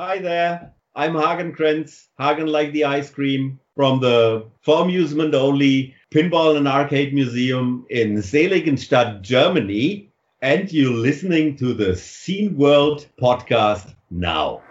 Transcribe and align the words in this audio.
Hi 0.00 0.20
there. 0.20 0.72
I'm 0.94 1.16
Hagen 1.16 1.52
Krenz, 1.52 2.06
Hagen 2.20 2.46
like 2.46 2.70
the 2.70 2.84
ice 2.84 3.10
cream, 3.10 3.58
from 3.74 3.98
the 3.98 4.46
for 4.60 4.82
amusement 4.82 5.34
only 5.34 5.92
Pinball 6.14 6.56
and 6.56 6.68
Arcade 6.68 7.12
Museum 7.12 7.84
in 7.90 8.14
Seligenstadt, 8.18 9.22
Germany. 9.22 10.12
And 10.40 10.72
you're 10.72 10.92
listening 10.92 11.56
to 11.56 11.74
the 11.74 11.96
Scene 11.96 12.56
World 12.56 13.08
podcast 13.20 13.92
now. 14.08 14.62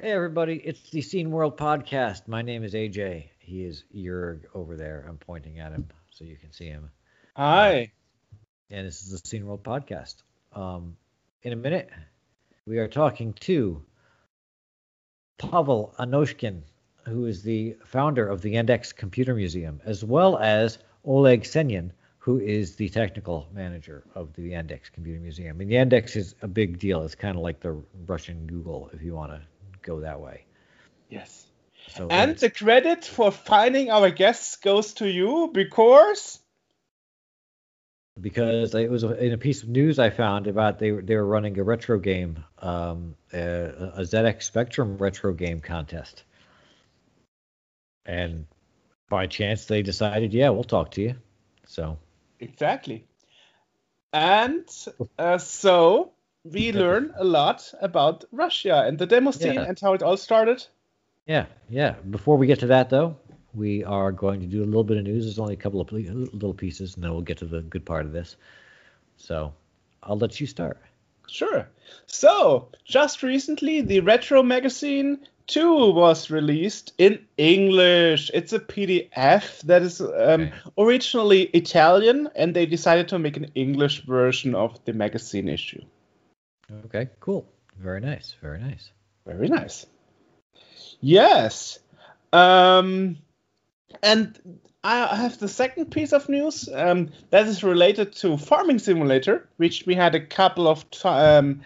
Hey, 0.00 0.12
everybody, 0.12 0.62
it's 0.64 0.90
the 0.90 1.02
Scene 1.02 1.32
World 1.32 1.56
podcast. 1.56 2.28
My 2.28 2.42
name 2.42 2.62
is 2.62 2.74
AJ. 2.74 3.30
He 3.46 3.64
is 3.64 3.84
Jurg 3.94 4.40
over 4.54 4.76
there. 4.76 5.06
I'm 5.08 5.18
pointing 5.18 5.60
at 5.60 5.70
him 5.70 5.86
so 6.10 6.24
you 6.24 6.36
can 6.36 6.50
see 6.50 6.66
him. 6.66 6.90
Hi. 7.36 7.92
And 8.70 8.84
this 8.84 9.02
is 9.02 9.12
the 9.12 9.18
Scene 9.18 9.46
World 9.46 9.62
podcast. 9.62 10.16
Um, 10.52 10.96
in 11.42 11.52
a 11.52 11.56
minute, 11.56 11.88
we 12.66 12.78
are 12.78 12.88
talking 12.88 13.34
to 13.34 13.84
Pavel 15.38 15.94
Anoshkin, 16.00 16.62
who 17.04 17.26
is 17.26 17.44
the 17.44 17.76
founder 17.84 18.28
of 18.28 18.42
the 18.42 18.54
Yandex 18.54 18.92
Computer 18.92 19.32
Museum, 19.32 19.80
as 19.84 20.04
well 20.04 20.38
as 20.38 20.78
Oleg 21.04 21.42
Senyan, 21.42 21.92
who 22.18 22.40
is 22.40 22.74
the 22.74 22.88
technical 22.88 23.46
manager 23.52 24.02
of 24.16 24.32
the 24.32 24.50
Yandex 24.50 24.90
Computer 24.90 25.20
Museum. 25.20 25.60
And 25.60 25.70
Yandex 25.70 26.16
is 26.16 26.34
a 26.42 26.48
big 26.48 26.80
deal. 26.80 27.04
It's 27.04 27.14
kind 27.14 27.36
of 27.36 27.44
like 27.44 27.60
the 27.60 27.80
Russian 28.08 28.48
Google, 28.48 28.90
if 28.92 29.02
you 29.02 29.14
want 29.14 29.30
to 29.30 29.40
go 29.82 30.00
that 30.00 30.20
way. 30.20 30.46
Yes. 31.08 31.45
So 31.88 32.08
And 32.10 32.36
the 32.36 32.50
credit 32.50 33.04
for 33.04 33.30
finding 33.30 33.90
our 33.90 34.10
guests 34.10 34.56
goes 34.56 34.94
to 34.94 35.08
you 35.08 35.50
because 35.52 36.40
because 38.20 38.74
it 38.74 38.90
was 38.90 39.02
in 39.04 39.32
a 39.32 39.38
piece 39.38 39.62
of 39.62 39.68
news 39.68 39.98
I 39.98 40.10
found 40.10 40.46
about 40.46 40.78
they 40.78 40.92
were 40.92 41.02
they 41.02 41.16
were 41.16 41.26
running 41.26 41.58
a 41.58 41.62
retro 41.62 41.98
game, 41.98 42.44
um, 42.60 43.14
a, 43.32 43.92
a 43.96 44.02
ZX 44.02 44.42
Spectrum 44.42 44.96
retro 44.96 45.32
game 45.34 45.60
contest, 45.60 46.24
and 48.06 48.46
by 49.08 49.26
chance 49.26 49.66
they 49.66 49.82
decided, 49.82 50.32
yeah, 50.32 50.48
we'll 50.50 50.64
talk 50.64 50.92
to 50.92 51.02
you. 51.02 51.14
So 51.66 51.98
exactly. 52.40 53.04
And 54.12 54.66
uh, 55.18 55.38
so 55.38 56.12
we 56.44 56.72
learn 56.72 57.12
a 57.16 57.24
lot 57.24 57.72
about 57.80 58.24
Russia 58.32 58.82
and 58.86 58.98
the 58.98 59.06
demo 59.06 59.30
scene 59.30 59.54
Yeah. 59.54 59.64
and 59.64 59.78
how 59.78 59.92
it 59.92 60.02
all 60.02 60.16
started. 60.16 60.64
Yeah, 61.26 61.46
yeah. 61.68 61.92
Before 62.10 62.36
we 62.36 62.46
get 62.46 62.60
to 62.60 62.66
that 62.68 62.90
though, 62.90 63.16
we 63.54 63.84
are 63.84 64.12
going 64.12 64.40
to 64.40 64.46
do 64.46 64.62
a 64.62 64.66
little 64.66 64.84
bit 64.84 64.98
of 64.98 65.04
news. 65.04 65.24
There's 65.24 65.38
only 65.38 65.54
a 65.54 65.58
couple 65.58 65.80
of 65.80 65.90
little 65.92 66.54
pieces, 66.54 66.94
and 66.94 67.04
then 67.04 67.12
we'll 67.12 67.22
get 67.22 67.38
to 67.38 67.46
the 67.46 67.62
good 67.62 67.84
part 67.84 68.06
of 68.06 68.12
this. 68.12 68.36
So 69.16 69.52
I'll 70.02 70.18
let 70.18 70.40
you 70.40 70.46
start. 70.46 70.78
Sure. 71.28 71.68
So, 72.06 72.68
just 72.84 73.22
recently, 73.22 73.80
the 73.80 74.00
Retro 74.00 74.42
Magazine 74.42 75.26
2 75.48 75.92
was 75.92 76.30
released 76.30 76.92
in 76.98 77.24
English. 77.36 78.30
It's 78.32 78.52
a 78.52 78.60
PDF 78.60 79.60
that 79.62 79.82
is 79.82 80.00
um, 80.00 80.08
Okay. 80.10 80.52
originally 80.78 81.42
Italian, 81.54 82.28
and 82.36 82.54
they 82.54 82.66
decided 82.66 83.08
to 83.08 83.18
make 83.18 83.36
an 83.36 83.50
English 83.54 84.04
version 84.04 84.54
of 84.54 84.78
the 84.84 84.92
magazine 84.92 85.48
issue. 85.48 85.82
Okay, 86.86 87.08
cool. 87.20 87.46
Very 87.78 88.00
nice. 88.00 88.34
Very 88.40 88.60
nice. 88.60 88.90
Very 89.24 89.48
nice. 89.48 89.86
Yes. 91.00 91.78
Um, 92.32 93.18
and 94.02 94.38
I 94.84 95.16
have 95.16 95.38
the 95.38 95.48
second 95.48 95.86
piece 95.90 96.12
of 96.12 96.28
news 96.28 96.68
um, 96.72 97.10
that 97.30 97.46
is 97.46 97.64
related 97.64 98.12
to 98.16 98.36
Farming 98.36 98.78
Simulator, 98.78 99.48
which 99.56 99.84
we 99.86 99.94
had 99.94 100.14
a 100.14 100.24
couple 100.24 100.68
of 100.68 100.84
um, 101.04 101.62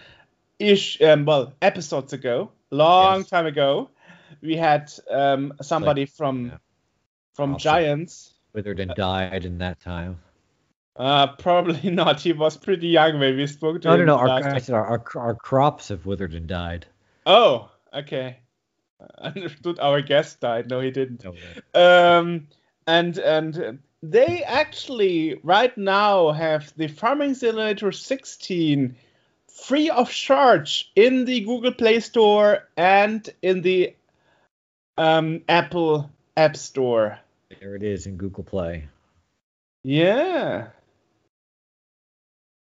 ish, 0.59 1.01
um, 1.03 1.25
well, 1.25 1.53
episodes 1.61 2.13
ago, 2.13 2.51
long 2.71 3.21
Yes. 3.21 3.29
time 3.29 3.47
ago. 3.47 3.91
We 4.43 4.57
had 4.57 4.93
um, 5.11 5.53
somebody 5.61 6.07
from 6.07 6.47
yeah. 6.47 6.57
from. 7.35 7.59
Giants. 7.59 8.35
Withered 8.53 8.81
and 8.81 8.93
died 8.97 9.45
in 9.45 9.59
that 9.59 9.81
time. 9.81 10.19
Uh, 10.97 11.29
probably 11.37 11.91
not. 11.91 12.21
He 12.21 12.33
was 12.33 12.57
pretty 12.57 12.89
young 12.89 13.19
when 13.21 13.37
we 13.37 13.47
spoke 13.47 13.83
to 13.83 13.89
No, 13.89 13.97
no, 13.97 14.19
him. 14.19 14.27
no. 14.27 14.33
I 14.33 14.59
said 14.59 14.75
our, 14.75 14.87
our, 14.87 15.05
our 15.17 15.35
crops 15.35 15.89
have 15.89 16.07
withered 16.07 16.35
and 16.35 16.47
died. 16.47 16.87
Oh, 17.27 17.71
okay. 17.95 18.39
I 19.19 19.29
understood. 19.37 19.79
Our 19.79 20.01
guest 20.01 20.41
died. 20.41 20.69
No, 20.69 20.81
he 20.81 20.91
didn't. 20.91 21.25
No, 21.25 21.35
um, 21.75 22.49
and 22.87 23.19
and 23.19 23.79
they 24.03 24.43
actually 24.43 25.41
right 25.43 25.77
now 25.77 26.33
have 26.33 26.73
the 26.77 26.89
Farming 26.89 27.35
Simulator 27.35 27.93
16 27.93 28.97
free 29.49 29.91
of 29.91 30.11
charge 30.11 30.91
in 30.97 31.25
the 31.25 31.41
Google 31.41 31.73
Play 31.73 32.01
Store 32.01 32.67
and 32.77 33.29
in 33.43 33.63
the 33.63 33.95
um, 34.97 35.43
Apple 35.49 36.11
App 36.37 36.57
Store. 36.57 37.19
there 37.61 37.75
it 37.75 37.83
is 37.83 38.07
in 38.07 38.17
Google 38.17 38.45
Play. 38.45 38.89
Yeah. 39.83 40.69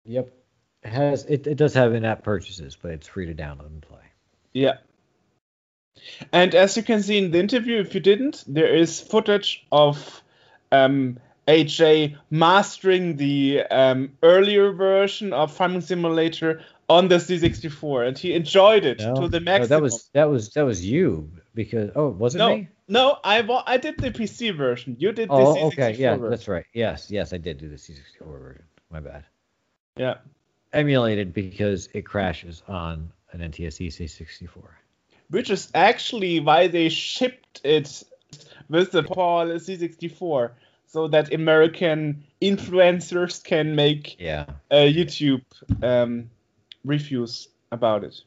Yep. 0.05 0.31
It 0.83 0.89
has 0.89 1.25
it, 1.25 1.45
it 1.45 1.55
does 1.55 1.73
have 1.75 1.93
in-app 1.93 2.23
purchases, 2.23 2.77
but 2.79 2.91
it's 2.91 3.07
free 3.07 3.27
to 3.27 3.35
download 3.35 3.67
and 3.67 3.81
play. 3.81 3.99
Yeah. 4.53 4.77
And 6.31 6.55
as 6.55 6.77
you 6.77 6.83
can 6.83 7.01
see 7.01 7.17
in 7.17 7.31
the 7.31 7.39
interview, 7.39 7.79
if 7.79 7.93
you 7.93 7.99
didn't, 7.99 8.43
there 8.47 8.73
is 8.73 8.99
footage 8.99 9.65
of 9.71 10.21
um, 10.71 11.19
AJ 11.47 12.17
mastering 12.29 13.17
the 13.17 13.61
um, 13.69 14.11
earlier 14.23 14.71
version 14.71 15.33
of 15.33 15.51
Farming 15.53 15.81
Simulator 15.81 16.61
on 16.89 17.07
the 17.07 17.15
C64, 17.15 18.07
and 18.07 18.17
he 18.17 18.33
enjoyed 18.33 18.85
it 18.85 18.99
No, 18.99 19.15
to 19.15 19.27
the 19.27 19.39
no, 19.39 19.65
that 19.65 19.81
was 19.81 20.09
that 20.13 20.29
was 20.29 20.49
that 20.53 20.63
was 20.63 20.85
you 20.85 21.31
because 21.55 21.91
oh 21.95 22.09
was 22.09 22.35
it 22.35 22.39
no, 22.39 22.57
me? 22.57 22.67
no, 22.87 23.17
I 23.23 23.39
I 23.65 23.77
did 23.77 23.97
the 23.97 24.11
PC 24.11 24.55
version. 24.55 24.97
You 24.99 25.11
did 25.13 25.29
the 25.29 25.35
Oh 25.35 25.55
C64 25.55 25.73
okay 25.73 25.93
yeah 25.95 26.15
version. 26.15 26.29
that's 26.29 26.47
right 26.47 26.65
yes 26.73 27.09
yes 27.09 27.31
I 27.33 27.37
did 27.37 27.57
do 27.57 27.69
the 27.69 27.77
C64 27.77 28.39
version. 28.39 28.63
My 28.91 28.99
bad. 28.99 29.23
Yeah. 29.95 30.15
Emulated 30.73 31.33
because 31.33 31.89
it 31.93 32.05
crashes 32.05 32.61
on 32.67 33.11
an 33.31 33.39
NTSC 33.39 33.87
C64. 33.87 34.63
Which 35.31 35.49
is 35.49 35.69
actually 35.73 36.39
why 36.39 36.67
they 36.67 36.89
shipped 36.89 37.61
it 37.63 38.03
with 38.69 38.91
the 38.91 39.03
PAL 39.03 39.47
C64, 39.47 40.51
so 40.87 41.07
that 41.07 41.33
American 41.33 42.23
influencers 42.41 43.43
can 43.43 43.75
make 43.75 44.19
Yeah. 44.19 44.45
uh, 44.69 44.75
YouTube 44.87 45.43
um, 45.81 46.29
reviews 46.85 47.47
about 47.71 48.03
it. 48.03 48.21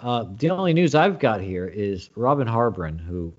Uh, 0.00 0.24
the 0.36 0.50
only 0.50 0.74
news 0.74 0.94
I've 0.94 1.18
got 1.18 1.40
here 1.40 1.66
is 1.66 2.10
Robin 2.16 2.46
Harbron, 2.48 2.98
who 2.98 3.32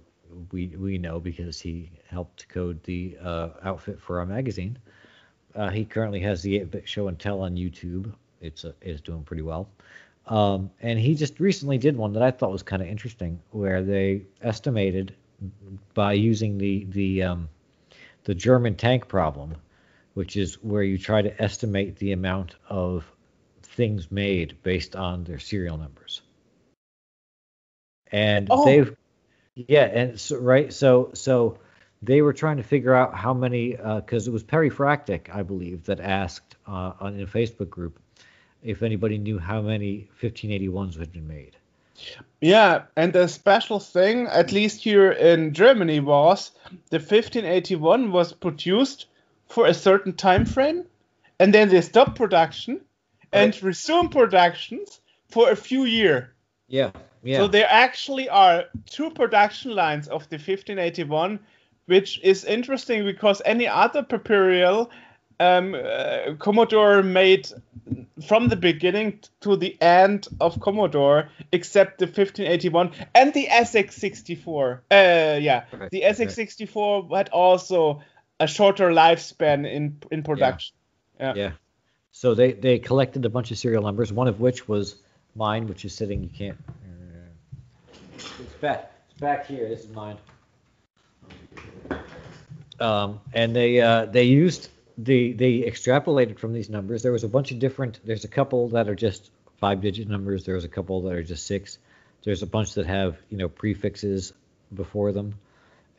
we 0.52 0.68
we 0.68 0.98
know 0.98 1.20
because 1.20 1.60
he 1.60 1.92
helped 2.08 2.48
code 2.50 2.84
the 2.84 3.18
uh, 3.24 3.50
outfit 3.64 4.00
for 4.00 4.20
our 4.20 4.26
magazine. 4.26 4.78
Uh, 5.56 5.70
he 5.70 5.86
currently 5.86 6.20
has 6.20 6.42
the 6.44 6.60
8-bit 6.60 6.88
show 6.88 7.08
and 7.08 7.18
tell 7.20 7.42
on 7.42 7.56
YouTube. 7.56 8.14
It's 8.42 8.66
uh, 8.66 8.74
is 8.82 9.02
doing 9.02 9.24
pretty 9.24 9.42
well. 9.44 9.68
Um, 10.28 10.72
and 10.82 11.00
he 11.00 11.16
just 11.16 11.40
recently 11.40 11.78
did 11.78 11.96
one 11.96 12.14
that 12.14 12.24
I 12.24 12.32
thought 12.32 12.52
was 12.52 12.64
kind 12.64 12.82
of 12.82 12.88
interesting, 12.88 13.40
where 13.52 13.82
they 13.82 14.24
estimated 14.42 15.16
by 15.94 16.14
using 16.14 16.58
the 16.58 16.86
the 16.90 17.24
um, 17.24 17.50
the 18.26 18.36
German 18.36 18.76
tank 18.76 19.08
problem, 19.08 19.56
which 20.14 20.36
is 20.36 20.62
where 20.64 20.84
you 20.84 20.98
try 20.98 21.22
to 21.22 21.42
estimate 21.42 21.96
the 21.98 22.12
amount 22.12 22.56
of 22.68 23.10
things 23.64 24.12
made 24.12 24.58
based 24.64 24.96
on 24.96 25.24
their 25.24 25.40
serial 25.40 25.78
numbers. 25.78 26.22
And 28.12 28.48
Oh. 28.50 28.66
they've 28.66 28.96
yeah, 29.56 29.86
and 29.86 30.20
so, 30.20 30.38
right, 30.38 30.72
so 30.72 31.12
so 31.14 31.60
they 32.02 32.22
were 32.22 32.34
trying 32.34 32.58
to 32.58 32.64
figure 32.64 32.94
out 32.94 33.16
how 33.16 33.34
many 33.34 33.72
because 33.72 34.28
it 34.28 34.32
was 34.32 34.44
Perifractic, 34.44 35.34
I 35.34 35.44
believe, 35.44 35.86
that 35.86 36.00
asked 36.00 36.56
uh, 36.68 36.94
on 37.00 37.20
a 37.20 37.26
Facebook 37.26 37.70
group 37.70 38.00
if 38.64 38.84
anybody 38.84 39.18
knew 39.18 39.40
how 39.40 39.62
many 39.62 40.08
1581s 40.22 40.98
had 40.98 41.12
been 41.12 41.28
made. 41.28 41.56
Yeah, 42.42 42.84
and 42.96 43.12
the 43.12 43.28
special 43.28 43.80
thing, 43.80 44.28
at 44.28 44.52
least 44.52 44.84
here 44.84 45.12
in 45.12 45.54
Germany, 45.54 46.00
was 46.00 46.52
the 46.90 46.98
1581 46.98 48.12
was 48.12 48.34
produced 48.34 49.08
for 49.48 49.66
a 49.66 49.74
certain 49.74 50.14
time 50.14 50.46
frame, 50.46 50.86
and 51.40 51.54
then 51.54 51.70
they 51.70 51.82
stopped 51.82 52.16
production 52.16 52.82
and 53.32 53.62
resumed 53.64 54.12
productions 54.12 55.00
for 55.30 55.50
a 55.50 55.56
few 55.56 55.86
years. 55.86 56.26
Yeah, 56.68 56.92
yeah. 57.24 57.40
So 57.40 57.48
there 57.48 57.68
actually 57.68 58.30
are 58.30 58.66
two 58.86 59.10
production 59.10 59.74
lines 59.74 60.08
of 60.08 60.30
the 60.30 60.36
1581, 60.36 61.40
which 61.88 62.20
is 62.22 62.46
interesting 62.46 63.06
because 63.06 63.42
any 63.46 63.68
other 63.68 64.06
Imperial 64.10 64.92
um, 65.40 65.76
uh, 65.76 66.34
Commodore 66.40 67.04
made 67.04 67.48
from 68.28 68.50
the 68.50 68.56
beginning 68.56 69.20
to 69.42 69.56
the 69.56 69.80
end 69.82 70.28
of 70.42 70.60
Commodore, 70.60 71.30
except 71.52 72.00
the 72.00 72.06
1581 72.06 72.92
and 73.14 73.34
the 73.34 73.48
SX64. 73.48 74.80
Uh, 74.92 75.40
yeah, 75.40 75.66
Right, 75.72 75.92
the. 75.92 76.02
SX64 76.02 77.16
had 77.16 77.30
also 77.30 78.02
a 78.40 78.48
shorter 78.48 78.90
lifespan 78.90 79.72
in 79.72 80.00
in 80.12 80.24
production. 80.24 80.76
Yeah. 81.20 81.34
Yeah. 81.36 81.52
So 82.12 82.34
they 82.34 82.54
they 82.54 82.80
collected 82.80 83.26
a 83.26 83.30
bunch 83.30 83.52
of 83.52 83.58
serial 83.58 83.84
numbers, 83.84 84.12
one 84.12 84.28
of 84.28 84.40
which 84.40 84.68
was 84.68 84.96
mine, 85.36 85.68
which 85.68 85.86
is 85.86 85.94
sitting. 85.94 86.24
You 86.24 86.30
can't. 86.30 86.58
It's 88.16 88.54
back. 88.62 88.92
It's 89.12 89.20
back 89.20 89.46
here. 89.46 89.70
This 89.70 89.82
is 89.82 89.90
mine. 89.90 90.18
Um, 92.80 93.20
and 93.34 93.56
they 93.56 93.82
uh, 93.82 94.06
they 94.06 94.24
used 94.24 94.70
the 94.98 95.34
they 95.34 95.62
extrapolated 95.62 96.40
from 96.40 96.54
these 96.54 96.70
numbers. 96.70 97.04
There 97.04 97.12
was 97.12 97.24
a 97.24 97.30
bunch 97.30 97.52
of 97.52 97.60
different. 97.60 98.00
There's 98.04 98.24
a 98.24 98.30
couple 98.30 98.70
that 98.70 98.90
are 98.90 98.96
just 98.96 99.32
five 99.60 99.82
digit 99.82 100.08
numbers. 100.08 100.46
There's 100.46 100.64
a 100.64 100.70
couple 100.70 101.02
that 101.04 101.14
are 101.14 101.24
just 101.24 101.46
six. 101.46 101.78
There's 102.24 102.44
a 102.44 102.48
bunch 102.48 102.74
that 102.74 102.86
have 102.88 103.18
you 103.30 103.38
know 103.38 103.50
prefixes 103.50 104.34
before 104.74 105.12
them, 105.12 105.36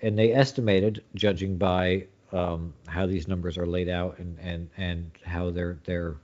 and 0.03 0.19
they 0.19 0.33
estimated, 0.33 1.05
judging 1.15 1.57
by 1.57 2.07
um, 2.33 2.75
how 2.87 3.07
these 3.07 3.29
numbers 3.29 3.57
are 3.57 3.67
laid 3.67 3.89
out 3.89 4.19
and 4.19 4.39
and 4.41 4.71
and 4.77 5.11
how 5.25 5.51
they're 5.51 5.79
they're 5.85 6.17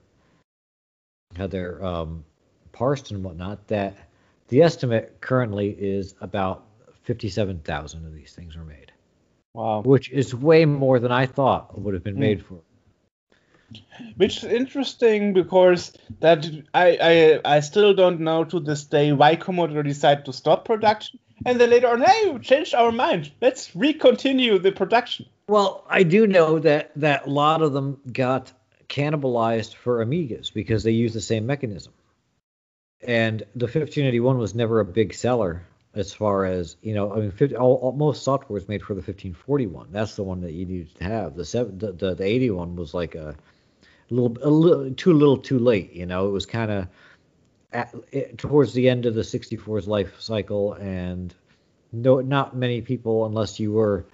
how 1.37 1.47
they're 1.47 1.85
um, 1.85 2.25
parsed 2.73 3.11
and 3.11 3.25
whatnot, 3.25 3.67
that 3.69 3.97
the 4.49 4.62
estimate 4.62 5.21
currently 5.21 5.71
is 5.71 6.15
about 6.21 6.65
fifty-seven 7.03 7.61
thousand 7.61 8.05
of 8.06 8.15
these 8.15 8.32
things 8.32 8.56
were 8.56 8.65
made, 8.65 8.93
Wow. 9.54 9.82
which 9.82 10.10
is 10.10 10.34
way 10.34 10.64
more 10.64 10.98
than 10.98 11.12
I 11.12 11.26
thought 11.26 11.78
would 11.78 11.94
have 11.94 12.02
been 12.04 12.14
Hmm. 12.14 12.20
made 12.20 12.44
for. 12.44 12.58
Which 14.16 14.38
is 14.38 14.44
interesting 14.44 15.32
because 15.32 15.92
that 16.20 16.46
I, 16.74 16.98
I 17.44 17.56
I 17.56 17.60
still 17.60 17.94
don't 17.94 18.20
know 18.20 18.44
to 18.44 18.60
this 18.60 18.84
day 18.84 19.12
why 19.12 19.36
Commodore 19.36 19.82
decided 19.82 20.24
to 20.26 20.32
stop 20.32 20.64
production. 20.64 21.18
And 21.46 21.60
then 21.60 21.70
later 21.70 21.88
on, 21.88 22.02
hey, 22.02 22.30
we 22.30 22.38
changed 22.40 22.74
our 22.74 22.92
mind. 22.92 23.32
Let's 23.40 23.70
recontinue 23.74 24.62
the 24.62 24.70
production. 24.72 25.26
Well, 25.48 25.84
I 25.88 26.02
do 26.04 26.26
know 26.26 26.58
that 26.60 26.90
that 26.96 27.26
a 27.26 27.30
lot 27.30 27.62
of 27.62 27.72
them 27.72 28.00
got 28.12 28.52
cannibalized 28.88 29.74
for 29.74 30.04
Amigas 30.04 30.52
because 30.52 30.82
they 30.84 30.92
use 30.92 31.12
the 31.14 31.20
same 31.20 31.46
mechanism. 31.46 31.92
And 33.02 33.40
the 33.54 33.66
1581 33.66 34.38
was 34.38 34.54
never 34.54 34.80
a 34.80 34.84
big 34.84 35.14
seller 35.14 35.62
as 35.94 36.12
far 36.12 36.44
as 36.44 36.76
you 36.82 36.94
know. 36.94 37.12
I 37.12 37.20
mean, 37.20 37.31
50, 37.31 37.56
all, 37.56 37.75
all, 37.76 37.93
most 37.93 38.23
software 38.23 38.58
is 38.58 38.69
made 38.69 38.82
for 38.82 38.94
the 38.94 39.00
1541. 39.00 39.88
That's 39.91 40.17
the 40.17 40.23
one 40.23 40.41
that 40.41 40.52
you 40.52 40.67
needed 40.67 40.94
to 40.96 41.05
have. 41.05 41.37
The 41.37 41.44
seven, 41.44 41.79
the, 41.79 41.93
the, 41.93 42.14
the 42.14 42.25
81 42.25 42.76
was 42.76 42.94
like 42.94 43.14
a, 43.14 43.35
little, 44.11 44.37
a 44.43 44.50
little 44.50 44.94
too 44.94 45.12
little, 45.12 45.37
too 45.38 45.58
late. 45.58 45.93
You 45.93 46.06
know, 46.06 46.29
it 46.29 46.31
was 46.31 46.46
kind 46.46 46.70
of 46.70 46.88
towards 48.37 48.73
the 48.73 48.88
end 48.88 49.06
of 49.06 49.14
the 49.14 49.23
64's 49.23 49.88
life 49.88 50.20
cycle, 50.20 50.75
and 50.75 51.35
no, 51.93 52.20
not 52.20 52.56
many 52.56 52.81
people, 52.81 53.26
unless 53.26 53.58
you 53.58 53.73
were 53.73 54.06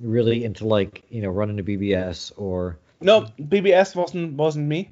really 0.00 0.44
into 0.44 0.66
like 0.66 1.04
you 1.10 1.20
know 1.20 1.28
running 1.28 1.58
a 1.60 1.62
BBS 1.62 2.32
or 2.36 2.78
No, 3.00 3.26
BBS 3.40 3.94
wasn't 3.94 4.34
wasn't 4.34 4.66
me, 4.68 4.90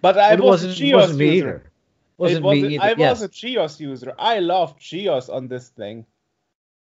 but 0.00 0.18
I 0.18 0.34
was 0.34 0.42
wasn't, 0.64 0.74
GEOS 0.74 0.94
wasn't 0.94 1.18
me 1.18 1.26
user. 1.26 1.36
either. 1.36 1.70
Wasn't 2.18 2.40
it 2.40 2.42
wasn't, 2.42 2.68
me 2.68 2.78
either. 2.78 2.84
I 2.84 2.94
yes. 2.98 3.20
was 3.20 3.22
a 3.22 3.28
GEOS 3.28 3.80
user. 3.80 4.12
I 4.18 4.40
loved 4.40 4.80
GEOS 4.80 5.28
on 5.28 5.48
this 5.48 5.68
thing. 5.68 6.04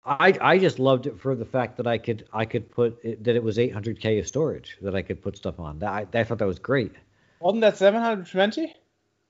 I 0.06 0.38
I 0.40 0.58
just 0.58 0.78
loved 0.78 1.06
it 1.06 1.18
for 1.18 1.34
the 1.34 1.44
fact 1.44 1.76
that 1.78 1.86
I 1.86 1.98
could 1.98 2.26
I 2.32 2.44
could 2.44 2.70
put 2.70 3.04
it, 3.04 3.24
that 3.24 3.34
it 3.34 3.42
was 3.42 3.58
800k 3.58 4.20
of 4.20 4.26
storage 4.26 4.78
that 4.82 4.94
I 4.94 5.02
could 5.02 5.22
put 5.22 5.36
stuff 5.36 5.58
on. 5.58 5.80
That 5.80 5.90
I, 5.90 6.18
I 6.18 6.24
thought 6.24 6.38
that 6.38 6.46
was 6.46 6.58
great. 6.58 6.92
Wasn't 7.40 7.62
that 7.62 7.76
720? 7.76 8.74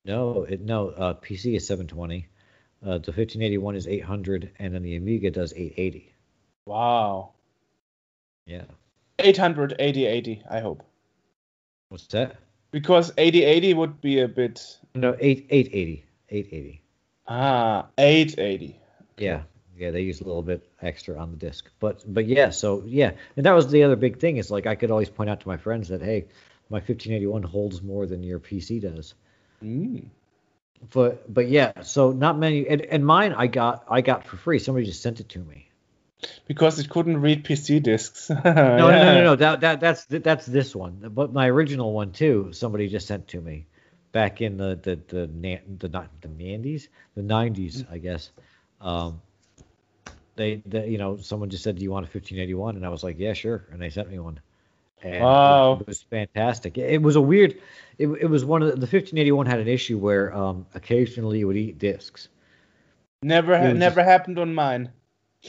No, 0.04 0.42
it 0.42 0.60
no 0.60 0.90
uh, 0.90 1.14
PC 1.14 1.56
is 1.56 1.66
720. 1.66 2.28
Uh, 2.82 2.98
the 2.98 3.12
1581 3.12 3.76
is 3.76 3.88
800, 3.88 4.50
and 4.58 4.74
then 4.74 4.82
the 4.82 4.96
Amiga 4.96 5.30
does 5.30 5.54
880. 5.54 6.12
Wow. 6.66 7.30
Yeah. 8.44 8.64
880, 9.18 10.06
80, 10.06 10.42
I 10.50 10.60
hope. 10.60 10.82
What's 11.88 12.06
that? 12.08 12.36
Because 12.74 13.12
8080 13.16 13.74
would 13.74 14.00
be 14.00 14.18
a 14.18 14.26
bit. 14.26 14.78
No, 14.96 15.14
8 15.20 15.46
880. 15.48 16.04
880. 16.28 16.82
Ah, 17.28 17.86
880. 17.96 18.80
Yeah, 19.16 19.42
yeah, 19.76 19.92
they 19.92 20.00
use 20.00 20.20
a 20.20 20.24
little 20.24 20.42
bit 20.42 20.68
extra 20.82 21.16
on 21.16 21.30
the 21.30 21.36
disc, 21.36 21.70
but 21.78 22.02
but 22.12 22.26
yeah, 22.26 22.50
so 22.50 22.82
yeah, 22.84 23.12
and 23.36 23.46
that 23.46 23.52
was 23.52 23.70
the 23.70 23.84
other 23.84 23.94
big 23.94 24.18
thing 24.18 24.38
is 24.38 24.50
like 24.50 24.66
I 24.66 24.74
could 24.74 24.90
always 24.90 25.08
point 25.08 25.30
out 25.30 25.38
to 25.42 25.46
my 25.46 25.56
friends 25.56 25.86
that 25.90 26.02
hey, 26.02 26.26
my 26.68 26.78
1581 26.78 27.44
holds 27.44 27.80
more 27.80 28.06
than 28.06 28.24
your 28.24 28.40
PC 28.40 28.82
does. 28.82 29.14
Mm. 29.62 30.06
But 30.92 31.32
but 31.32 31.46
yeah, 31.46 31.80
so 31.82 32.10
not 32.10 32.36
many, 32.36 32.66
and, 32.66 32.80
and 32.80 33.06
mine 33.06 33.34
I 33.34 33.46
got 33.46 33.84
I 33.88 34.00
got 34.00 34.26
for 34.26 34.36
free. 34.36 34.58
Somebody 34.58 34.86
just 34.86 35.00
sent 35.00 35.20
it 35.20 35.28
to 35.28 35.38
me. 35.38 35.68
Because 36.46 36.78
it 36.78 36.88
couldn't 36.88 37.20
read 37.20 37.44
PC 37.44 37.82
discs. 37.82 38.30
no, 38.30 38.40
No, 38.44 38.90
no, 38.90 39.14
no, 39.14 39.24
no. 39.24 39.36
That 39.36 39.60
that 39.60 39.80
that's 39.80 40.04
that's 40.04 40.46
this 40.46 40.74
one. 40.74 41.10
But 41.14 41.32
my 41.32 41.48
original 41.48 41.92
one 41.92 42.12
too. 42.12 42.52
Somebody 42.52 42.88
just 42.88 43.06
sent 43.06 43.28
to 43.28 43.40
me 43.40 43.66
back 44.12 44.40
in 44.40 44.56
the 44.56 44.78
the 44.82 45.00
the 45.08 45.26
na- 45.26 45.64
the 45.78 45.88
not 45.88 46.08
the 46.20 46.28
nineties, 46.28 46.88
the 47.14 47.22
nineties, 47.22 47.84
I 47.90 47.98
guess. 47.98 48.30
Um, 48.80 49.20
they, 50.36 50.62
they 50.66 50.88
you 50.88 50.98
know 50.98 51.16
someone 51.16 51.50
just 51.50 51.64
said, 51.64 51.76
"Do 51.76 51.82
you 51.82 51.90
want 51.90 52.04
a 52.04 52.08
1581?" 52.08 52.76
And 52.76 52.84
I 52.84 52.88
was 52.88 53.04
like, 53.04 53.18
"Yeah, 53.18 53.32
sure." 53.32 53.66
And 53.70 53.80
they 53.80 53.90
sent 53.90 54.10
me 54.10 54.18
one. 54.18 54.40
And 55.02 55.22
Wow. 55.22 55.78
it 55.80 55.86
was 55.86 56.02
fantastic. 56.02 56.78
It, 56.78 57.02
was 57.02 57.16
a 57.16 57.20
weird. 57.20 57.60
It, 57.98 58.08
it 58.08 58.30
was 58.30 58.44
one 58.44 58.62
of 58.62 58.68
the, 58.68 58.74
the 58.74 58.86
1581 58.86 59.46
had 59.46 59.60
an 59.60 59.68
issue 59.68 59.98
where 59.98 60.34
um, 60.34 60.66
occasionally 60.74 61.40
it 61.40 61.44
would 61.44 61.56
eat 61.56 61.78
discs. 61.78 62.28
Never, 63.22 63.56
ha- 63.56 63.72
never 63.72 64.02
happened 64.02 64.38
on 64.38 64.54
mine. 64.54 64.90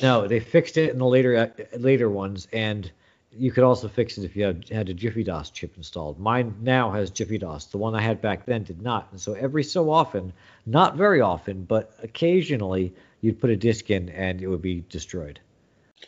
No, 0.01 0.27
they 0.27 0.39
fixed 0.39 0.77
it 0.77 0.91
in 0.91 0.99
the 0.99 1.05
later 1.05 1.35
uh, 1.37 1.77
later 1.77 2.09
ones, 2.09 2.47
and 2.51 2.91
you 3.37 3.51
could 3.51 3.63
also 3.63 3.87
fix 3.87 4.17
it 4.17 4.23
if 4.23 4.35
you 4.35 4.45
had, 4.45 4.69
had 4.69 4.89
a 4.89 4.93
Jiffy 4.93 5.23
DOS 5.23 5.49
chip 5.49 5.75
installed. 5.77 6.19
Mine 6.19 6.55
now 6.61 6.91
has 6.91 7.09
Jiffy 7.09 7.37
DOS. 7.37 7.65
The 7.65 7.77
one 7.77 7.95
I 7.95 8.01
had 8.01 8.21
back 8.21 8.45
then 8.45 8.63
did 8.63 8.81
not. 8.81 9.07
And 9.11 9.19
so 9.19 9.33
every 9.33 9.63
so 9.63 9.91
often, 9.91 10.33
not 10.65 10.95
very 10.95 11.21
often, 11.21 11.63
but 11.63 11.93
occasionally, 12.01 12.93
you'd 13.21 13.39
put 13.39 13.49
a 13.49 13.55
disk 13.55 13.89
in 13.89 14.09
and 14.09 14.41
it 14.41 14.47
would 14.47 14.61
be 14.61 14.85
destroyed. 14.89 15.39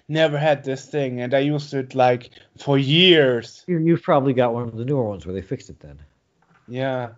Never 0.07 0.37
had 0.37 0.63
this 0.63 0.85
thing, 0.85 1.21
and 1.21 1.33
I 1.33 1.39
used 1.39 1.73
it 1.73 1.95
like 1.95 2.29
for 2.57 2.77
years. 2.77 3.63
You, 3.67 3.79
you've 3.79 4.03
probably 4.03 4.33
got 4.33 4.53
one 4.53 4.63
of 4.63 4.75
the 4.75 4.85
newer 4.85 5.03
ones 5.03 5.25
where 5.25 5.33
they 5.33 5.41
fixed 5.41 5.69
it 5.69 5.79
then. 5.79 5.99
Yeah. 6.67 7.09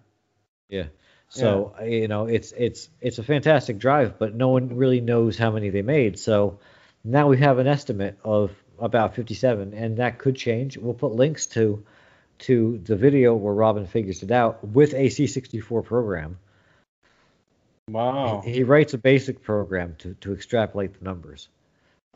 Yeah. 0.69 0.85
So 1.29 1.75
uh, 1.79 1.83
you 1.83 2.07
know, 2.07 2.25
it's 2.25 2.51
it's 2.51 2.89
it's 3.01 3.19
a 3.19 3.23
fantastic 3.23 3.77
drive, 3.77 4.17
but 4.17 4.33
no 4.33 4.49
one 4.49 4.75
really 4.75 4.99
knows 4.99 5.37
how 5.37 5.51
many 5.51 5.69
they 5.69 5.83
made. 5.83 6.17
So 6.17 6.59
now 7.03 7.27
we 7.27 7.37
have 7.37 7.59
an 7.59 7.67
estimate 7.67 8.17
of 8.23 8.51
about 8.79 9.15
57, 9.15 9.73
and 9.73 9.97
that 9.97 10.17
could 10.17 10.35
change. 10.35 10.77
We'll 10.77 10.93
put 10.93 11.11
links 11.11 11.45
to 11.47 11.83
to 12.39 12.79
the 12.83 12.95
video 12.95 13.35
where 13.35 13.53
Robin 13.53 13.85
figures 13.85 14.23
it 14.23 14.31
out 14.31 14.65
with 14.65 14.93
a 14.93 15.07
C64 15.07 15.83
program. 15.83 16.39
Wow. 17.89 18.41
He, 18.43 18.53
he 18.53 18.63
writes 18.63 18.93
a 18.93 18.97
basic 18.97 19.41
program 19.43 19.95
to 19.99 20.15
to 20.21 20.33
extrapolate 20.33 20.97
the 20.97 21.05
numbers, 21.05 21.49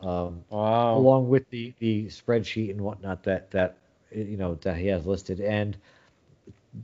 um, 0.00 0.44
Wow. 0.50 0.96
along 0.96 1.28
with 1.28 1.48
the 1.50 1.72
the 1.78 2.06
spreadsheet 2.06 2.70
and 2.70 2.80
whatnot 2.80 3.22
that 3.24 3.52
that 3.52 3.76
you 4.10 4.36
know 4.36 4.56
that 4.62 4.76
he 4.76 4.88
has 4.88 5.06
listed, 5.06 5.40
and 5.40 5.76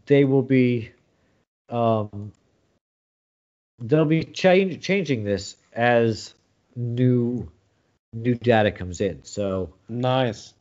they 0.06 0.25
will 0.25 0.42
be 0.42 0.90
um, 1.70 2.32
they'll 3.78 4.04
be 4.04 4.24
change, 4.24 4.82
changing 4.82 5.24
this 5.24 5.56
as 5.72 6.34
new 6.76 7.50
new 8.12 8.34
data 8.34 8.72
comes 8.72 9.00
in. 9.00 9.24
So 9.24 9.74
Nice. 9.88 10.54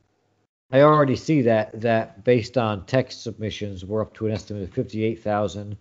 I 0.71 0.81
already 0.81 1.15
see 1.15 1.43
that 1.43 1.81
that 1.81 2.23
based 2.23 2.57
on 2.57 2.85
text 2.85 3.23
submissions, 3.23 3.83
we're 3.83 4.01
up 4.01 4.13
to 4.15 4.27
an 4.27 4.33
estimate 4.33 4.63
of 4.63 4.73
fifty 4.73 5.03
eight 5.03 5.23
thousand. 5.23 5.77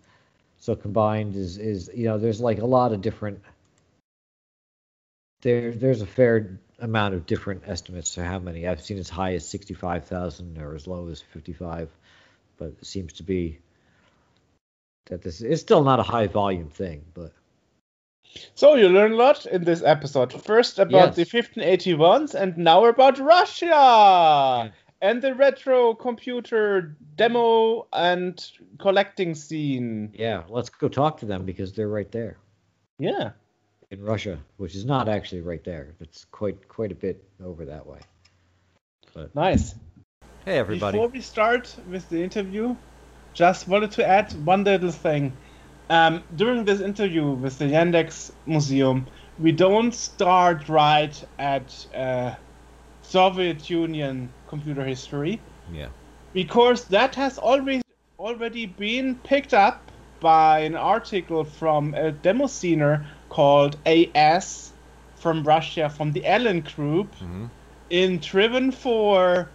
So 0.59 0.75
combined 0.75 1.37
is 1.37 1.59
is 1.59 1.91
you 1.95 2.07
know 2.07 2.19
there's 2.19 2.41
like 2.41 2.59
a 2.59 2.67
lot 2.67 2.93
of 2.93 3.03
different 3.03 3.43
there 5.43 5.73
there's 5.73 6.03
a 6.03 6.07
fair 6.07 6.59
amount 6.81 7.15
of 7.15 7.27
different 7.27 7.63
estimates 7.67 8.15
to 8.15 8.25
how 8.25 8.39
many 8.39 8.67
I've 8.67 8.81
seen 8.81 8.99
as 8.99 9.11
high 9.11 9.35
as 9.35 9.47
sixty 9.47 9.75
five 9.75 10.07
thousand 10.07 10.59
or 10.59 10.75
as 10.75 10.87
low 10.87 11.09
as 11.09 11.21
fifty 11.21 11.53
five, 11.53 11.91
but 12.57 12.69
it 12.81 12.87
seems 12.87 13.13
to 13.15 13.23
be 13.23 13.59
that 15.09 15.23
this 15.23 15.41
is 15.41 15.61
still 15.61 15.83
not 15.85 16.01
a 16.01 16.03
high 16.03 16.27
volume 16.27 16.69
thing, 16.71 17.05
but 17.15 17.33
So 18.55 18.75
you 18.77 18.89
learn 18.89 19.13
a 19.13 19.17
lot 19.17 19.47
in 19.47 19.65
this 19.65 19.83
episode. 19.83 20.33
First 20.33 20.79
about 20.79 21.17
Yes. 21.17 21.17
the 21.17 21.25
1581s, 21.25 22.35
and 22.35 22.57
now 22.59 22.85
about 22.85 23.19
Russia 23.19 24.73
and 25.01 25.23
the 25.23 25.35
retro 25.35 25.95
computer 25.95 26.97
demo 27.17 27.87
and 27.93 28.45
collecting 28.79 29.35
scene. 29.35 30.13
yeah, 30.15 30.43
let's 30.49 30.69
go 30.71 30.89
talk 30.89 31.19
to 31.19 31.27
them 31.27 31.45
because 31.45 31.73
they're 31.73 31.89
right 31.89 32.11
there. 32.13 32.37
Yeah. 32.99 33.31
in 33.91 34.03
Russia, 34.03 34.39
which 34.59 34.75
is 34.75 34.85
not 34.85 35.09
actually 35.09 35.41
right 35.41 35.65
there. 35.65 35.95
It's 36.01 36.27
quite 36.27 36.69
quite 36.69 36.93
a 36.93 36.95
bit 36.95 37.25
over 37.43 37.65
that 37.65 37.87
way. 37.87 38.01
But 39.15 39.35
Nice. 39.35 39.75
Hey, 40.45 40.59
everybody. 40.59 40.99
Before 40.99 41.09
we 41.09 41.23
start 41.23 41.75
with 41.89 42.07
the 42.11 42.23
interview, 42.23 42.77
just 43.39 43.69
wanted 43.69 43.93
to 43.93 44.03
add 44.05 44.33
one 44.45 44.65
little 44.65 44.91
thing. 44.91 45.33
Um, 45.89 46.23
during 46.35 46.65
this 46.65 46.81
interview 46.81 47.31
with 47.31 47.59
the 47.59 47.67
Yandex 47.67 48.33
Museum, 48.47 49.07
we 49.39 49.53
don't 49.53 49.95
start 49.95 50.69
right 50.69 51.15
at 51.39 51.87
uh, 51.95 52.35
Soviet 53.03 53.71
Union 53.71 54.29
computer 54.49 54.85
history 54.85 55.41
Yeah. 55.73 55.89
because 56.33 56.85
that 56.97 57.15
has 57.15 57.39
always 57.39 57.83
already 58.19 58.67
been 58.67 59.15
picked 59.31 59.55
up 59.55 59.79
by 60.21 60.61
an 60.61 60.75
article 60.75 61.45
from 61.45 61.95
a 61.95 62.11
demo 62.11 62.47
scener 62.47 63.07
called 63.29 63.77
AS 63.87 64.73
from 65.15 65.45
Russia 65.45 65.89
from 65.89 66.13
the 66.13 66.27
Allen 66.27 66.61
Group 66.75 67.15
hmm 67.15 67.47
in 67.91 68.19
Driven 68.19 68.71
4 68.71 69.49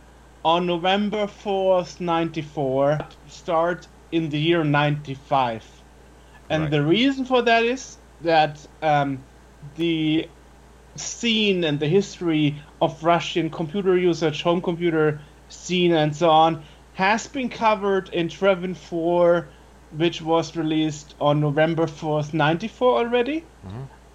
on 0.46 0.66
November 0.66 1.26
4th, 1.26 2.00
94, 2.00 3.00
start 3.28 3.88
in 4.12 4.30
the 4.30 4.40
year 4.40 4.64
95. 4.64 5.64
And 6.50 6.64
Right. 6.64 6.72
the 6.72 6.82
reason 6.84 7.26
for 7.26 7.42
that 7.42 7.64
is 7.64 7.98
that 8.22 8.66
um, 8.82 9.20
the 9.76 10.28
scene 10.96 11.64
and 11.64 11.80
the 11.80 11.88
history 11.88 12.62
of 12.82 13.04
Russian 13.04 13.50
computer 13.50 13.98
usage, 13.98 14.44
home 14.44 14.62
computer 14.62 15.22
scene, 15.50 15.94
and 15.94 16.16
so 16.16 16.30
on 16.30 16.64
has 16.94 17.28
been 17.28 17.50
covered 17.50 18.10
in 18.10 18.28
Driven 18.28 18.76
4, 18.76 19.48
which 19.98 20.22
was 20.22 20.56
released 20.56 21.16
on 21.20 21.40
November 21.40 21.88
4th, 21.88 22.34
94 22.34 22.98
already. 23.00 23.44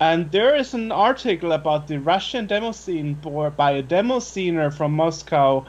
And 0.00 0.30
there 0.30 0.54
is 0.54 0.74
an 0.74 0.92
article 0.92 1.50
about 1.52 1.88
the 1.88 1.98
Russian 1.98 2.46
demo 2.46 2.70
scene 2.70 3.14
by 3.56 3.72
a 3.72 3.82
demo 3.82 4.20
scener 4.20 4.70
from 4.70 4.92
Moscow 4.92 5.66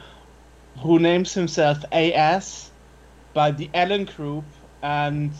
who 0.81 0.99
names 0.99 1.33
himself 1.33 1.77
AS 1.91 2.71
by 3.33 3.51
the 3.51 3.69
Allen 3.73 4.05
Group. 4.05 4.45
And 4.81 5.31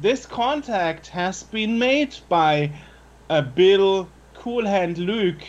this 0.00 0.26
contact 0.26 1.08
has 1.08 1.42
been 1.42 1.78
made 1.78 2.16
by 2.28 2.72
uh, 3.30 3.42
Bill 3.42 4.08
Coolhand 4.34 4.98
Luke, 4.98 5.42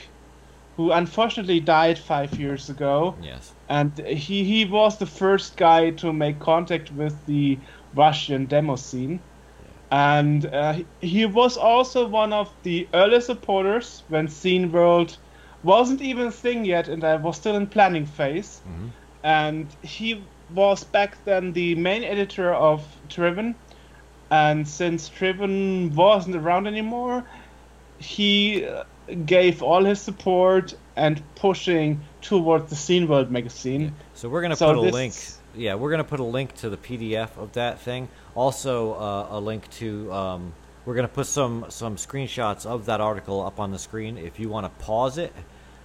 who 0.78 0.92
unfortunately 0.92 1.60
died 1.60 1.98
five 1.98 2.38
years 2.40 2.70
ago 2.70 3.16
Yes. 3.22 3.54
and 3.70 3.98
he 4.08 4.44
he 4.44 4.66
was 4.66 4.98
the 4.98 5.06
first 5.06 5.58
guy 5.58 5.92
to 5.92 6.12
make 6.14 6.40
contact 6.40 6.92
with 6.92 7.26
the 7.26 7.60
Russian 7.96 8.46
demo 8.46 8.76
scene, 8.76 9.20
and 9.92 10.46
uh, 10.46 10.74
he- 11.02 11.26
was 11.26 11.58
also 11.58 12.08
one 12.08 12.34
of 12.34 12.54
the 12.64 12.88
early 12.94 13.22
supporters 13.22 14.04
when 14.10 14.28
Scene 14.28 14.72
World 14.72 15.18
wasn't 15.64 16.02
even 16.02 16.28
a 16.28 16.32
thing 16.32 16.66
yet, 16.66 16.88
and 16.88 17.04
I 17.04 17.16
was 17.18 17.38
still 17.38 17.56
in 17.56 17.68
planning 17.68 18.06
phase, 18.06 18.62
Mhm. 18.66 18.90
And 19.24 19.68
he 19.82 20.24
was 20.54 20.84
back 20.84 21.24
then 21.26 21.54
the 21.54 21.76
main 21.76 22.04
editor 22.04 22.54
of 22.54 22.86
Driven, 23.08 23.56
and 24.32 24.68
since 24.68 25.10
Driven 25.10 25.96
wasn't 25.96 26.36
around 26.36 26.68
anymore, 26.68 27.24
he 28.00 28.66
uh, 28.66 28.84
gave 29.26 29.62
all 29.62 29.84
his 29.84 30.00
support 30.00 30.76
and 30.96 31.22
pushing 31.36 32.02
towards 32.22 32.70
the 32.70 32.76
Scene 32.76 33.08
World 33.08 33.32
magazine. 33.32 33.94
So 34.14 34.30
we're 34.30 34.42
gonna 34.42 34.56
So 34.56 34.74
put 34.74 34.78
a 34.78 34.92
link. 34.92 35.14
Yeah, 35.56 35.76
we're 35.76 35.92
gonna 35.92 36.04
put 36.04 36.20
a 36.20 36.24
link 36.24 36.54
to 36.56 36.70
the 36.70 36.78
PDF 36.78 37.38
of 37.38 37.54
that 37.54 37.82
thing. 37.82 38.10
Also, 38.36 38.94
uh, 38.94 39.28
a 39.32 39.40
link 39.40 39.70
to. 39.72 40.12
Um, 40.12 40.54
we're 40.86 40.96
gonna 40.96 41.08
put 41.08 41.28
some 41.28 41.66
some 41.70 41.98
screenshots 41.98 42.66
of 42.66 42.86
that 42.86 43.02
article 43.02 43.46
up 43.46 43.60
on 43.60 43.72
the 43.72 43.80
screen. 43.80 44.18
If 44.18 44.40
you 44.40 44.50
want 44.50 44.66
to 44.66 44.86
pause 44.86 45.18
it, 45.18 45.34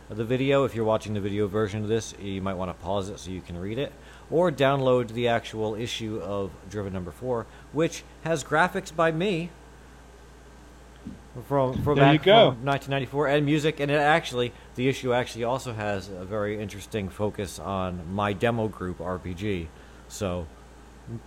the 0.09 0.25
video. 0.25 0.65
If 0.65 0.75
you're 0.75 0.85
watching 0.85 1.15
the 1.15 1.21
video 1.21 1.47
version 1.47 1.83
of 1.83 1.89
this, 1.89 2.15
you 2.21 2.43
might 2.43 2.55
want 2.55 2.71
to 2.71 2.85
pause 2.85 3.09
it 3.09 3.19
so 3.19 3.31
you 3.31 3.41
can 3.41 3.59
read 3.59 3.79
it, 3.79 3.93
or 4.31 4.51
download 4.51 5.09
the 5.09 5.29
actual 5.29 5.75
issue 5.75 6.21
of 6.23 6.51
Driven 6.69 6.93
Number 6.93 7.11
Four, 7.11 7.47
which 7.73 8.05
has 8.23 8.45
graphics 8.45 8.95
by 8.95 9.13
me. 9.13 9.51
From 11.49 11.83
from 11.83 11.97
There 11.97 12.05
back 12.05 12.13
you 12.13 12.19
go. 12.19 12.53
from 12.53 12.65
1994 12.65 13.27
and 13.29 13.45
music, 13.47 13.81
and 13.81 13.91
it 13.91 13.95
actually 13.95 14.53
the 14.77 14.89
issue 14.89 15.13
actually 15.13 15.45
also 15.45 15.73
has 15.73 16.09
a 16.09 16.25
very 16.25 16.61
interesting 16.61 17.09
focus 17.09 17.59
on 17.59 18.15
my 18.15 18.33
demo 18.33 18.69
group 18.69 18.99
RPG. 18.99 19.67
So, 20.07 20.47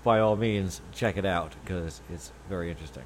by 0.03 0.19
all 0.19 0.37
means, 0.37 0.81
check 0.93 1.17
it 1.17 1.25
out 1.25 1.55
because 1.63 2.01
it's 2.09 2.31
very 2.47 2.71
interesting. 2.71 3.03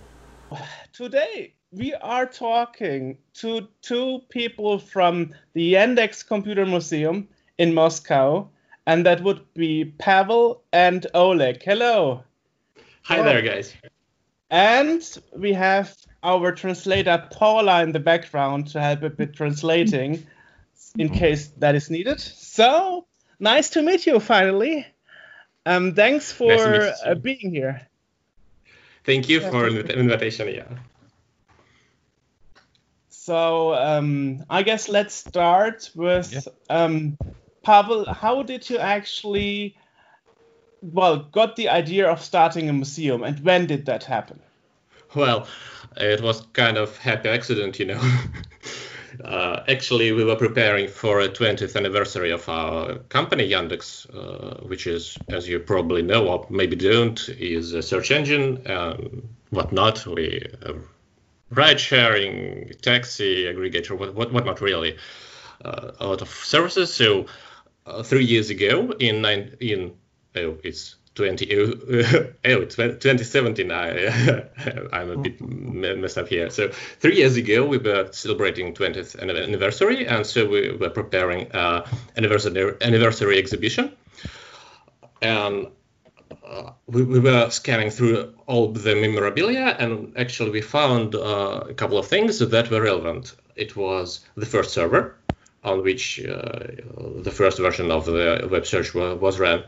Today 0.93 1.53
we 1.71 1.93
are 1.93 2.25
talking 2.25 3.17
to 3.33 3.67
two 3.81 4.21
people 4.29 4.77
from 4.77 5.33
the 5.53 5.73
Yandex 5.73 6.25
Computer 6.25 6.65
Museum 6.65 7.27
in 7.57 7.73
Moscow, 7.73 8.49
and 8.85 9.05
that 9.05 9.23
would 9.23 9.41
be 9.53 9.85
Pavel 9.85 10.63
and 10.73 11.07
Oleg. 11.13 11.63
Hello. 11.63 12.23
Hi 13.03 13.15
Hello. 13.15 13.25
there, 13.25 13.41
guys. 13.41 13.73
And 14.49 15.01
we 15.35 15.53
have 15.53 15.95
our 16.23 16.51
translator 16.51 17.25
Paula 17.31 17.83
in 17.83 17.93
the 17.93 17.99
background 17.99 18.67
to 18.67 18.81
help 18.81 19.03
a 19.03 19.09
bit 19.09 19.33
translating 19.33 20.27
in 20.99 21.09
case 21.09 21.47
that 21.59 21.73
is 21.73 21.89
needed. 21.89 22.19
So 22.19 23.07
nice 23.39 23.69
to 23.71 23.81
meet 23.81 24.05
you 24.05 24.19
finally. 24.19 24.85
Um, 25.65 25.95
thanks 25.95 26.33
for 26.33 26.47
Nice 26.47 26.63
to 26.63 26.71
meet 26.71 26.81
you 26.81 27.11
uh, 27.11 27.15
being 27.15 27.51
here. 27.51 27.87
Thank 29.05 29.29
you 29.29 29.39
for 29.39 29.71
the 29.71 29.97
invitation. 29.97 30.49
Yeah. 30.49 30.65
So 33.23 33.75
um, 33.75 34.43
I 34.49 34.63
guess 34.63 34.89
let's 34.89 35.13
start 35.13 35.91
with 35.93 36.47
um, 36.71 37.19
Pavel. 37.61 38.11
How 38.11 38.41
did 38.41 38.67
you 38.67 38.79
actually, 38.79 39.75
well, 40.81 41.17
got 41.17 41.55
the 41.55 41.69
idea 41.69 42.09
of 42.09 42.19
starting 42.19 42.67
a 42.67 42.73
museum, 42.73 43.21
and 43.21 43.39
when 43.41 43.67
did 43.67 43.85
that 43.85 44.05
happen? 44.05 44.39
Well, 45.13 45.45
it 45.97 46.21
was 46.21 46.41
kind 46.53 46.77
of 46.77 46.97
happy 46.97 47.29
accident, 47.29 47.77
you 47.77 47.85
know. 47.85 48.01
uh, 49.23 49.65
actually, 49.67 50.11
we 50.13 50.23
were 50.23 50.35
preparing 50.35 50.87
for 50.87 51.19
a 51.19 51.29
20th 51.29 51.75
anniversary 51.75 52.31
of 52.31 52.49
our 52.49 52.95
company 53.09 53.47
Yandex, 53.47 54.07
uh, 54.15 54.65
which 54.65 54.87
is, 54.87 55.15
as 55.29 55.47
you 55.47 55.59
probably 55.59 56.01
know 56.01 56.27
or 56.27 56.47
maybe 56.49 56.75
don't, 56.75 57.29
is 57.29 57.73
a 57.73 57.83
search 57.83 58.09
engine 58.09 58.65
and 58.65 59.29
whatnot. 59.51 60.07
We 60.07 60.43
have 60.65 60.81
ride 61.51 61.79
sharing, 61.79 62.71
taxi 62.81 63.45
aggregator, 63.45 63.97
what 63.97 64.15
what 64.15 64.31
whatnot 64.31 64.61
really, 64.61 64.97
uh, 65.63 65.91
a 65.99 66.07
lot 66.07 66.21
of 66.21 66.29
services. 66.29 66.93
So 66.93 67.27
uh, 67.85 68.03
three 68.03 68.25
years 68.25 68.49
ago, 68.49 68.91
in 68.99 69.21
nine 69.21 69.55
in 69.59 69.93
oh 70.35 70.57
it's 70.63 70.95
20 71.15 71.57
oh, 71.57 71.65
oh 72.45 72.65
2017 72.65 73.69
I 73.69 74.47
I'm 74.93 75.11
a 75.11 75.17
bit 75.17 75.41
messed 75.41 76.17
up 76.17 76.27
here. 76.29 76.49
So 76.49 76.69
three 76.69 77.17
years 77.17 77.35
ago 77.35 77.65
we 77.65 77.77
were 77.77 78.09
celebrating 78.11 78.73
20th 78.73 79.19
anniversary, 79.19 80.07
and 80.07 80.25
so 80.25 80.47
we 80.47 80.71
were 80.71 80.89
preparing 80.89 81.51
uh, 81.51 81.85
anniversary 82.15 82.75
anniversary 82.81 83.37
exhibition, 83.37 83.91
and 85.21 85.67
we, 86.87 87.03
we 87.03 87.19
were 87.19 87.49
scanning 87.49 87.89
through 87.89 88.33
all 88.47 88.71
the 88.71 88.95
memorabilia 88.95 89.75
and 89.79 90.13
actually 90.17 90.51
we 90.51 90.61
found 90.61 91.15
uh, 91.15 91.63
a 91.69 91.73
couple 91.73 91.97
of 91.97 92.07
things 92.07 92.39
that 92.39 92.69
were 92.69 92.81
relevant. 92.81 93.35
It 93.55 93.75
was 93.75 94.21
the 94.35 94.45
first 94.45 94.71
server 94.71 95.15
on 95.63 95.83
which 95.83 96.23
uh, 96.25 96.67
the 97.17 97.31
first 97.31 97.59
version 97.59 97.91
of 97.91 98.05
the 98.05 98.47
web 98.49 98.65
search 98.65 98.95
wa- 98.95 99.13
was 99.13 99.39
ran, 99.39 99.63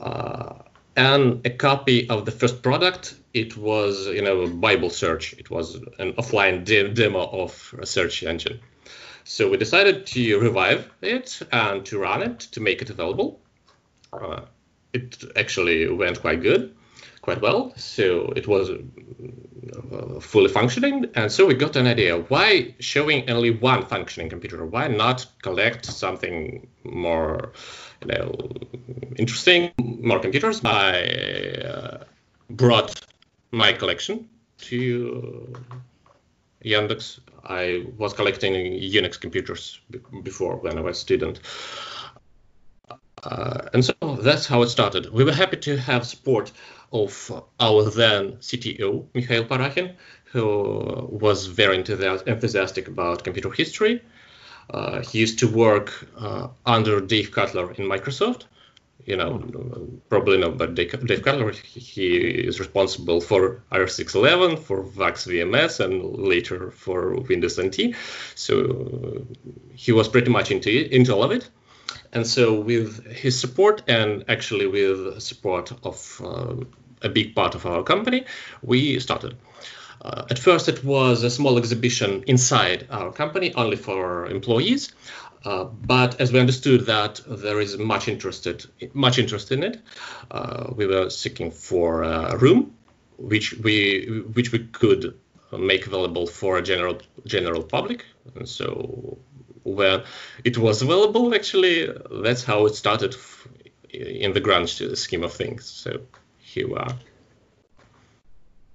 uh, 0.00 0.54
and 0.96 1.46
a 1.46 1.50
copy 1.50 2.08
of 2.10 2.24
the 2.24 2.30
first 2.30 2.62
product. 2.62 3.14
It 3.32 3.56
was, 3.56 4.06
you 4.06 4.22
know, 4.22 4.48
Bible 4.48 4.90
search. 4.90 5.32
It 5.34 5.48
was 5.48 5.76
an 5.98 6.12
offline 6.14 6.64
de- 6.64 6.92
demo 6.92 7.20
of 7.20 7.74
a 7.78 7.86
search 7.86 8.22
engine. 8.22 8.60
So 9.24 9.50
we 9.50 9.56
decided 9.58 10.06
to 10.08 10.38
revive 10.40 10.90
it 11.02 11.40
and 11.52 11.84
to 11.86 11.98
run 11.98 12.22
it 12.22 12.40
to 12.52 12.60
make 12.60 12.82
it 12.82 12.90
available. 12.90 13.40
Uh, 14.98 15.04
it 15.04 15.24
actually 15.36 15.88
went 15.88 16.20
quite 16.20 16.42
good, 16.42 16.74
quite 17.22 17.40
well. 17.40 17.72
So 17.76 18.32
it 18.36 18.46
was 18.46 18.70
uh, 18.70 20.20
fully 20.20 20.48
functioning, 20.48 21.06
and 21.14 21.30
so 21.30 21.46
we 21.46 21.54
got 21.54 21.76
an 21.76 21.86
idea: 21.86 22.18
why 22.28 22.74
showing 22.78 23.30
only 23.30 23.50
one 23.50 23.86
functioning 23.86 24.30
computer? 24.30 24.64
Why 24.64 24.88
not 24.88 25.26
collect 25.42 25.86
something 25.86 26.66
more, 26.84 27.52
you 28.02 28.08
know, 28.08 28.34
interesting, 29.16 29.72
more 29.78 30.20
computers? 30.20 30.60
I 30.64 31.02
uh, 31.64 32.04
brought 32.50 33.00
my 33.50 33.72
collection 33.72 34.28
to 34.58 35.54
Yandex. 36.64 37.20
I 37.44 37.86
was 37.96 38.12
collecting 38.12 38.54
Unix 38.54 39.18
computers 39.20 39.80
before 40.22 40.56
when 40.56 40.76
I 40.76 40.82
was 40.82 40.98
a 40.98 41.00
student. 41.00 41.40
Uh, 43.22 43.68
and 43.72 43.84
so 43.84 43.92
that's 44.20 44.46
how 44.46 44.62
it 44.62 44.68
started. 44.68 45.12
We 45.12 45.24
were 45.24 45.32
happy 45.32 45.56
to 45.56 45.76
have 45.76 46.06
support 46.06 46.52
of 46.92 47.42
our 47.60 47.84
then 47.90 48.32
CTO, 48.36 49.06
Mikhail 49.14 49.44
Parakhin, 49.44 49.94
who 50.24 51.08
was 51.10 51.46
very 51.46 51.76
enthusiastic 51.76 52.88
about 52.88 53.24
computer 53.24 53.50
history. 53.50 54.02
Uh, 54.70 55.00
he 55.00 55.18
used 55.18 55.38
to 55.38 55.48
work 55.48 56.06
uh, 56.18 56.48
under 56.66 57.00
Dave 57.00 57.32
Cutler 57.32 57.72
in 57.72 57.84
Microsoft, 57.84 58.44
you 59.06 59.16
know, 59.16 59.38
probably 60.10 60.36
not, 60.36 60.58
but 60.58 60.74
Dave, 60.74 61.06
Dave 61.06 61.22
Cutler, 61.22 61.50
he 61.52 62.16
is 62.16 62.60
responsible 62.60 63.22
for 63.22 63.62
RSX-11, 63.72 64.58
for 64.58 64.82
VAX 64.82 65.26
VMS, 65.26 65.80
and 65.80 66.18
later 66.18 66.70
for 66.70 67.14
Windows 67.14 67.58
NT. 67.58 67.94
So 68.34 69.26
he 69.72 69.92
was 69.92 70.08
pretty 70.08 70.30
much 70.30 70.50
into, 70.50 70.94
into 70.94 71.14
all 71.14 71.24
of 71.24 71.30
it. 71.32 71.48
And 72.12 72.26
so, 72.26 72.60
with 72.60 73.06
his 73.06 73.38
support 73.38 73.82
and 73.86 74.24
actually 74.28 74.66
with 74.66 75.20
support 75.20 75.72
of 75.82 76.20
uh, 76.24 76.54
a 77.02 77.08
big 77.08 77.34
part 77.34 77.54
of 77.54 77.66
our 77.66 77.82
company, 77.82 78.24
we 78.62 78.98
started. 78.98 79.36
Uh, 80.00 80.24
at 80.30 80.38
first, 80.38 80.68
it 80.68 80.84
was 80.84 81.22
a 81.22 81.30
small 81.30 81.58
exhibition 81.58 82.22
inside 82.26 82.86
our 82.90 83.12
company, 83.12 83.52
only 83.54 83.76
for 83.76 84.26
employees. 84.26 84.92
Uh, 85.44 85.64
but 85.64 86.20
as 86.20 86.32
we 86.32 86.40
understood 86.40 86.86
that 86.86 87.20
there 87.26 87.60
is 87.60 87.78
much 87.78 88.08
interested, 88.08 88.66
much 88.92 89.18
interest 89.18 89.52
in 89.52 89.62
it, 89.62 89.80
uh, 90.30 90.70
we 90.74 90.86
were 90.86 91.10
seeking 91.10 91.50
for 91.50 92.02
a 92.02 92.36
room, 92.36 92.74
which 93.18 93.54
we 93.58 94.22
which 94.32 94.52
we 94.52 94.58
could 94.58 95.14
make 95.56 95.86
available 95.86 96.26
for 96.26 96.58
a 96.58 96.62
general 96.62 96.98
general 97.24 97.62
public. 97.62 98.04
And 98.34 98.48
so 98.48 99.18
when 99.74 100.02
it 100.44 100.58
was 100.58 100.82
available, 100.82 101.34
actually, 101.34 101.88
that's 102.22 102.44
how 102.44 102.66
it 102.66 102.74
started 102.74 103.16
in 103.90 104.32
the 104.32 104.40
grand 104.40 104.68
scheme 104.68 105.24
of 105.24 105.32
things. 105.32 105.64
So 105.64 106.00
here 106.38 106.68
we 106.68 106.76
are. 106.76 106.94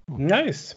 Nice. 0.08 0.76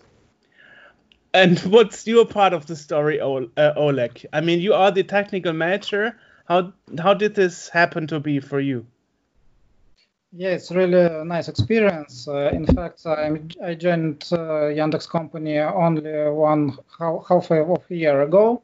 And 1.34 1.58
what's 1.72 2.06
your 2.06 2.26
part 2.26 2.52
of 2.52 2.66
the 2.66 2.76
story, 2.76 3.20
uh, 3.20 3.74
Oleg? 3.76 4.26
I 4.32 4.40
mean, 4.40 4.60
you 4.60 4.74
are 4.74 4.90
the 4.90 5.02
technical 5.02 5.52
manager. 5.52 6.18
How 6.46 6.72
how 6.98 7.14
did 7.14 7.34
this 7.34 7.68
happen 7.68 8.06
to 8.06 8.20
be 8.20 8.40
for 8.40 8.60
you? 8.60 8.86
Yeah, 10.32 10.50
it's 10.50 10.70
really 10.70 11.00
a 11.00 11.24
nice 11.24 11.48
experience. 11.48 12.28
Uh, 12.28 12.50
in 12.52 12.66
fact, 12.66 13.06
I, 13.06 13.40
I 13.64 13.74
joined 13.74 14.28
uh, 14.32 14.68
Yandex 14.68 15.08
company 15.08 15.58
only 15.58 16.30
one 16.30 16.76
half, 16.98 17.26
half 17.28 17.50
of 17.50 17.84
a 17.90 17.94
year 17.94 18.22
ago, 18.22 18.62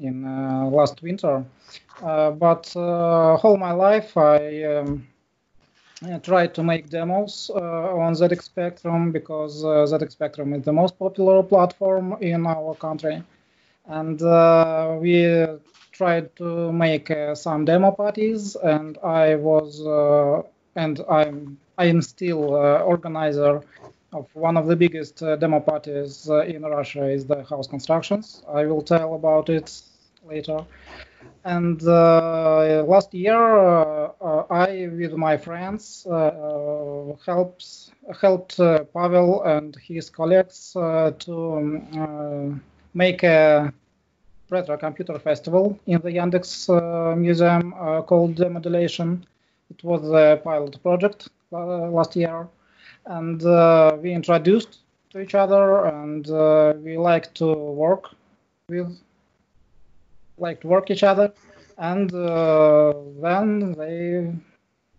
in 0.00 0.24
uh, 0.24 0.66
last 0.66 1.02
winter. 1.02 1.44
Uh, 2.02 2.30
but 2.30 2.74
uh, 2.76 3.36
whole 3.36 3.56
my 3.56 3.72
life 3.72 4.16
I 4.16 4.62
um, 4.64 5.06
uh, 6.04 6.18
tried 6.20 6.54
to 6.54 6.62
make 6.62 6.88
demos 6.90 7.50
uh, 7.52 7.58
on 7.58 8.12
ZX 8.12 8.42
Spectrum 8.42 9.10
because 9.10 9.64
uh, 9.64 9.84
ZX 9.90 10.12
Spectrum 10.12 10.52
is 10.52 10.62
the 10.62 10.72
most 10.72 10.96
popular 10.96 11.42
platform 11.42 12.16
in 12.20 12.46
our 12.46 12.74
country. 12.76 13.22
And 13.86 14.20
we 15.00 15.46
tried 15.92 16.36
to 16.36 16.70
make 16.70 17.10
some 17.34 17.64
demo 17.64 17.90
parties, 17.90 18.54
and 18.54 18.98
I 18.98 19.36
was, 19.36 19.80
and 20.76 21.00
I'm, 21.10 21.58
I 21.78 21.86
am 21.86 22.02
still 22.02 22.50
organizer 22.52 23.62
of 24.12 24.26
one 24.34 24.56
of 24.56 24.66
the 24.66 24.76
biggest 24.76 25.22
uh, 25.22 25.36
demo 25.36 25.60
parties 25.60 26.28
uh, 26.30 26.40
in 26.40 26.62
Russia 26.62 27.08
is 27.08 27.26
the 27.26 27.44
Chaos 27.44 27.66
Constructions. 27.66 28.42
I 28.48 28.64
will 28.66 28.82
tell 28.82 29.14
about 29.14 29.48
it 29.48 29.82
later. 30.26 30.64
And 31.44 31.82
uh, 31.86 32.84
last 32.86 33.12
year, 33.12 33.36
uh, 33.36 34.12
uh, 34.20 34.44
I, 34.50 34.88
with 34.88 35.12
my 35.12 35.36
friends, 35.36 36.06
helps, 37.26 37.90
helped 38.20 38.56
Pavel 38.56 39.42
and 39.42 39.76
his 39.76 40.10
colleagues 40.10 40.72
to 40.72 41.34
um, 41.94 42.62
make 42.94 43.22
a 43.22 43.72
retro 44.50 44.76
computer 44.76 45.18
festival 45.18 45.78
in 45.86 46.00
the 46.00 46.10
Yandex 46.10 46.68
uh, 46.68 47.14
museum 47.16 47.74
uh, 47.74 48.02
called 48.02 48.34
Demodulation. 48.36 49.22
It 49.70 49.84
was 49.84 50.02
a 50.10 50.40
pilot 50.42 50.82
project 50.82 51.28
uh, 51.52 51.90
last 51.90 52.16
year, 52.16 52.48
and 53.08 53.42
we 54.02 54.12
introduced 54.12 54.78
to 55.10 55.20
each 55.20 55.34
other, 55.34 55.86
and 55.86 56.26
we 56.84 56.96
like 56.96 57.34
to 57.34 57.52
work 57.52 58.10
with 58.68 58.96
like 60.38 60.60
to 60.60 60.68
work 60.68 60.90
each 60.90 61.02
other. 61.02 61.32
And 61.78 62.12
uh, 62.12 62.92
then 63.20 63.72
they 63.72 64.32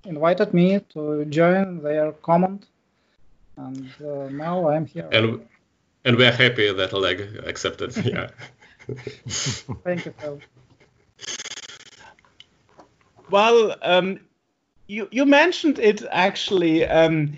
invited 0.05 0.53
me 0.53 0.79
to 0.93 1.25
join 1.25 1.81
their 1.83 2.13
command, 2.13 2.65
and 3.57 3.89
uh, 4.01 4.29
now 4.29 4.69
I'm 4.69 4.85
here. 4.85 5.09
And 5.11 5.45
and 6.05 6.17
we're 6.17 6.31
happy 6.31 6.71
that 6.71 6.93
Oleg 6.93 7.43
accepted. 7.45 7.95
Yeah. 8.05 8.29
Thank 9.83 10.05
you, 10.05 10.13
Phil. 10.17 10.39
Well, 13.29 13.75
um, 13.83 14.19
you 14.87 15.07
you 15.11 15.25
mentioned 15.25 15.79
it 15.79 16.03
actually. 16.09 16.87
Um, 16.87 17.37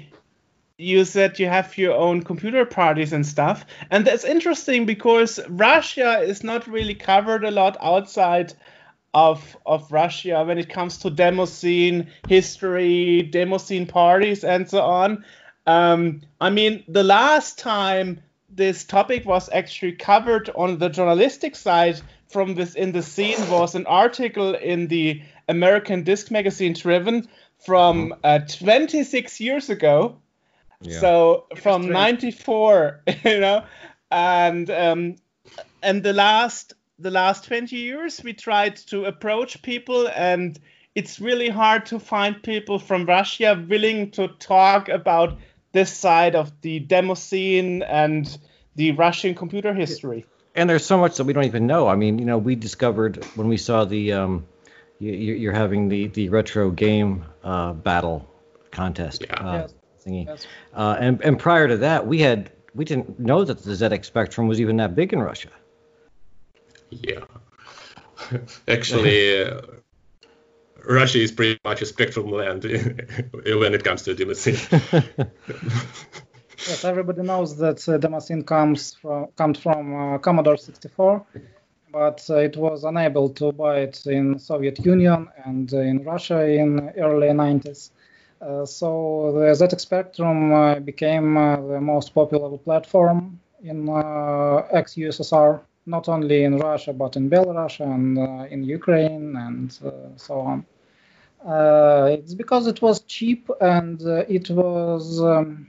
you 0.82 1.06
said 1.06 1.38
you 1.40 1.48
have 1.48 1.78
your 1.78 1.94
own 1.94 2.24
computer 2.24 2.66
parties 2.66 3.14
and 3.14 3.26
stuff. 3.26 3.66
And 3.92 4.06
that's 4.06 4.26
interesting 4.26 4.86
because 4.86 5.40
russia 5.48 6.20
is 6.20 6.44
not 6.44 6.68
really 6.68 6.96
covered 6.96 7.44
a 7.44 7.52
lot 7.52 7.78
outside 7.82 8.54
of 9.14 9.58
of 9.66 9.92
russia 9.92 10.44
when 10.46 10.58
it 10.58 10.70
comes 10.70 10.98
to 10.98 11.10
demo 11.10 11.46
scene 11.46 12.08
history 12.28 13.22
demo 13.24 13.58
scene 13.58 13.86
parties 13.86 14.44
and 14.44 14.70
so 14.70 14.82
on. 14.82 15.24
Um, 15.68 16.22
i 16.40 16.50
mean 16.50 16.84
the 16.88 17.04
last 17.04 17.60
time 17.60 18.22
this 18.50 18.84
topic 18.84 19.26
was 19.26 19.50
actually 19.54 19.94
covered 19.94 20.50
on 20.56 20.80
the 20.80 20.90
journalistic 20.90 21.56
side 21.56 22.02
from 22.28 22.56
within 22.56 22.92
the 22.92 23.04
scene 23.04 23.38
was 23.50 23.76
an 23.76 23.86
article 23.86 24.56
in 24.56 24.88
the 24.88 25.22
american 25.48 26.04
disc 26.04 26.32
magazine 26.32 26.74
driven 26.74 27.28
from 27.60 28.16
uh, 28.24 28.40
26 28.40 29.40
years 29.40 29.70
ago 29.70 30.18
so 30.90 31.46
from 31.58 31.90
'94, 31.90 33.02
you 33.26 33.40
know, 33.40 33.66
and 34.10 34.70
um, 34.70 35.16
and 35.82 36.04
the 36.04 36.14
last 36.14 36.74
the 37.00 37.12
last 37.12 37.46
20 37.46 37.76
years 37.76 38.22
we 38.24 38.34
tried 38.34 38.76
to 38.76 39.06
approach 39.06 39.62
people 39.64 40.08
and 40.10 40.60
it's 40.94 41.20
really 41.20 41.50
hard 41.50 41.86
to 41.88 42.00
find 42.00 42.44
people 42.44 42.78
from 42.78 43.06
Russia 43.06 43.66
willing 43.68 44.12
to 44.12 44.28
talk 44.28 44.90
about 44.90 45.38
this 45.72 45.92
side 45.92 46.36
of 46.36 46.52
the 46.62 46.80
demo 46.80 47.14
scene 47.14 47.82
and 47.82 48.38
the 48.76 48.92
Russian 48.92 49.34
computer 49.34 49.74
history. 49.74 50.26
And 50.54 50.70
there's 50.70 50.86
so 50.86 50.98
much 50.98 51.16
that 51.18 51.24
we 51.24 51.34
don't 51.34 51.46
even 51.46 51.66
know. 51.66 51.88
I 51.88 51.96
mean, 51.96 52.20
you 52.20 52.26
know, 52.26 52.38
we 52.38 52.56
discovered 52.56 53.24
when 53.36 53.48
we 53.48 53.56
saw 53.56 53.86
the 53.86 54.12
um, 54.14 54.46
you, 55.00 55.50
are 55.50 55.54
having 55.54 55.88
the 55.88 56.08
the 56.08 56.28
retro 56.28 56.72
game 56.72 57.24
uh, 57.42 57.72
battle 57.72 58.30
contest. 58.70 59.24
Yeah. 59.26 59.34
Uh, 59.36 59.54
yes 59.62 59.74
thingy. 60.06 60.26
Yes. 60.26 60.48
Uh, 60.74 60.98
and 61.00 61.22
and 61.22 61.40
prior 61.40 61.68
to 61.68 61.78
that, 61.78 62.08
we 62.08 62.20
had 62.20 62.52
we 62.74 62.86
didn't 62.86 63.20
know 63.20 63.44
that 63.44 63.64
the 63.64 63.72
ZX 63.72 64.06
Spectrum 64.06 64.48
was 64.48 64.60
even 64.60 64.78
that 64.78 64.96
big 64.96 65.14
in 65.14 65.20
Russia. 65.20 65.50
Yeah, 66.90 67.24
actually, 68.68 69.44
uh, 69.44 69.62
Russia 70.84 71.20
is 71.20 71.32
pretty 71.32 71.60
much 71.64 71.82
a 71.82 71.86
spectrum 71.86 72.32
land 72.32 72.64
when 73.34 73.74
it 73.74 73.84
comes 73.84 74.04
to 74.04 74.16
demoscene. 74.16 74.58
yes, 76.68 76.84
everybody 76.84 77.22
knows 77.22 77.58
that 77.58 77.88
uh, 77.88 77.98
demoscene 77.98 78.46
comes 78.46 78.96
from 78.96 79.28
comes 79.38 79.60
from 79.60 80.16
uh, 80.16 80.18
Commodore 80.18 80.58
64, 80.58 81.26
but 81.92 82.26
uh, 82.30 82.36
it 82.36 82.58
was 82.58 82.84
unable 82.84 83.30
to 83.30 83.52
buy 83.52 83.80
it 83.80 84.06
in 84.06 84.40
Soviet 84.40 84.80
Union 84.86 85.30
and 85.46 85.72
in 85.72 86.04
Russia 86.04 86.46
in 86.46 86.90
early 86.98 87.28
90s. 87.28 87.92
Uh, 88.42 88.66
so 88.66 89.32
the 89.36 89.46
ZX 89.54 89.82
Spectrum 89.82 90.52
uh, 90.52 90.80
became 90.80 91.38
uh, 91.38 91.58
the 91.58 91.80
most 91.80 92.14
popular 92.14 92.58
platform 92.58 93.40
in 93.64 93.88
ex-USSR, 94.72 95.62
not 95.86 96.10
only 96.10 96.44
in 96.44 96.58
Russia 96.58 96.92
but 96.94 97.16
in 97.16 97.30
Belarus 97.30 97.80
and 97.80 98.18
in 98.52 98.64
Ukraine 98.64 99.36
and 99.36 99.72
so 100.16 100.40
on. 100.40 100.66
it's 102.14 102.34
because 102.34 102.66
it 102.66 102.82
was 102.82 103.02
cheap 103.02 103.50
and 103.62 104.02
it 104.38 104.50
was 104.50 105.22
um, 105.22 105.68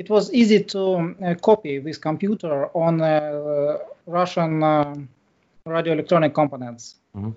it 0.00 0.08
was 0.08 0.32
easy 0.32 0.64
to 0.64 1.14
uh, 1.22 1.34
copy 1.34 1.78
this 1.78 1.98
computer 1.98 2.68
on 2.74 3.02
uh, 3.02 3.76
Russian 4.06 4.62
uh, 4.62 4.94
radio 5.66 5.92
electronic 5.92 6.32
components. 6.34 6.96
Mm-hmm. 7.14 7.30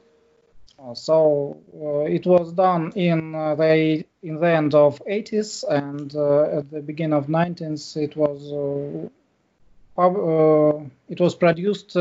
Uh, 0.84 0.94
so 0.94 1.58
uh, 1.82 2.00
it 2.00 2.26
was 2.26 2.52
done 2.54 2.92
in 2.96 3.34
uh, 3.34 3.56
the 3.56 4.04
in 4.22 4.36
the 4.40 4.48
end 4.48 4.76
of 4.76 5.02
80s 5.06 5.64
and 5.70 6.14
at 6.16 6.70
the 6.72 6.82
beginning 6.82 7.14
of 7.14 7.28
90s 7.28 7.96
it 7.96 8.16
was 8.18 8.42
it 11.10 11.20
was 11.20 11.36
produced 11.36 11.96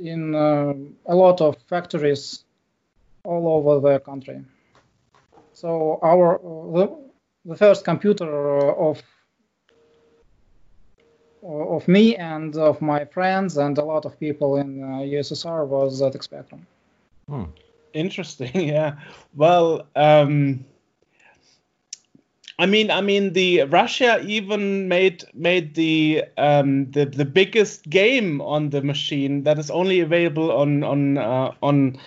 in 0.00 0.34
a 0.34 1.14
lot 1.14 1.40
of 1.40 1.56
factories 1.68 2.44
all 3.24 3.48
over 3.48 3.80
the 3.80 3.98
country. 4.00 4.44
So 5.52 5.98
our 6.02 6.38
the, 6.42 6.96
the 7.44 7.56
first 7.56 7.84
computer 7.84 8.70
of 8.70 9.02
of 11.42 11.88
me 11.88 12.16
and 12.16 12.56
of 12.56 12.82
my 12.82 13.04
friends 13.04 13.56
and 13.56 13.78
a 13.78 13.84
lot 13.84 14.04
of 14.04 14.18
people 14.18 14.56
in 14.56 14.82
uh, 14.82 14.86
USSR 14.98 15.66
was 15.66 16.00
ZX 16.00 16.22
Spectrum. 16.22 16.66
Hmm. 17.28 17.44
Interesting. 17.92 18.68
Yeah. 18.68 18.96
Well, 19.34 19.86
um, 19.96 20.64
I 22.58 22.66
mean, 22.66 22.90
I 22.90 23.00
mean, 23.00 23.32
the 23.34 23.62
Russia 23.64 24.20
even 24.26 24.88
made 24.88 25.24
made 25.32 25.74
the 25.74 26.24
um, 26.36 26.90
the 26.90 27.06
the 27.06 27.24
biggest 27.24 27.88
game 27.88 28.40
on 28.40 28.70
the 28.70 28.82
machine 28.82 29.44
that 29.44 29.58
is 29.58 29.70
only 29.70 30.00
available 30.00 30.50
on 30.50 30.82
on 30.82 31.18
uh, 31.18 31.52
on 31.62 31.98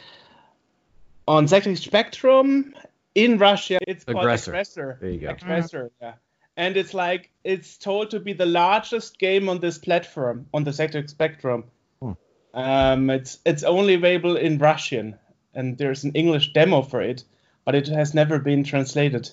on 1.28 1.46
ZX 1.46 1.78
Spectrum 1.78 2.74
in 3.16 3.38
Russia. 3.38 3.80
It's 3.88 4.04
called 4.04 4.18
Aggressor. 4.18 4.52
Aggressor. 4.52 4.98
There 5.00 5.10
you 5.10 5.20
go. 5.20 5.30
Aggressor. 5.30 5.92
Yeah. 6.02 6.14
And 6.58 6.76
it's 6.76 6.94
like 6.94 7.32
it's 7.46 7.78
told 7.78 8.12
to 8.12 8.20
be 8.20 8.34
the 8.34 8.46
largest 8.46 9.20
game 9.20 9.48
on 9.48 9.60
this 9.60 9.78
platform 9.78 10.48
on 10.54 10.66
the 10.66 10.72
ZX 10.72 11.10
Spectrum. 11.10 11.64
Hmm. 12.02 12.12
Um, 12.54 13.10
it's 13.10 13.40
it's 13.46 13.64
only 13.64 13.94
available 13.94 14.36
in 14.36 14.58
Russian, 14.58 15.18
and 15.54 15.78
there's 15.78 16.04
an 16.04 16.12
English 16.14 16.54
demo 16.54 16.82
for 16.82 17.02
it, 17.02 17.24
but 17.66 17.76
it 17.76 17.88
has 17.88 18.14
never 18.14 18.40
been 18.40 18.64
translated. 18.64 19.30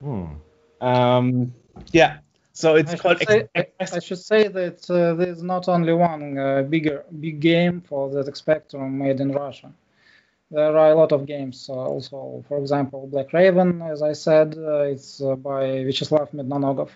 Hmm. 0.00 0.26
Um, 0.80 1.54
yeah, 1.92 2.18
so 2.52 2.76
it's 2.76 2.92
I 2.92 2.96
called. 2.96 3.18
should, 3.18 3.28
say, 3.28 3.48
I, 3.56 3.66
I 3.80 3.98
should 3.98 4.18
say 4.18 4.48
that 4.48 4.88
uh, 4.88 5.14
there's 5.14 5.42
not 5.42 5.68
only 5.68 5.92
one 5.92 6.38
uh, 6.38 6.62
bigger 6.62 7.04
big 7.20 7.40
game 7.40 7.80
for 7.80 8.08
the 8.10 8.34
Spectrum 8.34 8.98
made 8.98 9.20
in 9.20 9.32
Russia. 9.32 9.72
There 10.50 10.76
are 10.76 10.92
a 10.92 10.94
lot 10.94 11.10
of 11.10 11.26
games. 11.26 11.68
Uh, 11.68 11.72
also, 11.72 12.44
for 12.46 12.58
example, 12.58 13.08
Black 13.08 13.32
Raven, 13.32 13.82
as 13.82 14.02
I 14.02 14.12
said, 14.12 14.56
uh, 14.56 14.82
it's 14.82 15.20
uh, 15.20 15.34
by 15.34 15.62
Vyacheslav 15.86 16.32
Mednonogov, 16.32 16.90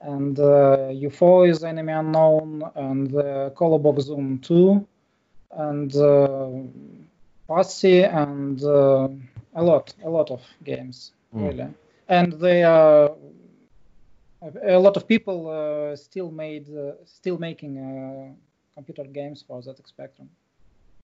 and 0.00 0.38
uh, 0.38 0.88
UFO 1.04 1.46
is 1.46 1.62
Enemy 1.62 1.92
Unknown, 1.92 2.62
and 2.74 3.14
uh, 3.14 3.50
Kolobok 3.50 4.00
Zoom 4.00 4.38
2, 4.38 4.86
and 5.58 5.92
Posse, 7.46 8.02
and 8.02 8.62
uh, 8.62 9.08
a 9.54 9.62
lot, 9.62 9.94
a 10.04 10.10
lot 10.10 10.30
of 10.30 10.42
games, 10.64 11.12
Hmm. 11.32 11.46
really. 11.46 11.68
And 12.08 12.32
they 12.34 12.62
are 12.62 13.10
a 14.62 14.78
lot 14.78 14.96
of 14.96 15.08
people 15.08 15.48
uh, 15.48 15.96
still 15.96 16.30
made 16.30 16.66
uh, 16.68 16.92
still 17.04 17.38
making 17.38 17.78
uh, 17.78 18.32
computer 18.74 19.04
games 19.04 19.44
for 19.46 19.60
ZX 19.60 19.88
Spectrum. 19.88 20.28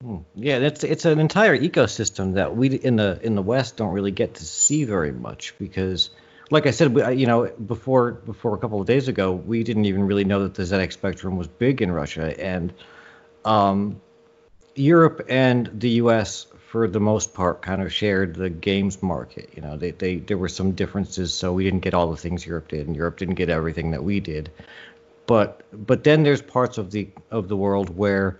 Hmm. 0.03 0.19
Yeah, 0.35 0.59
that's 0.59 0.85
it's 0.85 1.05
an 1.05 1.19
entire 1.19 1.59
ecosystem 1.59 2.35
that 2.35 2.57
we 2.57 2.69
in 2.69 2.97
the 2.97 3.19
in 3.23 3.35
the 3.35 3.43
West 3.43 3.77
don't 3.77 3.93
really 3.93 4.11
get 4.11 4.35
to 4.35 4.45
see 4.45 4.85
very 4.85 5.13
much 5.13 5.55
because, 5.59 6.11
like 6.51 6.67
I 6.67 6.71
said, 6.71 6.97
you 7.19 7.27
know, 7.27 7.47
before 7.67 8.13
before 8.13 8.55
a 8.55 8.59
couple 8.59 8.81
of 8.81 8.87
days 8.87 9.09
ago, 9.09 9.33
we 9.33 9.65
didn't 9.65 9.87
even 9.87 10.05
really 10.07 10.25
know 10.25 10.43
that 10.43 10.55
the 10.55 10.63
ZX 10.63 10.93
Spectrum 10.93 11.37
was 11.37 11.49
big 11.49 11.83
in 11.83 11.91
Russia, 11.91 12.39
and 12.41 12.73
um, 13.45 14.01
Europe 14.75 15.27
and 15.29 15.71
the 15.73 15.91
U.S. 15.91 16.47
for 16.69 16.89
the 16.89 17.01
most 17.01 17.35
part 17.35 17.63
kind 17.63 17.83
of 17.83 17.93
shared 17.93 18.35
the 18.35 18.51
games 18.51 19.03
market. 19.03 19.51
You 19.55 19.63
know, 19.63 19.77
they, 19.77 19.91
they 19.91 20.17
there 20.17 20.39
were 20.39 20.49
some 20.49 20.73
differences, 20.73 21.35
so 21.35 21.53
we 21.53 21.65
didn't 21.65 21.81
get 21.81 21.95
all 21.95 22.11
the 22.11 22.17
things 22.17 22.47
Europe 22.47 22.69
did, 22.69 22.87
and 22.87 22.97
Europe 22.97 23.19
didn't 23.19 23.35
get 23.35 23.51
everything 23.51 23.91
that 23.91 24.03
we 24.03 24.21
did. 24.21 24.51
But 25.27 25.63
but 25.73 26.05
then 26.05 26.23
there's 26.23 26.43
parts 26.43 26.79
of 26.79 26.91
the 26.91 27.09
of 27.31 27.49
the 27.49 27.57
world 27.57 27.97
where 27.97 28.39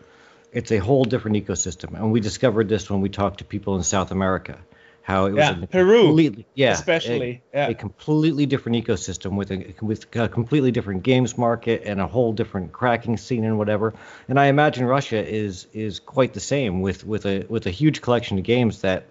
it's 0.53 0.73
a 0.73 0.79
whole 0.79 1.05
different 1.05 1.37
ecosystem, 1.37 1.95
and 1.95 2.13
we 2.13 2.21
discovered 2.21 2.69
this 2.69 2.91
when 2.91 3.01
we 3.01 3.09
talked 3.09 3.39
to 3.39 3.45
people 3.45 3.77
in 3.77 3.83
South 3.83 4.11
America, 4.11 4.59
how 5.03 5.27
it 5.27 5.33
was 5.33 5.39
Yeah, 5.39 5.63
a 5.63 5.67
Peru, 5.67 6.07
completely, 6.07 6.47
yeah, 6.55 6.73
especially, 6.73 7.43
a, 7.53 7.57
yeah. 7.57 7.69
a 7.69 7.75
completely 7.75 8.47
different 8.47 8.85
ecosystem 8.85 9.37
with 9.37 9.51
a 9.51 9.75
with 9.83 10.07
a 10.17 10.29
completely 10.29 10.71
different 10.71 11.03
games 11.03 11.37
market 11.37 11.83
and 11.85 12.01
a 12.01 12.07
whole 12.07 12.33
different 12.33 12.73
cracking 12.73 13.17
scene 13.17 13.45
and 13.45 13.59
whatever. 13.59 13.95
And 14.29 14.39
I 14.39 14.47
imagine 14.47 14.87
Russia 14.87 15.27
is 15.27 15.67
is 15.73 15.99
quite 15.99 16.35
the 16.35 16.41
same 16.41 16.81
with 16.81 17.05
with 17.05 17.27
a 17.27 17.45
with 17.49 17.67
a 17.67 17.71
huge 17.71 18.01
collection 18.01 18.39
of 18.39 18.45
games 18.45 18.83
that 18.83 19.05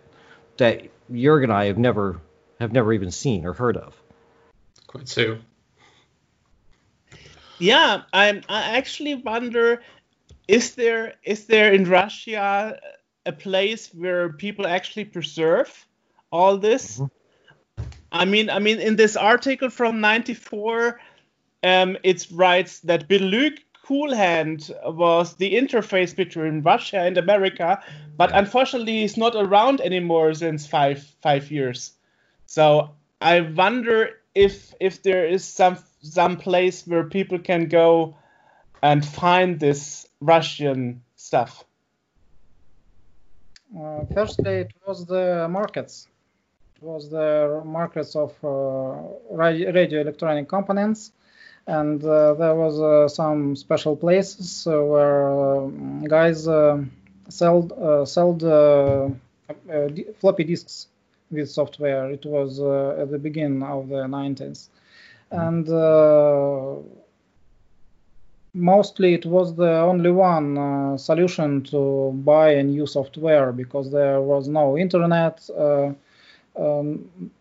that 0.58 0.84
Jurg 1.12 1.44
and 1.44 1.52
I 1.52 1.66
have 1.66 1.78
never 1.78 2.22
have 2.60 2.72
never 2.72 2.94
even 2.94 3.12
seen 3.12 3.46
or 3.46 3.54
heard 3.54 3.76
of. 3.76 3.94
Quite 4.88 5.10
so. 5.10 5.40
Yeah, 7.60 8.04
I'm. 8.14 8.42
I 8.48 8.78
actually 8.78 9.16
wonder: 9.16 9.82
is 10.48 10.76
there 10.76 11.16
is 11.24 11.46
there 11.48 11.74
in 11.74 11.84
Russia 11.84 12.80
a 13.26 13.32
place 13.32 13.88
where 13.94 14.30
people 14.30 14.68
actually 14.68 15.06
preserve 15.06 15.86
all 16.32 16.58
this? 16.58 17.02
I 18.12 18.26
mean, 18.26 18.50
I 18.50 18.60
mean, 18.60 18.80
in 18.80 18.96
this 18.96 19.16
article 19.16 19.70
from 19.70 20.02
'94, 20.02 21.00
um, 21.64 21.98
it 22.04 22.28
writes 22.32 22.80
that 22.82 23.08
Beluk 23.08 23.60
Coolhand 23.86 24.72
was 24.86 25.36
the 25.36 25.54
interface 25.54 26.16
between 26.16 26.62
Russia 26.62 27.00
and 27.00 27.18
America, 27.18 27.84
but 28.18 28.32
unfortunately, 28.34 29.02
he's 29.02 29.18
not 29.18 29.36
around 29.36 29.82
anymore 29.82 30.34
since 30.34 30.68
five 30.68 31.04
five 31.22 31.52
years. 31.52 31.92
So 32.46 32.92
I 33.22 33.42
wonder 33.42 34.20
if 34.36 34.74
if 34.80 35.04
there 35.04 35.26
is 35.26 35.44
some 35.44 35.78
some 36.02 36.38
place 36.38 36.86
where 36.88 37.04
people 37.04 37.40
can 37.40 37.68
go 37.68 38.16
and 38.82 39.06
find 39.06 39.60
this 39.60 40.08
Russian 40.20 41.02
stuff. 41.16 41.64
Uh, 43.78 44.06
firstly, 44.14 44.56
it 44.66 44.74
was 44.86 45.06
the 45.06 45.48
markets. 45.50 46.08
It 46.76 46.84
was 46.84 47.10
the 47.10 47.62
markets 47.66 48.16
of 48.16 48.34
uh, 48.44 49.02
radio, 49.32 50.02
electronic 50.02 50.50
components, 50.50 51.12
and 51.68 52.04
uh, 52.04 52.34
there 52.34 52.56
was 52.56 52.82
uh, 52.82 53.08
some 53.08 53.56
special 53.56 53.96
places 53.96 54.68
uh, 54.68 54.82
where 54.82 55.28
um, 55.62 56.04
guys 56.04 56.48
uh, 56.48 56.84
sold 57.30 57.72
sold 58.08 58.42
floppy 60.20 60.44
disks 60.44 60.88
with 61.30 61.50
software. 61.50 62.10
It 62.12 62.26
was 62.26 62.60
at 62.60 63.10
the 63.10 63.20
beginning 63.20 63.64
of 63.64 63.88
the 63.88 64.08
90s, 64.08 64.70
and 65.32 65.66
mostly 68.54 69.14
it 69.14 69.26
was 69.26 69.56
the 69.56 69.72
only 69.80 70.12
one 70.12 70.58
uh, 70.58 70.98
solution 70.98 71.64
to 71.64 72.12
buy 72.24 72.52
a 72.52 72.64
new 72.64 72.86
software 72.86 73.52
because 73.52 73.92
there 73.92 74.22
was 74.22 74.48
no 74.48 74.78
internet. 74.78 75.48
Uh, 75.50 75.92
um, 76.58 77.32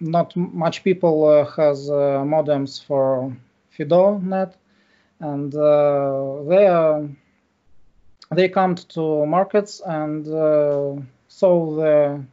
not 0.00 0.34
much 0.36 0.82
people 0.82 1.28
uh, 1.28 1.44
has 1.52 1.88
uh, 1.88 2.24
modems 2.24 2.84
for 2.84 3.34
FidoNet, 3.78 4.54
and 5.20 5.54
uh, 5.54 6.42
they 6.48 6.66
are, 6.66 7.08
they 8.32 8.48
come 8.48 8.74
to 8.74 9.24
markets 9.26 9.80
and 9.86 10.26
uh, 10.26 10.96
saw 11.28 11.76
the 11.76 12.24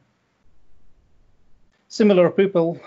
similar 1.90 2.32
people 2.32 2.80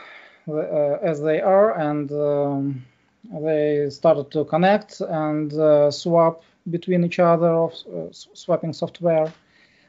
uh, 0.49 0.99
as 1.03 1.21
they 1.23 1.41
are 1.41 1.79
and. 1.79 2.11
Um, 2.11 2.85
they 3.25 3.89
started 3.91 4.31
to 4.33 4.45
connect 4.45 5.01
and 5.01 5.53
uh, 5.55 5.91
swap 5.91 6.43
between 6.71 7.05
each 7.05 7.19
other 7.19 7.51
of 7.53 7.73
uh, 7.73 8.13
swapping 8.13 8.73
software. 8.73 9.33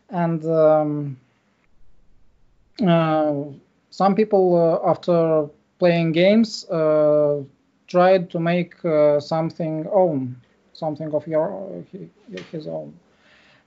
And 0.10 0.46
um, 0.46 1.18
uh, 2.82 3.34
some 3.90 4.16
people 4.16 4.56
uh, 4.56 4.90
after 4.90 5.48
playing 5.80 6.12
games 6.12 6.66
uh, 6.70 7.44
tried 7.88 8.30
to 8.32 8.40
make 8.40 8.84
uh, 8.86 9.20
something 9.20 9.88
own 9.92 10.36
something 10.74 11.14
of 11.14 11.28
your 11.28 11.84
his 12.52 12.68
own. 12.68 12.94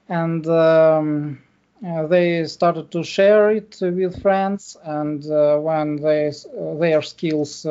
And 0.09 0.45
um, 0.47 1.41
they 1.81 2.43
started 2.45 2.91
to 2.91 3.03
share 3.03 3.51
it 3.51 3.77
with 3.81 4.21
friends. 4.21 4.75
And 4.83 5.23
when 5.63 5.95
they 5.95 6.33
their 6.79 7.01
skills 7.01 7.65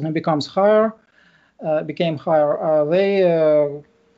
becomes 0.00 0.46
higher, 0.46 0.94
uh, 1.64 1.82
became 1.82 2.16
higher, 2.16 2.58
uh, 2.60 2.84
they 2.84 3.22
uh, 3.22 3.68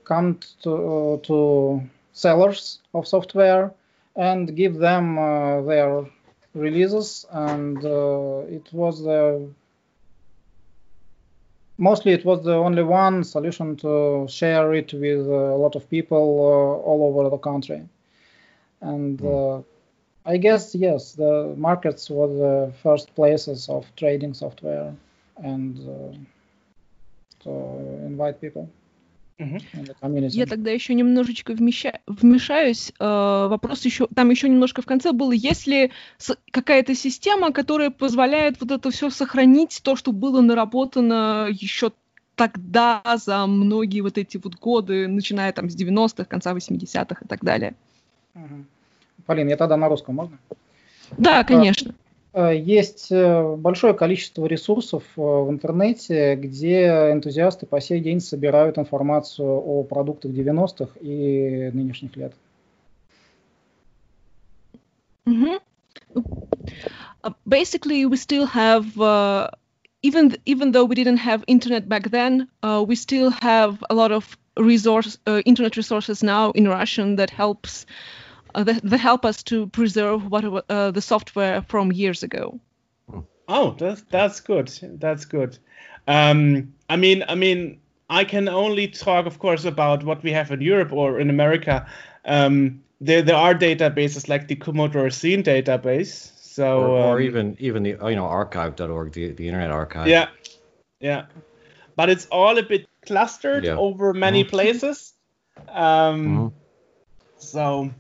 come 0.04 0.38
to 0.62 1.20
to 1.24 1.82
sellers 2.12 2.80
of 2.94 3.06
software 3.06 3.72
and 4.16 4.54
give 4.56 4.78
them 4.78 5.18
uh, 5.18 5.62
their 5.62 6.04
releases, 6.54 7.26
and 7.30 7.84
uh, 7.84 8.38
it 8.48 8.72
was 8.72 9.02
the 9.02 9.48
mostly 11.76 12.12
it 12.12 12.24
was 12.24 12.44
the 12.44 12.54
only 12.54 12.84
one 12.84 13.24
solution 13.24 13.76
to 13.76 14.26
share 14.28 14.72
it 14.74 14.92
with 14.92 15.26
a 15.26 15.56
lot 15.56 15.74
of 15.74 15.90
people 15.90 16.16
uh, 16.16 16.87
all 16.88 17.08
over 17.08 17.28
the 17.30 17.38
country, 17.38 17.82
and. 18.80 19.22
Uh, 19.22 19.62
I 20.26 20.38
guess 20.38 20.74
yes, 20.74 21.12
the 21.12 21.52
markets 21.54 22.08
were 22.08 22.28
the 22.28 22.72
first 22.82 23.14
places 23.14 23.68
of 23.68 23.84
trading 23.94 24.32
software 24.32 24.94
and 25.37 25.77
uh, 25.79 26.14
to 27.44 28.07
invite 28.09 28.40
people. 28.40 28.68
Я 30.31 30.47
тогда 30.47 30.70
еще 30.70 30.94
немножечко 30.94 31.53
вмеща- 31.53 32.01
вмешаюсь. 32.07 32.92
Э, 33.01 33.47
вопрос 33.49 33.85
еще, 33.85 34.07
там 34.14 34.31
еще 34.31 34.49
немножко 34.49 34.81
в 34.81 34.87
конце 34.87 35.12
был, 35.12 35.33
есть 35.33 35.66
ли 35.66 35.90
с- 36.18 36.37
какая-то 36.51 36.94
система, 36.94 37.53
которая 37.53 37.90
позволяет 37.90 38.61
вот 38.61 38.70
это 38.70 38.90
все 38.90 39.11
сохранить, 39.11 39.81
то, 39.83 39.97
что 39.97 40.12
было 40.12 40.40
наработано 40.40 41.49
еще 41.51 41.92
тогда, 42.37 43.03
за 43.16 43.47
многие 43.47 44.01
вот 44.01 44.16
эти 44.18 44.40
вот 44.42 44.55
годы, 44.57 45.09
начиная 45.09 45.53
там 45.53 45.68
с 45.68 45.77
90-х, 45.77 46.25
конца 46.25 46.53
80-х 46.53 47.25
и 47.25 47.29
так 47.29 47.44
далее. 47.44 47.75
Мгм. 48.35 48.66
Полин, 49.27 49.49
я 49.49 49.57
тогда 49.57 49.77
на 49.77 49.88
русском 49.88 50.14
можно? 50.14 50.38
Да, 51.18 51.44
конечно. 51.44 51.94
Э, 52.35 52.53
Есть 52.55 53.12
э, 53.12 53.55
большое 53.57 53.94
количество 53.94 54.44
ресурсов 54.47 55.05
э, 55.16 55.20
в 55.20 55.49
интернете, 55.51 56.35
где 56.35 57.12
энтузиасты 57.12 57.64
по 57.64 57.81
сей 57.81 58.01
день 58.01 58.20
собирают 58.20 58.77
информацию 58.77 59.49
о 59.49 59.85
продуктах 59.85 60.33
90-х 60.33 60.99
и 61.01 61.70
нынешних 61.73 62.16
лет. 62.16 62.35
Mhm. 65.27 65.61
Uh, 67.23 67.33
basically, 67.47 68.05
we 68.05 68.16
still 68.16 68.47
have, 68.47 68.85
uh, 69.01 69.49
even 70.03 70.37
even 70.44 70.73
though 70.73 70.85
we 70.85 70.94
didn't 70.94 71.16
have 71.16 71.42
internet 71.47 71.88
back 71.88 72.11
then, 72.11 72.49
uh, 72.62 72.85
we 72.87 72.94
still 72.94 73.31
have 73.31 73.83
a 73.88 73.94
lot 73.94 74.12
of 74.12 74.37
resource 74.59 75.18
uh, 75.27 75.40
internet 75.47 75.77
resources 75.77 76.23
now 76.23 76.51
in 76.51 76.68
Russian 76.68 77.16
that 77.16 77.31
helps 77.31 77.87
uh, 77.87 78.23
that, 78.62 78.83
that 78.83 78.99
help 78.99 79.25
us 79.25 79.43
to 79.45 79.67
preserve 79.67 80.31
what 80.31 80.45
uh, 80.45 80.90
the 80.93 81.01
software 81.03 81.62
from 81.62 81.90
years 81.93 82.23
ago. 82.23 82.61
Oh, 83.49 83.75
that's 83.79 84.03
that's 84.11 84.40
good. 84.40 84.69
That's 85.01 85.25
good. 85.25 85.59
Um, 86.07 86.75
I 86.88 86.97
mean, 86.97 87.25
I 87.29 87.35
mean, 87.35 87.81
I 88.09 88.25
can 88.25 88.49
only 88.49 88.88
talk, 88.88 89.27
of 89.27 89.38
course, 89.38 89.64
about 89.64 90.05
what 90.05 90.23
we 90.23 90.33
have 90.33 90.51
in 90.53 90.61
Europe 90.61 90.93
or 90.93 91.21
in 91.21 91.31
America. 91.31 91.87
Um, 92.25 92.83
there, 93.01 93.23
there 93.23 93.37
are 93.37 93.55
databases 93.55 94.29
like 94.29 94.49
the 94.49 94.57
Commodore 94.57 95.11
Scene 95.11 95.43
database. 95.43 96.31
So, 96.37 96.79
or, 96.83 96.88
or 96.88 97.17
um, 97.17 97.23
even 97.23 97.57
even 97.59 97.83
the 97.83 97.90
you 97.90 98.14
know 98.17 98.27
archive.org, 98.27 99.12
the, 99.12 99.33
the 99.33 99.49
Internet 99.49 99.71
Archive. 99.71 100.09
yeah, 100.09 100.29
yeah, 101.01 101.27
but 101.97 102.09
it's 102.09 102.27
all 102.27 102.57
a 102.59 102.62
bit 102.62 102.87
clustered 103.05 103.64
Yeah. 103.64 103.77
over 103.77 104.14
many 104.14 104.45
Mhm. 104.45 104.49
places. 104.49 105.12
Um, 105.69 106.27
Mhm. 106.27 106.53
So 107.37 107.90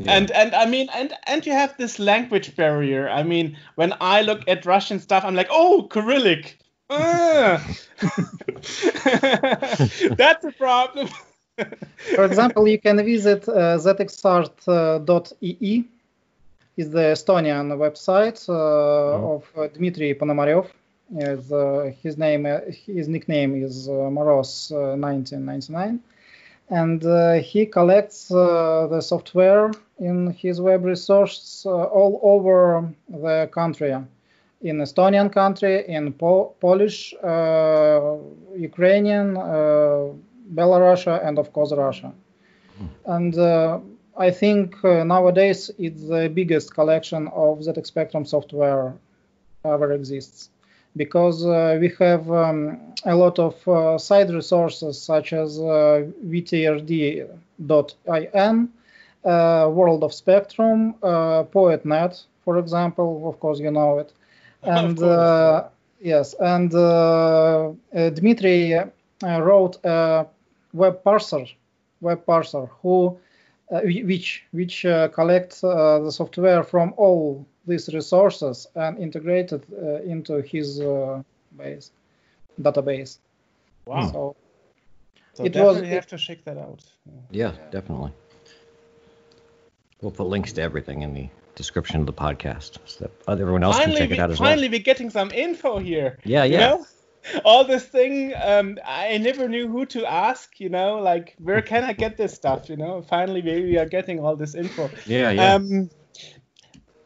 Yeah. 0.00 0.16
and 0.16 0.30
and 0.30 0.54
I 0.54 0.66
mean 0.66 0.88
and 0.94 1.12
and 1.26 1.44
you 1.44 1.52
have 1.52 1.76
this 1.76 1.98
language 1.98 2.56
barrier. 2.56 3.08
I 3.08 3.22
mean, 3.22 3.56
when 3.74 3.92
I 4.00 4.22
look 4.22 4.42
at 4.48 4.64
Russian 4.64 4.98
stuff, 4.98 5.24
I'm 5.24 5.34
like, 5.34 5.48
oh, 5.50 5.88
Cyrillic. 5.92 6.58
Ah. 6.92 7.64
That's 10.16 10.44
a 10.44 10.52
problem. 10.58 11.08
For 12.16 12.24
example, 12.24 12.66
you 12.66 12.80
can 12.80 12.96
visit 13.04 13.48
uh, 13.48 13.78
zxart.ee, 13.78 15.04
is 16.76 16.90
the 16.90 17.12
Estonian 17.14 17.68
website 17.78 18.48
uh, 18.48 19.34
of 19.34 19.44
uh, 19.56 19.68
Dmitry 19.68 20.14
Ponomarev. 20.14 20.66
Is, 21.16 21.52
uh, 21.52 21.92
his 22.02 22.16
name, 22.18 22.46
uh, 22.46 22.60
his 22.86 23.06
nickname 23.08 23.62
is 23.62 23.88
uh, 23.88 23.92
moroz 24.16 24.70
uh, 24.72 24.96
1999, 24.96 26.00
and 26.70 27.04
uh, 27.04 27.34
he 27.34 27.66
collects 27.66 28.30
uh, 28.30 28.86
the 28.90 29.00
software 29.00 29.70
in 29.98 30.30
his 30.30 30.60
web 30.60 30.84
resource 30.84 31.64
uh, 31.66 31.70
all 31.70 32.20
over 32.22 32.88
the 33.08 33.48
country, 33.52 33.92
in 34.62 34.78
Estonian 34.78 35.32
country, 35.32 35.84
in 35.88 36.12
po- 36.12 36.54
Polish, 36.60 37.12
uh, 37.22 38.16
Ukrainian, 38.56 39.36
uh, 39.36 40.12
Belarus, 40.54 41.06
and 41.06 41.38
of 41.38 41.52
course 41.52 41.72
Russia. 41.72 42.12
And 43.06 43.36
uh, 43.36 43.80
I 44.16 44.30
think 44.30 44.82
nowadays 44.84 45.70
it's 45.78 46.08
the 46.08 46.30
biggest 46.32 46.74
collection 46.74 47.28
of 47.28 47.58
ZX 47.58 47.86
Spectrum 47.86 48.24
software 48.24 48.94
ever 49.64 49.92
exists 49.92 50.50
because 50.96 51.44
uh, 51.44 51.78
we 51.80 51.92
have 51.98 52.30
um, 52.30 52.78
a 53.04 53.14
lot 53.14 53.38
of 53.38 53.66
uh, 53.68 53.98
side 53.98 54.30
resources 54.30 55.00
such 55.00 55.32
as 55.32 55.58
uh, 55.58 56.06
vtrd.in, 56.26 57.28
uh, 59.24 59.68
World 59.70 60.02
of 60.04 60.12
Spectrum, 60.14 60.94
uh, 61.02 61.44
Pouet.net, 61.44 62.22
for 62.44 62.58
example. 62.58 63.28
Of 63.28 63.40
course, 63.40 63.60
you 63.60 63.70
know 63.70 63.98
it. 63.98 64.12
And 64.62 65.02
uh, 65.02 65.68
yes, 66.00 66.34
and 66.38 66.74
uh, 66.74 67.70
uh, 67.94 68.10
Dmitry 68.10 68.74
uh, 68.74 68.86
wrote 69.22 69.78
a 69.84 70.26
web 70.74 71.02
parser, 71.02 71.50
web 72.02 72.26
parser 72.26 72.68
who 72.82 73.18
uh, 73.70 73.80
which 73.82 74.44
which 74.52 74.84
uh, 74.84 75.08
collects 75.08 75.62
uh, 75.62 76.00
the 76.00 76.10
software 76.10 76.62
from 76.62 76.92
all 76.96 77.46
these 77.66 77.88
resources 77.94 78.66
and 78.74 78.98
integrated 78.98 79.62
uh, 79.72 80.02
into 80.02 80.40
his 80.42 80.80
uh, 80.80 81.22
base 81.56 81.90
database. 82.60 83.18
Wow. 83.86 84.10
So 84.12 84.36
So 85.34 85.44
It 85.44 85.54
was- 85.54 85.76
definitely 85.76 85.94
have 85.94 86.06
to 86.08 86.18
check 86.18 86.44
that 86.44 86.58
out. 86.58 86.82
Yeah, 87.30 87.52
definitely. 87.70 88.12
We'll 90.00 90.10
put 90.12 90.26
links 90.26 90.52
to 90.54 90.62
everything 90.62 91.02
in 91.02 91.14
the 91.14 91.28
description 91.54 92.00
of 92.00 92.06
the 92.06 92.12
podcast 92.12 92.78
so 92.86 93.04
that 93.04 93.40
everyone 93.40 93.62
else 93.62 93.76
finally, 93.76 93.98
can 93.98 94.02
check 94.02 94.10
we, 94.10 94.16
it 94.16 94.20
out 94.20 94.30
as 94.30 94.38
finally 94.38 94.68
we're 94.68 94.78
getting 94.80 95.10
some 95.10 95.30
info 95.30 95.78
here. 95.78 96.16
well. 96.24 96.32
Yeah, 96.32 96.44
You 96.44 96.52
yeah. 96.54 96.68
know? 96.68 96.86
All 97.44 97.64
this 97.64 97.84
thing, 97.84 98.32
um, 98.42 98.78
I 98.82 99.18
never 99.18 99.46
knew 99.46 99.68
who 99.68 99.84
to 99.86 100.06
ask. 100.06 100.58
You 100.58 100.70
know, 100.70 100.98
like 101.00 101.34
where 101.38 101.60
can 101.60 101.84
I 101.84 101.92
get 101.92 102.16
this 102.16 102.32
stuff? 102.32 102.70
You 102.70 102.76
know, 102.78 103.02
finally 103.02 103.42
we, 103.42 103.60
we 103.62 103.76
are 103.78 103.84
getting 103.84 104.20
all 104.20 104.36
this 104.36 104.54
info. 104.54 104.88
Yeah, 105.06 105.30
yeah. 105.30 105.54
Um, 105.54 105.90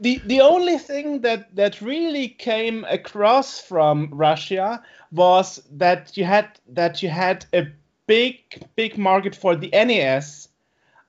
the 0.04 0.20
the 0.26 0.40
only 0.42 0.78
thing 0.78 1.22
that 1.22 1.56
that 1.56 1.80
really 1.80 2.28
came 2.28 2.84
across 2.84 3.58
from 3.60 4.10
Russia 4.12 4.82
was 5.12 5.62
that 5.72 6.16
you 6.16 6.24
had 6.24 6.48
that 6.68 7.02
you 7.02 7.08
had 7.08 7.46
a 7.54 7.68
big 8.06 8.36
big 8.76 8.98
market 8.98 9.34
for 9.34 9.56
the 9.56 9.70
NES. 9.72 10.48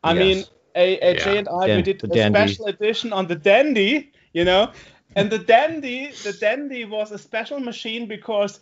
I 0.03 0.13
Yes. 0.13 0.19
mean, 0.19 0.45
a, 0.75 0.99
a 0.99 1.13
Yeah. 1.13 1.23
Jay 1.23 1.37
and 1.37 1.49
I 1.49 1.67
we 1.67 1.81
did 1.81 2.03
a 2.03 2.07
Dendy. 2.07 2.39
special 2.47 2.67
edition 2.67 3.11
on 3.13 3.27
the 3.27 3.35
Dendy, 3.35 4.13
you 4.33 4.45
know, 4.45 4.71
and 5.15 5.29
the 5.29 5.39
Dendy 5.39 6.11
the 6.23 6.33
Dendy 6.33 6.85
was 6.85 7.11
a 7.11 7.17
special 7.17 7.59
machine 7.59 8.07
because 8.07 8.61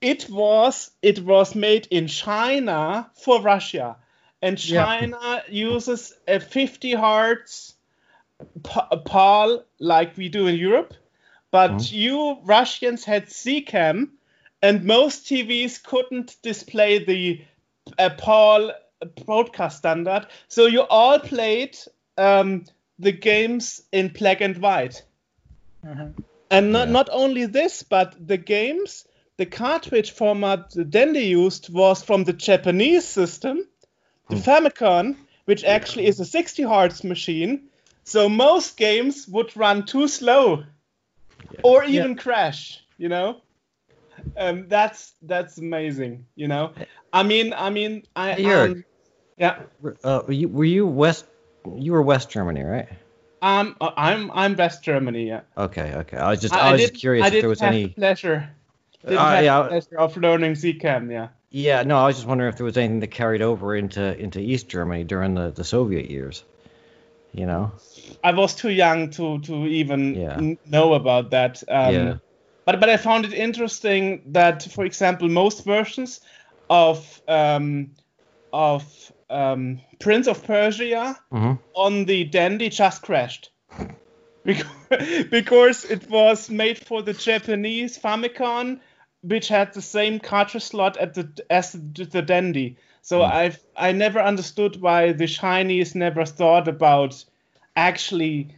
it 0.00 0.30
was 0.30 0.92
it 1.02 1.18
was 1.24 1.54
made 1.56 1.88
in 1.90 2.06
China 2.06 3.10
for 3.14 3.40
Russia, 3.42 3.96
and 4.40 4.56
Yeah. 4.62 4.84
China 4.84 5.42
uses 5.48 6.14
a 6.28 6.38
50 6.38 6.92
hertz 6.94 7.71
pa- 8.62 8.88
PAL 8.96 9.64
like 9.78 10.16
we 10.16 10.28
do 10.28 10.46
in 10.46 10.56
Europe, 10.56 10.94
but 11.50 11.92
you 11.92 12.38
Russians 12.44 13.04
had 13.04 13.26
SECAM, 13.26 14.10
and 14.62 14.84
most 14.84 15.26
TVs 15.26 15.82
couldn't 15.82 16.36
display 16.42 17.04
the 17.04 17.44
uh, 17.98 18.10
PAL 18.10 18.72
broadcast 19.24 19.78
standard, 19.78 20.26
so 20.48 20.66
you 20.66 20.82
all 20.82 21.18
played 21.18 21.76
um, 22.16 22.64
the 22.98 23.12
games 23.12 23.82
in 23.92 24.08
black 24.08 24.40
and 24.40 24.56
white. 24.58 25.02
mhm. 25.84 26.14
And 26.50 26.72
not, 26.72 26.86
Yeah. 26.86 26.92
not 26.92 27.08
only 27.10 27.46
this, 27.46 27.82
but 27.82 28.14
the 28.28 28.36
games, 28.36 29.06
the 29.38 29.46
cartridge 29.46 30.10
format 30.10 30.70
the 30.70 30.84
Dendy 30.84 31.26
used 31.26 31.72
was 31.72 32.02
from 32.02 32.24
the 32.24 32.34
Japanese 32.34 33.06
system, 33.06 33.66
the 34.28 34.36
Famicom, 34.36 35.16
which 35.46 35.64
actually 35.64 36.06
is 36.06 36.20
a 36.20 36.24
60 36.24 36.62
hertz 36.62 37.02
machine. 37.02 37.68
So 38.04 38.28
most 38.28 38.76
games 38.76 39.28
would 39.28 39.56
run 39.56 39.86
too 39.86 40.08
slow 40.08 40.64
or 41.62 41.84
even 41.84 42.16
crash, 42.16 42.82
you 42.98 43.08
know? 43.08 43.40
Um, 44.36 44.68
that's 44.68 45.14
that's 45.22 45.58
amazing, 45.58 46.26
you 46.36 46.48
know. 46.48 46.72
I 47.12 47.22
mean, 47.22 47.52
I 47.52 47.70
mean, 47.70 48.04
I 48.14 48.32
Hey, 48.34 48.52
um, 48.52 48.84
yeah. 49.36 49.62
Uh, 50.04 50.22
were 50.26 50.32
you, 50.32 50.48
were 50.48 50.64
you 50.64 50.86
West? 50.86 51.24
You 51.74 51.92
were 51.92 52.02
West 52.02 52.30
Germany, 52.30 52.62
right? 52.62 52.88
Um, 53.40 53.76
I'm 53.80 54.30
I'm 54.30 54.54
West 54.56 54.84
Germany. 54.84 55.26
Yeah. 55.26 55.40
Okay, 55.56 55.94
okay. 55.94 56.16
I 56.16 56.30
was 56.30 56.40
just 56.40 56.54
I, 56.54 56.72
was 56.72 56.80
just 56.80 56.94
curious 56.94 57.24
I 57.24 57.28
if 57.28 57.40
there 57.40 57.48
was 57.48 57.62
any. 57.62 57.86
the 57.86 57.94
pleasure. 57.94 58.48
Didn't 59.02 59.18
Uh, 59.18 59.30
have 59.30 59.44
yeah. 59.44 59.62
the 59.62 59.68
pleasure 59.68 59.98
of 59.98 60.16
learning 60.16 60.52
SECAM. 60.52 61.10
Yeah. 61.10 61.28
Yeah, 61.50 61.82
no, 61.82 61.98
I 61.98 62.06
was 62.06 62.16
just 62.16 62.28
wondering 62.28 62.48
if 62.48 62.56
there 62.56 62.64
was 62.64 62.76
anything 62.76 63.00
that 63.00 63.10
carried 63.10 63.42
over 63.42 63.74
into 63.74 64.16
into 64.18 64.38
East 64.38 64.68
Germany 64.68 65.04
during 65.04 65.34
the, 65.34 65.50
the 65.50 65.64
Soviet 65.64 66.08
years. 66.10 66.44
You 67.32 67.46
know? 67.46 67.72
I 68.22 68.32
was 68.32 68.54
too 68.54 68.70
young 68.70 69.10
to 69.10 69.38
to 69.40 69.66
even 69.66 70.14
Yeah. 70.16 70.54
know 70.64 70.94
about 70.94 71.30
that. 71.30 71.62
Um, 71.68 71.94
Yeah. 71.94 72.14
But 72.64 72.80
but 72.80 72.88
I 72.88 72.96
found 72.96 73.24
it 73.24 73.32
interesting 73.34 74.22
that, 74.32 74.62
for 74.62 74.84
example, 74.84 75.28
most 75.28 75.64
versions 75.64 76.20
of 76.70 77.20
um, 77.28 77.90
of 78.52 79.12
um, 79.30 79.80
Prince 80.00 80.28
of 80.28 80.44
Persia 80.44 81.16
Mhm. 81.32 81.58
on 81.74 82.04
the 82.04 82.24
Dendy 82.24 82.68
just 82.68 83.02
crashed. 83.02 83.50
Because, 84.44 84.66
because 85.30 85.84
it 85.84 86.08
was 86.10 86.50
made 86.50 86.78
for 86.78 87.02
the 87.02 87.12
Japanese 87.12 87.98
Famicom, 87.98 88.80
which 89.22 89.48
had 89.48 89.72
the 89.72 89.82
same 89.82 90.18
cartridge 90.20 90.64
slot 90.64 90.96
at 90.98 91.14
the 91.14 91.28
as 91.50 91.72
the, 91.72 92.04
the 92.04 92.22
Dendy. 92.22 92.76
So 93.02 93.22
I've 93.22 93.58
I 93.76 93.92
never 93.92 94.20
understood 94.20 94.80
why 94.80 95.12
the 95.12 95.26
Chinese 95.26 95.94
never 95.94 96.24
thought 96.24 96.68
about 96.68 97.24
actually 97.76 98.54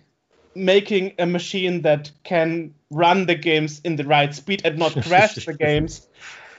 making 0.54 1.14
a 1.18 1.26
machine 1.26 1.82
that 1.82 2.10
can 2.22 2.74
run 2.90 3.26
the 3.26 3.34
games 3.34 3.80
in 3.84 3.96
the 3.96 4.04
right 4.04 4.34
speed 4.34 4.62
and 4.64 4.78
not 4.78 4.92
crash 5.02 5.34
the 5.34 5.54
games. 5.66 6.06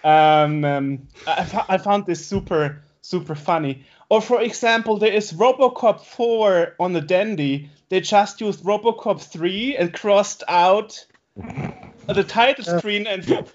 Um, 0.03 0.63
um, 0.65 1.07
I, 1.25 1.65
I 1.69 1.77
found 1.77 2.05
this 2.05 2.25
super 2.25 2.81
super 3.05 3.35
funny. 3.35 3.85
Or 4.09 4.21
for 4.21 4.41
example, 4.41 4.97
there 4.97 5.13
is 5.13 5.31
RoboCop 5.31 6.01
4 6.01 6.75
on 6.79 6.93
the 6.93 7.01
Dendy. 7.01 7.69
They 7.89 8.01
just 8.01 8.41
used 8.41 8.63
RoboCop 8.63 9.21
3 9.21 9.77
and 9.77 9.93
crossed 9.93 10.43
out 10.47 11.05
the 12.07 12.23
title 12.23 12.63
screen 12.63 13.07
and 13.07 13.45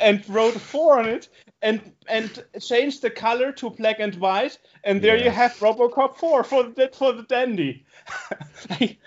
and 0.00 0.28
wrote 0.28 0.54
4 0.54 1.00
on 1.00 1.08
it 1.08 1.28
and 1.62 1.92
and 2.08 2.44
change 2.60 3.00
the 3.00 3.10
color 3.10 3.50
to 3.52 3.70
black 3.70 3.98
and 3.98 4.14
white 4.16 4.58
and 4.84 5.02
there 5.02 5.16
you 5.16 5.30
have 5.30 5.52
RoboCop 5.54 6.16
4 6.16 6.44
for 6.44 6.62
the 6.64 6.90
for 6.92 7.12
the 7.12 7.22
Dendy. 7.22 7.84
like, 8.70 8.98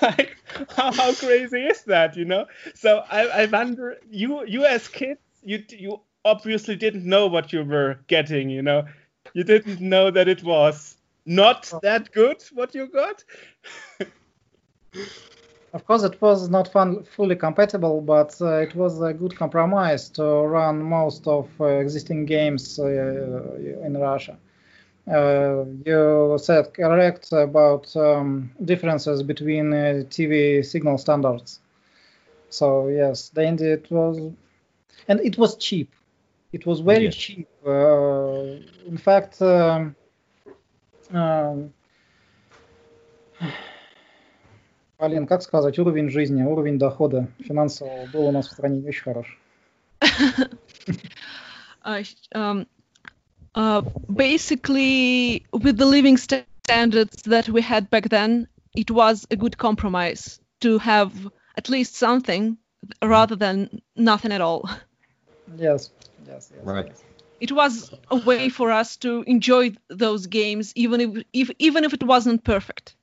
like 0.00 0.36
how, 0.70 0.92
how 0.92 1.12
crazy 1.12 1.64
is 1.64 1.82
that, 1.84 2.16
you 2.16 2.24
know? 2.24 2.46
So 2.74 3.04
I, 3.10 3.42
I 3.42 3.46
wonder 3.46 3.98
you 4.10 4.46
you 4.46 4.64
as 4.64 4.88
kids 4.88 5.20
you 5.42 5.64
you 5.68 6.00
obviously 6.24 6.76
didn't 6.76 7.04
know 7.04 7.26
what 7.26 7.52
you 7.52 7.64
were 7.64 7.98
getting, 8.06 8.48
you 8.48 8.62
know. 8.62 8.84
You 9.34 9.44
didn't 9.44 9.80
know 9.80 10.10
that 10.10 10.28
it 10.28 10.42
was 10.42 10.96
not 11.26 11.72
that 11.82 12.12
good 12.12 12.42
what 12.52 12.74
you 12.74 12.86
got. 12.86 13.24
Of 15.72 15.86
course, 15.86 16.02
it 16.04 16.20
was 16.20 16.48
not 16.48 16.68
fun, 16.68 17.02
fully 17.04 17.36
compatible, 17.36 18.00
but 18.00 18.34
uh, 18.40 18.58
it 18.60 18.74
was 18.74 19.00
a 19.02 19.12
good 19.12 19.36
compromise 19.36 20.08
to 20.10 20.22
run 20.24 20.82
most 20.82 21.26
of 21.26 21.48
uh, 21.60 21.66
existing 21.66 22.26
games 22.26 22.78
uh, 22.78 22.86
in 23.84 23.96
Russia. 23.98 24.36
Uh, 25.10 25.64
you 25.84 26.36
said 26.38 26.72
correct 26.74 27.32
about 27.32 27.94
um, 27.96 28.50
differences 28.64 29.22
between 29.22 29.72
uh, 29.72 30.02
TV 30.10 30.62
signal 30.62 30.98
standards. 30.98 31.60
So 32.50 32.88
yes, 32.88 33.28
the 33.30 33.44
end 33.46 33.60
it 33.60 33.90
was, 33.90 34.18
and 35.08 35.20
it 35.20 35.38
was 35.38 35.56
cheap. 35.56 35.90
It 36.52 36.66
was 36.66 36.80
very 36.80 37.08
Yes. 37.08 37.16
cheap. 37.16 37.48
Uh, 37.66 38.42
in 38.86 38.96
fact, 38.98 39.40
um, 39.42 39.94
um, 41.12 41.72
Полин, 45.01 45.27
как 45.27 45.43
сказать, 45.43 45.77
уровень 45.79 46.09
жизни, 46.09 46.43
уровень 46.43 46.79
дохода 46.79 47.27
финансового 47.39 48.05
был 48.07 48.25
у 48.27 48.31
нас 48.31 48.47
в 48.47 48.51
стране 48.51 48.79
не 48.79 48.87
очень 48.87 49.03
хорош. 49.03 49.39
uh, 51.85 52.03
sh- 52.03 52.15
um, 52.33 52.65
uh, 53.55 53.81
basically, 54.09 55.43
with 55.53 55.77
the 55.77 55.85
living 55.85 56.17
sta- 56.17 56.45
standards 56.67 57.21
that 57.23 57.47
we 57.49 57.61
had 57.61 57.89
back 57.89 58.09
then, 58.09 58.47
it 58.75 58.91
was 58.91 59.25
a 59.31 59.35
good 59.35 59.57
compromise 59.57 60.39
to 60.59 60.77
have 60.79 61.11
at 61.55 61.69
least 61.69 61.95
something 61.95 62.57
rather 63.01 63.35
than 63.35 63.81
nothing 63.95 64.31
at 64.31 64.41
all. 64.41 64.69
Yes, 65.57 65.91
yes, 66.27 66.51
yes. 66.53 66.65
Right. 66.65 66.87
yes. 66.87 67.03
It 67.39 67.51
was 67.51 67.91
a 68.09 68.15
way 68.15 68.49
for 68.49 68.71
us 68.71 68.97
to 68.97 69.23
enjoy 69.27 69.75
those 69.89 70.27
games, 70.27 70.73
even 70.75 71.01
if, 71.01 71.23
if 71.33 71.51
even 71.59 71.83
if 71.83 71.93
it 71.93 72.03
wasn't 72.03 72.43
perfect. 72.43 72.95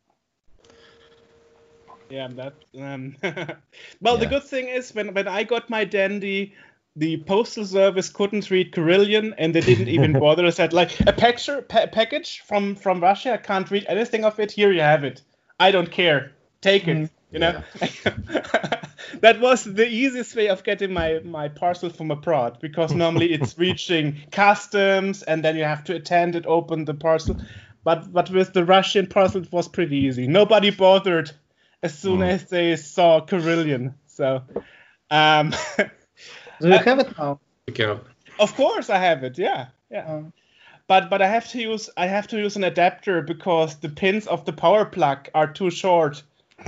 Yeah, 2.09 2.27
that. 2.29 2.53
Um, 2.79 3.15
well, 4.01 4.17
the 4.17 4.25
good 4.25 4.43
thing 4.43 4.67
is 4.67 4.93
when 4.93 5.13
when 5.13 5.27
I 5.27 5.43
got 5.43 5.69
my 5.69 5.85
Dendy, 5.85 6.53
the 6.95 7.17
postal 7.23 7.65
service 7.65 8.09
couldn't 8.09 8.49
read 8.49 8.73
Kyrillian, 8.73 9.33
and 9.37 9.53
they 9.53 9.61
didn't 9.61 9.89
even 9.89 10.13
bother. 10.19 10.45
It 10.45 10.55
said 10.55 10.73
like 10.73 10.99
a 11.01 11.13
picture 11.13 11.61
pa- 11.61 11.87
package 11.87 12.41
from 12.41 12.75
from 12.75 13.01
Russia. 13.01 13.33
I 13.33 13.37
can't 13.37 13.69
read 13.69 13.85
anything 13.87 14.25
of 14.25 14.39
it. 14.39 14.51
Here 14.51 14.71
you 14.71 14.81
have 14.81 15.03
it. 15.03 15.21
I 15.59 15.71
don't 15.71 15.91
care. 15.91 16.31
Take 16.61 16.87
it. 16.87 17.09
You 17.31 17.39
know. 17.39 17.63
that 19.21 19.39
was 19.39 19.63
the 19.63 19.87
easiest 19.87 20.35
way 20.35 20.49
of 20.49 20.63
getting 20.63 20.91
my 20.91 21.19
my 21.23 21.47
parcel 21.47 21.89
from 21.89 22.09
abroad 22.09 22.57
because 22.59 22.93
normally 22.93 23.33
it's 23.33 23.57
reaching 23.57 24.17
customs 24.31 25.21
and 25.23 25.43
then 25.43 25.55
you 25.55 25.63
have 25.63 25.83
to 25.85 25.95
attend 25.95 26.35
it, 26.35 26.45
open 26.47 26.85
the 26.85 26.95
parcel. 26.95 27.39
But 27.83 28.11
but 28.11 28.31
with 28.31 28.53
the 28.53 28.65
Russian 28.65 29.05
parcel, 29.05 29.43
it 29.43 29.51
was 29.51 29.67
pretty 29.67 29.97
easy. 29.97 30.27
Nobody 30.27 30.71
bothered 30.71 31.31
as 31.83 31.97
soon 31.97 32.21
Mm. 32.21 32.29
as 32.29 32.45
they 32.49 32.75
saw 32.75 33.21
Carillion. 33.21 33.95
So, 34.07 34.43
um, 35.11 35.53
Do 36.59 36.69
you 36.69 36.77
Uh, 36.79 36.83
have 36.83 36.99
it 36.99 37.17
now? 37.17 37.39
Okay. 37.69 37.99
of 38.39 38.55
course 38.55 38.89
I 38.89 38.97
have 38.97 39.23
it. 39.23 39.37
Yeah, 39.37 39.67
yeah. 39.91 40.05
Uh, 40.07 40.23
But 40.87 41.09
but 41.09 41.21
I 41.21 41.27
have 41.27 41.47
to 41.51 41.59
use 41.61 41.89
I 41.97 42.07
have 42.07 42.27
to 42.29 42.37
use 42.37 42.55
an 42.57 42.63
adapter 42.63 43.21
because 43.21 43.75
the 43.79 43.89
pins 43.89 44.27
of 44.27 44.45
the 44.45 44.53
power 44.53 44.85
plug 44.85 45.29
are 45.33 45.47
too 45.53 45.69
short 45.71 46.23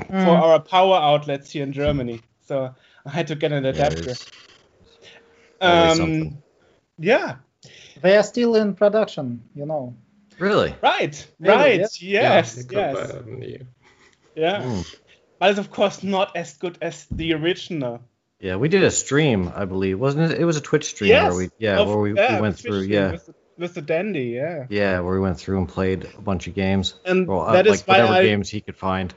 for 0.08 0.14
mm, 0.14 0.38
our 0.38 0.60
power 0.60 0.96
outlets 0.98 1.52
here 1.52 1.64
in 1.64 1.74
Germany. 1.74 2.24
So 2.42 2.74
I 3.06 3.10
had 3.10 3.28
to 3.28 3.36
get 3.36 3.52
an 3.52 3.66
adapter. 3.66 4.04
there's 4.06 6.00
always 6.00 6.00
Um, 6.02 6.44
yeah, 7.00 7.36
they 8.02 8.18
are 8.18 8.24
still 8.24 8.56
in 8.56 8.76
production, 8.76 9.42
you 9.56 9.66
know. 9.66 9.96
Really? 10.40 10.74
right, 10.82 11.28
Really, 11.40 11.58
right, 11.58 11.80
yes? 11.80 12.02
yes, 12.02 12.58
You 12.58 12.64
could 12.64 12.76
yes, 12.76 12.96
buy 12.96 13.22
yeah. 14.36 14.64
Mm. 14.64 14.86
But 15.42 15.50
it's 15.50 15.60
of 15.60 15.72
course 15.72 16.04
not 16.04 16.38
as 16.38 16.54
good 16.54 16.78
as 16.84 17.08
the 17.10 17.34
original. 17.34 18.02
Yeah, 18.40 18.58
we 18.58 18.70
did 18.70 18.84
a 18.84 18.92
stream, 18.92 19.52
I 19.56 19.66
believe, 19.66 20.00
wasn't 20.00 20.32
it? 20.32 20.40
It 20.40 20.46
was 20.46 20.56
a 20.56 20.62
Twitch 20.62 20.86
stream 20.86 21.10
Yes, 21.10 21.34
where 21.34 21.36
we, 21.36 21.50
yeah, 21.58 21.80
of- 21.80 21.88
where 21.88 21.98
we, 21.98 22.14
yeah, 22.14 22.36
we 22.36 22.42
went 22.42 22.60
through, 22.60 22.82
yeah, 22.82 23.10
with 23.14 23.26
the, 23.26 23.34
with 23.58 23.74
the 23.74 23.82
Dendy, 23.82 24.26
yeah. 24.26 24.68
yeah, 24.70 25.00
where 25.00 25.16
we 25.16 25.20
went 25.20 25.40
through 25.40 25.58
and 25.58 25.68
played 25.68 26.06
a 26.16 26.22
bunch 26.22 26.46
of 26.46 26.54
games. 26.54 26.94
And 27.06 27.28
Well, 27.28 27.42
uh, 27.42 27.54
that 27.54 27.66
is 27.66 27.80
like 27.80 27.88
why 27.88 27.96
whatever 27.96 28.14
I 28.20 28.22
games 28.22 28.50
he 28.52 28.62
could 28.62 28.78
find. 28.78 29.12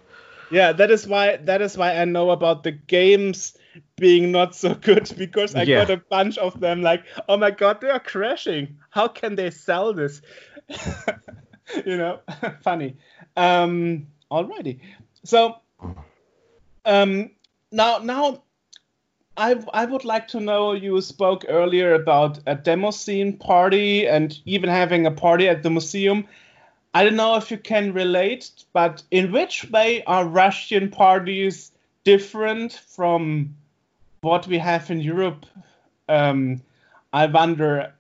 Yeah, 0.50 0.72
that 0.72 0.90
is 0.90 1.06
why 1.06 1.37
that 1.37 1.60
is 1.60 1.76
why 1.76 1.94
I 1.94 2.06
know 2.06 2.30
about 2.30 2.62
the 2.62 2.72
games 2.72 3.58
being 3.96 4.32
not 4.32 4.54
so 4.54 4.74
good 4.74 5.12
because 5.18 5.54
I 5.54 5.64
Yeah. 5.64 5.84
got 5.84 5.90
a 5.90 5.98
bunch 6.08 6.38
of 6.38 6.58
them 6.58 6.80
like, 6.80 7.04
oh 7.28 7.37
my 7.37 7.50
god, 7.50 7.82
they 7.82 7.90
are 7.90 8.00
crashing. 8.00 8.78
How 8.88 9.08
can 9.08 9.37
they 9.37 9.50
sell 9.50 9.92
this? 9.92 10.22
you 11.84 11.98
know, 11.98 12.20
funny. 12.62 12.96
Um 13.37 14.06
alrighty. 14.30 14.80
So 15.24 15.56
um 16.85 17.31
now 17.73 17.99
now 17.99 18.42
I 19.37 19.57
I 19.73 19.85
would 19.85 20.05
like 20.05 20.29
to 20.29 20.40
know 20.40 20.73
you 20.73 21.01
spoke 21.01 21.44
earlier 21.49 21.94
about 21.94 22.38
a 22.47 22.55
demo 22.55 22.90
scene 22.90 23.37
party 23.37 24.07
and 24.07 24.38
even 24.44 24.68
having 24.68 25.07
a 25.07 25.11
party 25.11 25.49
at 25.49 25.62
the 25.62 25.70
museum. 25.70 26.27
I 26.94 27.03
don't 27.03 27.16
know 27.16 27.35
if 27.35 27.51
you 27.51 27.59
can 27.59 27.92
relate, 27.92 28.51
but 28.73 29.03
in 29.11 29.33
which 29.33 29.68
way 29.70 30.05
are 30.05 30.25
Russian 30.25 30.90
parties 30.90 31.73
different 32.05 32.73
from 32.73 33.57
what 34.20 34.47
we 34.47 34.59
have 34.59 34.90
in 34.90 35.01
Europe? 35.01 35.44
Um, 36.09 36.62
I 37.12 37.27
wonder 37.27 37.92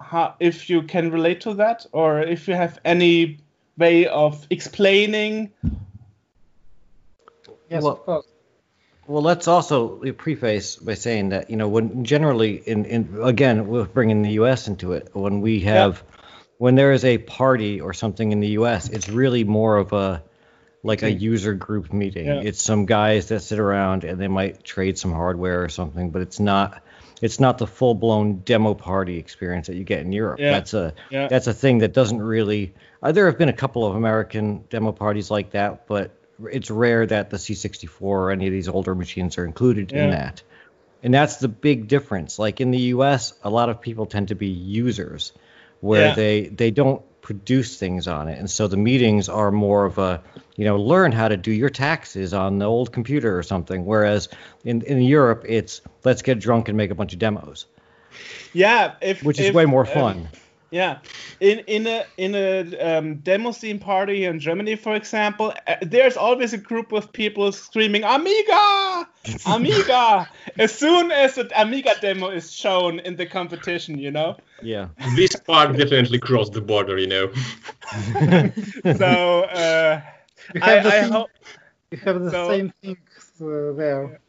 how, 0.00 0.34
if 0.40 0.70
you 0.70 0.82
can 0.82 1.10
relate 1.10 1.42
to 1.42 1.54
that, 1.54 1.84
or 1.92 2.20
if 2.20 2.48
you 2.48 2.54
have 2.54 2.78
any 2.84 3.38
way 3.76 4.06
of 4.06 4.46
explaining. 4.48 5.52
Yes, 7.72 7.82
Well- 7.82 7.92
of 7.94 8.04
course. 8.04 8.26
Well, 9.08 9.22
let's 9.22 9.48
also 9.48 9.96
preface 10.12 10.76
by 10.76 10.94
saying 10.94 11.30
that 11.30 11.50
you 11.50 11.56
know 11.56 11.66
when 11.68 12.04
generally 12.04 12.54
in, 12.54 12.84
in 12.84 13.18
again 13.20 13.66
we're 13.66 13.84
bringing 13.84 14.22
the 14.22 14.30
U.S. 14.42 14.68
into 14.68 14.92
it 14.92 15.08
when 15.12 15.40
we 15.40 15.60
have 15.60 16.04
when 16.58 16.76
there 16.76 16.92
is 16.92 17.04
a 17.04 17.18
party 17.18 17.80
or 17.80 17.92
something 17.94 18.30
in 18.30 18.38
the 18.38 18.50
U.S. 18.50 18.88
It's 18.88 19.08
really 19.08 19.42
more 19.42 19.76
of 19.76 19.92
a 19.92 20.22
like 20.84 21.02
a 21.02 21.10
user 21.10 21.54
group 21.54 21.92
meeting. 21.92 22.26
Yeah. 22.26 22.42
It's 22.44 22.62
some 22.62 22.86
guys 22.86 23.28
that 23.28 23.40
sit 23.40 23.58
around 23.58 24.04
and 24.04 24.20
they 24.20 24.28
might 24.28 24.62
trade 24.62 24.98
some 24.98 25.12
hardware 25.12 25.64
or 25.64 25.68
something, 25.68 26.10
but 26.10 26.22
it's 26.22 26.38
not 26.38 26.80
it's 27.20 27.40
not 27.40 27.58
the 27.58 27.66
full 27.66 27.96
blown 27.96 28.38
demo 28.44 28.74
party 28.74 29.18
experience 29.18 29.66
that 29.66 29.74
you 29.74 29.82
get 29.84 30.00
in 30.00 30.12
Europe. 30.12 30.38
Yeah. 30.38 30.52
That's 30.52 30.74
a 30.74 30.94
Yeah. 31.10 31.26
that's 31.26 31.48
a 31.48 31.54
thing 31.54 31.78
that 31.78 31.92
doesn't 31.92 32.22
really. 32.22 32.74
Uh, 33.02 33.10
there 33.10 33.26
have 33.26 33.36
been 33.38 33.48
a 33.48 33.52
couple 33.52 33.84
of 33.84 33.96
American 33.96 34.64
demo 34.70 34.92
parties 34.92 35.28
like 35.28 35.50
that, 35.52 35.88
but 35.88 36.12
it's 36.50 36.70
rare 36.70 37.06
that 37.06 37.30
the 37.30 37.36
C64 37.36 38.00
or 38.00 38.30
any 38.30 38.46
of 38.46 38.52
these 38.52 38.68
older 38.68 38.94
machines 38.94 39.38
are 39.38 39.44
included 39.44 39.92
in 39.92 40.10
that. 40.10 40.42
And 41.02 41.12
that's 41.12 41.36
the 41.36 41.48
big 41.48 41.88
difference. 41.88 42.38
Like 42.38 42.60
in 42.60 42.70
the 42.70 42.78
US, 42.94 43.32
a 43.42 43.50
lot 43.50 43.68
of 43.68 43.80
people 43.80 44.06
tend 44.06 44.28
to 44.28 44.34
be 44.34 44.48
users 44.48 45.32
where 45.80 46.08
Yeah. 46.08 46.14
they 46.14 46.46
they 46.46 46.70
don't 46.70 47.02
produce 47.22 47.76
things 47.78 48.08
on 48.08 48.28
it. 48.28 48.38
And 48.38 48.50
so 48.50 48.66
the 48.68 48.76
meetings 48.76 49.28
are 49.28 49.50
more 49.52 49.84
of 49.84 49.98
a, 49.98 50.22
you 50.56 50.64
know, 50.64 50.76
learn 50.76 51.12
how 51.12 51.28
to 51.28 51.36
do 51.36 51.52
your 51.52 51.70
taxes 51.70 52.34
on 52.34 52.58
the 52.58 52.64
old 52.66 52.92
computer 52.92 53.36
or 53.38 53.42
something. 53.44 53.84
Whereas 53.84 54.28
in, 54.64 54.82
in 54.82 55.00
Europe, 55.02 55.44
it's 55.48 55.80
let's 56.04 56.22
get 56.22 56.40
drunk 56.40 56.68
and 56.68 56.76
make 56.76 56.90
a 56.90 56.94
bunch 56.96 57.12
of 57.12 57.18
demos, 57.20 57.66
Yeah, 58.52 58.94
if 59.00 59.22
which 59.22 59.38
is 59.40 59.46
if, 59.46 59.54
way 59.54 59.66
more 59.66 59.84
fun. 59.84 60.28
Yeah, 60.72 61.00
in 61.38 61.58
in 61.66 61.86
a 61.86 62.04
in 62.16 62.34
a 62.34 62.78
um, 62.98 63.16
demo 63.16 63.52
scene 63.52 63.78
party 63.78 64.24
in 64.24 64.40
Germany, 64.40 64.76
for 64.76 64.94
example, 64.96 65.52
uh, 65.66 65.76
there's 65.82 66.16
always 66.16 66.54
a 66.54 66.58
group 66.58 66.92
of 66.92 67.12
people 67.12 67.52
screaming 67.52 68.04
"Amiga, 68.04 69.06
Amiga!" 69.46 70.28
as 70.58 70.72
soon 70.72 71.10
as 71.10 71.36
an 71.36 71.50
Amiga 71.54 71.90
demo 72.00 72.30
is 72.30 72.50
shown 72.50 73.00
in 73.00 73.16
the 73.16 73.26
competition. 73.26 73.98
You 73.98 74.12
know, 74.12 74.36
yeah. 74.62 74.88
This 75.14 75.36
part 75.36 75.76
definitely 75.76 76.18
crossed 76.18 76.54
the 76.54 76.62
border, 76.62 76.96
you 76.98 77.06
know. 77.06 77.28
so 78.96 79.42
uh, 79.44 80.00
You 80.54 80.60
I, 80.62 80.70
have 80.70 80.84
the, 80.84 80.92
I 80.94 81.00
hope. 81.02 81.30
you 81.90 81.98
have 81.98 82.20
the 82.24 82.30
so- 82.30 82.48
same 82.48 82.72
things 82.82 82.98
uh, 83.42 83.72
there. 83.76 84.20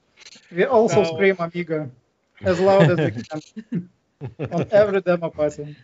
We 0.52 0.66
also 0.66 1.04
So- 1.04 1.14
scream 1.16 1.38
Amiga 1.40 1.90
as 2.42 2.60
loud 2.60 2.92
as 2.92 2.98
we 3.00 3.12
can. 3.30 3.90
on 4.52 4.68
every 4.72 5.02
demo 5.02 5.30
party. 5.30 5.76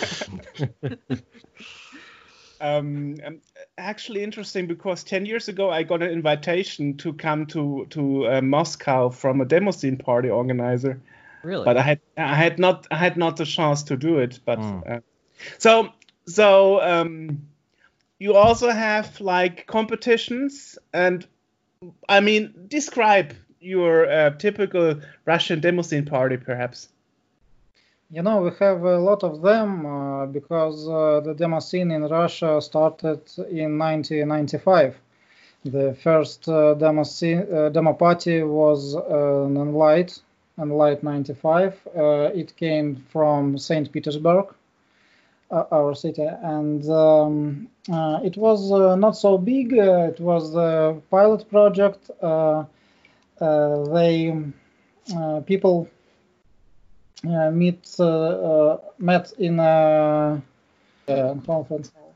um, 2.60 3.16
um, 3.24 3.40
actually 3.78 4.22
interesting 4.22 4.66
because 4.66 5.04
10 5.04 5.26
years 5.26 5.48
ago 5.48 5.70
I 5.70 5.82
got 5.82 6.02
an 6.02 6.10
invitation 6.10 6.96
to 6.98 7.12
come 7.12 7.46
to 7.46 7.86
to 7.90 8.26
uh, 8.26 8.40
Moscow 8.40 9.10
from 9.10 9.40
a 9.40 9.44
demo 9.44 9.70
scene 9.70 9.96
party 9.96 10.30
organizer. 10.30 11.00
Really? 11.42 11.64
But 11.64 11.76
I 11.76 11.82
had 11.82 12.00
I 12.16 12.34
had 12.34 12.58
not 12.58 12.86
I 12.90 12.96
had 12.96 13.16
not 13.16 13.36
the 13.36 13.44
chance 13.44 13.84
to 13.84 13.96
do 13.96 14.18
it. 14.18 14.40
But 14.44 14.58
Mm. 14.58 14.90
uh, 14.90 15.00
so 15.58 15.90
so 16.26 16.80
um, 16.80 17.48
you 18.18 18.34
also 18.34 18.70
have 18.70 19.20
like 19.20 19.66
competitions 19.66 20.78
and 20.92 21.26
I 22.08 22.20
mean 22.20 22.66
describe 22.68 23.34
your 23.60 24.10
uh, 24.10 24.30
typical 24.30 25.00
Russian 25.24 25.60
demo 25.60 25.82
scene 25.82 26.06
party 26.06 26.36
perhaps. 26.36 26.88
You 28.08 28.22
know, 28.22 28.40
we 28.42 28.50
have 28.60 28.84
a 28.84 28.98
lot 28.98 29.24
of 29.24 29.42
them 29.42 29.84
uh, 29.84 30.26
because 30.26 30.88
uh, 30.88 31.20
the 31.24 31.34
demo 31.34 31.58
scene 31.58 31.90
in 31.90 32.04
Russia 32.04 32.60
started 32.62 33.20
in 33.50 33.76
1995. 33.78 34.96
The 35.64 35.96
first 36.00 36.48
uh, 36.48 36.74
demo 36.74 37.02
scene, 37.02 37.52
uh, 37.52 37.70
demo 37.70 37.94
party 37.94 38.44
was 38.44 38.94
uh, 38.94 39.46
an 39.46 39.56
Enlight, 39.56 40.20
Enlight 40.56 41.02
95. 41.02 41.80
Uh, 41.96 42.30
it 42.32 42.54
came 42.56 43.04
from 43.08 43.58
St. 43.58 43.90
Petersburg, 43.90 44.54
uh, 45.50 45.64
our 45.72 45.92
city, 45.96 46.22
and 46.22 46.88
um, 46.88 47.68
uh, 47.92 48.20
it 48.22 48.36
was 48.36 48.70
uh, 48.70 48.94
not 48.94 49.16
so 49.16 49.36
big. 49.36 49.76
Uh, 49.76 50.10
it 50.12 50.20
was 50.20 50.54
a 50.54 50.96
pilot 51.10 51.50
project. 51.50 52.08
Uh, 52.22 52.66
uh, 53.40 53.84
they 53.92 54.32
uh, 55.16 55.40
people 55.40 55.88
uh, 55.88 55.95
meet 57.24 57.94
uh, 57.98 58.04
uh, 58.04 58.78
met 58.98 59.32
in 59.38 59.58
a 59.58 60.40
uh, 61.08 61.34
conference 61.46 61.92
hall. 61.94 62.14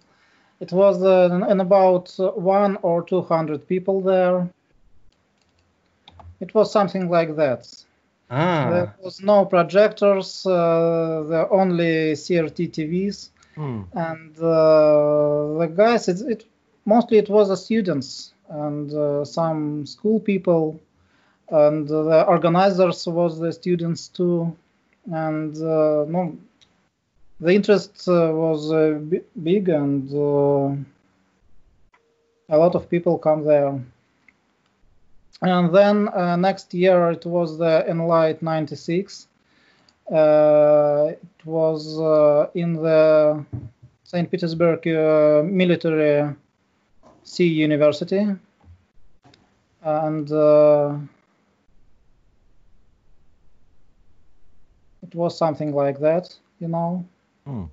It 0.60 0.72
was 0.72 1.02
uh, 1.02 1.46
in 1.48 1.60
about 1.60 2.14
one 2.36 2.76
or 2.82 3.02
two 3.02 3.22
hundred 3.22 3.66
people 3.66 4.00
there. 4.02 4.48
It 6.40 6.54
was 6.54 6.72
something 6.72 7.08
like 7.08 7.36
that. 7.36 7.66
Ah. 8.30 8.70
There 8.70 8.94
was 9.02 9.20
no 9.20 9.44
projectors, 9.44 10.46
uh, 10.46 11.24
the 11.28 11.48
only 11.50 12.12
CRT 12.14 12.70
TVs, 12.70 13.30
Hmm. 13.56 13.82
and 13.94 14.38
uh, 14.38 15.58
the 15.58 15.72
guys. 15.74 16.08
It, 16.08 16.20
it 16.30 16.44
mostly 16.84 17.18
it 17.18 17.28
was 17.28 17.48
the 17.48 17.56
students 17.56 18.32
and 18.48 18.92
uh, 18.94 19.24
some 19.24 19.84
school 19.86 20.20
people, 20.20 20.80
and 21.48 21.88
the 21.88 22.24
organizers 22.28 23.06
was 23.06 23.38
the 23.38 23.52
students 23.52 24.08
too, 24.08 24.56
and 25.06 25.56
uh, 25.56 26.04
no, 26.08 26.36
the 27.40 27.52
interest 27.54 28.08
uh, 28.08 28.30
was 28.32 28.72
uh, 28.72 28.98
bi- 29.00 29.22
big 29.42 29.68
and 29.68 30.10
a 32.48 32.58
lot 32.58 32.74
of 32.74 32.88
people 32.90 33.18
come 33.18 33.44
there. 33.44 33.80
And 35.42 35.74
then 35.74 36.10
next 36.40 36.74
year 36.74 37.10
it 37.12 37.24
was 37.24 37.56
the 37.56 37.84
Enlight 37.88 38.42
96. 38.42 39.28
Uh, 40.10 41.12
it 41.12 41.46
was 41.46 41.98
uh, 42.00 42.50
in 42.54 42.74
the 42.74 43.44
St. 44.02 44.28
Petersburg 44.28 44.86
uh, 44.88 45.42
Military 45.44 46.34
Sea 47.22 47.46
University. 47.46 48.26
And 49.82 50.30
it 55.10 55.16
was 55.16 55.36
something 55.36 55.74
like 55.74 56.00
that, 56.00 56.36
you 56.60 56.68
know. 56.68 57.04
Mm. 57.46 57.68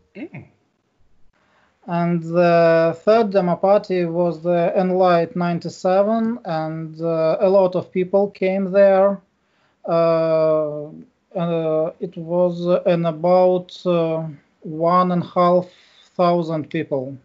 And 1.88 2.22
the 2.24 2.98
third 3.04 3.32
demo 3.32 3.56
party 3.56 4.06
was 4.06 4.42
the 4.44 4.74
Enlight 4.76 5.36
97, 5.36 6.40
and 6.46 7.02
uh, 7.02 7.38
a 7.40 7.50
lot 7.50 7.76
of 7.76 7.92
people 7.92 8.30
came 8.32 8.72
there. 8.72 9.22
Uh, 9.88 10.88
uh, 11.36 11.92
it 12.00 12.18
was 12.18 12.68
uh, 12.68 12.82
in 12.86 13.06
about 13.06 13.86
uh, 13.86 14.24
one 14.62 15.12
and 15.12 15.24
a 15.24 15.28
half 15.28 15.68
thousand 16.16 16.70
people. 16.70 17.18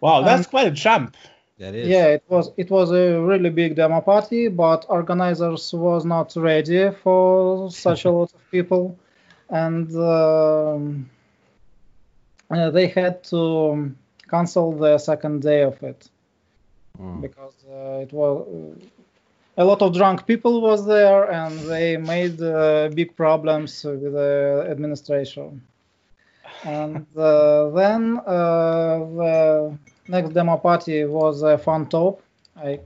Wow, 0.00 0.22
that's 0.22 0.46
Um, 0.46 0.50
quite 0.50 0.66
a 0.66 0.70
jump. 0.70 1.16
That 1.58 1.74
is. 1.74 1.88
Yeah, 1.88 2.06
it 2.06 2.24
was 2.28 2.50
it 2.56 2.70
was 2.70 2.90
a 2.92 3.20
really 3.20 3.50
big 3.50 3.76
demo 3.76 4.00
party, 4.00 4.48
but 4.48 4.86
organizers 4.88 5.72
was 5.74 6.04
not 6.04 6.34
ready 6.36 6.90
for 6.90 7.70
such 7.70 8.04
a 8.04 8.10
lot 8.12 8.32
of 8.34 8.50
people, 8.50 8.98
and 9.50 9.94
um, 9.96 11.10
uh, 12.50 12.70
they 12.70 12.86
had 12.88 13.22
to 13.24 13.94
cancel 14.28 14.72
the 14.76 14.98
second 14.98 15.42
day 15.42 15.62
of 15.62 15.82
it 15.82 16.08
Hmm. 16.96 17.20
because 17.20 17.64
uh, 17.70 18.00
it 18.02 18.12
was 18.12 18.46
a 19.56 19.64
lot 19.64 19.82
of 19.82 19.94
drunk 19.94 20.26
people 20.26 20.60
was 20.60 20.86
there, 20.86 21.30
and 21.30 21.58
they 21.60 21.96
made 21.96 22.40
uh, 22.40 22.88
big 22.94 23.16
problems 23.16 23.84
with 23.84 24.02
the 24.12 24.66
administration. 24.70 25.62
And 26.64 27.06
uh, 27.16 27.68
then 27.70 28.18
uh, 28.26 28.98
the 29.20 29.78
next 30.08 30.30
demo 30.30 30.56
party 30.56 31.04
was 31.04 31.42
a 31.42 31.56
Funtop. 31.58 32.18
I, 32.56 32.80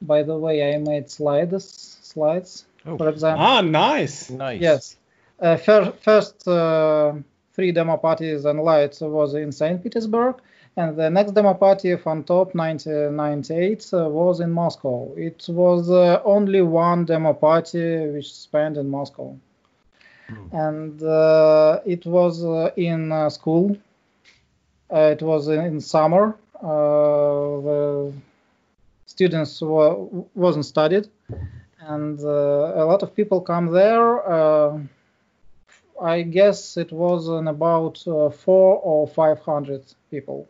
by 0.00 0.22
the 0.22 0.36
way, 0.38 0.74
I 0.74 0.78
made 0.78 1.10
slides. 1.10 1.98
Slides, 2.02 2.64
Oh. 2.86 2.96
for 2.96 3.08
example. 3.08 3.44
Ah, 3.44 3.60
nice. 3.60 4.30
Nice. 4.30 4.60
Yes. 4.60 4.96
Uh, 5.40 5.56
fir- 5.56 5.92
first 6.00 6.46
uh, 6.48 7.12
three 7.52 7.72
demo 7.72 7.96
parties 7.96 8.44
Enlights 8.44 9.00
was 9.00 9.34
in 9.34 9.52
St. 9.52 9.82
Petersburg, 9.82 10.36
and 10.76 10.96
the 10.96 11.10
next 11.10 11.32
demo 11.32 11.54
party 11.54 11.92
on 11.94 12.24
top 12.24 12.54
1998 12.54 13.90
uh, 13.92 14.08
was 14.08 14.40
in 14.40 14.50
Moscow. 14.50 15.12
It 15.16 15.44
was 15.48 15.90
uh, 15.90 16.22
only 16.24 16.62
one 16.62 17.04
demo 17.04 17.32
party 17.34 18.06
which 18.08 18.32
spent 18.32 18.76
in 18.76 18.88
Moscow, 18.88 19.36
and 20.52 21.02
uh, 21.02 21.80
it 21.84 22.06
was 22.06 22.44
uh, 22.44 22.70
in 22.76 23.12
uh, 23.12 23.28
school. 23.30 23.76
Uh, 24.92 25.10
it 25.12 25.22
was 25.22 25.48
in, 25.48 25.64
in 25.64 25.80
summer. 25.80 26.36
Uh, 26.62 27.60
the 27.68 28.12
students 29.06 29.60
were, 29.60 29.94
wasn't 30.34 30.64
studied 30.64 31.08
and 31.80 32.20
uh, 32.20 32.72
a 32.76 32.84
lot 32.84 33.02
of 33.02 33.14
people 33.14 33.40
come 33.40 33.66
there. 33.66 34.08
I 36.00 36.22
guess 36.22 36.76
it 36.76 36.92
was 36.92 37.28
in 37.28 37.48
about 37.48 38.06
uh, 38.06 38.30
four 38.30 38.76
or 38.76 39.08
five 39.08 39.40
hundred 39.40 39.82
people, 40.10 40.48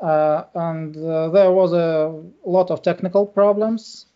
uh, 0.00 0.44
and 0.54 0.94
uh, 0.96 1.30
there 1.30 1.50
was 1.50 1.72
a 1.72 2.12
lot 2.44 2.70
of 2.70 2.82
technical 2.82 3.24
problems 3.24 4.06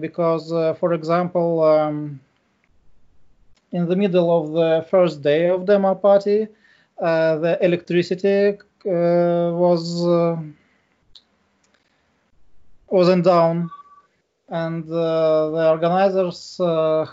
because, 0.00 0.50
for 0.78 0.92
example, 0.92 1.62
um, 1.62 2.20
in 3.70 3.88
the 3.88 3.96
middle 3.96 4.30
of 4.30 4.52
the 4.52 4.86
first 4.90 5.22
day 5.22 5.48
of 5.48 5.64
demo 5.64 5.94
party, 5.94 6.48
the 7.02 7.58
electricity 7.60 8.58
uh, 8.86 9.50
was 9.54 10.06
uh, 10.06 10.36
wasn't 12.88 13.24
down 13.24 13.70
and 14.48 14.84
uh, 14.84 15.50
the 15.50 15.70
organizers 15.70 16.58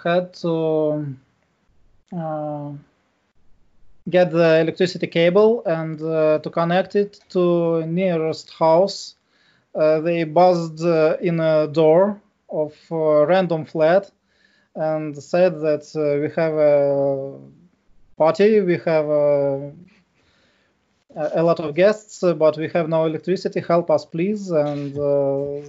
had 0.04 0.34
to 0.34 1.06
get 4.10 4.32
the 4.32 4.60
electricity 4.60 5.08
cable 5.08 5.64
and 5.66 6.02
uh, 6.02 6.40
to 6.40 6.50
connect 6.50 6.96
it 6.96 7.20
to 7.30 7.86
nearest 7.86 8.52
house. 8.52 9.16
Uh, 9.76 10.00
they 10.02 10.24
buzzed 10.24 10.84
uh, 10.84 11.18
in 11.22 11.40
a 11.40 11.68
door 11.68 12.20
of 12.50 12.74
a 12.92 13.26
random 13.26 13.66
flat 13.66 14.12
and 14.76 15.16
said 15.22 15.54
that 15.62 15.86
we 16.22 16.30
have 16.36 16.54
a 16.54 17.40
party, 18.20 18.62
we 18.62 18.78
have 18.86 19.06
a, 19.10 19.72
a 21.16 21.44
lot 21.44 21.60
of 21.60 21.74
guests, 21.74 22.22
uh, 22.24 22.34
but 22.34 22.58
we 22.58 22.68
have 22.70 22.90
no 22.90 23.06
electricity. 23.06 23.62
Help 23.62 23.90
us, 23.90 24.06
please! 24.06 24.52
And 24.52 24.96
uh, 24.98 25.62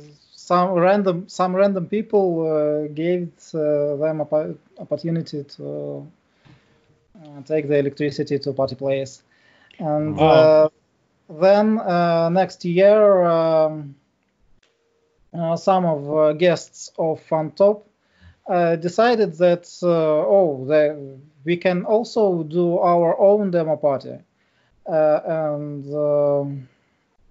some 0.51 0.72
random 0.72 1.28
some 1.28 1.55
random 1.55 1.86
people 1.86 2.26
uh, 2.42 2.92
gave 2.92 3.30
uh, 3.55 3.96
them 4.03 4.20
a 4.20 4.55
opportunity 4.78 5.44
to 5.44 6.07
uh, 7.22 7.42
take 7.44 7.68
the 7.68 7.78
electricity 7.78 8.38
to 8.38 8.53
party 8.53 8.74
place 8.74 9.22
and 9.78 10.18
Wow. 10.18 10.20
uh, 10.20 10.68
then 11.28 11.78
uh, 11.78 12.28
next 12.30 12.64
year 12.64 13.22
um, 13.24 13.94
uh, 15.32 15.57
some 15.57 15.84
of 15.84 16.12
uh, 16.12 16.32
guests 16.32 16.90
of 16.98 17.20
Funtop 17.28 17.82
uh, 18.48 18.76
decided 18.76 19.34
that 19.38 19.68
uh, 19.82 19.86
oh 19.88 20.64
the, 20.66 21.18
we 21.45 21.57
can 21.57 21.84
also 21.84 22.43
do 22.43 22.78
our 22.78 23.18
own 23.18 23.51
demo 23.51 23.76
party 23.76 24.18
uh, 24.86 25.20
and 25.24 25.95
um 25.95 26.68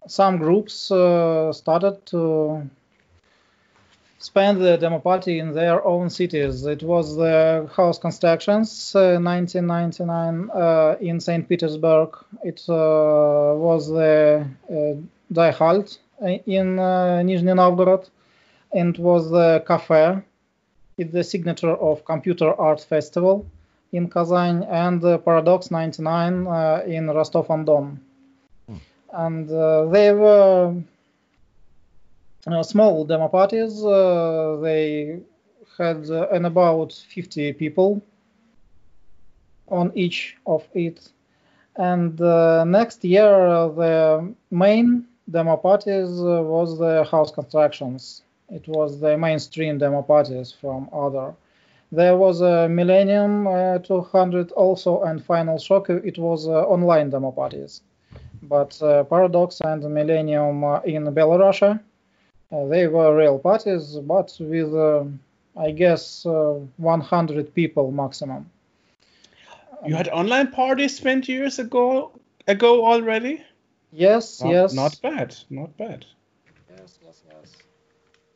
some 0.08 0.38
groups 0.38 0.92
uh, 0.92 1.54
started 1.54 2.06
to 2.08 2.70
spend 4.18 4.62
the 4.62 4.78
demo 4.78 5.00
party 5.00 5.40
in 5.40 5.54
their 5.54 5.86
own 5.86 6.10
cities. 6.10 6.66
It 6.66 6.84
was 6.84 7.16
the 7.16 7.70
Chaos 7.76 8.00
Constructions, 8.00 8.94
uh, 8.96 9.20
1999 9.20 10.50
uh, 10.50 10.96
in 11.00 11.20
St. 11.20 11.48
Petersburg. 11.48 12.18
It 12.44 12.62
uh, 12.68 13.54
was 13.56 13.88
the 13.88 14.46
uh, 14.70 15.34
DiHalt 15.34 16.00
in 16.46 16.80
uh, 16.80 17.22
Nizhny 17.24 17.56
Novgorod. 17.56 18.10
And 18.74 18.96
it 18.96 19.02
was 19.02 19.32
the 19.32 19.64
CAFe. 19.68 20.24
It's 20.98 21.14
the 21.14 21.24
signature 21.24 21.76
of 21.76 22.04
Computer 22.04 22.54
Art 22.54 22.82
Festival 22.82 23.46
in 23.92 24.10
Kazan 24.10 24.64
and 24.64 25.02
the 25.02 25.18
Paradox 25.20 25.72
99 25.72 26.48
uh, 26.48 26.84
in 26.86 27.08
Rostov-on-Don. 27.08 28.00
And 29.12 29.50
uh, 29.50 29.86
they 29.86 30.14
were 30.14 30.76
uh, 32.48 32.64
small 32.64 33.06
demo 33.06 33.28
parties. 33.28 33.84
Uh, 33.84 34.60
they 34.62 35.20
had 35.78 36.10
uh, 36.10 36.28
an 36.30 36.46
about 36.46 36.94
50 36.94 37.54
people 37.54 38.02
on 39.68 39.92
each 39.96 40.38
of 40.46 40.68
it. 40.74 41.10
And 41.76 42.20
uh, 42.22 42.66
next 42.66 43.04
year, 43.04 43.48
uh, 43.48 43.68
the 43.70 44.34
main 44.52 45.06
demo 45.30 45.58
parties 45.58 46.10
uh, 46.20 46.42
was 46.44 46.78
the 46.78 47.08
Chaos 47.10 47.32
Constructions. 47.32 48.24
It 48.50 48.68
was 48.68 49.00
the 49.00 49.18
mainstream 49.18 49.78
demo 49.78 50.02
parties 50.02 50.52
from 50.52 50.90
other. 50.92 51.34
There 51.92 52.16
was 52.16 52.42
a 52.42 52.70
Millennium 52.70 53.48
uh, 53.48 53.80
200 53.80 54.52
also 54.52 55.02
and 55.04 55.24
Final 55.24 55.58
Shock. 55.58 55.90
It 55.90 56.18
was 56.18 56.48
uh, 56.48 56.68
online 56.68 57.10
demo 57.10 57.32
parties. 57.32 57.82
But 58.44 58.82
uh, 58.82 59.04
Paradox 59.06 59.60
and 59.62 59.84
Millennium 59.84 60.64
uh, 60.64 60.80
in 60.82 61.06
Belarus, 61.06 61.80
uh, 62.52 62.66
they 62.66 62.88
were 62.88 63.16
real 63.16 63.40
parties, 63.40 63.96
but 63.96 64.36
with, 64.40 64.74
uh, 64.74 65.04
I 65.58 65.72
guess, 65.72 66.26
uh, 66.26 66.60
100 66.78 67.54
people 67.54 67.92
maximum. 67.92 68.50
You 69.86 69.96
had 69.96 70.10
online 70.10 70.52
parties 70.52 71.00
20 71.00 71.32
years 71.32 71.58
ago 71.60 72.12
ago 72.48 72.86
already? 72.86 73.44
Yes, 73.92 74.42
Not, 74.42 74.52
yes. 74.52 74.74
Not 74.74 75.00
bad. 75.02 75.36
Not 75.50 75.78
bad. 75.78 76.06
Yes, 76.70 77.00
yes, 77.04 77.24
yes. 77.30 77.69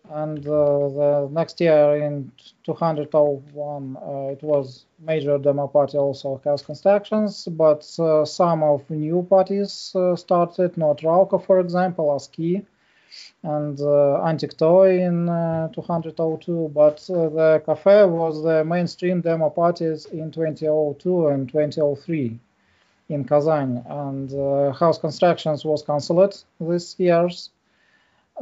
And 0.10 0.46
uh, 0.46 0.90
the 0.90 1.30
next 1.32 1.62
year 1.62 1.96
in 1.96 2.32
201, 2.66 3.98
uh, 3.98 4.32
it 4.32 4.44
was 4.44 4.86
major 5.00 5.38
demo 5.38 5.68
party 5.68 5.98
also 5.98 6.42
Chaos 6.44 6.62
Constructions, 6.62 7.48
but 7.50 7.88
uh, 8.00 8.26
some 8.26 8.64
of 8.64 8.90
new 8.90 9.26
parties 9.30 9.94
uh, 9.96 10.18
started, 10.18 10.78
not 10.78 10.98
Rauka, 10.98 11.42
for 11.44 11.60
example, 11.62 12.14
ASCII 12.14 12.66
and 13.44 13.80
uh, 13.80 14.22
Antique 14.26 14.58
Toy 14.58 15.00
in 15.02 15.30
uh, 15.30 15.70
202, 15.70 16.72
but 16.74 17.10
uh, 17.10 17.30
the 17.30 17.64
CAFe 17.66 18.10
was 18.10 18.44
the 18.44 18.66
mainstream 18.66 19.22
demo 19.22 19.50
parties 19.50 20.06
in 20.08 20.32
2002 20.32 21.28
and 21.28 21.48
2003 21.48 22.40
in 23.10 23.24
Kazan, 23.24 23.84
and 23.88 24.30
Chaos 24.78 24.98
Constructions 24.98 25.64
was 25.64 25.82
cancelled 25.82 26.44
this 26.60 27.00
year's 27.00 27.52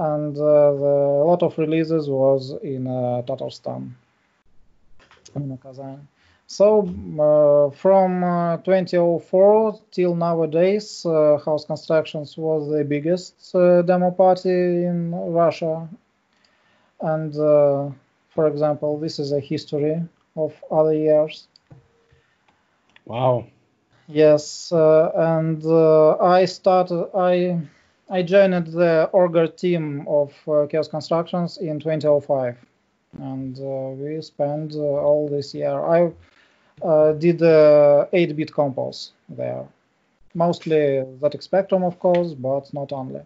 and 0.02 0.36
uh, 0.36 0.74
the, 0.74 0.94
a 1.24 1.26
lot 1.26 1.44
of 1.44 1.56
releases 1.60 2.10
was 2.10 2.56
in 2.64 2.88
uh, 2.88 3.22
Tatarstan, 3.28 3.92
in 5.36 5.58
Kazan. 5.58 6.08
So 6.48 6.82
uh, 6.82 7.70
from 7.76 8.24
uh, 8.24 8.58
2004 8.58 9.80
till 9.92 10.16
nowadays, 10.16 11.06
uh, 11.06 11.38
Chaos 11.46 11.66
Constructions 11.66 12.36
was 12.36 12.68
the 12.70 12.84
biggest 12.84 13.56
uh, 13.56 13.84
demo 13.84 14.10
party 14.12 14.50
in 14.50 15.12
Russia. 15.12 15.88
And 17.00 17.34
uh, 17.36 17.92
for 18.30 18.48
example, 18.48 19.00
this 19.00 19.20
is 19.20 19.32
a 19.32 19.40
history 19.40 20.02
of 20.36 20.54
other 20.72 20.94
years. 20.94 21.48
Wow. 23.06 23.46
Yes, 24.08 24.72
uh, 24.72 25.12
and 25.16 25.64
uh, 25.64 26.18
I 26.18 26.46
started. 26.46 27.08
I 27.16 27.62
I 28.14 28.24
joined 28.24 28.68
the 28.68 29.10
Orger 29.14 29.48
team 29.56 30.06
of 30.06 30.34
uh, 30.46 30.68
Chaos 30.68 30.90
Constructions 30.90 31.58
in 31.58 31.80
2005, 31.80 32.58
and 33.20 33.58
uh, 33.58 33.96
we 33.96 34.22
spent 34.22 34.76
uh, 34.76 34.80
all 34.80 35.30
this 35.30 35.54
year. 35.54 35.72
I 35.72 36.12
uh, 36.86 37.14
did 37.14 37.42
uh, 37.42 38.08
8-bit 38.12 38.52
compos 38.52 39.14
there, 39.30 39.66
mostly 40.34 41.06
ZX 41.22 41.44
Spectrum, 41.44 41.84
of 41.84 42.00
course, 42.00 42.34
but 42.34 42.74
not 42.74 42.92
only. 42.92 43.22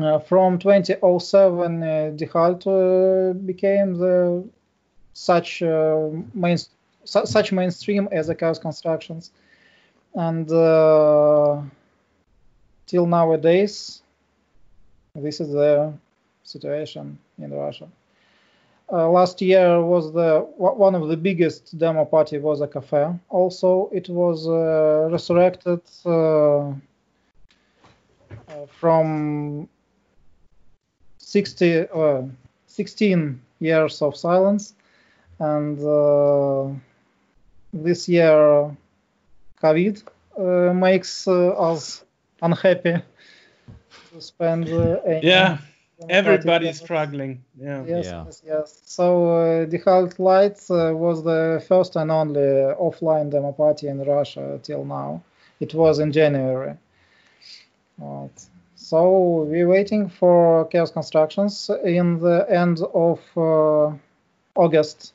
Uh, 0.00 0.20
from 0.20 0.60
2007, 0.60 1.82
uh, 1.82 1.86
DiHalt 2.14 2.62
uh, 2.68 3.32
became 3.32 3.94
the 3.94 4.48
such 5.14 5.62
main, 6.32 6.58
su- 7.04 7.26
such 7.26 7.50
mainstream 7.50 8.08
as 8.12 8.28
the 8.28 8.36
Chaos 8.36 8.60
Constructions, 8.60 9.32
and 10.14 10.48
till 12.88 13.06
nowadays, 13.06 14.02
this 15.14 15.40
is 15.40 15.52
the 15.52 15.92
situation 16.42 17.18
in 17.38 17.52
Russia. 17.52 17.86
Uh, 18.90 19.08
last 19.10 19.42
year 19.42 19.82
was 19.82 20.14
the 20.14 20.40
one 20.56 20.94
of 20.94 21.08
the 21.08 21.16
biggest 21.16 21.76
demo 21.76 22.06
party 22.06 22.38
was 22.38 22.62
a 22.62 22.66
CAFe. 22.66 23.20
Also, 23.28 23.90
it 23.92 24.08
was 24.08 24.48
uh, 24.48 25.08
resurrected 25.12 25.82
uh, 26.06 26.10
uh, 26.10 26.74
from 28.80 29.68
60, 31.18 31.86
uh, 31.94 32.22
16 32.66 33.38
years 33.60 34.00
of 34.00 34.16
silence, 34.16 34.74
and 35.38 35.78
uh, 35.84 36.72
this 37.74 38.08
year 38.08 38.74
COVID 39.62 40.02
makes 40.74 41.28
us 41.28 42.04
unhappy 42.42 42.96
to 44.12 44.20
spend 44.20 44.68
uh, 44.68 45.00
any 45.06 45.26
Yeah. 45.26 45.58
demo 45.98 46.12
Everybody's 46.12 46.78
party. 46.80 46.84
struggling. 46.84 47.44
Yeah. 47.60 47.84
Yes, 47.86 48.06
Yeah. 48.06 48.24
yes, 48.26 48.42
yes. 48.46 48.80
So 48.84 49.04
uh, 49.28 49.66
DiHalt 49.66 50.18
Lights 50.18 50.70
uh, 50.70 50.92
was 50.94 51.22
the 51.24 51.62
first 51.68 51.96
and 51.96 52.10
only 52.10 52.40
offline 52.78 53.30
demo 53.30 53.52
party 53.52 53.88
in 53.88 54.02
Russia 54.04 54.58
till 54.62 54.84
now. 54.84 55.22
It 55.60 55.74
was 55.74 55.98
in 55.98 56.12
January. 56.12 56.74
Right. 57.98 58.40
So 58.76 59.42
we're 59.50 59.68
waiting 59.68 60.08
for 60.08 60.66
Chaos 60.66 60.90
Constructions 60.92 61.68
in 61.84 62.20
the 62.20 62.46
end 62.48 62.80
of 62.94 63.20
uh, 63.36 63.92
August. 64.54 65.12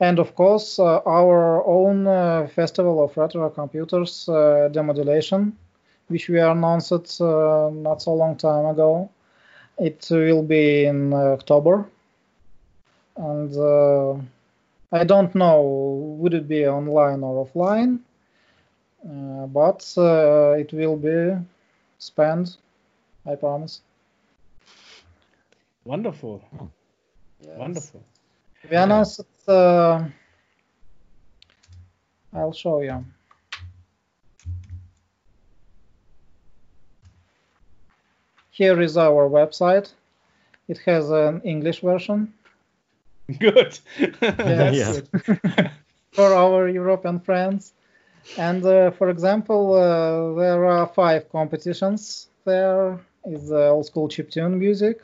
And 0.00 0.18
of 0.18 0.34
course, 0.34 0.80
uh, 0.80 0.98
our 1.06 1.64
own 1.64 2.06
uh, 2.08 2.48
Festival 2.48 3.02
of 3.04 3.16
Retro 3.16 3.48
Computers 3.50 4.28
uh, 4.28 4.68
Demodulation, 4.72 5.52
which 6.08 6.28
we 6.28 6.40
announced 6.40 7.20
uh, 7.20 7.70
not 7.72 8.02
so 8.02 8.14
long 8.14 8.36
time 8.36 8.66
ago. 8.66 9.10
It 9.78 10.06
will 10.10 10.42
be 10.42 10.84
in 10.84 11.12
October. 11.12 11.88
And 13.16 13.56
uh, 13.56 14.14
I 14.92 15.04
don't 15.04 15.34
know, 15.34 15.62
would 16.18 16.34
it 16.34 16.48
be 16.48 16.66
online 16.66 17.22
or 17.22 17.46
offline? 17.46 18.00
Uh, 19.04 19.46
but 19.46 19.92
uh, 19.98 20.52
it 20.52 20.72
will 20.72 20.96
be 20.96 21.36
spent, 21.98 22.56
I 23.26 23.34
promise. 23.34 23.82
Wonderful. 25.84 26.42
Yes. 27.40 27.58
Wonderful. 27.58 28.02
To 28.62 28.68
be 28.68 28.76
honest, 28.76 29.20
uh, 29.46 30.02
I'll 32.32 32.52
show 32.52 32.80
you. 32.80 33.04
Here 38.54 38.80
is 38.80 38.96
our 38.96 39.28
website. 39.28 39.92
It 40.68 40.78
has 40.86 41.10
an 41.10 41.40
English 41.42 41.80
version 41.80 42.32
Good. 43.40 43.78
Yes. 44.38 45.02
Yeah. 45.28 45.70
for 46.12 46.32
our 46.32 46.68
European 46.68 47.18
friends. 47.20 47.72
And 48.38 48.64
uh, 48.64 48.90
for 48.92 49.08
example, 49.08 49.74
uh, 49.74 50.38
there 50.40 50.64
are 50.66 50.86
five 50.86 51.30
competitions. 51.32 52.28
There 52.44 53.00
is 53.24 53.50
uh, 53.50 53.70
old 53.74 53.86
school 53.86 54.08
chiptune 54.08 54.58
music. 54.58 55.00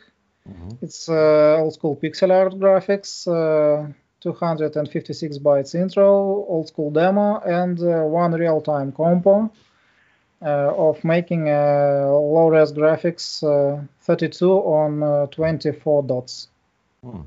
Mhm. 0.49 0.79
It's 0.83 1.09
uh, 1.09 1.63
old 1.63 1.75
school 1.75 1.97
pixel 1.97 2.31
art 2.31 2.55
graphics, 2.55 3.27
uh, 3.27 3.93
256 4.21 5.39
bytes 5.39 5.75
intro, 5.75 6.07
old 6.49 6.69
school 6.69 6.91
demo, 6.91 7.41
and 7.41 7.81
uh, 7.81 8.03
one 8.05 8.33
real 8.33 8.61
time 8.61 8.93
compo 8.93 9.51
of 10.49 11.03
making 11.05 11.49
uh, 11.49 12.07
low 12.09 12.49
res 12.49 12.73
graphics 12.73 13.43
uh, 13.43 13.83
32 14.01 14.51
on 14.51 15.03
uh, 15.03 15.27
24 15.27 16.03
dots. 16.05 16.49
Hmm. 17.05 17.21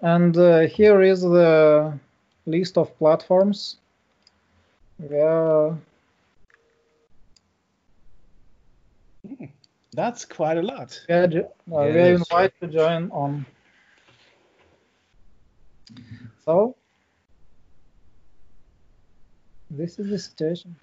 And 0.00 0.36
uh, 0.36 0.60
here 0.60 1.02
is 1.02 1.22
the 1.22 1.98
list 2.46 2.76
of 2.76 2.96
platforms 2.98 3.76
where 4.98 5.76
That's 9.94 10.24
quite 10.24 10.58
a 10.58 10.62
lot. 10.62 11.00
Yeah, 11.08 11.22
uh, 11.22 11.28
Yeah, 11.28 11.44
we 11.66 11.76
are 11.78 11.92
that's 11.94 12.30
invited 12.30 12.52
to 12.60 12.66
join 12.66 13.10
on. 13.12 13.46
So 16.44 16.74
this 19.70 19.98
is 20.00 20.10
the 20.10 20.18
situation. 20.18 20.74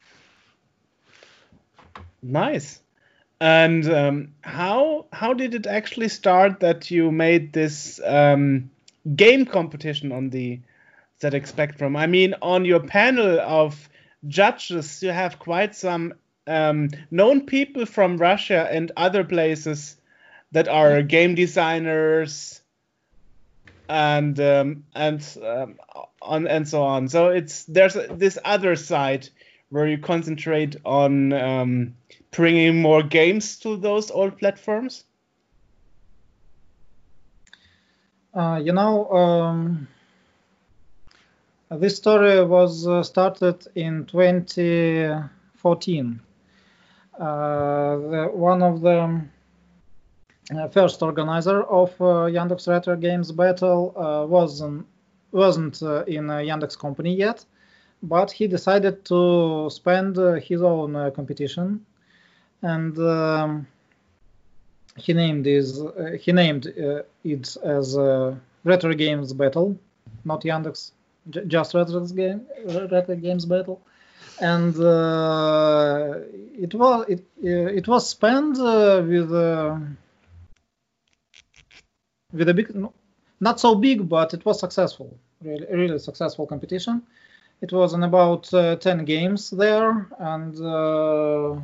Nice. 2.21 2.79
And 3.39 3.91
um, 3.91 4.33
how 4.41 5.07
how 5.11 5.33
did 5.33 5.55
it 5.55 5.65
actually 5.65 6.09
start 6.09 6.59
that 6.59 6.91
you 6.91 7.11
made 7.11 7.53
this 7.53 7.99
um, 8.05 8.69
game 9.15 9.45
competition 9.45 10.11
on 10.11 10.29
the 10.29 10.59
ZX 11.21 11.47
Spectrum? 11.47 11.95
I 11.95 12.05
mean, 12.05 12.35
on 12.41 12.65
your 12.65 12.81
panel 12.81 13.39
of 13.39 13.89
judges, 14.27 15.01
you 15.01 15.09
have 15.09 15.39
quite 15.39 15.75
some 15.75 16.13
um, 16.45 16.89
known 17.09 17.47
people 17.47 17.87
from 17.87 18.17
Russia 18.17 18.67
and 18.71 18.91
other 18.95 19.23
places 19.23 19.97
that 20.51 20.67
are 20.67 21.01
game 21.01 21.33
designers 21.33 22.61
and 23.89 24.39
um, 24.39 24.85
and 24.93 25.37
um, 25.43 25.79
on 26.21 26.47
and 26.47 26.67
so 26.67 26.83
on. 26.83 27.09
So 27.09 27.29
it's 27.29 27.63
there's 27.65 27.97
this 28.11 28.37
other 28.45 28.75
side 28.75 29.29
where 29.71 29.87
you 29.87 29.97
concentrate 29.97 30.75
on 30.85 31.33
um, 31.33 31.95
bringing 32.31 32.79
more 32.81 33.01
games 33.01 33.57
to 33.57 33.77
those 33.77 34.11
old 34.11 34.37
platforms. 34.37 35.05
Uh, 38.33 38.61
you 38.63 38.71
know, 38.73 39.09
um, 39.11 39.87
this 41.69 41.97
story 41.97 42.43
was 42.43 42.85
uh, 42.85 43.01
started 43.01 43.65
in 43.75 44.05
2014. 44.05 46.21
Uh, 47.19 47.97
the, 47.97 48.29
one 48.33 48.61
of 48.61 48.81
the 48.81 49.21
uh, 50.55 50.67
first 50.69 51.01
organizer 51.01 51.63
of 51.63 51.89
uh, 52.01 52.27
Yandex 52.27 52.67
Retro 52.67 52.95
Games 52.97 53.31
Battle 53.31 53.93
uh, 53.95 54.25
wasn't 54.27 54.85
wasn't 55.31 55.81
in 55.81 56.27
Yandex 56.27 56.77
company 56.77 57.15
yet, 57.15 57.45
but 58.03 58.31
he 58.31 58.47
decided 58.47 59.05
to 59.05 59.69
spend 59.69 60.17
uh, 60.17 60.33
his 60.33 60.61
own 60.61 60.95
uh, 60.95 61.09
competition, 61.11 61.85
and 62.61 62.97
um, 62.99 63.67
he 64.97 65.13
named 65.13 65.45
his 65.45 65.81
uh, 65.81 66.17
he 66.19 66.31
named 66.31 66.65
it 67.23 67.57
as 67.63 67.97
Retro 68.63 68.93
Games 68.93 69.33
Battle, 69.33 69.77
not 70.25 70.41
Yandex, 70.41 70.91
j- 71.29 71.45
just 71.45 71.73
Retro 71.73 72.05
Game 72.07 72.45
Retro 72.65 73.15
Games 73.15 73.45
Battle, 73.45 73.81
and 74.39 74.75
uh, 74.79 76.19
it 76.59 76.73
was 76.73 77.05
it 77.07 77.23
it 77.41 77.87
was 77.87 78.09
spent 78.09 78.59
uh, 78.59 79.03
with. 79.05 79.31
With 82.33 82.47
a 82.47 82.53
big, 82.53 82.73
not 83.41 83.59
so 83.59 83.75
big, 83.75 84.07
but 84.07 84.33
it 84.33 84.45
was 84.45 84.57
successful. 84.57 85.17
Really, 85.41 85.67
really 85.69 85.99
successful 85.99 86.47
competition. 86.47 87.03
It 87.60 87.72
was 87.72 87.94
in 87.94 88.02
about 88.02 88.52
uh, 88.52 88.76
ten 88.76 89.04
games 89.04 89.50
there, 89.50 90.06
and 90.18 90.54
uh, 90.56 91.58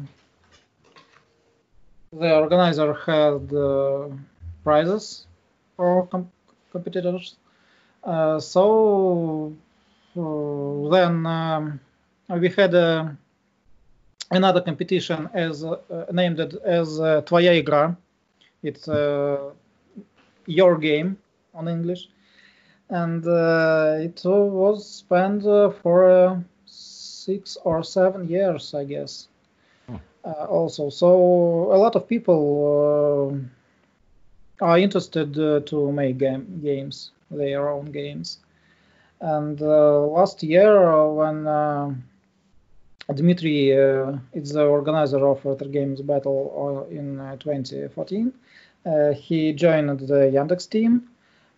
the 2.12 2.34
organizer 2.34 2.94
had 2.94 3.52
uh, 3.52 4.08
prizes 4.64 5.26
for 5.76 6.06
com- 6.06 6.30
competitors. 6.70 7.36
Uh, 8.04 8.40
so 8.40 9.52
uh, 10.16 10.88
then 10.90 11.26
um, 11.26 11.80
we 12.40 12.48
had 12.48 12.74
uh, 12.74 13.08
another 14.30 14.60
competition 14.60 15.28
as 15.34 15.62
uh, 15.62 15.76
named 16.10 16.40
it 16.40 16.54
as 16.64 17.00
uh, 17.00 17.22
Твоя 17.22 17.62
игра. 17.62 17.96
It's 18.62 18.88
uh, 18.88 19.50
your 20.46 20.78
game 20.78 21.18
on 21.54 21.68
English, 21.68 22.08
and 22.89 23.25
uh, 23.27 23.95
it 23.99 24.21
was 24.23 24.87
spent 24.87 25.45
uh, 25.45 25.69
for 25.69 26.09
uh, 26.09 26.39
six 26.65 27.57
or 27.63 27.83
seven 27.83 28.27
years, 28.29 28.73
I 28.73 28.85
guess. 28.85 29.27
Uh, 29.89 30.45
also, 30.49 30.89
so 30.89 31.07
a 31.71 31.77
lot 31.77 31.95
of 31.95 32.07
people 32.07 33.39
uh, 34.61 34.65
are 34.65 34.77
interested 34.77 35.37
uh, 35.39 35.61
to 35.61 35.91
make 35.91 36.17
game, 36.17 36.59
games, 36.61 37.11
their 37.31 37.69
own 37.69 37.85
games. 37.85 38.39
And 39.21 39.61
uh, 39.61 40.01
last 40.01 40.43
year, 40.43 41.07
when 41.13 41.47
Dmitry 43.13 43.71
uh, 43.77 44.17
is 44.33 44.51
the 44.51 44.65
organizer 44.65 45.25
of 45.25 45.45
Retro 45.45 45.67
Games 45.69 46.01
Battle 46.01 46.87
in 46.91 47.19
uh, 47.19 47.37
2014, 47.37 48.33
uh, 48.85 49.13
he 49.13 49.53
joined 49.53 49.99
the 50.01 50.29
Yandex 50.33 50.69
team 50.69 51.09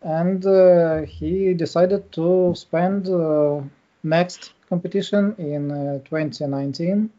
and 0.02 0.46
uh, 0.46 1.02
he 1.02 1.54
decided 1.54 2.12
to 2.12 2.54
spend 2.56 3.08
uh, 3.08 3.62
next 4.04 4.54
competition 4.70 5.36
in 5.38 5.72
uh, 5.72 6.00
2019 6.06 7.10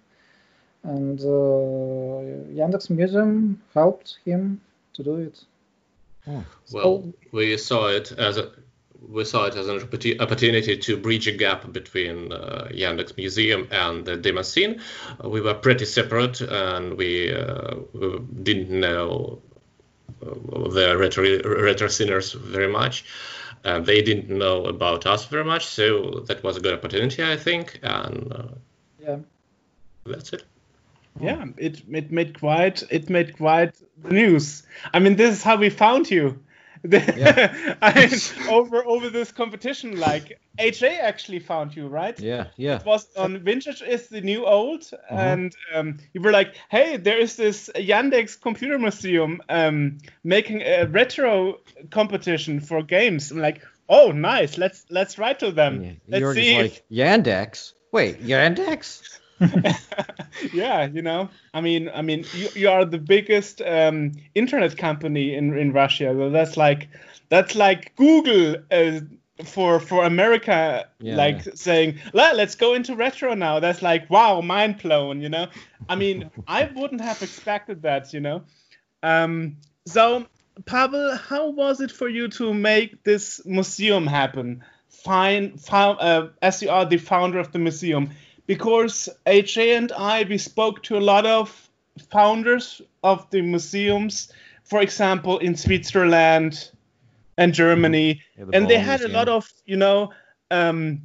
and 0.82 1.20
uh, 1.20 1.24
Yandex 2.54 2.88
Museum 2.88 3.60
helped 3.74 4.18
him 4.24 4.60
to 4.94 5.02
do 5.02 5.16
it. 5.16 5.44
Well, 6.72 7.12
we 7.32 7.56
saw 7.56 7.88
it 7.88 8.12
as 8.12 8.36
a 8.36 8.50
we 9.08 9.24
saw 9.24 9.46
it 9.46 9.54
as 9.56 9.66
an 9.66 9.80
opportunity 10.20 10.76
to 10.76 10.96
bridge 10.96 11.26
a 11.26 11.32
gap 11.32 11.72
between 11.72 12.32
uh, 12.32 12.68
Yandex 12.70 13.16
Museum 13.16 13.66
and 13.70 14.04
the 14.04 14.16
demo 14.16 14.42
scene. 14.42 14.80
We 15.24 15.40
were 15.40 15.54
pretty 15.54 15.86
separate, 15.86 16.40
and 16.42 16.96
we, 16.98 17.32
uh, 17.34 17.76
we 17.94 18.18
didn't 18.42 18.78
know 18.78 19.40
the 20.20 20.96
retro 20.98 21.24
retro 21.64 21.88
sceners 21.88 22.32
very 22.32 22.68
much. 22.68 23.04
And 23.62 23.84
they 23.84 24.00
didn't 24.00 24.30
know 24.30 24.64
about 24.64 25.04
us 25.04 25.26
very 25.26 25.44
much, 25.44 25.66
so 25.66 26.24
that 26.28 26.42
was 26.42 26.56
a 26.56 26.60
good 26.60 26.72
opportunity, 26.72 27.22
I 27.22 27.36
think, 27.36 27.78
and 27.82 28.32
uh, 28.32 28.42
Yeah. 28.98 29.18
that's 30.06 30.32
it. 30.32 30.44
Yeah, 31.20 31.44
it 31.58 31.82
it 31.90 32.10
made 32.10 32.38
quite 32.40 32.82
it 32.90 33.10
made 33.10 33.36
quite 33.36 33.74
the 34.02 34.10
news. 34.10 34.62
I 34.94 34.98
mean, 35.00 35.16
this 35.16 35.36
is 35.36 35.42
how 35.42 35.56
we 35.56 35.68
found 35.70 36.10
you. 36.10 36.38
I 36.84 38.08
mean, 38.10 38.48
over 38.48 38.84
over 38.84 39.10
this 39.10 39.32
competition, 39.32 39.98
like 39.98 40.40
HA 40.58 40.98
actually 41.00 41.40
found 41.40 41.76
you, 41.76 41.88
right? 41.88 42.18
Yeah, 42.18 42.46
yeah. 42.56 42.76
It 42.76 42.86
was 42.86 43.06
on 43.16 43.38
Vintage 43.38 43.82
is 43.82 44.08
the 44.08 44.20
new 44.22 44.46
old, 44.46 44.90
and 45.10 45.54
um, 45.74 45.98
you 46.14 46.22
were 46.22 46.32
like, 46.32 46.54
"Hey, 46.70 46.96
there 46.96 47.18
is 47.18 47.36
this 47.36 47.68
Yandex 47.74 48.40
Computer 48.40 48.78
Museum 48.78 49.42
um, 49.48 49.98
making 50.24 50.62
a 50.62 50.86
retro 50.86 51.58
competition 51.90 52.60
for 52.60 52.82
games." 52.82 53.30
I'm 53.30 53.38
like, 53.38 53.62
"Oh, 53.88 54.12
nice! 54.12 54.56
Let's 54.56 54.86
let's 54.88 55.18
write 55.18 55.40
to 55.40 55.52
them. 55.52 55.82
Yeah, 55.82 55.92
Let's 56.08 56.20
You're 56.20 56.34
see." 56.34 56.62
like 56.62 56.84
Yandex. 56.90 57.74
Wait, 57.92 58.22
Yandex? 58.22 59.19
yeah, 60.52 60.86
you 60.86 61.02
know, 61.02 61.28
I 61.54 61.60
mean, 61.60 61.90
I 61.94 62.02
mean, 62.02 62.24
you, 62.34 62.48
you 62.54 62.68
are 62.70 62.84
the 62.84 62.98
biggest 62.98 63.62
um, 63.62 64.12
internet 64.34 64.76
company 64.76 65.34
in 65.34 65.56
in 65.56 65.72
Russia. 65.72 66.14
So 66.16 66.30
that's 66.30 66.56
like 66.56 66.88
that's 67.28 67.54
like 67.54 67.94
Google 67.96 68.56
uh, 68.70 69.00
for 69.44 69.80
for 69.80 70.04
America, 70.04 70.88
Yeah, 71.00 71.16
like 71.16 71.42
saying, 71.54 71.98
"Le- 72.12 72.34
"Let's 72.34 72.54
go 72.54 72.74
into 72.74 72.94
retro 72.94 73.34
now." 73.34 73.60
That's 73.60 73.82
like, 73.82 74.10
wow, 74.10 74.40
mind 74.40 74.78
blown. 74.82 75.20
You 75.20 75.28
know, 75.28 75.46
I 75.88 75.96
mean, 75.96 76.30
I 76.46 76.64
wouldn't 76.74 77.00
have 77.00 77.22
expected 77.22 77.82
that. 77.82 78.12
You 78.12 78.20
know, 78.20 78.42
um, 79.02 79.56
so 79.86 80.26
Pavel, 80.66 81.16
how 81.16 81.50
was 81.50 81.80
it 81.80 81.90
for 81.90 82.08
you 82.08 82.28
to 82.28 82.52
make 82.52 83.02
this 83.04 83.40
museum 83.46 84.06
happen? 84.06 84.64
Found, 85.04 85.98
uh, 86.00 86.28
as 86.42 86.62
you 86.62 86.68
are 86.70 86.84
the 86.84 86.98
founder 86.98 87.38
of 87.38 87.52
the 87.52 87.58
museum, 87.58 88.10
because 88.50 89.08
HA 89.26 89.76
and 89.76 89.92
I 89.92 90.24
we 90.24 90.36
spoke 90.36 90.82
to 90.82 90.98
a 90.98 91.04
lot 91.12 91.24
of 91.24 91.70
founders 92.10 92.82
of 93.04 93.30
the 93.30 93.42
museums, 93.42 94.32
for 94.64 94.82
example, 94.82 95.38
in 95.38 95.54
Switzerland 95.54 96.72
and 97.38 97.54
Germany, 97.54 98.20
Yeah, 98.36 98.46
the 98.46 98.56
and 98.56 98.68
they 98.68 98.78
had 98.78 99.02
a 99.02 99.08
lot 99.08 99.28
of 99.28 99.48
you 99.66 99.76
know. 99.76 100.10
Um, 100.50 101.02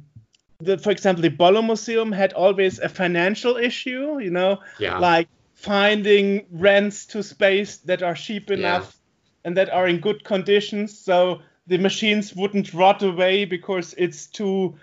the, 0.58 0.76
for 0.78 0.90
example, 0.90 1.22
the 1.22 1.28
Bolo 1.28 1.62
Museum 1.62 2.10
had 2.10 2.32
always 2.32 2.80
a 2.80 2.88
financial 2.88 3.56
issue, 3.56 4.18
you 4.18 4.30
know, 4.30 4.58
Yeah. 4.80 4.98
like 4.98 5.28
finding 5.54 6.46
rents 6.50 7.06
to 7.12 7.22
space 7.22 7.76
that 7.84 8.02
are 8.02 8.14
cheap 8.14 8.50
Yeah. 8.50 8.56
enough 8.56 8.96
and 9.44 9.56
that 9.56 9.70
are 9.70 9.86
in 9.86 10.00
good 10.00 10.24
conditions 10.24 10.98
so 10.98 11.42
the 11.68 11.78
machines 11.78 12.34
wouldn't 12.34 12.74
rot 12.74 13.02
away 13.02 13.44
because 13.44 13.94
it's 13.98 14.26
too 14.26 14.74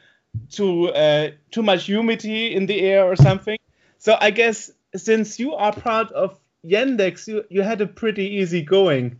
too 0.50 0.90
uh, 0.90 1.30
too 1.52 1.64
much 1.64 1.86
humidity 1.86 2.54
in 2.56 2.66
the 2.66 2.80
air 2.82 3.06
or 3.06 3.16
something 3.16 3.58
so 3.98 4.16
i 4.20 4.32
guess 4.32 4.72
since 4.96 5.40
you 5.40 5.54
are 5.54 5.74
part 5.74 6.12
of 6.12 6.38
yandex 6.66 7.28
you, 7.28 7.44
you 7.50 7.62
had 7.62 7.82
a 7.82 7.88
pretty 7.88 8.26
easy 8.36 8.62
going 8.62 9.18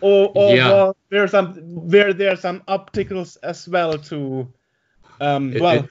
or, 0.00 0.32
or 0.34 0.56
Yeah. 0.56 0.92
there 1.10 1.28
some 1.28 1.54
were 1.90 2.12
there 2.12 2.32
are 2.32 2.36
some 2.36 2.62
obstacles 2.66 3.36
as 3.36 3.68
well 3.68 3.98
to 3.98 4.48
um 5.20 5.52
It, 5.52 5.60
well 5.60 5.84
it, 5.84 5.90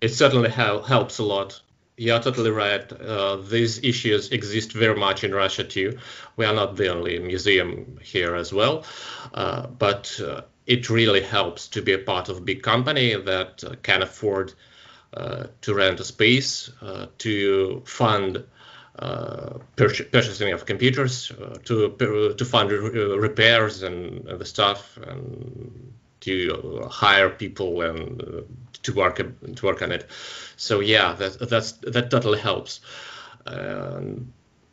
it 0.00 0.08
certainly 0.10 0.50
hel- 0.50 0.82
helps 0.82 1.18
a 1.18 1.22
lot. 1.24 1.60
you're 1.96 2.20
totally 2.20 2.50
right. 2.50 2.90
Uh, 2.92 3.36
these 3.36 3.82
issues 3.84 4.30
exist 4.32 4.72
very 4.72 4.96
much 4.96 5.24
in 5.24 5.34
Russia 5.34 5.64
too. 5.64 5.98
We 6.36 6.44
are 6.46 6.54
not 6.54 6.76
the 6.76 6.88
only 6.88 7.18
museum 7.18 7.98
here 8.02 8.34
as 8.34 8.52
well, 8.52 8.84
uh, 9.34 9.66
but 9.66 10.20
uh, 10.20 10.42
it 10.66 10.88
really 10.90 11.22
helps 11.22 11.68
to 11.68 11.82
be 11.82 11.92
a 11.92 11.98
part 11.98 12.28
of 12.28 12.38
a 12.38 12.40
big 12.40 12.62
company 12.62 13.14
that 13.14 13.64
uh, 13.64 13.74
can 13.82 14.02
afford 14.02 14.52
uh, 15.14 15.46
to 15.60 15.74
rent 15.74 16.00
a 16.00 16.04
space, 16.04 16.70
uh, 16.80 17.06
to 17.18 17.82
fund 17.84 18.44
pur- 18.96 20.06
purchasing 20.10 20.52
of 20.52 20.64
computers, 20.64 21.32
to 21.64 22.34
to 22.38 22.44
fund 22.44 22.70
re- 22.70 23.18
repairs 23.18 23.82
and, 23.82 24.26
and, 24.26 24.38
the 24.38 24.44
stuff, 24.44 24.98
and 25.06 25.92
to 26.20 26.88
hire 26.90 27.28
people 27.28 27.82
and 27.82 28.44
to 28.82 28.92
work 28.94 29.16
to 29.16 29.66
work 29.66 29.82
on 29.82 29.92
it. 29.92 30.08
So 30.56 30.80
yeah, 30.80 31.14
that 31.14 31.48
that's 31.50 31.72
that 31.72 32.10
totally 32.10 32.38
helps. 32.38 32.80
Um, 33.46 34.32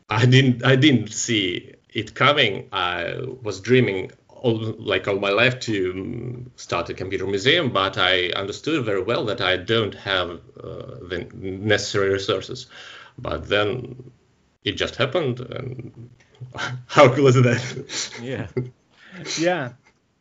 I 0.10 0.26
didn't 0.26 0.66
I 0.66 0.76
didn't 0.76 1.12
see 1.12 1.76
it 1.94 2.14
coming. 2.14 2.70
I 2.72 3.16
was 3.42 3.60
dreaming 3.60 4.12
like 4.44 5.08
all 5.08 5.20
my 5.20 5.30
life 5.30 5.60
to 5.62 6.50
start 6.56 6.90
a 6.90 6.94
computer 6.94 7.26
museum, 7.26 7.72
but 7.72 7.98
I 7.98 8.30
understood 8.30 8.86
very 8.86 9.02
well 9.02 9.26
that 9.26 9.42
I 9.42 9.58
don't 9.58 9.96
have 9.96 10.40
uh, 10.62 10.96
the 11.08 11.28
necessary 11.34 12.10
resources. 12.10 12.68
But 13.18 13.50
then 13.50 14.12
it 14.64 14.74
just 14.74 14.96
happened, 14.96 15.40
and 15.40 16.10
how 16.88 17.14
cool 17.14 17.28
is 17.28 17.36
that? 17.36 18.20
Yeah. 18.22 18.48
yeah, 19.38 19.74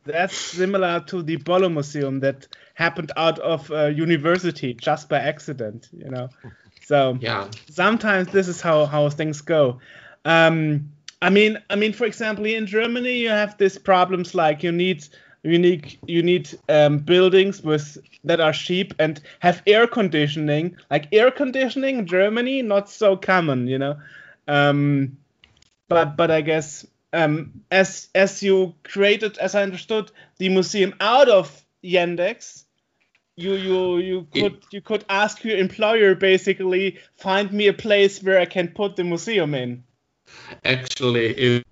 that's 0.04 0.36
similar 0.36 1.00
to 1.08 1.22
the 1.22 1.36
Bolo 1.36 1.68
Museum 1.68 2.20
that 2.20 2.48
happened 2.74 3.12
out 3.16 3.38
of 3.38 3.70
a 3.70 3.92
university 3.92 4.74
just 4.74 5.08
by 5.08 5.18
accident, 5.18 5.88
you 5.92 6.10
know. 6.10 6.28
So 6.82 7.18
yeah, 7.20 7.50
sometimes 7.70 8.28
this 8.28 8.48
is 8.48 8.60
how 8.60 8.86
how 8.86 9.10
things 9.10 9.42
go. 9.42 9.80
Um, 10.24 10.92
I 11.20 11.30
mean, 11.30 11.58
I 11.68 11.76
mean, 11.76 11.92
for 11.92 12.04
example, 12.04 12.46
in 12.46 12.66
Germany, 12.66 13.18
you 13.18 13.28
have 13.28 13.58
these 13.58 13.78
problems 13.78 14.34
like 14.34 14.62
you 14.62 14.70
need 14.72 15.06
you 15.42 15.58
need 15.58 15.98
you 16.06 16.22
need 16.22 16.50
um, 16.68 16.98
buildings 16.98 17.62
with 17.62 17.98
that 18.24 18.40
are 18.40 18.52
cheap 18.52 18.94
and 18.98 19.20
have 19.40 19.62
air 19.66 19.86
conditioning. 19.86 20.76
Like 20.90 21.08
air 21.12 21.30
conditioning 21.30 21.98
in 21.98 22.06
Germany, 22.06 22.62
not 22.62 22.88
so 22.88 23.16
common, 23.16 23.66
you 23.66 23.78
know. 23.78 23.96
Um, 24.46 25.16
but 25.88 26.16
but 26.16 26.30
I 26.30 26.40
guess 26.40 26.86
um, 27.12 27.62
as 27.70 28.08
as 28.14 28.42
you 28.42 28.74
created, 28.84 29.38
as 29.38 29.54
I 29.54 29.62
understood, 29.62 30.12
the 30.38 30.48
museum 30.48 30.94
out 31.00 31.28
of 31.28 31.64
Yandex, 31.82 32.64
you 33.36 33.54
you 33.54 33.98
you 33.98 34.26
could 34.32 34.54
it, 34.54 34.64
you 34.70 34.80
could 34.80 35.04
ask 35.08 35.44
your 35.44 35.58
employer 35.58 36.14
basically 36.14 36.98
find 37.16 37.52
me 37.52 37.66
a 37.66 37.72
place 37.72 38.22
where 38.22 38.38
I 38.38 38.44
can 38.44 38.68
put 38.68 38.96
the 38.96 39.04
museum 39.04 39.54
in. 39.54 39.82
Actually, 40.64 41.62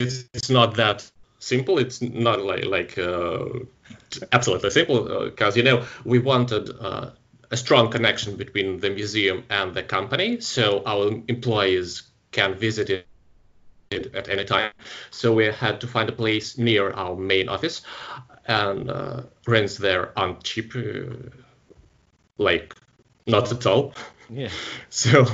it's, 0.00 0.24
it's 0.34 0.50
not 0.50 0.76
that 0.76 1.10
simple. 1.38 1.78
It's 1.78 2.00
not 2.02 2.40
like 2.40 2.64
like 2.64 2.98
uh, 2.98 3.44
absolutely 4.32 4.70
simple 4.70 5.24
because 5.24 5.56
uh, 5.56 5.58
you 5.58 5.62
know 5.62 5.86
we 6.04 6.18
wanted. 6.18 6.70
Uh, 6.80 7.10
a 7.52 7.56
strong 7.56 7.90
connection 7.90 8.36
between 8.36 8.80
the 8.80 8.88
museum 8.88 9.44
and 9.50 9.74
the 9.74 9.82
company, 9.82 10.40
so 10.40 10.82
our 10.86 11.08
employees 11.28 12.02
can 12.32 12.54
visit 12.54 12.88
it 12.88 13.06
at 14.14 14.28
any 14.28 14.44
time. 14.44 14.72
So 15.10 15.34
we 15.34 15.46
had 15.46 15.80
to 15.82 15.86
find 15.86 16.08
a 16.08 16.12
place 16.12 16.56
near 16.56 16.90
our 16.92 17.14
main 17.14 17.50
office, 17.50 17.82
and 18.46 18.90
uh, 18.90 19.22
rents 19.46 19.76
there 19.76 20.18
aren't 20.18 20.42
cheap, 20.42 20.74
uh, 20.74 21.14
like 22.38 22.74
not 23.26 23.52
at 23.52 23.66
all. 23.66 23.92
Yeah. 24.30 24.48
So 24.90 25.24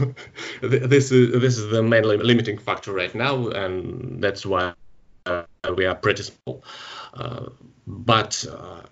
this 0.60 1.10
is 1.10 1.40
this 1.40 1.58
is 1.58 1.70
the 1.70 1.82
main 1.82 2.04
limiting 2.04 2.58
factor 2.58 2.92
right 2.92 3.14
now, 3.14 3.48
and 3.48 4.22
that's 4.22 4.46
why 4.46 4.74
uh, 5.26 5.42
we 5.76 5.84
are 5.86 5.94
pretty 5.94 6.22
small. 6.22 6.64
Uh, 7.12 7.46
but 7.86 8.44
uh, 8.50 8.82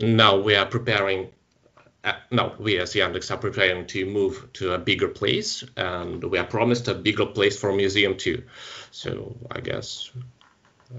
now 0.00 0.38
we 0.38 0.54
are 0.56 0.66
preparing. 0.66 1.30
Uh, 2.04 2.14
no, 2.32 2.54
we 2.58 2.78
as 2.78 2.94
Yandex 2.94 3.30
are 3.30 3.36
preparing 3.36 3.86
to 3.86 4.04
move 4.04 4.48
to 4.54 4.72
a 4.72 4.78
bigger 4.78 5.08
place, 5.08 5.64
and 5.76 6.24
we 6.24 6.38
are 6.38 6.46
promised 6.46 6.88
a 6.88 6.94
bigger 6.94 7.26
place 7.26 7.56
for 7.58 7.70
a 7.70 7.76
museum 7.76 8.16
too. 8.16 8.42
So 8.90 9.36
I 9.50 9.60
guess 9.60 10.10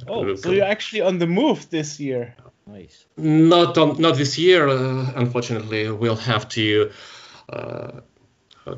Oh, 0.07 0.35
so 0.35 0.51
you're 0.51 0.65
actually 0.65 1.01
on 1.01 1.19
the 1.19 1.27
move 1.27 1.69
this 1.69 1.99
year. 1.99 2.35
Nice. 2.65 3.05
Not 3.17 3.77
on, 3.77 4.01
not 4.01 4.15
this 4.15 4.37
year, 4.37 4.67
uh, 4.67 5.11
unfortunately. 5.15 5.91
We'll 5.91 6.15
have 6.15 6.47
to 6.49 6.89
uh, 6.89 6.93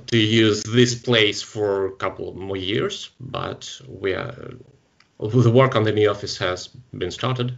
to 0.07 0.17
use 0.17 0.63
this 0.63 0.95
place 0.95 1.41
for 1.41 1.87
a 1.87 1.91
couple 1.91 2.33
more 2.33 2.57
years, 2.57 3.11
but 3.19 3.79
we 3.87 4.13
are 4.13 4.53
the 5.19 5.51
work 5.51 5.75
on 5.75 5.83
the 5.83 5.91
new 5.91 6.09
office 6.09 6.37
has 6.37 6.67
been 6.97 7.11
started. 7.11 7.57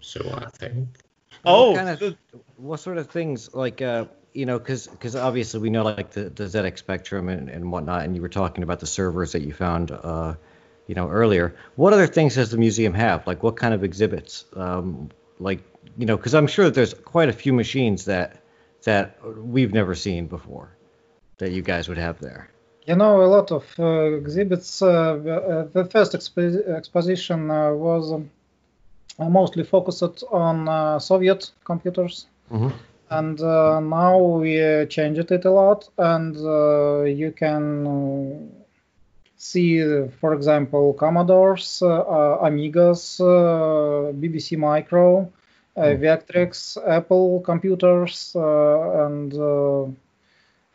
So 0.00 0.20
I 0.32 0.48
think. 0.50 0.88
Oh, 1.44 1.70
what, 1.70 1.76
kind 1.76 2.02
of, 2.02 2.16
what 2.56 2.80
sort 2.80 2.98
of 2.98 3.08
things 3.08 3.54
like 3.54 3.80
uh, 3.82 4.06
you 4.36 4.46
know, 4.46 4.58
because 4.58 4.86
because 4.86 5.16
obviously 5.16 5.60
we 5.60 5.70
know 5.70 5.82
like 5.82 6.10
the, 6.10 6.28
the 6.28 6.44
ZX 6.44 6.78
Spectrum 6.78 7.28
and, 7.28 7.48
and 7.48 7.72
whatnot, 7.72 8.04
and 8.04 8.14
you 8.14 8.22
were 8.22 8.28
talking 8.28 8.62
about 8.62 8.80
the 8.80 8.86
servers 8.86 9.32
that 9.32 9.42
you 9.42 9.52
found 9.52 9.90
uh, 9.90 10.34
you 10.86 10.94
know 10.94 11.08
earlier. 11.08 11.56
What 11.76 11.92
other 11.92 12.06
things 12.06 12.34
does 12.34 12.50
the 12.50 12.58
museum 12.58 12.94
have? 12.94 13.26
Like 13.26 13.42
what 13.42 13.56
kind 13.56 13.74
of 13.74 13.82
exhibits? 13.82 14.44
Um, 14.54 15.10
like 15.38 15.60
you 15.96 16.06
know, 16.06 16.16
because 16.16 16.34
I'm 16.34 16.46
sure 16.46 16.66
that 16.66 16.74
there's 16.74 16.94
quite 16.94 17.28
a 17.28 17.32
few 17.32 17.52
machines 17.52 18.04
that 18.04 18.42
that 18.86 19.18
we've 19.54 19.72
never 19.72 19.94
seen 19.94 20.26
before 20.26 20.68
that 21.38 21.50
you 21.50 21.62
guys 21.62 21.88
would 21.88 21.98
have 21.98 22.18
there. 22.20 22.50
You 22.86 22.96
know, 22.96 23.22
a 23.22 23.30
lot 23.36 23.50
of 23.50 23.64
uh, 23.78 24.14
exhibits. 24.22 24.80
Uh, 24.80 24.88
uh 24.88 25.66
the 25.76 25.84
first 25.94 26.12
expo- 26.12 26.68
exposition 26.80 27.50
uh, 27.50 27.72
was 27.72 28.12
um, 28.12 28.30
mostly 29.18 29.64
focused 29.64 30.22
on 30.30 30.68
uh, 30.68 30.98
Soviet 30.98 31.50
computers. 31.64 32.26
Mm-hmm. 32.50 32.76
And 33.10 33.38
now 33.38 34.18
we 34.18 34.86
changed 34.86 35.30
it 35.30 35.44
a 35.44 35.50
lot, 35.50 35.88
and 35.96 36.34
you 37.18 37.30
can 37.30 38.50
see, 39.36 39.80
for 40.20 40.34
example, 40.34 40.94
Commodores, 40.94 41.82
uh, 41.82 41.88
uh, 41.88 42.48
Amigas, 42.48 43.20
uh, 43.20 44.12
BBC 44.12 44.58
Micro. 44.58 45.32
Vectrex, 45.76 46.78
Apple 46.88 47.40
computers, 47.40 48.34
and 48.34 49.32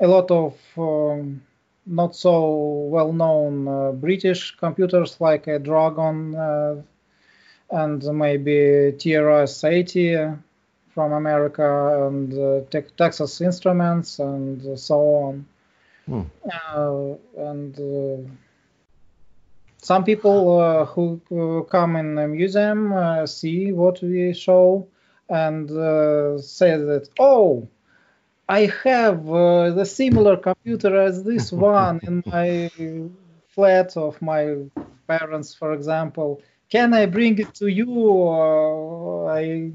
a 0.02 0.08
lot 0.08 0.32
of 0.32 0.58
um, 0.78 1.42
not 1.86 2.16
so 2.16 2.88
well 2.90 3.14
known 3.14 3.68
uh, 3.68 3.92
British 3.92 4.56
computers 4.58 5.20
like 5.20 5.48
a 5.48 5.60
Dragon 5.60 6.36
uh, 6.36 6.82
and 7.72 8.04
maybe 8.18 8.94
TRS 8.98 9.64
80 9.64 10.38
from 10.90 11.14
America 11.14 12.08
and 12.08 12.34
uh, 12.34 12.62
te- 12.70 12.94
Texas 12.98 13.42
Instruments 13.42 14.20
and 14.20 14.78
so 14.80 15.00
on. 15.00 15.46
Hmm. 16.08 16.22
and 17.38 18.30
some 19.78 20.04
people 20.04 20.60
uh, 20.60 20.86
who 20.86 21.22
uh, 21.32 21.62
come 21.70 21.96
in 21.96 22.16
the 22.16 22.28
museum 22.28 22.92
uh, 22.92 23.26
see 23.26 23.72
what 23.72 24.02
we 24.02 24.34
show 24.34 24.88
and 25.32 25.70
say 26.42 26.78
that, 26.78 27.10
oh, 27.20 27.68
I 28.50 28.72
have 28.84 29.26
the 29.26 29.86
similar 29.86 30.38
computer 30.38 31.00
as 31.02 31.24
this 31.24 31.52
one 31.74 32.00
in 32.04 32.24
my 32.26 32.70
flat 33.48 33.98
of 33.98 34.22
my 34.22 34.58
parents, 35.08 35.56
for 35.56 35.74
example. 35.74 36.42
Can 36.70 36.94
I 36.94 37.06
bring 37.06 37.38
it 37.40 37.54
to 37.56 37.68
you? 37.68 38.28
I 39.28 39.72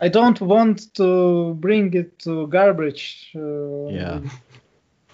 I 0.00 0.08
don't 0.08 0.40
want 0.40 0.94
to 0.94 1.54
bring 1.54 1.92
it 1.94 2.18
to 2.20 2.46
garbage. 2.46 3.32
Uh, 3.34 3.88
yeah. 3.88 4.20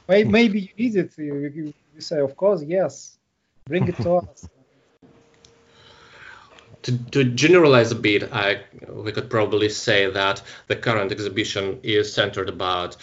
Maybe 0.09 0.61
you 0.61 0.69
need 0.77 0.97
it. 0.97 1.17
You, 1.17 1.73
you, 1.95 2.01
say, 2.01 2.21
of 2.21 2.37
course, 2.37 2.63
yes. 2.63 3.19
Bring 3.67 3.89
it 3.89 3.97
to 4.03 4.15
us. 4.17 4.47
To, 6.85 6.99
to, 7.13 7.25
generalize 7.25 7.91
a 7.93 7.95
bit, 7.95 8.31
I, 8.33 8.63
we 8.89 9.13
could 9.13 9.31
probably 9.31 9.69
say 9.69 10.11
that 10.11 10.43
the 10.67 10.77
current 10.77 11.13
exhibition 11.13 11.81
is 11.83 12.13
centered 12.13 12.49
about 12.49 12.97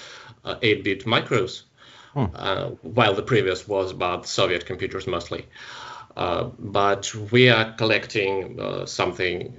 8-bit 0.45 1.01
uh, 1.01 1.09
micros, 1.09 1.63
hmm. 2.13 2.25
uh, 2.35 2.69
while 2.81 3.15
the 3.15 3.23
previous 3.23 3.67
was 3.67 3.91
about 3.91 4.27
Soviet 4.27 4.65
computers 4.65 5.07
mostly. 5.07 5.47
Uh, 6.15 6.49
but 6.59 7.13
we 7.31 7.49
are 7.49 7.73
collecting 7.73 8.59
uh, 8.59 8.85
something, 8.85 9.57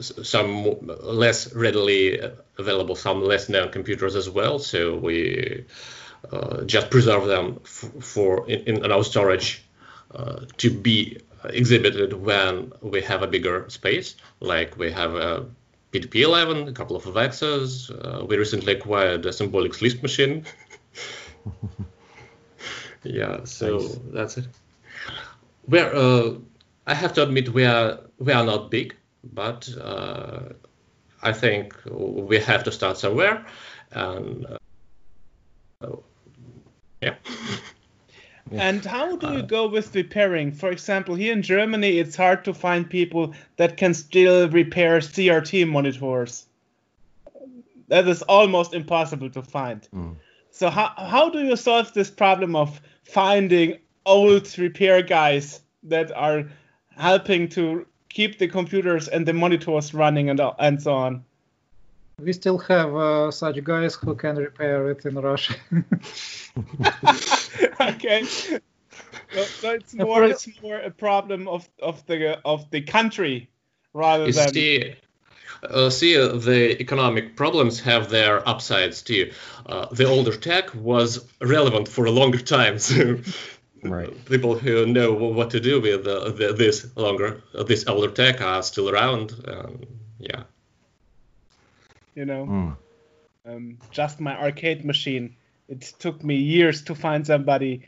some 0.00 0.76
less 1.02 1.54
readily 1.54 2.20
available, 2.58 2.96
some 2.96 3.22
less 3.22 3.48
known 3.48 3.70
computers 3.70 4.16
as 4.16 4.28
well. 4.28 4.58
So 4.58 4.96
we 4.96 5.64
uh, 6.32 6.64
just 6.64 6.90
preserve 6.90 7.26
them 7.26 7.60
for 7.60 8.48
in, 8.48 8.84
in 8.84 8.92
our 8.92 9.04
storage 9.04 9.62
uh, 10.14 10.46
to 10.58 10.70
be 10.70 11.18
exhibited 11.50 12.12
when 12.12 12.72
we 12.80 13.00
have 13.02 13.22
a 13.22 13.26
bigger 13.26 13.68
space, 13.68 14.16
like 14.40 14.76
we 14.78 14.90
have 14.90 15.14
a 15.14 15.46
PDP-11, 15.92 16.68
a 16.68 16.72
couple 16.72 16.96
of 16.96 17.04
Avexas. 17.04 17.90
Uh, 17.90 18.24
we 18.24 18.36
recently 18.36 18.72
acquired 18.74 19.24
a 19.26 19.30
Symbolics 19.30 19.80
Lisp 19.80 20.02
machine. 20.02 20.44
yeah, 23.04 23.44
so 23.44 23.78
Nice. 23.78 23.98
that's 24.12 24.36
it. 24.38 24.46
We're, 25.68 25.94
uh, 25.94 26.34
I 26.86 26.94
have 26.94 27.12
to 27.14 27.22
admit, 27.22 27.48
we 27.50 27.64
are 27.64 28.00
we 28.18 28.32
are 28.32 28.44
not 28.44 28.70
big, 28.70 28.94
but 29.32 29.68
uh, 29.80 30.40
I 31.22 31.32
think 31.32 31.74
we 31.86 32.38
have 32.38 32.64
to 32.64 32.72
start 32.72 32.98
somewhere, 32.98 33.46
and 33.92 34.46
uh, 35.80 35.96
yeah. 37.00 37.14
And 38.60 38.84
how 38.84 39.16
do 39.16 39.26
you 39.28 39.38
Uh, 39.40 39.42
go 39.42 39.68
with 39.68 39.94
repairing? 39.94 40.52
For 40.52 40.70
example, 40.70 41.14
here 41.14 41.32
in 41.32 41.42
Germany, 41.42 41.98
it's 41.98 42.16
hard 42.16 42.44
to 42.44 42.54
find 42.54 42.88
people 42.88 43.34
that 43.56 43.76
can 43.76 43.94
still 43.94 44.48
repair 44.48 45.00
CRT 45.00 45.64
monitors. 45.66 46.46
That 47.88 48.08
is 48.08 48.22
almost 48.22 48.74
impossible 48.74 49.30
to 49.30 49.42
find. 49.42 49.86
Mm. 49.94 50.16
So 50.50 50.70
how 50.70 50.92
how 50.96 51.30
do 51.30 51.40
you 51.40 51.56
solve 51.56 51.92
this 51.94 52.10
problem 52.10 52.54
of 52.56 52.80
finding 53.02 53.78
old 54.06 54.56
repair 54.58 55.02
guys 55.02 55.60
that 55.82 56.12
are 56.12 56.44
helping 56.96 57.48
to 57.50 57.86
keep 58.08 58.38
the 58.38 58.48
computers 58.48 59.08
and 59.08 59.26
the 59.26 59.32
monitors 59.32 59.92
running 59.92 60.30
and 60.30 60.40
and 60.58 60.80
so 60.80 60.94
on? 60.94 61.24
We 62.20 62.32
still 62.32 62.58
have 62.58 62.94
uh, 62.94 63.30
such 63.32 63.62
guys 63.64 63.96
who 63.96 64.14
can 64.14 64.36
repair 64.36 64.90
it 64.90 65.04
in 65.04 65.14
Russia. 65.16 65.54
okay. 67.80 68.24
So, 69.32 69.44
so 69.60 69.70
it's 69.70 69.94
more 69.94 70.24
it's 70.24 70.48
more 70.62 70.78
a 70.78 70.90
problem 70.90 71.48
of 71.48 71.68
of 71.82 72.04
the 72.06 72.40
of 72.44 72.70
the 72.70 72.82
country 72.82 73.50
rather 73.92 74.26
You 74.26 74.32
than 74.32 74.52
see, 74.52 74.94
uh, 75.62 75.90
see, 75.90 76.16
uh, 76.16 76.28
the 76.36 76.80
economic 76.80 77.36
problems 77.36 77.80
have 77.80 78.10
their 78.10 78.46
upsides 78.48 79.02
too. 79.02 79.32
Uh, 79.66 79.86
the 79.92 80.04
older 80.06 80.36
tech 80.36 80.74
was 80.74 81.24
relevant 81.40 81.88
for 81.88 82.06
a 82.06 82.10
longer 82.10 82.38
time, 82.38 82.78
so 82.90 83.18
Right. 83.82 84.24
people 84.24 84.56
who 84.58 84.86
know 84.86 85.12
what 85.12 85.50
to 85.50 85.60
do 85.60 85.80
with 85.80 86.06
uh, 86.06 86.30
the, 86.30 86.54
this 86.54 86.96
longer, 86.96 87.42
uh, 87.54 87.64
this 87.64 87.86
older 87.86 88.10
tech 88.10 88.40
are 88.40 88.62
still 88.62 88.88
around. 88.88 89.34
Um, 89.46 89.80
yeah. 90.18 90.44
you 92.14 92.24
know 92.24 92.46
Mm. 92.46 92.76
um, 93.46 93.78
just 93.90 94.20
my 94.20 94.36
arcade 94.40 94.84
machine. 94.84 95.36
It 95.68 95.80
took 95.98 96.22
me 96.22 96.36
years 96.36 96.82
to 96.84 96.94
find 96.94 97.26
somebody 97.26 97.82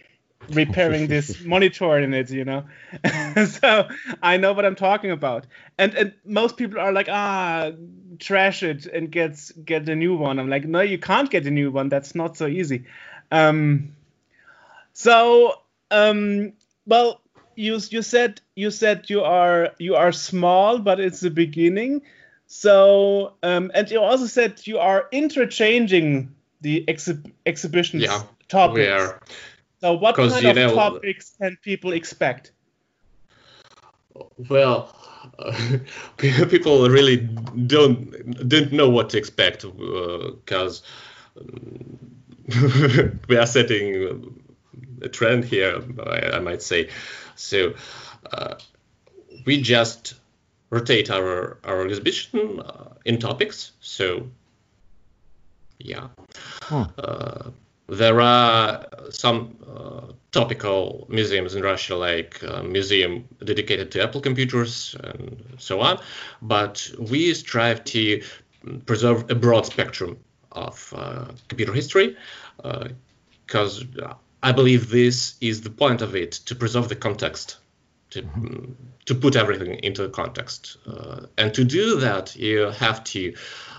repairing 0.50 1.06
this 1.08 1.44
monitor 1.44 1.98
in 1.98 2.14
it, 2.14 2.30
you 2.30 2.44
know. 2.44 2.64
so 3.46 3.88
I 4.22 4.36
know 4.36 4.52
what 4.52 4.64
I'm 4.64 4.76
talking 4.76 5.10
about. 5.10 5.46
And 5.78 5.94
and 5.94 6.14
most 6.24 6.56
people 6.56 6.80
are 6.80 6.92
like, 6.92 7.08
ah, 7.10 7.72
trash 8.18 8.62
it 8.62 8.86
and 8.86 9.10
get 9.10 9.50
get 9.64 9.88
a 9.88 9.96
new 9.96 10.16
one. 10.16 10.38
I'm 10.38 10.48
like, 10.48 10.64
no, 10.64 10.80
you 10.80 10.98
can't 10.98 11.30
get 11.30 11.46
a 11.46 11.50
new 11.50 11.70
one. 11.70 11.88
That's 11.88 12.14
not 12.14 12.36
so 12.36 12.46
easy. 12.46 12.84
Um, 13.30 13.94
so 14.92 15.60
um, 15.90 16.52
well, 16.86 17.20
you 17.54 17.80
you 17.90 18.02
said 18.02 18.40
you 18.54 18.70
said 18.70 19.10
you 19.10 19.22
are 19.22 19.72
you 19.78 19.96
are 19.96 20.12
small, 20.12 20.78
but 20.78 21.00
it's 21.00 21.20
the 21.20 21.30
beginning. 21.30 22.02
So, 22.48 23.34
um, 23.42 23.72
and 23.74 23.90
you 23.90 24.00
also 24.00 24.26
said 24.26 24.64
you 24.66 24.78
are 24.78 25.08
interchanging 25.10 26.35
the 26.60 26.84
exhib- 26.86 27.32
exhibition's 27.44 28.02
Yeah, 28.02 28.22
topics. 28.48 28.78
We 28.78 28.86
are. 28.88 29.20
So, 29.80 29.94
what 29.94 30.16
kind 30.16 30.32
of 30.32 30.56
know- 30.56 30.74
topics 30.74 31.32
can 31.40 31.56
people 31.62 31.92
expect? 31.92 32.52
Well, 34.48 34.94
uh, 35.38 35.78
people 36.16 36.88
really 36.88 37.16
don't 37.16 38.48
don't 38.48 38.72
know 38.72 38.88
what 38.88 39.10
to 39.10 39.18
expect 39.18 39.64
because 39.64 40.82
we 43.28 43.36
are 43.36 43.46
setting 43.46 44.40
a 45.02 45.08
trend 45.08 45.44
here. 45.44 45.82
I, 46.06 46.36
I 46.36 46.40
might 46.40 46.62
say. 46.62 46.88
So 47.34 47.74
uh, 48.32 48.54
we 49.44 49.60
just 49.60 50.14
rotate 50.70 51.10
our 51.10 51.58
our 51.64 51.86
exhibition 51.86 52.60
uh, 52.60 52.94
in 53.04 53.18
topics. 53.18 53.72
So 53.80 54.28
yeah. 55.78 56.08
Hmm. 56.62 56.82
Uh, 56.98 57.50
there 57.88 58.20
are 58.20 58.84
some 59.10 59.56
uh, 59.64 60.12
topical 60.32 61.06
museums 61.08 61.54
in 61.54 61.62
Russia, 61.62 61.94
like 61.94 62.42
a 62.42 62.62
museum 62.62 63.28
dedicated 63.44 63.92
to 63.92 64.02
Apple 64.02 64.20
computers 64.20 64.96
and 65.04 65.54
so 65.58 65.80
on. 65.80 66.00
But 66.42 66.90
we 66.98 67.32
strive 67.34 67.84
to 67.84 68.22
preserve 68.86 69.30
a 69.30 69.34
broad 69.34 69.66
spectrum 69.66 70.18
of 70.50 70.92
uh, 70.96 71.26
computer 71.48 71.72
history, 71.72 72.16
because 73.46 73.84
I 74.42 74.52
believe 74.52 74.90
this 74.90 75.36
is 75.40 75.60
the 75.60 75.70
point 75.70 76.02
of 76.02 76.16
it 76.16 76.32
to 76.46 76.54
preserve 76.54 76.88
the 76.88 76.96
context, 76.96 77.58
to 78.10 78.22
mm, 78.22 78.74
to 79.04 79.14
put 79.14 79.36
everything 79.36 79.78
into 79.84 80.08
context, 80.08 80.78
uh, 80.86 81.26
and 81.38 81.54
to 81.54 81.64
do 81.64 82.00
that 82.00 82.34
you 82.34 82.70
have 82.70 83.04
to 83.04 83.20
uh, 83.28 83.75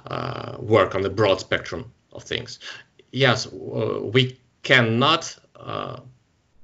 work 0.59 0.95
on 0.95 1.01
the 1.01 1.09
broad 1.09 1.39
spectrum 1.39 1.91
of 2.13 2.23
things 2.23 2.59
yes, 3.11 3.47
uh, 3.47 3.99
we 4.01 4.37
cannot 4.63 5.37
uh, 5.55 5.99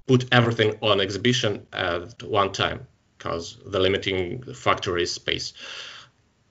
put 0.07 0.25
everything 0.31 0.77
on 0.81 0.99
exhibition 1.01 1.65
at 1.73 2.21
one 2.23 2.51
time 2.51 2.87
because 3.17 3.57
the 3.65 3.79
limiting 3.79 4.43
factor 4.53 4.97
is 4.97 5.11
space. 5.11 5.53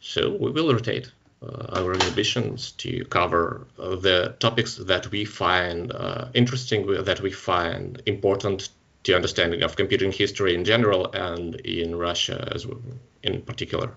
So 0.01 0.31
we 0.31 0.51
will 0.51 0.73
rotate 0.73 1.13
uh, 1.43 1.81
our 1.81 1.93
exhibitions 1.93 2.73
to 2.73 3.05
cover 3.05 3.67
uh, 3.79 3.97
the 3.97 4.35
topics 4.39 4.77
that 4.77 5.11
we 5.11 5.25
find 5.25 5.93
uh, 5.93 6.29
interesting, 6.35 7.05
that 7.05 7.21
we 7.21 7.31
find 7.31 8.03
important 8.07 8.71
to 9.05 9.15
understanding 9.15 9.63
of 9.63 9.77
computing 9.77 10.13
history 10.13 10.55
in 10.55 10.65
general 10.65 11.11
and 11.13 11.57
in 11.57 11.97
Russia 11.97 12.49
as 12.55 12.67
well, 12.67 12.81
in 13.23 13.43
particular. 13.43 13.91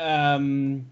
Um, 0.00 0.90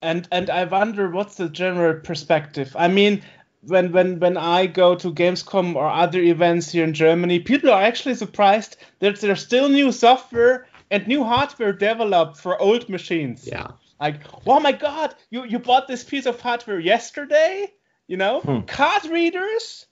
and 0.00 0.28
and 0.30 0.50
I 0.50 0.64
wonder 0.64 1.10
what's 1.10 1.36
the 1.36 1.48
general 1.48 2.00
perspective. 2.00 2.74
I 2.78 2.88
mean, 2.88 3.22
when 3.62 3.92
when 3.92 4.18
when 4.20 4.36
I 4.36 4.66
go 4.66 4.94
to 4.94 5.12
Gamescom 5.12 5.74
or 5.74 5.86
other 5.88 6.20
events 6.20 6.72
here 6.72 6.84
in 6.84 6.94
Germany, 6.94 7.40
people 7.40 7.70
are 7.70 7.82
actually 7.82 8.14
surprised 8.14 8.76
that 9.00 9.20
there's 9.20 9.42
still 9.42 9.68
new 9.68 9.92
software 9.92 10.66
and 10.90 11.06
new 11.06 11.24
hardware 11.24 11.72
developed 11.72 12.36
for 12.36 12.60
old 12.60 12.88
machines. 12.88 13.46
Yeah. 13.46 13.68
Like, 14.00 14.20
oh 14.46 14.60
my 14.60 14.72
god, 14.72 15.14
you 15.30 15.44
you 15.44 15.58
bought 15.58 15.86
this 15.88 16.04
piece 16.04 16.26
of 16.26 16.40
hardware 16.40 16.80
yesterday? 16.80 17.72
You 18.08 18.16
know, 18.16 18.40
Hmm. 18.40 18.60
card 18.66 19.04
readers, 19.06 19.86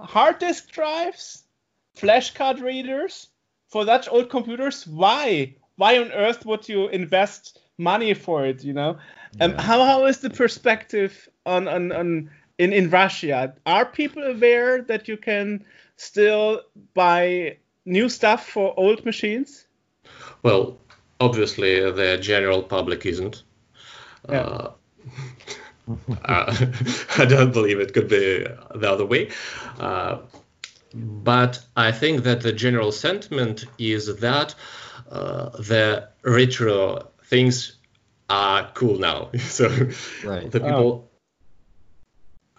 hard 0.00 0.38
disk 0.38 0.70
drives, 0.70 1.44
flash 1.94 2.32
card 2.34 2.60
readers 2.60 3.28
for 3.68 3.84
such 3.84 4.08
old 4.08 4.30
computers. 4.30 4.86
Why? 4.86 5.56
Why 5.76 5.98
on 5.98 6.12
earth 6.12 6.46
would 6.46 6.68
you 6.68 6.88
invest 6.88 7.58
money 7.78 8.14
for 8.14 8.46
it? 8.46 8.64
You 8.64 8.72
know, 8.72 8.98
um, 9.40 9.52
Yeah. 9.52 9.62
how 9.62 9.84
how 9.84 10.06
is 10.06 10.18
the 10.18 10.30
perspective 10.30 11.28
on 11.44 11.68
on 11.68 11.92
on 11.92 12.30
in 12.58 12.72
in 12.72 12.90
Russia? 12.90 13.54
Are 13.64 13.84
people 13.84 14.22
aware 14.22 14.82
that 14.82 15.08
you 15.08 15.16
can 15.16 15.64
still 15.96 16.62
buy 16.94 17.56
new 17.84 18.08
stuff 18.08 18.48
for 18.48 18.74
old 18.76 19.04
machines? 19.04 19.66
Well, 20.42 20.78
obviously, 21.20 21.80
the 21.90 22.18
general 22.20 22.62
public 22.62 23.06
isn't. 23.06 23.42
Yeah. 24.28 24.40
Uh, 24.40 24.70
uh, 26.24 26.56
I 27.18 27.24
don't 27.24 27.52
believe 27.52 27.80
it 27.80 27.92
could 27.92 28.08
be 28.08 28.46
the 28.74 28.90
other 28.90 29.06
way. 29.06 29.30
Uh, 29.78 30.18
but 30.94 31.60
I 31.76 31.92
think 31.92 32.24
that 32.24 32.40
the 32.40 32.52
general 32.52 32.90
sentiment 32.92 33.66
is 33.78 34.16
that 34.16 34.54
uh, 35.10 35.50
the 35.50 36.08
retro 36.22 37.08
things 37.26 37.76
are 38.28 38.70
cool 38.74 38.98
now. 38.98 39.30
so 39.38 39.68
Right. 40.24 40.50
the 40.50 40.60
people 40.60 41.10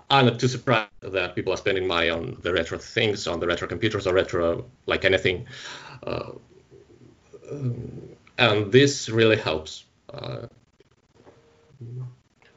are 0.09 0.23
not 0.23 0.39
too 0.39 0.47
surprised 0.47 0.89
that 1.01 1.35
people 1.35 1.53
are 1.53 1.57
spending 1.57 1.87
money 1.87 2.09
on 2.09 2.37
the 2.41 2.53
retro 2.53 2.77
things, 2.77 3.27
on 3.27 3.39
the 3.39 3.47
retro 3.47 3.67
computers 3.67 4.07
or 4.07 4.13
retro 4.13 4.65
like 4.85 5.03
anything. 5.03 5.47
Uh, 6.03 6.31
and 8.37 8.71
this 8.71 9.09
really 9.09 9.37
helps. 9.37 9.85
Uh, 10.09 10.47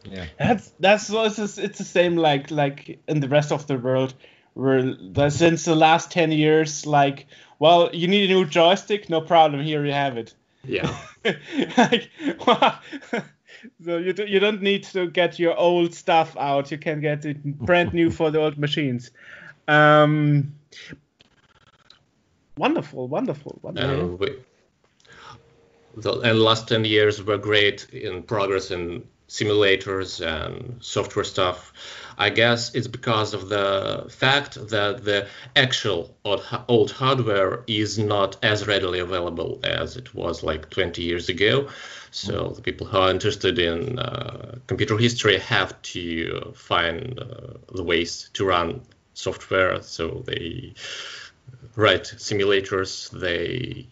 Yeah. 0.05 0.27
That's 0.39 0.73
that's 0.81 1.11
it's, 1.11 1.59
it's 1.59 1.79
the 1.79 1.85
same 1.85 2.17
like 2.17 2.51
like 2.51 3.01
in 3.07 3.21
the 3.21 3.29
rest 3.29 3.53
of 3.53 3.67
the 3.67 3.77
world 3.77 4.15
where 4.55 4.83
the, 4.83 5.31
since 5.31 5.65
the 5.65 5.75
last 5.75 6.11
10 6.11 6.33
years 6.33 6.87
like 6.87 7.27
well 7.59 7.91
you 7.93 8.09
need 8.09 8.31
a 8.31 8.35
new 8.35 8.47
joystick 8.47 9.09
no 9.09 9.21
problem 9.21 9.63
here 9.63 9.85
you 9.85 9.93
have 9.93 10.17
it 10.17 10.35
yeah. 10.65 10.97
like 11.77 12.11
so 13.85 13.97
you, 13.97 14.13
do, 14.13 14.27
you 14.27 14.41
don't 14.41 14.63
need 14.63 14.85
to 14.85 15.11
get 15.11 15.39
your 15.39 15.57
old 15.57 15.95
stuff 15.95 16.37
out. 16.37 16.71
You 16.71 16.79
can 16.79 17.01
get 17.01 17.25
it 17.25 17.43
brand 17.59 17.93
new 17.93 18.11
for 18.11 18.31
the 18.31 18.39
old 18.39 18.59
machines. 18.59 19.11
Um 19.69 20.55
wonderful 22.57 23.09
wonderful 23.09 23.59
wonderful. 23.63 23.91
And 23.91 24.19
we, 24.19 24.39
the 25.97 26.21
and 26.21 26.41
last 26.41 26.69
10 26.69 26.85
years 26.85 27.23
were 27.23 27.39
great 27.39 27.89
in 27.91 28.23
progress 28.23 28.71
in 28.71 29.05
simulators 29.31 30.21
and 30.21 30.83
software 30.83 31.25
stuff. 31.25 31.73
I 32.19 32.31
guess 32.31 32.75
it's 32.75 32.89
because 32.89 33.33
of 33.33 33.49
the 33.49 34.07
fact 34.11 34.55
that 34.69 35.05
the 35.05 35.29
actual 35.55 36.15
old, 36.25 36.45
old 36.69 36.91
hardware 36.91 37.63
is 37.69 37.97
not 37.97 38.37
as 38.43 38.67
readily 38.67 38.99
available 38.99 39.61
as 39.63 39.97
it 39.97 40.13
was 40.15 40.43
like 40.43 40.69
20 40.69 41.03
years 41.03 41.29
ago. 41.29 41.69
So 42.11 42.49
the 42.49 42.61
people 42.61 42.89
who 42.89 42.99
are 42.99 43.11
interested 43.11 43.61
in 43.61 44.01
uh, 44.01 44.59
computer 44.67 44.99
history 44.99 45.39
have 45.39 45.81
to 45.95 46.53
find 46.57 47.19
uh, 47.21 47.55
the 47.73 47.85
ways 47.85 48.31
to 48.35 48.45
run 48.45 48.83
software. 49.15 49.81
So 49.81 50.25
they 50.27 50.75
write 51.77 52.05
simulators, 52.19 53.11
they 53.11 53.87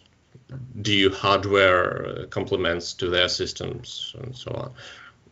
do 0.82 1.11
hardware 1.11 2.26
complements 2.30 2.95
to 2.95 3.09
their 3.09 3.28
systems 3.28 4.16
and 4.18 4.34
so 4.34 4.51
on. 4.51 4.72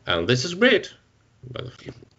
And 0.07 0.28
this 0.28 0.44
is 0.44 0.54
great. 0.54 0.94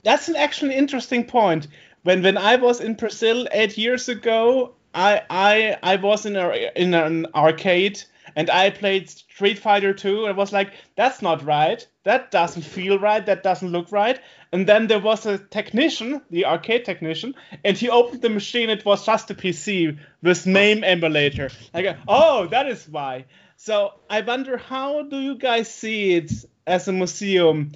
That's 0.04 0.28
an 0.28 0.36
actually 0.36 0.76
interesting 0.76 1.26
point. 1.26 1.68
When 2.04 2.22
when 2.22 2.38
I 2.38 2.56
was 2.56 2.80
in 2.80 2.94
Brazil 2.94 3.48
eight 3.52 3.78
years 3.78 4.10
ago, 4.10 4.74
I 4.94 5.22
I 5.30 5.78
I 5.84 5.96
was 5.98 6.26
in 6.26 6.36
a 6.36 6.72
in 6.76 6.94
an 6.94 7.28
arcade 7.36 8.04
and 8.36 8.50
I 8.50 8.70
played 8.70 9.10
Street 9.10 9.58
Fighter 9.58 9.94
2 9.94 10.26
and 10.26 10.38
was 10.38 10.52
like, 10.52 10.72
that's 10.96 11.22
not 11.22 11.44
right. 11.44 11.86
That 12.04 12.30
doesn't 12.30 12.64
feel 12.64 13.00
right. 13.00 13.26
That 13.26 13.42
doesn't 13.42 13.72
look 13.72 13.92
right. 13.92 14.20
And 14.52 14.68
then 14.68 14.88
there 14.88 15.00
was 15.00 15.26
a 15.26 15.38
technician, 15.38 16.22
the 16.30 16.46
arcade 16.46 16.86
technician, 16.86 17.36
and 17.64 17.78
he 17.78 17.90
opened 17.90 18.22
the 18.22 18.30
machine. 18.30 18.70
It 18.70 18.86
was 18.86 19.06
just 19.06 19.32
a 19.32 19.36
PC 19.36 19.98
with 20.22 20.46
MAME 20.46 20.84
emulator. 20.84 21.50
I 21.74 21.82
go, 21.82 21.96
oh, 22.08 22.48
that 22.48 22.68
is 22.68 22.88
why. 22.88 23.26
So 23.56 23.94
I 24.10 24.22
wonder 24.22 24.58
how 24.58 25.02
do 25.04 25.18
you 25.18 25.36
guys 25.36 25.74
see 25.74 26.16
it 26.16 26.32
as 26.68 26.88
a 26.88 26.92
museum? 26.94 27.72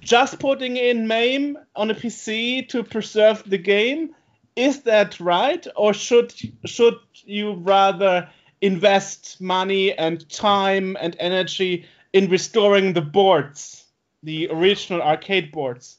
Just 0.00 0.38
putting 0.38 0.76
in 0.76 1.06
MAME 1.06 1.58
on 1.76 1.90
a 1.90 1.94
PC 1.94 2.68
to 2.68 2.82
preserve 2.82 3.42
the 3.46 3.58
game, 3.58 4.14
is 4.56 4.82
that 4.82 5.20
right, 5.20 5.66
or 5.76 5.94
should 5.94 6.34
should 6.64 6.98
you 7.24 7.54
rather 7.54 8.28
invest 8.60 9.40
money 9.40 9.92
and 9.92 10.28
time 10.28 10.96
and 11.00 11.16
energy 11.18 11.86
in 12.12 12.28
restoring 12.28 12.92
the 12.92 13.00
boards, 13.00 13.84
the 14.22 14.48
original 14.50 15.00
arcade 15.02 15.52
boards. 15.52 15.98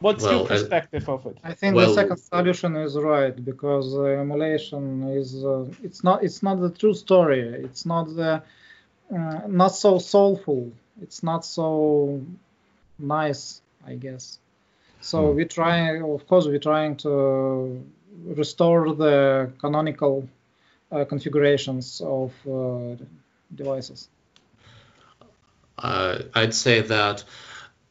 What's 0.00 0.24
Well, 0.24 0.38
your 0.38 0.46
perspective 0.46 1.08
of 1.08 1.26
it? 1.26 1.36
I 1.44 1.54
think 1.54 1.76
Well- 1.76 1.88
the 1.88 1.94
second 1.94 2.16
solution 2.16 2.76
is 2.76 2.96
right 2.96 3.36
because 3.44 3.94
uh, 3.94 4.04
emulation 4.24 5.04
is 5.08 5.44
uh, 5.44 5.66
it's 5.82 6.02
not 6.02 6.24
it's 6.24 6.42
not 6.42 6.60
the 6.60 6.70
true 6.70 6.94
story. 6.94 7.40
It's 7.66 7.84
not 7.86 8.04
the 8.16 8.42
uh, 9.14 9.40
not 9.46 9.74
so 9.84 9.98
soulful. 9.98 10.72
It's 11.02 11.22
not 11.22 11.44
so 11.44 12.22
nice, 12.98 13.62
I 13.86 13.94
guess. 13.96 14.38
So 15.00 15.30
Hmm. 15.30 15.32
we 15.32 15.44
try, 15.46 16.00
of 16.00 16.26
course, 16.26 16.46
we're 16.46 16.58
trying 16.58 16.96
to 16.98 17.84
restore 18.26 18.94
the 18.94 19.50
canonical 19.60 20.28
uh, 20.92 21.04
configurations 21.04 22.00
of 22.04 22.32
uh, 22.48 22.96
devices. 23.54 24.08
Uh, 25.78 26.18
I'd 26.34 26.54
say 26.54 26.80
that 26.82 27.24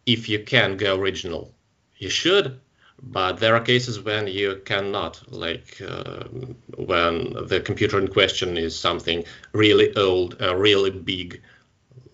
if 0.05 0.29
you 0.29 0.39
can 0.43 0.77
go 0.77 0.95
original, 0.99 1.53
you 1.97 2.09
should. 2.09 2.59
But 3.03 3.39
there 3.39 3.55
are 3.55 3.61
cases 3.61 3.99
when 3.99 4.27
you 4.27 4.61
cannot, 4.65 5.23
like 5.31 5.81
um 5.81 6.55
when 6.77 7.33
the 7.51 7.59
computer 7.59 7.97
in 7.99 8.07
question 8.07 8.57
is 8.57 8.77
something 8.79 9.23
really 9.53 9.95
old, 9.95 10.35
uh, 10.41 10.55
really 10.55 10.91
big, 10.91 11.41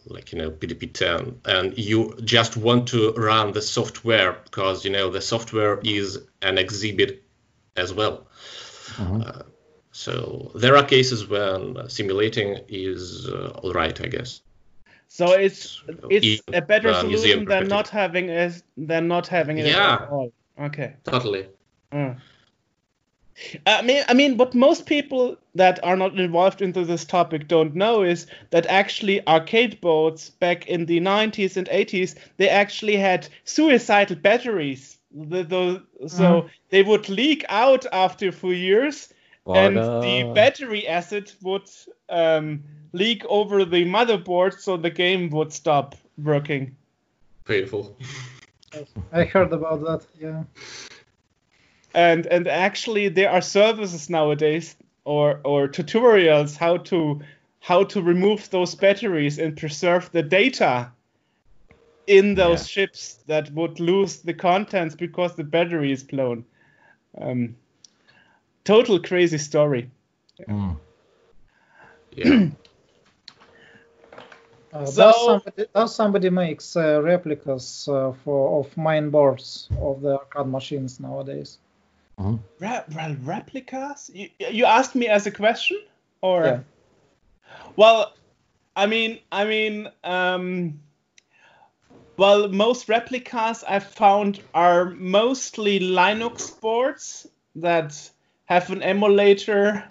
like 0.09 0.31
you 0.31 0.39
know 0.39 0.51
PDP-10, 0.51 1.35
and 1.45 1.77
you 1.77 2.17
just 2.23 2.57
want 2.57 2.87
to 2.89 3.11
run 3.13 3.51
the 3.51 3.61
software 3.61 4.33
because 4.43 4.85
you 4.85 4.91
know 4.91 5.09
the 5.09 5.21
software 5.21 5.79
is 5.83 6.19
an 6.41 6.57
exhibit 6.57 7.23
as 7.75 7.93
well. 7.93 8.27
Uh, 8.99 9.43
so 9.91 10.51
there 10.55 10.77
are 10.77 10.83
cases 10.83 11.27
when 11.27 11.89
simulating 11.89 12.59
is 12.67 13.27
uh, 13.27 13.59
all 13.61 13.73
right, 13.73 13.99
I 14.01 14.07
guess. 14.07 14.41
So 15.07 15.33
it's 15.33 15.81
it's 16.09 16.41
a 16.53 16.61
better 16.61 16.89
uh, 16.89 17.01
solution 17.01 17.45
than 17.45 17.67
not 17.67 17.87
having 17.89 18.29
it 18.29 18.61
than 18.75 19.07
not 19.07 19.27
having 19.27 19.57
it 19.57 19.67
Yeah. 19.67 19.93
at 20.03 20.09
all. 20.09 20.31
Okay. 20.59 20.95
Totally. 21.03 21.47
Mm. 21.93 22.19
I 23.65 23.81
mean, 23.81 24.03
I 24.07 24.13
mean, 24.13 24.37
what 24.37 24.55
most 24.55 24.85
people 24.85 25.37
that 25.55 25.79
are 25.83 25.95
not 25.95 26.19
involved 26.19 26.61
into 26.61 26.83
this 26.83 27.05
topic 27.05 27.47
don't 27.47 27.75
know 27.75 28.03
is 28.03 28.25
that 28.49 28.65
actually 28.65 29.25
arcade 29.27 29.79
boards 29.79 30.31
back 30.31 30.67
in 30.67 30.85
the 30.85 30.99
90s 30.99 31.55
and 31.57 31.67
80s 31.67 32.15
they 32.37 32.49
actually 32.49 32.95
had 32.95 33.27
suicidal 33.43 34.15
batteries. 34.15 34.97
The, 35.13 35.43
the, 35.43 36.07
so 36.07 36.49
they 36.69 36.83
would 36.83 37.09
leak 37.09 37.45
out 37.49 37.85
after 37.91 38.29
a 38.29 38.31
few 38.31 38.51
years, 38.51 39.13
and 39.47 39.77
the 39.77 40.31
battery 40.35 40.87
acid 40.87 41.31
would 41.41 41.69
um, 42.09 42.63
leak 42.91 43.23
over 43.25 43.63
the 43.65 43.85
motherboard, 43.85 44.59
so 44.59 44.77
the 44.77 44.89
game 44.89 45.29
would 45.29 45.53
stop 45.53 45.95
working. 46.17 46.75
Painful. 47.45 47.95
I 49.13 49.23
heard 49.23 49.53
about 49.53 49.81
that. 49.81 50.05
Yeah. 50.19 50.43
And 51.97 52.27
and 52.27 52.47
actually 52.47 53.09
there 53.09 53.31
are 53.31 53.41
services 53.41 54.09
nowadays 54.09 54.75
or 55.03 55.41
or 55.43 55.67
tutorials 55.67 56.55
how 56.55 56.77
to 56.77 57.19
how 57.59 57.83
to 57.83 58.01
remove 58.01 58.49
those 58.51 58.75
batteries 58.75 59.39
and 59.39 59.57
preserve 59.57 60.11
the 60.11 60.21
data 60.21 60.91
in 62.05 62.35
those 62.35 62.61
Yeah. 62.61 62.73
ships 62.73 63.19
that 63.27 63.51
would 63.51 63.79
lose 63.79 64.21
the 64.21 64.33
contents 64.33 64.95
because 64.95 65.35
the 65.35 65.43
battery 65.43 65.91
is 65.91 66.03
blown 66.03 66.45
um, 67.21 67.55
total 68.63 68.99
crazy 68.99 69.39
story 69.39 69.89
mm. 70.47 70.77
Yeah. 72.15 72.47
Uh, 74.73 74.85
So- 74.85 75.01
does 75.01 75.25
somebody 75.25 75.65
does 75.73 75.95
somebody 75.95 76.29
makes 76.29 76.75
uh, 76.75 77.01
replicas 77.01 77.87
uh, 77.87 78.11
for 78.23 78.59
of 78.59 78.77
main 78.77 79.09
boards 79.09 79.69
of 79.81 80.01
the 80.01 80.17
arcade 80.19 80.51
machines 80.51 80.99
nowadays? 80.99 81.57
Re- 82.17 82.83
well, 82.95 83.15
replicas 83.21 84.09
you, 84.13 84.29
you 84.39 84.65
asked 84.65 84.95
me 84.95 85.07
as 85.07 85.27
a 85.27 85.31
question 85.31 85.79
or 86.21 86.45
Yeah. 86.45 86.59
well 87.75 88.13
i 88.75 88.87
mean 88.87 89.19
i 89.31 89.45
mean 89.45 89.87
um 90.03 90.79
well 92.17 92.47
most 92.47 92.89
replicas 92.89 93.63
i've 93.67 93.85
found 93.85 94.41
are 94.55 94.89
mostly 94.91 95.79
linux 95.79 96.59
boards 96.59 97.27
that 97.55 98.09
have 98.45 98.71
an 98.71 98.81
emulator 98.81 99.83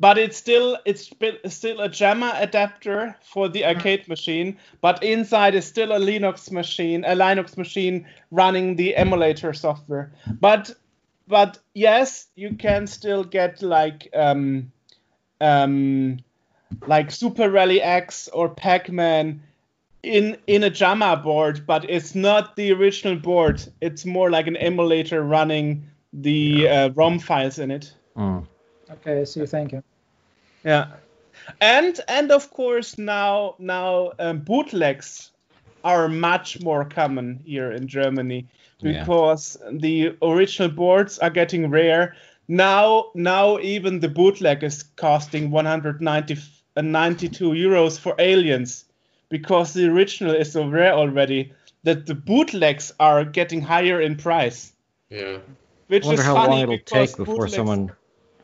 but 0.00 0.16
it's 0.16 0.36
still 0.36 0.78
it's 0.86 1.10
still 1.48 1.80
a 1.80 1.88
JAMMA 1.88 2.32
adapter 2.40 3.14
for 3.22 3.50
the 3.50 3.66
arcade 3.66 4.08
machine, 4.08 4.56
but 4.80 5.02
inside 5.02 5.54
is 5.54 5.66
still 5.66 5.92
a 5.92 6.00
Linux 6.00 6.50
machine, 6.50 7.04
a 7.04 7.14
Linux 7.14 7.58
machine 7.58 8.06
running 8.30 8.76
the 8.76 8.96
emulator 8.96 9.52
software. 9.52 10.10
But 10.40 10.70
but 11.30 11.58
yes, 11.74 12.26
you 12.34 12.56
can 12.56 12.86
still 12.86 13.24
get 13.24 13.62
like 13.62 14.08
um, 14.12 14.72
um, 15.40 16.18
like 16.86 17.10
Super 17.10 17.48
Rally 17.48 17.80
X 17.80 18.28
or 18.28 18.48
Pac-Man 18.48 19.40
in 20.02 20.36
in 20.46 20.64
a 20.64 20.70
JAMMA 20.70 21.22
board, 21.22 21.66
but 21.66 21.88
it's 21.88 22.14
not 22.14 22.56
the 22.56 22.72
original 22.72 23.16
board. 23.16 23.62
It's 23.80 24.04
more 24.04 24.30
like 24.30 24.48
an 24.48 24.56
emulator 24.56 25.22
running 25.22 25.86
the 26.12 26.68
uh, 26.68 26.90
ROM 26.90 27.20
files 27.20 27.58
in 27.58 27.70
it. 27.70 27.94
Mm. 28.16 28.46
Okay, 28.90 29.20
I 29.20 29.24
see. 29.24 29.46
Thank 29.46 29.72
you. 29.72 29.84
Yeah, 30.64 30.88
and 31.60 31.98
and 32.08 32.32
of 32.32 32.50
course 32.50 32.98
now 32.98 33.54
now 33.58 34.12
um, 34.18 34.40
bootlegs 34.40 35.30
are 35.84 36.08
much 36.08 36.60
more 36.60 36.84
common 36.84 37.40
here 37.46 37.70
in 37.70 37.86
Germany 37.86 38.48
Yeah. 38.82 39.00
because 39.00 39.56
the 39.70 40.16
original 40.22 40.70
boards 40.70 41.18
are 41.18 41.30
getting 41.30 41.70
rare. 41.70 42.14
Now 42.48 43.06
now 43.14 43.58
even 43.58 44.00
the 44.00 44.08
bootleg 44.08 44.64
is 44.64 44.82
costing 44.82 45.50
190 45.50 46.38
uh, 46.76 46.82
92 46.82 47.50
euros 47.50 47.98
for 47.98 48.14
Aliens 48.18 48.84
because 49.28 49.72
the 49.72 49.86
original 49.88 50.34
is 50.34 50.52
so 50.52 50.68
rare 50.68 50.92
already 50.92 51.52
that 51.84 52.06
the 52.06 52.14
bootlegs 52.14 52.92
are 53.00 53.24
getting 53.24 53.60
higher 53.60 54.00
in 54.00 54.16
price. 54.16 54.72
Yeah. 55.08 55.38
Which 55.88 56.04
I 56.04 56.06
wonder 56.06 56.20
is 56.20 56.26
how 56.26 56.34
funny 56.34 56.48
long 56.48 56.60
it'll 56.62 56.78
take 56.78 57.16
before 57.16 57.34
bootlegs- 57.34 57.54
someone. 57.54 57.92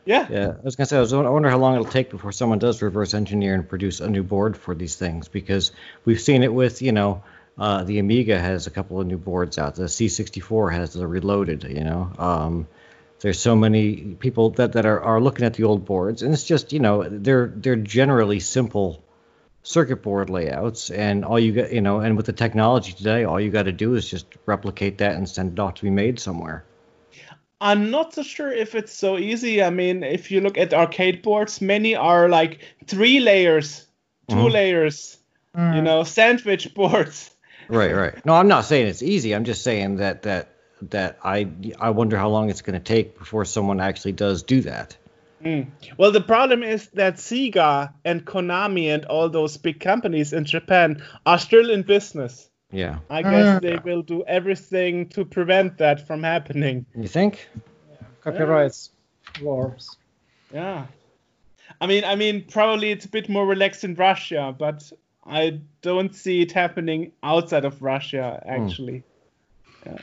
Yeah. 0.05 0.27
Yeah, 0.29 0.53
I 0.57 0.63
was 0.63 0.77
gonna 0.77 0.87
say. 0.87 0.97
I, 0.97 1.01
was, 1.01 1.11
I 1.11 1.19
wonder 1.19 1.49
how 1.49 1.57
long 1.57 1.73
it'll 1.73 1.85
take 1.85 2.09
before 2.09 2.31
someone 2.31 2.59
does 2.59 2.81
reverse 2.81 3.13
engineer 3.13 3.53
and 3.53 3.67
produce 3.67 3.99
a 3.99 4.09
new 4.09 4.23
board 4.23 4.55
for 4.55 4.73
these 4.73 4.95
things 4.95 5.27
because 5.27 5.73
we've 6.05 6.21
seen 6.21 6.43
it 6.43 6.53
with 6.53 6.81
you 6.81 6.93
know 6.93 7.23
uh, 7.57 7.83
the 7.83 7.99
Amiga 7.99 8.39
has 8.39 8.67
a 8.67 8.71
couple 8.71 8.99
of 9.01 9.07
new 9.07 9.17
boards 9.17 9.57
out. 9.57 9.75
The 9.75 9.83
C64 9.83 10.73
has 10.73 10.93
the 10.93 11.07
Reloaded. 11.07 11.63
You 11.63 11.83
know, 11.83 12.11
um, 12.17 12.67
there's 13.19 13.39
so 13.39 13.55
many 13.55 14.15
people 14.19 14.51
that, 14.51 14.73
that 14.73 14.85
are, 14.85 15.01
are 15.01 15.19
looking 15.19 15.45
at 15.45 15.55
the 15.55 15.63
old 15.63 15.85
boards, 15.85 16.21
and 16.21 16.33
it's 16.33 16.43
just 16.43 16.71
you 16.73 16.79
know 16.79 17.03
they're 17.07 17.51
they're 17.55 17.75
generally 17.75 18.39
simple 18.39 19.03
circuit 19.63 20.01
board 20.01 20.29
layouts, 20.29 20.91
and 20.91 21.25
all 21.25 21.39
you 21.39 21.51
got, 21.51 21.73
you 21.73 21.81
know, 21.81 21.99
and 21.99 22.15
with 22.15 22.25
the 22.25 22.33
technology 22.33 22.93
today, 22.93 23.23
all 23.23 23.39
you 23.39 23.49
got 23.49 23.63
to 23.63 23.71
do 23.71 23.95
is 23.95 24.09
just 24.09 24.25
replicate 24.45 24.99
that 24.99 25.15
and 25.15 25.27
send 25.27 25.53
it 25.53 25.59
off 25.59 25.73
to 25.75 25.83
be 25.83 25.89
made 25.89 26.19
somewhere. 26.19 26.63
I'm 27.59 27.89
not 27.89 28.13
so 28.13 28.21
sure 28.21 28.51
if 28.51 28.75
it's 28.75 28.93
so 28.93 29.17
easy. 29.17 29.63
I 29.63 29.71
mean, 29.71 30.03
if 30.03 30.29
you 30.29 30.41
look 30.41 30.57
at 30.57 30.73
arcade 30.73 31.23
boards, 31.23 31.59
many 31.59 31.95
are 31.95 32.29
like 32.29 32.59
three 32.85 33.19
layers, 33.19 33.87
2 34.29 34.35
Mhm. 34.35 34.51
layers, 34.53 35.17
you 35.55 35.81
know, 35.81 36.03
sandwich 36.03 36.73
boards. 36.75 37.31
Right, 37.69 37.93
right. 37.95 38.25
No, 38.25 38.33
I'm 38.33 38.47
not 38.47 38.65
saying 38.65 38.87
it's 38.87 39.03
easy. 39.03 39.33
I'm 39.33 39.43
just 39.43 39.63
saying 39.63 39.97
that 39.97 40.23
that 40.23 40.49
that 40.83 41.17
I 41.23 41.49
I 41.79 41.89
wonder 41.89 42.17
how 42.17 42.29
long 42.29 42.49
it's 42.49 42.61
going 42.61 42.79
to 42.79 42.83
take 42.83 43.17
before 43.17 43.45
someone 43.45 43.79
actually 43.79 44.13
does 44.13 44.43
do 44.43 44.61
that. 44.61 44.97
Well, 45.97 46.11
the 46.11 46.19
problem 46.21 46.61
is 46.61 46.87
that 46.89 47.15
Sega 47.15 47.93
and 48.03 48.25
Konami 48.25 48.87
and 48.93 49.05
all 49.05 49.29
those 49.29 49.55
big 49.55 49.79
companies 49.79 50.33
in 50.33 50.43
Japan 50.43 51.01
are 51.25 51.37
still 51.39 51.69
in 51.69 51.83
business. 51.83 52.49
Yeah. 52.71 52.99
I 53.09 53.21
guess 53.21 53.59
Mm. 53.59 53.61
they 53.61 53.77
will 53.77 54.01
do 54.01 54.25
everything 54.25 55.07
to 55.09 55.23
prevent 55.23 55.77
that 55.77 56.05
from 56.05 56.23
happening. 56.23 56.85
You 56.95 57.07
think? 57.07 57.47
Copyrights 58.23 58.89
wars. 59.41 59.95
Yeah. 60.53 60.87
I 61.79 61.87
mean, 61.87 62.03
I 62.03 62.15
mean, 62.15 62.43
probably 62.51 62.91
it's 62.91 63.05
a 63.05 63.09
bit 63.09 63.29
more 63.29 63.45
relaxed 63.45 63.83
in 63.85 63.95
Russia, 63.95 64.53
but 64.57 64.91
I 65.27 65.59
don't 65.81 66.15
see 66.15 66.41
it 66.41 66.51
happening 66.53 67.11
outside 67.21 67.65
of 67.65 67.81
Russia, 67.81 68.41
actually. 68.47 69.03
Yeah. 69.85 69.97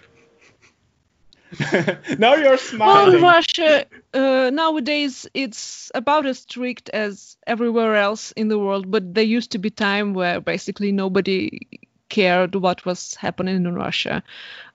now 2.18 2.34
you're 2.34 2.58
smiling. 2.58 3.16
in 3.16 3.22
Russia 3.22 3.86
uh, 4.12 4.50
nowadays 4.52 5.26
it's 5.34 5.90
about 5.94 6.26
as 6.26 6.40
strict 6.40 6.88
as 6.90 7.36
everywhere 7.46 7.94
else 7.96 8.32
in 8.32 8.48
the 8.48 8.58
world, 8.58 8.90
but 8.90 9.14
there 9.14 9.24
used 9.24 9.52
to 9.52 9.58
be 9.58 9.70
time 9.70 10.14
where 10.14 10.40
basically 10.40 10.92
nobody 10.92 11.60
cared 12.08 12.54
what 12.54 12.84
was 12.84 13.14
happening 13.14 13.56
in 13.56 13.74
Russia. 13.74 14.22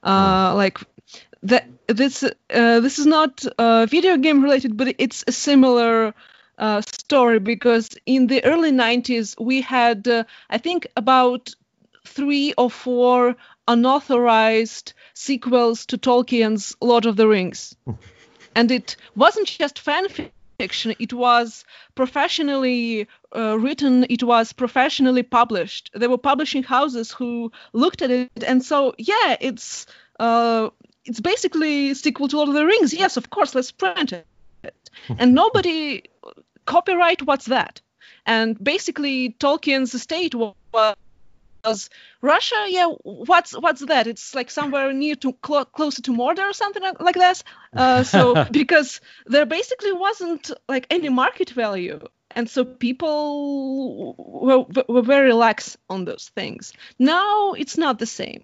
Uh, 0.03 0.53
Like 0.55 0.79
that, 1.43 1.67
this 1.87 2.23
uh, 2.23 2.79
this 2.79 2.99
is 2.99 3.05
not 3.05 3.45
uh, 3.57 3.85
video 3.85 4.17
game 4.17 4.43
related, 4.43 4.77
but 4.77 4.95
it's 4.97 5.23
a 5.27 5.31
similar 5.31 6.13
uh, 6.59 6.81
story 6.81 7.39
because 7.39 7.89
in 8.05 8.27
the 8.27 8.43
early 8.43 8.71
90s 8.71 9.39
we 9.39 9.61
had 9.61 10.07
uh, 10.07 10.23
I 10.49 10.57
think 10.57 10.87
about 10.95 11.55
three 12.05 12.53
or 12.57 12.69
four 12.69 13.35
unauthorized 13.67 14.93
sequels 15.13 15.85
to 15.87 15.97
Tolkien's 15.97 16.75
Lord 16.81 17.05
of 17.05 17.15
the 17.15 17.27
Rings. 17.27 17.75
and 18.55 18.71
it 18.71 18.95
wasn't 19.15 19.47
just 19.47 19.79
fan 19.79 20.07
fiction, 20.57 20.95
it 20.99 21.13
was 21.13 21.63
professionally 21.95 23.07
uh, 23.35 23.57
written, 23.57 24.05
it 24.09 24.23
was 24.23 24.53
professionally 24.53 25.23
published. 25.23 25.91
There 25.93 26.09
were 26.09 26.17
publishing 26.17 26.63
houses 26.63 27.11
who 27.11 27.51
looked 27.73 28.01
at 28.01 28.11
it 28.11 28.43
and 28.45 28.63
so, 28.63 28.95
yeah, 28.97 29.37
it's 29.39 29.85
uh, 30.19 30.69
it's 31.05 31.21
basically 31.21 31.93
sequel 31.93 32.27
to 32.27 32.35
Lord 32.35 32.49
of 32.49 32.55
the 32.55 32.65
Rings. 32.65 32.93
Yes, 32.93 33.15
of 33.15 33.29
course, 33.29 33.55
let's 33.55 33.71
print 33.71 34.11
it. 34.11 34.25
and 35.17 35.33
nobody 35.33 36.03
copyright 36.75 37.21
what's 37.23 37.45
that? 37.45 37.81
And 38.25 38.57
basically 38.63 39.35
Tolkien's 39.39 39.93
estate 39.93 40.35
wa- 40.35 40.53
was 41.65 41.89
Russia, 42.21 42.65
yeah. 42.69 42.87
What's 43.03 43.51
what's 43.63 43.83
that? 43.85 44.07
It's 44.07 44.33
like 44.35 44.49
somewhere 44.51 44.93
near 44.93 45.15
to 45.15 45.33
clo- 45.33 45.65
closer 45.65 46.01
to 46.03 46.11
Mordor 46.13 46.49
or 46.49 46.53
something 46.53 46.83
like- 46.83 47.01
like 47.01 47.15
that. 47.15 47.43
Uh, 47.75 48.03
so 48.03 48.45
because 48.51 49.01
there 49.25 49.45
basically 49.45 49.93
wasn't 49.93 50.51
like 50.69 50.85
any 50.89 51.09
market 51.09 51.49
value, 51.49 51.99
and 52.35 52.49
so 52.49 52.63
people 52.63 54.15
were, 54.17 54.65
were 54.87 55.01
very 55.15 55.33
lax 55.33 55.77
on 55.89 56.05
those 56.05 56.31
things. 56.35 56.73
Now 56.97 57.53
it's 57.53 57.77
not 57.77 57.99
the 57.99 58.05
same. 58.05 58.41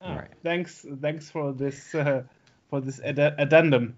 all 0.00 0.16
right 0.16 0.34
Thanks, 0.42 0.84
thanks 1.00 1.30
for 1.30 1.52
this 1.52 1.94
uh, 1.94 2.22
for 2.70 2.80
this 2.80 3.00
add- 3.04 3.34
addendum. 3.38 3.96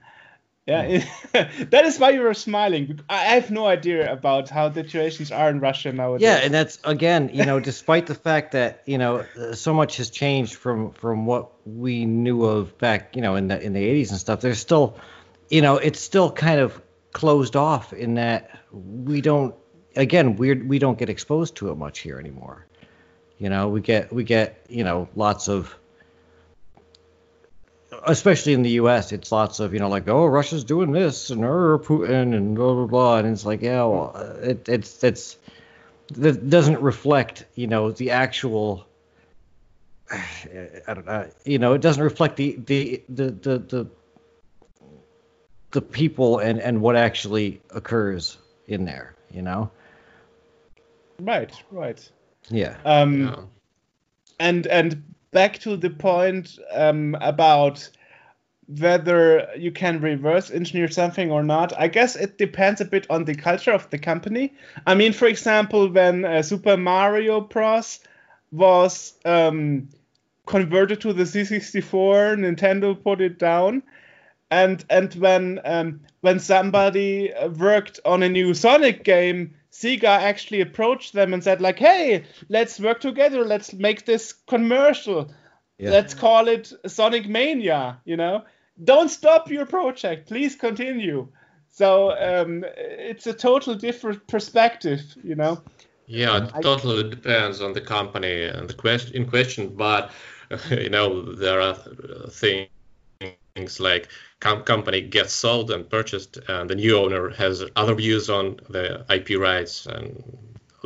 Yeah, 0.67 1.05
that 1.33 1.85
is 1.85 2.01
why 2.01 2.11
you 2.11 2.23
were 2.23 2.35
smiling. 2.35 2.99
I 3.09 3.37
have 3.37 3.53
no 3.53 3.67
idea 3.67 4.13
about 4.13 4.49
how 4.49 4.69
the 4.69 4.83
situations 4.83 5.31
are 5.31 5.49
in 5.49 5.61
Russia 5.61 5.93
nowadays. 5.93 6.25
Yeah, 6.25 6.41
and 6.43 6.53
that's 6.53 6.81
again, 6.83 7.31
you 7.33 7.47
know, 7.47 7.61
despite 7.61 8.07
the 8.07 8.17
fact 8.17 8.51
that 8.53 8.83
you 8.85 8.99
know 8.99 9.25
uh, 9.39 9.55
so 9.55 9.73
much 9.73 9.99
has 9.99 10.11
changed 10.11 10.57
from 10.57 10.91
from 10.91 11.25
what 11.25 11.53
we 11.65 12.05
knew 12.05 12.45
of 12.45 12.77
back, 12.79 13.15
you 13.15 13.23
know, 13.23 13.37
in 13.37 13.47
the 13.47 13.63
in 13.63 13.75
the 13.75 13.81
80s 13.81 14.11
and 14.11 14.19
stuff. 14.19 14.41
There's 14.41 14.59
still, 14.59 14.99
you 15.51 15.63
know, 15.63 15.77
it's 15.77 16.01
still 16.01 16.33
kind 16.33 16.59
of 16.59 16.83
closed 17.13 17.55
off 17.55 17.93
in 17.93 18.15
that 18.15 18.59
we 18.73 19.21
don't. 19.21 19.55
Again, 19.95 20.35
we 20.35 20.55
we 20.55 20.81
don't 20.81 20.99
get 20.99 21.09
exposed 21.09 21.55
to 21.57 21.71
it 21.71 21.77
much 21.77 22.01
here 22.01 22.19
anymore. 22.19 22.67
You 23.39 23.51
know, 23.51 23.69
we 23.69 23.81
get 23.83 24.13
we 24.13 24.25
get 24.25 24.67
you 24.69 24.83
know 24.83 25.09
lots 25.15 25.49
of 25.49 25.77
especially 28.07 28.53
in 28.53 28.63
the 28.63 28.71
U.S., 28.71 29.13
it's 29.13 29.33
lots 29.33 29.61
of 29.61 29.75
you 29.75 29.81
know 29.81 29.89
like 29.89 30.09
oh 30.09 30.27
Russia's 30.27 30.65
doing 30.65 30.93
this 30.93 31.31
and 31.31 31.45
er 31.45 31.79
Putin 31.79 32.35
and 32.35 32.55
blah 32.55 32.75
blah 32.75 32.87
blah, 32.87 33.19
and 33.19 33.29
it's 33.29 33.45
like 33.45 33.63
yeah, 33.63 33.85
well, 33.85 34.13
uh, 34.15 34.35
it, 34.43 34.69
it's 34.69 35.03
it's 35.05 35.37
that 36.15 36.49
doesn't 36.49 36.81
reflect 36.81 37.45
you 37.55 37.67
know 37.67 37.91
the 37.91 38.13
actual. 38.13 38.87
I 40.13 40.95
don't 40.95 41.07
know. 41.07 41.29
You 41.45 41.59
know, 41.59 41.73
it 41.75 41.81
doesn't 41.81 42.03
reflect 42.03 42.37
the 42.37 42.57
the 42.65 43.03
the 43.09 43.31
the 43.31 43.59
the, 43.59 43.87
the 45.73 45.83
people 45.83 46.39
and 46.39 46.61
and 46.61 46.81
what 46.81 46.97
actually 46.97 47.61
occurs 47.71 48.39
in 48.67 48.85
there. 48.85 49.15
You 49.31 49.43
know. 49.43 49.71
right, 51.21 51.53
right. 51.73 52.11
Yeah. 52.49 52.77
Um, 52.85 53.23
Yeah. 53.23 53.37
and 54.39 54.67
and 54.69 55.03
back 55.33 55.59
to 55.59 55.77
the 55.77 55.91
point 55.91 56.59
um, 56.73 57.17
about 57.21 57.89
whether 58.69 59.49
you 59.57 59.71
can 59.71 60.01
reverse 60.01 60.51
engineer 60.51 60.89
something 60.89 61.31
or 61.31 61.43
not 61.43 61.73
i 61.79 61.87
guess 61.87 62.17
it 62.17 62.37
depends 62.37 62.81
a 62.81 62.85
bit 62.85 63.07
on 63.11 63.25
the 63.25 63.35
culture 63.35 63.73
of 63.73 63.89
the 63.91 63.99
company 63.99 64.53
i 64.87 64.95
mean 64.95 65.13
for 65.13 65.27
example 65.27 65.89
when 65.89 66.25
uh, 66.25 66.43
super 66.43 66.77
mario 66.77 67.41
bros 67.41 68.01
was 68.51 69.15
um, 69.25 69.89
converted 70.47 71.01
to 71.01 71.13
the 71.13 71.23
c64 71.23 72.37
nintendo 72.37 73.01
put 73.01 73.21
it 73.21 73.39
down 73.39 73.83
and 74.51 74.85
and 74.91 75.13
when 75.15 75.61
um, 75.65 76.01
when 76.21 76.39
somebody 76.39 77.33
worked 77.59 78.01
on 78.05 78.23
a 78.23 78.29
new 78.29 78.55
Sonic 78.55 79.05
game, 79.05 79.55
Sega 79.73 80.05
actually 80.05 80.61
approached 80.61 81.13
them 81.13 81.35
and 81.35 81.43
said 81.43 81.61
like, 81.61 81.79
"Hey, 81.79 82.25
let's 82.49 82.79
work 82.79 83.01
together. 83.01 83.45
Let's 83.45 83.73
make 83.73 84.07
this 84.07 84.33
commercial. 84.33 85.33
Yeah. 85.79 85.91
Let's 85.91 86.15
call 86.15 86.49
it 86.49 86.73
Sonic 86.87 87.29
Mania. 87.29 88.01
You 88.05 88.17
know, 88.17 88.45
don't 88.85 89.09
stop 89.09 89.51
your 89.51 89.67
project. 89.67 90.29
Please 90.29 90.55
continue." 90.57 91.29
So 91.69 92.13
um, 92.13 92.65
it's 92.77 93.27
a 93.27 93.35
total 93.35 93.75
different 93.75 94.27
perspective. 94.27 95.03
You 95.23 95.35
know. 95.35 95.63
Yeah, 96.07 96.45
it 96.45 96.51
I- 96.55 96.61
totally 96.63 97.11
depends 97.11 97.61
on 97.61 97.73
the 97.73 97.81
company 97.81 98.45
and 98.45 98.69
the 98.69 98.75
question 98.75 99.17
in 99.17 99.27
question, 99.29 99.75
but 99.77 100.11
you 100.71 100.91
know 100.91 101.35
there 101.35 101.61
are 101.61 101.77
uh, 101.77 102.29
things 102.31 103.81
like 103.81 104.09
com- 104.41 104.63
company 104.63 105.01
gets 105.01 105.33
sold 105.33 105.71
and 105.71 105.89
purchased, 105.89 106.39
and 106.49 106.71
the 106.71 106.77
new 106.77 106.97
owner 106.97 107.31
has 107.31 107.65
other 107.75 107.95
views 107.95 108.31
on 108.31 108.61
the 108.69 109.05
IP 109.11 109.39
rights, 109.39 109.87
and 109.87 110.23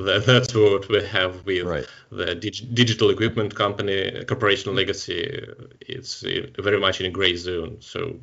that, 0.02 0.26
that's 0.26 0.54
what 0.54 0.88
we 0.88 1.02
have 1.06 1.44
with 1.46 1.66
Right. 1.66 1.86
the 2.10 2.34
dig- 2.34 2.74
digital 2.74 3.10
equipment 3.10 3.54
company 3.54 4.24
corporation 4.24 4.74
legacy. 4.74 5.46
It's 5.80 6.24
uh, 6.24 6.46
very 6.58 6.78
much 6.80 7.00
in 7.00 7.06
a 7.06 7.10
gray 7.10 7.36
zone, 7.36 7.78
so 7.80 8.20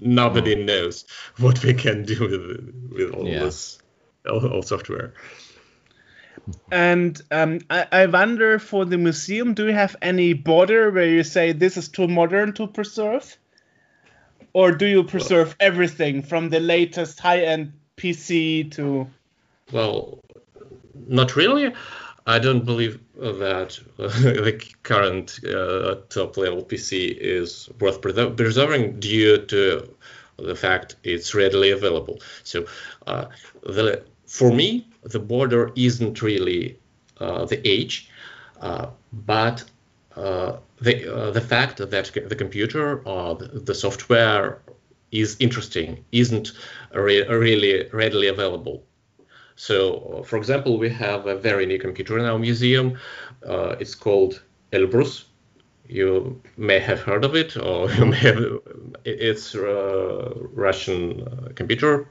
nobody 0.00 0.54
knows 0.54 1.04
what 1.38 1.62
we 1.64 1.74
can 1.74 2.04
do 2.04 2.20
with 2.20 2.90
with 2.92 3.10
all 3.14 3.28
Yeah. 3.28 3.44
this 3.44 3.78
all, 4.28 4.46
all 4.46 4.62
software. 4.62 5.14
And 6.70 7.20
um, 7.30 7.60
I, 7.70 7.86
I 7.92 8.06
wonder 8.06 8.58
for 8.58 8.84
the 8.84 8.98
museum, 8.98 9.54
do 9.54 9.66
you 9.66 9.72
have 9.74 9.94
any 10.02 10.32
border 10.32 10.90
where 10.90 11.06
you 11.06 11.22
say 11.22 11.52
this 11.52 11.76
is 11.76 11.88
too 11.88 12.08
modern 12.08 12.52
to 12.54 12.66
preserve? 12.66 13.36
Or 14.54 14.72
do 14.72 14.86
you 14.86 15.04
preserve 15.04 15.54
everything 15.60 16.22
from 16.22 16.50
the 16.50 16.60
latest 16.60 17.20
high 17.20 17.42
end 17.42 17.72
PC 17.96 18.70
to. 18.72 19.06
Well, 19.72 20.18
not 21.08 21.36
really. 21.36 21.72
I 22.26 22.38
don't 22.38 22.64
believe 22.64 23.00
that 23.16 23.78
the 23.96 24.64
current 24.82 25.40
uh, 25.44 25.96
top 26.08 26.36
level 26.36 26.62
PC 26.64 27.16
is 27.18 27.68
worth 27.80 28.00
preserving 28.00 29.00
due 29.00 29.38
to 29.46 29.94
the 30.38 30.54
fact 30.54 30.96
it's 31.02 31.34
readily 31.34 31.70
available. 31.70 32.20
So, 32.44 32.66
uh, 33.06 33.26
the, 33.62 34.04
for 34.26 34.52
me, 34.52 34.86
the 35.02 35.18
border 35.18 35.72
isn't 35.76 36.22
really 36.22 36.78
uh, 37.18 37.44
the 37.44 37.66
age, 37.68 38.08
uh, 38.60 38.86
but 39.12 39.64
uh, 40.16 40.56
the 40.80 41.14
uh, 41.14 41.30
the 41.30 41.40
fact 41.40 41.78
that 41.78 41.90
the 41.90 42.34
computer 42.36 43.02
or 43.02 43.36
the, 43.36 43.46
the 43.60 43.74
software 43.74 44.62
is 45.10 45.36
interesting 45.40 46.04
isn't 46.12 46.52
re- 46.94 47.26
really 47.26 47.88
readily 47.92 48.28
available. 48.28 48.84
So, 49.56 50.24
for 50.26 50.36
example, 50.36 50.78
we 50.78 50.90
have 50.90 51.26
a 51.26 51.36
very 51.36 51.66
new 51.66 51.78
computer 51.78 52.18
in 52.18 52.24
our 52.24 52.38
museum. 52.38 52.98
Uh, 53.46 53.76
it's 53.80 53.94
called 53.94 54.42
Elbrus. 54.72 55.24
You 55.88 56.40
may 56.56 56.78
have 56.78 57.00
heard 57.00 57.24
of 57.24 57.36
it, 57.36 57.56
or 57.56 57.90
you 57.96 58.06
may 58.06 58.16
have. 58.16 58.60
It's 59.04 59.54
a 59.54 60.32
Russian 60.54 61.22
uh, 61.22 61.48
computer 61.54 62.08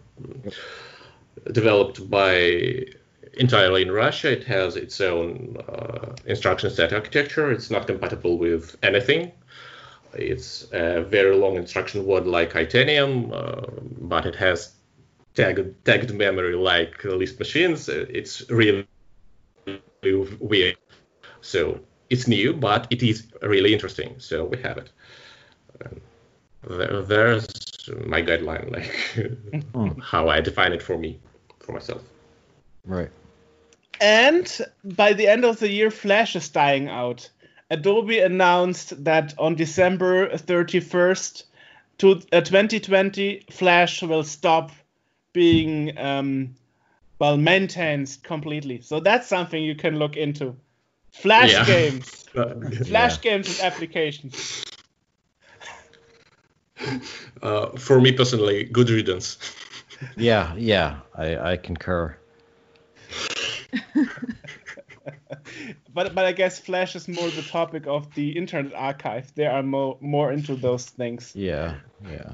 developed 1.51 2.09
by 2.09 2.85
entirely 3.33 3.81
in 3.81 3.91
Russia. 3.91 4.31
It 4.31 4.43
has 4.43 4.75
its 4.75 4.99
own 5.01 5.57
uh, 5.67 6.15
instruction 6.25 6.69
set 6.69 6.93
architecture. 6.93 7.51
It's 7.51 7.71
not 7.71 7.87
compatible 7.87 8.37
with 8.37 8.75
anything. 8.83 9.31
It's 10.13 10.67
a 10.73 11.01
very 11.03 11.35
long 11.35 11.55
instruction 11.55 12.05
word 12.05 12.27
like 12.27 12.51
Itanium, 12.51 13.31
uh, 13.33 13.65
but 14.01 14.25
it 14.25 14.35
has 14.35 14.73
tagged, 15.33 15.85
tagged 15.85 16.13
memory 16.13 16.55
like 16.55 17.03
Lisp 17.03 17.39
machines. 17.39 17.89
It's 17.89 18.49
really 18.49 18.87
weird. 20.03 20.77
So 21.41 21.79
it's 22.09 22.27
new, 22.27 22.53
but 22.53 22.87
it 22.89 23.03
is 23.03 23.27
really 23.41 23.73
interesting. 23.73 24.15
So 24.19 24.45
we 24.45 24.57
have 24.61 24.77
it. 24.77 24.91
Um, 25.83 26.01
there, 26.67 27.01
there's 27.01 27.47
my 28.05 28.21
guideline, 28.21 28.71
like 28.71 30.03
how 30.03 30.29
I 30.29 30.41
define 30.41 30.73
it 30.73 30.81
for 30.81 30.97
me, 30.97 31.19
for 31.59 31.71
myself. 31.71 32.03
Right. 32.85 33.09
And 33.99 34.59
by 34.83 35.13
the 35.13 35.27
end 35.27 35.45
of 35.45 35.59
the 35.59 35.69
year, 35.69 35.91
Flash 35.91 36.35
is 36.35 36.49
dying 36.49 36.89
out. 36.89 37.29
Adobe 37.69 38.19
announced 38.19 39.03
that 39.03 39.33
on 39.37 39.55
December 39.55 40.29
31st, 40.29 41.43
to, 41.99 42.21
uh, 42.33 42.41
2020, 42.41 43.45
Flash 43.51 44.01
will 44.01 44.23
stop 44.23 44.71
being 45.33 45.97
um, 45.97 46.55
well 47.19 47.37
maintained 47.37 48.17
completely. 48.23 48.81
So 48.81 48.99
that's 48.99 49.27
something 49.27 49.61
you 49.63 49.75
can 49.75 49.97
look 49.97 50.17
into. 50.17 50.55
Flash 51.11 51.51
Yeah. 51.53 51.65
games, 51.65 52.25
Flash 52.87 53.17
Yeah. 53.17 53.21
games 53.21 53.47
and 53.47 53.59
applications. 53.59 54.65
Uh, 57.41 57.67
for 57.77 58.01
me 58.01 58.11
personally, 58.11 58.63
good 58.63 58.89
riddance. 58.89 59.37
Yeah, 60.17 60.55
yeah, 60.57 60.97
I, 61.15 61.51
I 61.51 61.57
concur. 61.57 62.17
But 65.93 66.15
but 66.15 66.25
I 66.25 66.31
guess 66.31 66.59
Flash 66.59 66.95
is 66.95 67.07
more 67.07 67.27
the 67.29 67.41
topic 67.43 67.85
of 67.85 68.13
the 68.15 68.31
Internet 68.31 68.73
Archive. 68.73 69.31
They 69.35 69.45
are 69.45 69.61
more 69.61 69.97
more 70.01 70.31
into 70.31 70.55
those 70.55 70.85
things. 70.85 71.33
Yeah, 71.35 71.75
yeah. 72.05 72.33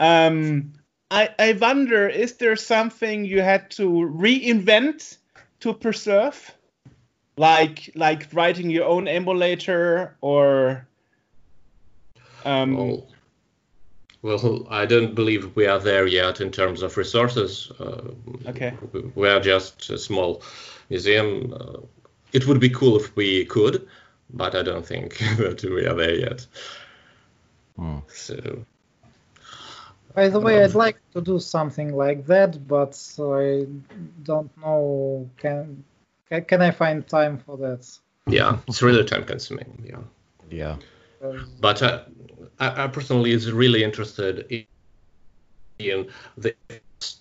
um, 0.00 0.72
I 1.10 1.28
I 1.38 1.52
wonder, 1.60 2.08
is 2.08 2.34
there 2.36 2.56
something 2.56 3.24
you 3.24 3.42
had 3.42 3.70
to 3.72 3.84
reinvent 3.88 5.16
to 5.60 5.74
preserve, 5.74 6.54
like 7.36 7.90
like 7.94 8.28
writing 8.32 8.70
your 8.70 8.84
own 8.86 9.08
emulator 9.08 10.16
or 10.20 10.86
um, 12.44 12.76
Well, 12.76 13.06
well, 14.22 14.66
I 14.70 14.86
don't 14.86 15.14
believe 15.14 15.54
we 15.56 15.66
are 15.66 15.78
there 15.80 16.06
yet 16.06 16.40
in 16.40 16.50
terms 16.50 16.82
of 16.82 16.96
resources. 16.96 17.70
Uh, 17.78 18.12
Okay. 18.48 18.72
we- 18.92 19.10
We 19.14 19.28
are 19.28 19.40
just 19.40 19.90
a 19.90 19.98
small 19.98 20.42
museum. 20.90 21.52
Uh, 21.52 21.80
it 22.32 22.46
would 22.46 22.60
be 22.60 22.70
cool 22.70 22.96
if 22.96 23.16
we 23.16 23.44
could, 23.46 23.86
but 24.30 24.54
I 24.54 24.62
don't 24.62 24.86
think 24.86 25.18
that 25.38 25.62
we 25.62 25.86
are 25.86 25.94
there 25.96 26.14
yet. 26.14 26.46
Hmm. 27.76 27.98
So, 28.08 28.64
By 30.14 30.28
the 30.28 30.40
way, 30.40 30.62
I'd 30.62 30.74
like 30.74 30.98
to 31.12 31.20
do 31.20 31.38
something 31.38 31.94
like 31.94 32.26
that, 32.26 32.66
but 32.66 33.00
I 33.18 33.66
don't 34.22 34.50
know. 34.58 35.30
Can 35.36 35.84
can, 36.28 36.44
can 36.44 36.62
I 36.62 36.70
find 36.70 37.06
time 37.06 37.38
for 37.38 37.56
that? 37.58 37.86
yeah, 38.26 38.58
it's 38.68 38.82
really 38.82 39.04
time 39.04 39.24
consuming. 39.24 39.84
Yeah. 39.88 40.02
Yeah. 40.50 40.76
But 41.60 41.82
uh, 41.82 42.04
I, 42.58 42.84
I 42.84 42.86
personally 42.88 43.32
is 43.32 43.52
really 43.52 43.84
interested 43.84 44.46
in, 44.50 44.64
in 45.78 46.08
the 46.36 46.54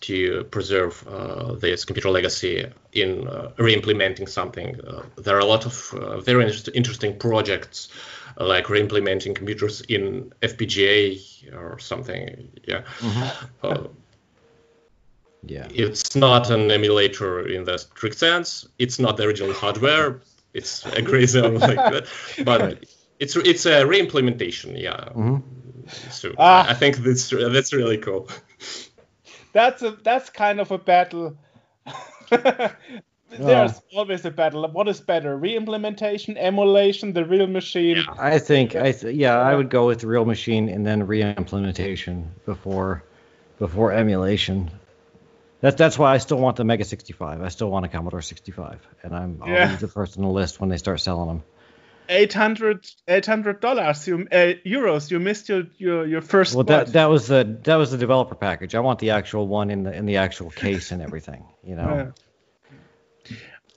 to 0.01 0.43
preserve 0.45 1.07
uh, 1.07 1.53
this 1.55 1.85
computer 1.85 2.09
legacy 2.09 2.65
in 2.91 3.27
uh, 3.27 3.51
re-implementing 3.57 4.27
something. 4.27 4.79
Uh, 4.81 5.03
there 5.17 5.37
are 5.37 5.39
a 5.39 5.45
lot 5.45 5.65
of 5.65 5.93
uh, 5.93 6.19
very 6.19 6.43
interest- 6.43 6.69
interesting 6.73 7.17
projects 7.17 7.87
uh, 7.87 7.95
like 8.37 8.69
re-implementing 8.69 9.33
computers 9.33 9.81
in 9.81 10.31
FPGA 10.41 11.53
or 11.55 11.79
something. 11.79 12.49
Yeah. 12.67 12.81
Uh, 13.63 13.87
Yeah. 15.43 15.67
it's 15.73 16.15
not 16.15 16.49
an 16.51 16.69
emulator 16.71 17.47
in 17.47 17.63
the 17.63 17.77
strict 17.77 18.17
sense. 18.17 18.67
It's 18.77 18.99
not 18.99 19.17
the 19.17 19.23
original 19.23 19.53
hardware. 19.53 20.19
It's 20.53 20.85
a 20.85 21.01
crazy 21.01 21.41
like 21.67 21.75
that. 21.75 22.07
But 22.43 22.83
it's 23.19 23.35
it's 23.35 23.65
a 23.65 23.85
re-implementation. 23.85 24.75
Yeah. 24.75 25.09
Mhm. 25.15 25.41
So 26.11 26.33
Ah. 26.37 26.69
I 26.69 26.73
think 26.73 26.97
that's 26.97 27.29
that's 27.29 27.73
really 27.73 27.97
cool. 27.97 28.27
that's 29.53 29.81
a 29.81 29.91
that's 30.03 30.29
kind 30.29 30.59
of 30.59 30.71
a 30.71 30.77
battle. 30.77 31.37
There's 33.29 33.81
always 33.95 34.25
a 34.25 34.31
battle. 34.31 34.67
What 34.67 34.87
is 34.87 34.99
better, 34.99 35.37
re-implementation, 35.37 36.37
emulation, 36.37 37.13
the 37.13 37.25
real 37.25 37.47
machine? 37.47 38.03
I 38.17 38.39
think 38.39 38.75
I 38.75 38.91
th- 38.91 39.15
yeah 39.15 39.37
I 39.37 39.53
would 39.55 39.69
go 39.69 39.87
with 39.87 40.03
real 40.03 40.25
machine 40.25 40.69
and 40.69 40.85
then 40.85 41.05
re-implementation 41.05 42.31
before 42.45 43.03
before 43.59 43.91
emulation. 43.93 44.71
That's 45.61 45.75
that's 45.75 45.99
why 45.99 46.13
I 46.13 46.17
still 46.19 46.37
want 46.37 46.55
the 46.55 46.63
Mega 46.63 46.85
65. 46.85 47.41
I 47.41 47.49
still 47.49 47.69
want 47.69 47.85
a 47.85 47.89
Commodore 47.89 48.21
65, 48.21 48.79
and 49.03 49.15
I'm 49.15 49.39
I'll 49.43 49.49
Yeah. 49.49 49.71
be 49.71 49.75
the 49.75 49.87
first 49.87 50.17
on 50.17 50.23
the 50.23 50.29
list 50.29 50.59
when 50.59 50.69
they 50.69 50.77
start 50.77 50.99
selling 51.01 51.27
them. 51.27 51.43
800 52.11 53.59
dollars, 53.59 54.07
you 54.07 54.27
uh, 54.31 54.53
euros. 54.65 55.11
You 55.11 55.19
missed 55.19 55.49
your 55.49 55.63
your, 55.77 56.07
your 56.07 56.21
first. 56.21 56.55
Well, 56.55 56.65
spot. 56.65 56.87
that 56.87 56.93
that 56.93 57.05
was 57.09 57.27
the 57.27 57.59
that 57.63 57.75
was 57.75 57.91
the 57.91 57.97
developer 57.97 58.35
package. 58.35 58.73
I 58.73 58.79
want 58.79 58.99
the 58.99 59.11
actual 59.11 59.47
one 59.47 59.69
in 59.69 59.83
the 59.83 59.93
in 59.93 60.05
the 60.07 60.17
actual 60.17 60.49
case 60.49 60.91
and 60.91 61.01
everything. 61.01 61.45
You 61.63 61.75
know. 61.75 61.89
Yeah. 61.95 62.11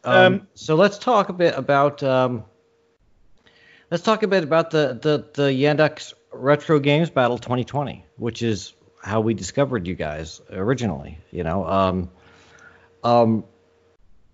Um, 0.04 0.14
Um, 0.14 0.48
so 0.54 0.74
let's 0.74 0.98
talk 0.98 1.28
a 1.28 1.32
bit 1.32 1.56
about 1.56 2.02
um, 2.02 2.44
let's 3.90 4.02
talk 4.02 4.22
a 4.22 4.28
bit 4.28 4.42
about 4.44 4.70
the 4.70 4.98
the 5.00 5.26
the 5.34 5.50
Yandex 5.50 6.12
Retro 6.32 6.78
Games 6.80 7.10
Battle 7.10 7.38
2020, 7.38 8.04
which 8.16 8.42
is 8.42 8.74
how 9.02 9.20
we 9.20 9.34
discovered 9.34 9.86
you 9.86 9.94
guys 9.94 10.40
originally. 10.50 11.18
You 11.30 11.44
know, 11.44 11.66
um, 11.66 12.10
um, 13.04 13.44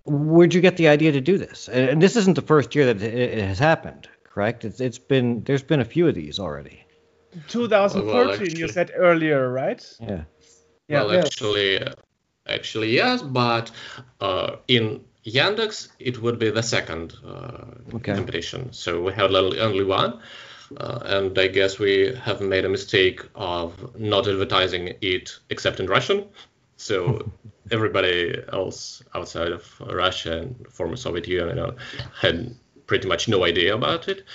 where'd 0.05 0.53
you 0.53 0.61
get 0.61 0.77
the 0.77 0.87
idea 0.87 1.11
to 1.11 1.21
do 1.21 1.37
this? 1.37 1.67
And, 1.67 1.89
and 1.89 2.01
this 2.01 2.15
isn't 2.15 2.35
the 2.35 2.41
first 2.41 2.75
year 2.75 2.85
that 2.85 3.01
it, 3.01 3.13
it 3.13 3.43
has 3.43 3.59
happened, 3.59 4.07
correct? 4.23 4.65
It's 4.65 4.79
it's 4.79 4.99
been 4.99 5.43
there's 5.43 5.63
been 5.63 5.81
a 5.81 5.85
few 5.85 6.07
of 6.07 6.15
these 6.15 6.39
already. 6.39 6.85
2013, 7.47 8.07
Well, 8.07 8.57
you 8.57 8.67
said 8.67 8.91
earlier, 8.95 9.51
right? 9.51 9.85
Yeah. 9.99 10.23
Yeah. 10.87 11.03
well, 11.03 11.11
actually, 11.11 11.79
uh, 11.81 11.93
actually 12.47 12.95
yes, 12.95 13.21
but 13.21 13.71
uh, 14.19 14.55
in 14.67 15.05
Yandex 15.25 15.89
it 15.99 16.21
would 16.21 16.39
be 16.39 16.49
the 16.49 16.63
second 16.63 17.13
uh, 17.25 17.65
Okay. 17.95 18.13
competition. 18.13 18.71
So 18.73 19.01
we 19.01 19.13
had 19.13 19.33
only 19.35 19.59
only 19.59 19.83
one. 19.83 20.19
Uh, 20.77 20.99
and 21.03 21.39
I 21.39 21.47
guess 21.47 21.79
we 21.79 22.13
have 22.15 22.41
made 22.41 22.63
a 22.63 22.69
mistake 22.69 23.21
of 23.33 23.95
not 23.99 24.27
advertising 24.27 24.95
it 25.01 25.39
except 25.49 25.79
in 25.79 25.87
Russian. 25.87 26.27
So 26.77 27.31
everybody 27.71 28.35
else 28.53 29.03
outside 29.15 29.51
of 29.51 29.63
Russia 29.81 30.37
and 30.37 30.67
former 30.69 30.95
Soviet 30.95 31.27
Union 31.27 31.49
you 31.49 31.55
know, 31.55 31.75
had 32.21 32.55
pretty 32.85 33.07
much 33.07 33.27
no 33.27 33.45
idea 33.45 33.73
about 33.75 34.07
it. 34.07 34.25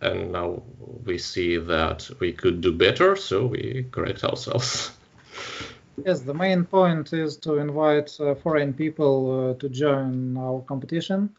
And 0.00 0.32
now 0.32 0.62
we 1.04 1.18
see 1.18 1.56
that 1.56 2.10
we 2.20 2.32
could 2.32 2.60
do 2.60 2.72
better, 2.72 3.16
so 3.16 3.46
we 3.46 3.86
correct 3.90 4.24
ourselves. 4.24 4.90
Yes, 6.04 6.20
the 6.20 6.34
main 6.34 6.64
point 6.64 7.12
is 7.12 7.36
to 7.38 7.58
invite 7.58 8.16
uh, 8.20 8.34
foreign 8.36 8.72
people 8.72 9.50
uh, 9.50 9.60
to 9.60 9.68
join 9.68 10.36
our 10.36 10.60
competition. 10.62 11.30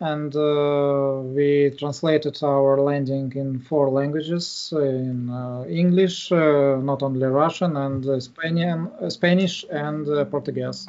And 0.00 0.34
uh, 0.36 1.22
we 1.24 1.74
translated 1.76 2.38
our 2.42 2.80
landing 2.80 3.32
in 3.34 3.58
four 3.58 3.90
languages 3.90 4.72
in 4.72 5.28
uh, 5.28 5.64
English, 5.68 6.30
uh, 6.30 6.76
not 6.80 7.02
only 7.02 7.26
Russian, 7.26 7.76
and 7.76 8.22
Spanish, 8.22 8.88
uh, 9.00 9.10
Spanish 9.10 9.64
and 9.68 10.08
uh, 10.08 10.24
Portuguese, 10.26 10.86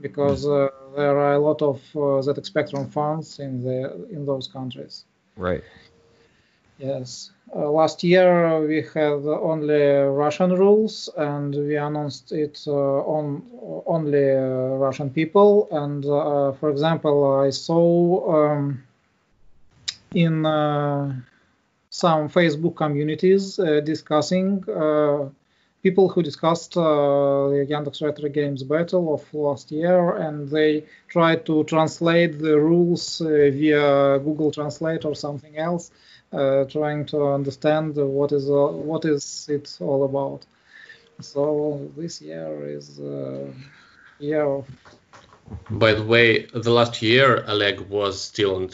because 0.00 0.46
uh, 0.46 0.68
there 0.94 1.18
are 1.18 1.34
a 1.34 1.38
lot 1.40 1.62
of 1.62 1.76
uh, 1.96 2.22
ZX 2.22 2.46
Spectrum 2.46 2.88
fans 2.88 3.40
in, 3.40 3.64
the, 3.64 4.06
in 4.12 4.24
those 4.24 4.46
countries. 4.46 5.04
Right. 5.36 5.64
Yes. 6.78 7.32
Uh, 7.54 7.70
last 7.70 8.04
year 8.04 8.60
we 8.60 8.82
had 8.82 9.24
only 9.24 9.82
Russian 10.24 10.54
rules, 10.54 11.08
and 11.16 11.54
we 11.54 11.76
announced 11.76 12.32
it 12.32 12.62
uh, 12.66 12.72
on 12.72 13.42
only 13.86 14.30
uh, 14.32 14.76
Russian 14.76 15.10
people. 15.10 15.68
And 15.70 16.04
uh, 16.04 16.52
for 16.52 16.70
example, 16.70 17.40
I 17.40 17.50
saw 17.50 18.52
um, 18.52 18.82
in 20.14 20.44
uh, 20.44 21.14
some 21.90 22.28
Facebook 22.28 22.76
communities 22.76 23.58
uh, 23.58 23.80
discussing 23.80 24.62
uh, 24.68 25.28
people 25.82 26.08
who 26.08 26.22
discussed 26.22 26.76
uh, 26.76 27.48
the 27.48 27.66
Yandex 27.70 28.02
Retro 28.02 28.28
Games 28.28 28.62
battle 28.62 29.14
of 29.14 29.22
last 29.32 29.70
year, 29.70 30.16
and 30.16 30.48
they 30.50 30.84
tried 31.08 31.46
to 31.46 31.64
translate 31.64 32.38
the 32.38 32.58
rules 32.58 33.20
uh, 33.20 33.26
via 33.26 34.18
Google 34.18 34.50
Translate 34.50 35.04
or 35.04 35.14
something 35.14 35.56
else, 35.56 35.90
uh, 36.32 36.64
trying 36.64 37.06
to 37.06 37.26
understand 37.28 37.96
what 37.96 38.32
is 38.32 38.48
uh, 38.50 38.68
what 38.90 39.04
is 39.04 39.48
it 39.48 39.76
all 39.80 40.04
about. 40.04 40.44
So 41.20 41.90
this 41.96 42.20
year 42.22 42.68
is 42.68 43.00
uh, 43.00 43.52
year 44.18 44.42
of 44.44 44.66
By 45.70 45.94
the 45.94 46.04
way, 46.04 46.46
the 46.46 46.70
last 46.70 47.02
year 47.02 47.44
Oleg 47.46 47.80
was 47.80 48.20
still 48.20 48.70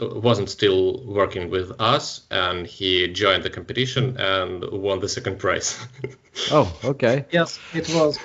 wasn't 0.00 0.48
still 0.50 1.02
working 1.04 1.50
with 1.50 1.72
us, 1.80 2.22
and 2.30 2.66
he 2.66 3.08
joined 3.08 3.42
the 3.42 3.50
competition 3.50 4.16
and 4.18 4.64
won 4.70 5.00
the 5.00 5.08
second 5.08 5.38
prize. 5.38 5.78
Oh, 6.50 6.70
okay. 6.84 7.26
yes, 7.30 7.58
it 7.72 7.88
was. 7.88 8.18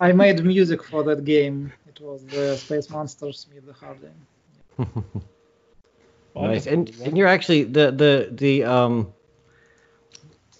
I 0.00 0.12
made 0.12 0.44
music 0.44 0.82
for 0.84 1.02
that 1.04 1.24
game. 1.24 1.72
It 1.88 2.00
was 2.00 2.24
the 2.26 2.56
Space 2.56 2.90
Monsters 2.90 3.46
Meet 3.52 3.66
the 3.66 3.72
Harding. 3.72 4.26
Nice. 6.34 6.66
And 6.66 6.90
and 7.04 7.16
you're 7.16 7.28
actually 7.28 7.64
the 7.64 7.90
the 7.92 8.28
the 8.30 8.64
um 8.64 9.12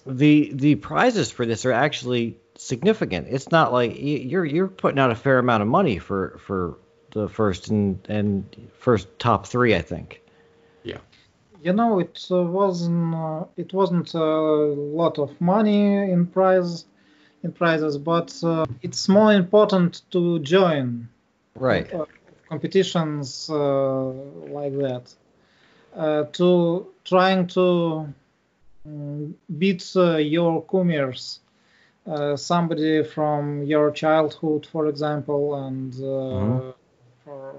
the 0.07 0.53
the 0.55 0.75
prizes 0.77 1.31
for 1.31 1.47
this 1.47 1.65
are 1.65 1.73
actually 1.73 2.39
significant. 2.57 3.27
It's 3.31 3.51
not 3.51 3.73
like 3.73 3.97
you're 3.99 4.45
you're 4.45 4.69
putting 4.69 4.99
out 4.99 5.11
a 5.11 5.15
fair 5.17 5.39
amount 5.39 5.63
of 5.63 5.69
money 5.69 5.99
for 5.99 6.39
for 6.39 6.79
the 7.11 7.29
first 7.29 7.69
and 7.69 7.99
and 8.09 8.71
first 8.79 9.09
top 9.19 9.47
three, 9.47 9.75
I 9.75 9.83
think. 9.83 10.21
Yeah. 10.83 10.99
You 11.63 11.73
know, 11.73 11.99
it 11.99 12.25
uh, 12.31 12.43
wasn't 12.43 13.15
uh, 13.15 13.45
it 13.57 13.73
wasn't 13.73 14.15
a 14.15 14.25
lot 14.25 15.19
of 15.19 15.41
money 15.41 16.11
in 16.11 16.27
prize 16.27 16.85
in 17.43 17.53
prizes, 17.53 17.99
but 17.99 18.39
uh, 18.45 18.67
it's 18.83 19.09
more 19.09 19.33
important 19.33 20.03
to 20.13 20.39
join 20.39 21.09
Right. 21.57 21.93
uh, 21.95 22.07
competitions 22.49 23.49
uh, 23.49 24.07
like 24.07 24.77
that. 24.79 25.15
Uh, 25.95 26.25
to 26.33 26.87
trying 27.05 27.47
to 27.47 28.07
mm, 28.87 29.33
beat 29.59 29.85
uh, 29.97 30.17
your 30.17 30.63
kumirs, 30.65 31.39
uh, 32.07 32.37
somebody 32.37 33.03
from 33.05 33.63
your 33.65 33.91
childhood, 33.91 34.67
for 34.67 34.87
example, 34.89 35.55
and 35.67 35.93
uh, 36.03 36.73
Mhm. 36.73 36.75
for, 37.25 37.55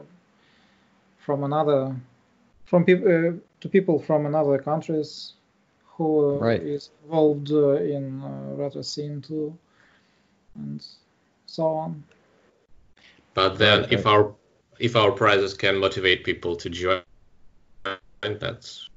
from 1.17 1.43
another, 1.43 1.95
from 2.65 2.85
people 2.85 3.07
uh, 3.07 3.31
to 3.61 3.69
people 3.69 3.99
from 3.99 4.25
another 4.25 4.57
countries 4.59 5.33
who 5.97 6.41
uh, 6.45 6.47
Right. 6.47 6.61
is 6.61 6.89
involved 7.03 7.51
uh, 7.51 7.73
in 7.75 8.21
uh, 8.21 8.53
retro 8.55 8.81
scene 8.81 9.21
too, 9.21 9.57
and 10.55 10.83
so 11.45 11.65
on. 11.67 12.03
but 13.33 13.57
then, 13.57 13.85
Right, 13.89 13.91
if 13.91 14.05
our 14.05 14.35
if 14.79 14.95
our 14.95 15.11
prizes 15.11 15.53
can 15.53 15.77
motivate 15.77 16.23
people 16.23 16.55
to 16.57 16.69
join, 16.69 17.01
that's 18.33 18.89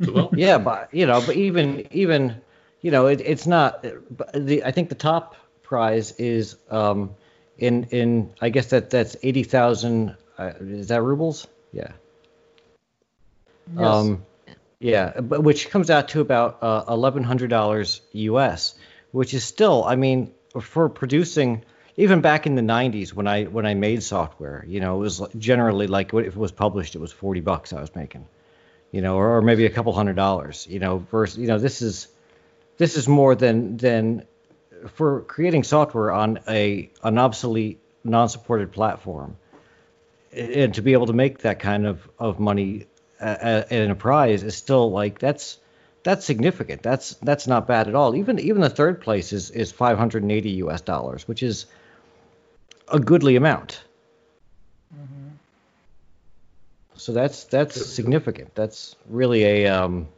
well. 0.00 0.30
Yeah, 0.36 0.58
but 0.58 0.92
you 0.92 1.06
know, 1.06 1.22
but 1.24 1.36
even 1.36 1.86
even 1.92 2.40
you 2.80 2.90
know, 2.90 3.06
it, 3.06 3.20
it's 3.20 3.46
not. 3.46 3.84
but 4.10 4.32
The 4.32 4.64
I 4.64 4.70
think 4.70 4.88
the 4.88 4.94
top 4.94 5.36
prize 5.62 6.12
is 6.12 6.56
um 6.70 7.14
in 7.58 7.84
in 7.84 8.32
I 8.40 8.50
guess 8.50 8.66
that 8.70 8.90
that's 8.90 9.16
eighty 9.22 9.42
thousand. 9.42 10.16
Uh, 10.38 10.52
is 10.60 10.88
that 10.88 11.02
rubles? 11.02 11.46
Yeah. 11.72 11.92
Yes. 13.76 13.86
Um, 13.86 14.24
yeah, 14.80 15.20
but 15.20 15.42
which 15.42 15.70
comes 15.70 15.88
out 15.90 16.08
to 16.08 16.20
about 16.20 16.58
uh, 16.62 16.84
eleven 16.88 17.22
hundred 17.22 17.48
dollars 17.50 18.02
U.S., 18.12 18.74
which 19.12 19.32
is 19.32 19.44
still, 19.44 19.84
I 19.84 19.96
mean, 19.96 20.32
for 20.60 20.88
producing. 20.88 21.64
Even 21.96 22.20
back 22.22 22.46
in 22.46 22.56
the 22.56 22.62
'90s, 22.62 23.12
when 23.14 23.28
I 23.28 23.44
when 23.44 23.66
I 23.66 23.74
made 23.74 24.02
software, 24.02 24.64
you 24.66 24.80
know, 24.80 24.96
it 24.96 24.98
was 24.98 25.22
generally 25.38 25.86
like 25.86 26.12
if 26.12 26.26
it 26.26 26.36
was 26.36 26.50
published, 26.50 26.96
it 26.96 26.98
was 26.98 27.12
forty 27.12 27.40
bucks 27.40 27.72
I 27.72 27.80
was 27.80 27.94
making, 27.94 28.26
you 28.94 29.00
know, 29.00 29.16
or, 29.16 29.38
or 29.38 29.42
maybe 29.42 29.66
a 29.66 29.70
couple 29.70 29.92
hundred 29.92 30.14
dollars, 30.14 30.68
you 30.70 30.78
know. 30.78 30.98
Versus, 31.10 31.36
you 31.36 31.48
know, 31.48 31.58
this 31.58 31.82
is 31.82 32.06
this 32.76 32.96
is 32.96 33.08
more 33.08 33.34
than 33.34 33.76
than 33.76 34.24
for 34.86 35.22
creating 35.22 35.64
software 35.64 36.12
on 36.12 36.38
a 36.46 36.88
an 37.02 37.18
obsolete, 37.18 37.80
non-supported 38.04 38.70
platform, 38.70 39.36
and 40.32 40.74
to 40.74 40.80
be 40.82 40.92
able 40.92 41.06
to 41.06 41.12
make 41.12 41.38
that 41.38 41.58
kind 41.58 41.88
of 41.88 42.08
of 42.20 42.38
money 42.38 42.86
uh, 43.20 43.64
in 43.68 43.90
a 43.90 43.96
prize 43.96 44.44
is 44.44 44.54
still 44.54 44.92
like 44.92 45.18
that's 45.18 45.58
that's 46.04 46.24
significant. 46.24 46.80
That's 46.80 47.14
that's 47.16 47.48
not 47.48 47.66
bad 47.66 47.88
at 47.88 47.96
all. 47.96 48.14
Even 48.14 48.38
even 48.38 48.60
the 48.62 48.70
third 48.70 49.00
place 49.00 49.32
is 49.32 49.50
is 49.50 49.72
580 49.72 50.50
U.S. 50.50 50.82
dollars, 50.82 51.26
which 51.26 51.42
is 51.42 51.66
a 52.86 53.00
goodly 53.00 53.34
amount. 53.34 53.82
So 57.04 57.12
that's 57.12 57.44
that's 57.44 57.84
significant. 57.84 58.54
That's 58.54 58.96
really 59.10 59.44
a 59.44 59.66
um, 59.66 60.08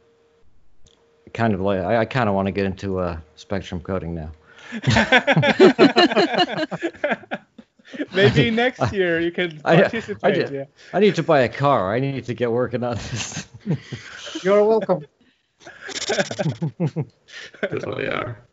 kind 1.33 1.53
of 1.53 1.59
like 1.59 1.81
I, 1.81 1.97
I 1.97 2.05
kind 2.05 2.29
of 2.29 2.35
want 2.35 2.45
to 2.45 2.53
get 2.53 2.65
into 2.65 2.99
uh, 2.99 3.17
spectrum 3.35 3.81
coding 3.81 4.15
now. 4.15 4.31
Maybe 8.13 8.51
next 8.51 8.93
year 8.93 9.19
you 9.19 9.31
can 9.31 9.59
I- 9.65 9.73
I 9.73 9.81
participate. 9.81 10.33
did- 10.33 10.49
yeah. 10.51 10.63
I 10.93 11.01
need 11.01 11.15
to 11.15 11.23
buy 11.23 11.41
a 11.41 11.49
car. 11.49 11.93
I 11.93 11.99
need 11.99 12.23
to 12.23 12.33
get 12.33 12.53
working 12.53 12.85
on 12.85 12.95
this. 12.95 13.45
You're 14.41 14.63
welcome. 14.63 15.05
Totally 17.69 18.07
are. 18.07 18.47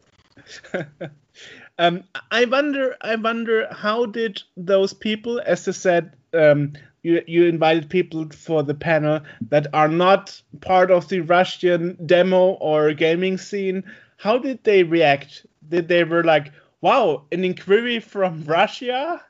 Um, 1.79 2.03
I 2.33 2.47
wonder. 2.47 2.97
I 3.01 3.15
wonder 3.15 3.69
how 3.71 4.07
did 4.07 4.43
those 4.57 4.93
people, 4.93 5.41
as 5.47 5.69
you 5.69 5.73
said, 5.73 6.17
um, 6.33 6.73
you 7.05 7.23
you 7.27 7.45
invited 7.45 7.89
people 7.91 8.27
for 8.31 8.63
the 8.63 8.75
panel 8.75 9.21
that 9.51 9.67
are 9.73 9.89
not 9.89 10.43
part 10.61 10.91
of 10.91 11.09
the 11.09 11.21
Russian 11.21 11.97
demo 12.07 12.53
or 12.55 12.95
gaming 12.95 13.39
scene. 13.39 13.85
How 14.17 14.39
did 14.39 14.65
they 14.65 14.83
react? 14.83 15.47
Did 15.69 15.87
they 15.87 16.03
were 16.03 16.25
like, 16.25 16.51
"Wow, 16.81 17.27
an 17.31 17.45
inquiry 17.45 18.01
from 18.01 18.45
Russia? 18.45 19.23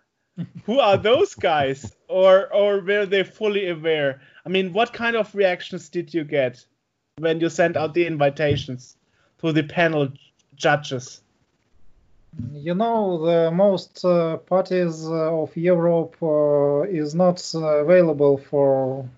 Who 0.65 0.79
are 0.79 0.97
those 0.97 1.35
guys?" 1.35 1.93
Or 2.09 2.47
or 2.55 2.81
were 2.81 3.07
they 3.07 3.25
fully 3.25 3.69
aware? 3.69 4.21
I 4.47 4.49
mean, 4.49 4.73
what 4.73 4.93
kind 4.93 5.17
of 5.17 5.35
reactions 5.35 5.89
did 5.89 6.15
you 6.15 6.23
get 6.23 6.65
when 7.19 7.41
you 7.41 7.49
sent 7.49 7.77
out 7.77 7.93
the 7.93 8.07
invitations 8.07 8.97
to 9.39 9.51
the 9.53 9.65
panel 9.65 10.11
judges? 10.55 11.24
You 12.53 12.75
know, 12.75 13.25
the 13.25 13.51
most 13.51 14.05
uh, 14.05 14.39
parties 14.39 15.05
uh, 15.07 15.43
of 15.43 15.57
Europe 15.57 16.17
uh, 16.23 16.83
is 16.83 17.15
not 17.15 17.43
uh, 17.55 17.59
available 17.85 18.39
for 18.39 19.09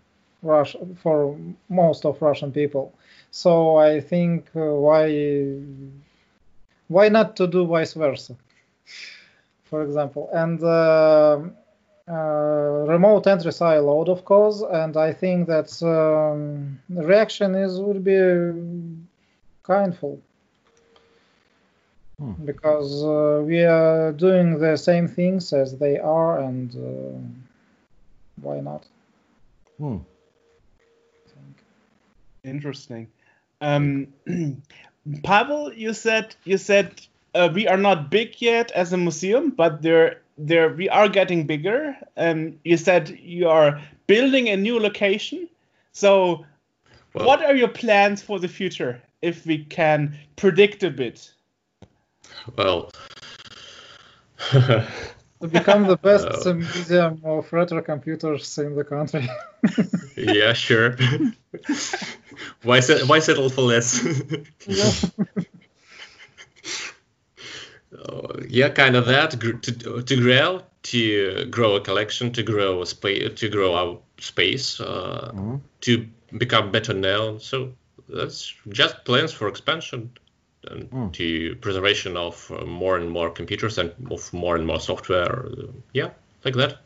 Russia 0.42 0.78
for 1.02 1.36
most 1.68 2.04
of 2.04 2.20
Russian 2.20 2.52
people. 2.52 2.92
So 3.30 3.76
I 3.76 4.00
think 4.00 4.48
uh, 4.54 4.60
why 4.60 5.60
why 6.88 7.08
not 7.08 7.36
to 7.36 7.46
do 7.46 7.66
vice 7.66 7.94
versa, 7.94 8.36
for 9.64 9.82
example. 9.82 10.28
And 10.32 10.60
remote 12.88 13.26
entries 13.26 13.60
are 13.60 13.76
allowed, 13.76 14.08
of 14.08 14.24
course, 14.24 14.62
and 14.62 14.96
I 14.96 15.12
think 15.12 15.48
that 15.48 15.70
um, 15.82 16.80
reaction 16.88 17.54
is 17.54 17.80
would 17.80 18.04
be 18.04 18.18
kindful 19.62 20.20
because 22.44 23.04
uh, 23.04 23.42
we 23.44 23.62
are 23.62 24.12
doing 24.12 24.58
the 24.58 24.76
same 24.76 25.06
things 25.08 25.52
as 25.52 25.76
they 25.78 25.98
are, 25.98 26.40
and 26.40 26.74
uh, 26.74 27.18
why 28.40 28.60
not? 28.60 28.86
Hmm. 29.78 29.98
Interesting. 32.44 33.08
Um, 33.60 34.08
Pavel, 35.24 35.72
you 35.72 35.92
said 35.92 36.34
you 36.44 36.58
said 36.58 37.00
uh, 37.34 37.50
we 37.52 37.68
are 37.68 37.76
not 37.76 38.10
big 38.10 38.40
yet 38.40 38.70
as 38.72 38.92
a 38.92 38.96
museum, 38.96 39.50
but 39.50 39.82
there 39.82 40.20
there 40.38 40.72
we 40.72 40.88
are 40.88 41.08
getting 41.08 41.46
bigger. 41.46 41.96
Um, 42.16 42.58
you 42.64 42.76
said 42.76 43.10
you 43.20 43.48
are 43.48 43.80
building 44.06 44.48
a 44.48 44.56
new 44.56 44.78
location. 44.80 45.48
So, 45.92 46.44
Well- 47.14 47.26
what 47.26 47.44
are 47.44 47.54
your 47.56 47.68
plans 47.68 48.22
for 48.22 48.38
the 48.38 48.48
future, 48.48 49.02
if 49.22 49.44
we 49.46 49.64
can 49.64 50.16
predict 50.36 50.82
a 50.82 50.90
bit? 50.90 51.32
Well, 52.56 52.90
To 55.40 55.48
become 55.48 55.86
the 55.86 55.96
best 55.96 56.26
Oh. 56.46 56.52
museum 56.54 57.20
of 57.24 57.52
retro 57.52 57.82
computers 57.82 58.58
in 58.58 58.74
the 58.74 58.84
country. 58.84 59.28
yeah, 60.16 60.52
sure. 60.54 60.96
why 62.62 62.80
set, 62.80 63.06
why 63.08 63.18
settle 63.18 63.50
for 63.50 63.62
less? 63.62 64.00
Oh, 68.08 68.28
yeah, 68.48 68.68
kind 68.70 68.96
of 68.96 69.06
that. 69.06 69.30
To, 69.40 70.02
to 70.02 70.16
grow, 70.16 70.62
to 70.84 71.46
grow 71.46 71.76
a 71.76 71.80
collection, 71.80 72.32
to 72.32 72.42
grow 72.42 72.82
a 72.82 72.86
space, 72.86 73.38
to 73.40 73.48
grow 73.48 73.74
our 73.74 73.98
space, 74.20 74.80
uh, 74.80 75.30
Mhm. 75.34 75.60
to 75.82 76.06
become 76.36 76.72
better 76.72 76.94
known. 76.94 77.40
So 77.40 77.72
that's 78.08 78.54
just 78.68 79.04
plans 79.04 79.32
for 79.32 79.48
expansion. 79.48 80.10
And 80.70 80.90
Mm. 80.90 81.12
to 81.12 81.56
preservation 81.56 82.16
of 82.16 82.50
uh, 82.50 82.64
more 82.64 82.96
and 82.96 83.10
more 83.10 83.30
computers 83.30 83.78
and 83.78 83.92
of 84.10 84.32
more 84.32 84.56
and 84.56 84.66
more 84.66 84.80
software. 84.80 85.46
uh, 85.46 85.72
yeah, 85.92 86.10
like 86.44 86.54
that. 86.56 86.78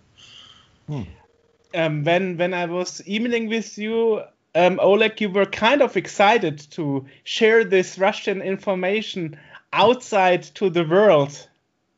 um, 1.75 2.05
when 2.05 2.37
when 2.37 2.55
I 2.55 2.67
was 2.67 3.01
emailing 3.09 3.49
with 3.49 3.79
you, 3.79 4.23
um, 4.55 4.79
Oleg, 4.81 5.21
you 5.21 5.31
were 5.31 5.47
kind 5.47 5.83
of 5.83 5.97
excited 5.97 6.59
to 6.73 7.07
share 7.25 7.65
this 7.65 7.99
Russian 7.99 8.43
information 8.43 9.39
outside 9.73 10.43
to 10.55 10.71
the 10.71 10.85
world, 10.85 11.49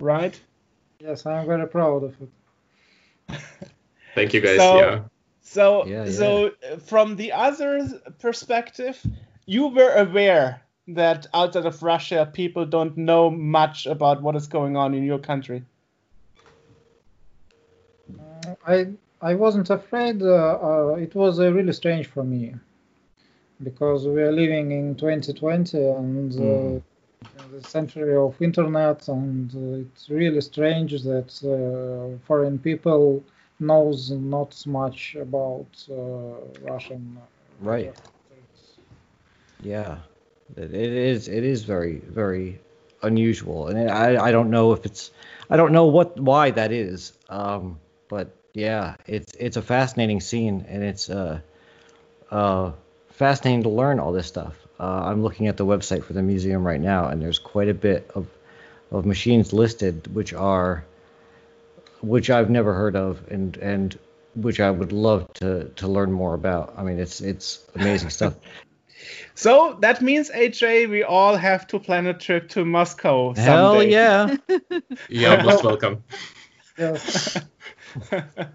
right? 0.00 0.38
Yes, 1.00 1.26
I'm 1.26 1.46
very 1.46 1.66
proud 1.66 2.04
of 2.04 2.14
it. 2.20 2.28
Thank 4.14 4.34
you 4.34 4.40
guys. 4.40 4.56
So- 4.56 4.78
yeah. 4.78 5.00
So 5.44 5.86
Yeah, 5.86 6.06
so 6.08 6.46
uh, 6.46 6.78
from 6.78 7.16
the 7.16 7.32
other 7.32 7.88
perspective, 8.20 8.96
you 9.46 9.66
were 9.68 9.92
aware 9.92 10.61
that 10.88 11.26
outside 11.34 11.66
of 11.66 11.82
Russia, 11.82 12.28
people 12.32 12.64
don't 12.66 12.96
know 12.96 13.30
much 13.30 13.86
about 13.86 14.22
what 14.22 14.36
is 14.36 14.46
going 14.46 14.76
on 14.76 14.94
in 14.94 15.02
your 15.04 15.18
country. 15.18 15.64
I 18.66 18.92
I 19.20 19.34
wasn't 19.34 19.70
afraid. 19.70 20.22
Uh, 20.22 20.58
uh, 20.62 20.94
it 20.98 21.14
was 21.14 21.38
uh, 21.40 21.52
really 21.52 21.72
strange 21.72 22.06
for 22.06 22.24
me 22.24 22.54
because 23.62 24.06
we 24.06 24.22
are 24.22 24.32
living 24.32 24.70
in 24.72 24.94
2020 24.96 25.78
and 25.84 26.32
uh, 26.32 26.36
Mhm. 26.40 26.82
the 27.52 27.60
century 27.62 28.16
of 28.16 28.40
internet, 28.40 29.08
and 29.08 29.54
uh, 29.54 29.82
it's 29.84 30.08
really 30.10 30.40
strange 30.40 30.92
that 31.02 31.30
uh, 31.44 32.18
foreign 32.26 32.58
people 32.58 33.22
knows 33.60 34.10
not 34.10 34.52
much 34.66 35.14
about 35.16 35.70
uh, 35.90 35.94
Russian. 36.70 37.18
uh, 37.18 37.26
Right. 37.60 37.94
Yeah, 39.62 39.98
it, 40.56 40.72
is. 40.72 41.28
It 41.28 41.44
is 41.44 41.64
very, 41.64 41.98
very 41.98 42.60
unusual, 43.02 43.68
and 43.68 43.90
I, 43.90 44.26
I 44.26 44.32
don't 44.32 44.50
know 44.50 44.72
if 44.72 44.84
it's, 44.86 45.10
I 45.50 45.56
don't 45.56 45.72
know 45.72 45.86
what, 45.86 46.18
why 46.18 46.50
that 46.50 46.72
is. 46.72 47.12
Um, 47.28 47.80
but 48.08 48.30
yeah, 48.54 48.96
it's, 49.06 49.34
it's 49.34 49.56
a 49.56 49.62
fascinating 49.62 50.20
scene, 50.20 50.66
and 50.68 50.82
it's, 50.82 51.10
uh, 51.10 51.40
uh, 52.30 52.72
fascinating 53.10 53.62
to 53.64 53.68
learn 53.68 53.98
all 53.98 54.12
this 54.12 54.26
stuff. 54.26 54.56
Uh, 54.78 55.02
I'm 55.04 55.22
looking 55.22 55.46
at 55.48 55.56
the 55.56 55.66
website 55.66 56.04
for 56.04 56.12
the 56.12 56.22
museum 56.22 56.66
right 56.66 56.80
now, 56.80 57.08
and 57.08 57.20
there's 57.20 57.38
quite 57.38 57.68
a 57.68 57.74
bit 57.74 58.10
of, 58.14 58.26
of 58.90 59.06
machines 59.06 59.52
listed, 59.52 60.12
which 60.14 60.32
are, 60.32 60.84
which 62.00 62.30
I've 62.30 62.50
never 62.50 62.74
heard 62.74 62.96
of, 62.96 63.22
and 63.30 63.56
and 63.58 63.96
which 64.34 64.60
I 64.60 64.70
would 64.70 64.92
love 64.92 65.32
to 65.34 65.68
to 65.76 65.88
learn 65.88 66.12
more 66.12 66.34
about. 66.34 66.74
I 66.76 66.82
mean, 66.82 66.98
it's 66.98 67.20
it's 67.20 67.64
amazing 67.74 68.10
stuff. 68.10 68.34
So 69.34 69.78
that 69.80 70.02
means, 70.02 70.30
AJ, 70.30 70.88
we 70.90 71.02
all 71.02 71.36
have 71.36 71.66
to 71.68 71.78
plan 71.78 72.06
a 72.06 72.14
trip 72.14 72.48
to 72.50 72.64
Moscow. 72.64 73.34
Someday. 73.34 73.42
Hell 73.42 73.80
someday. 73.80 73.90
yeah! 73.90 74.36
Yeah, 75.08 75.42
most 75.42 75.64
welcome. 75.64 76.04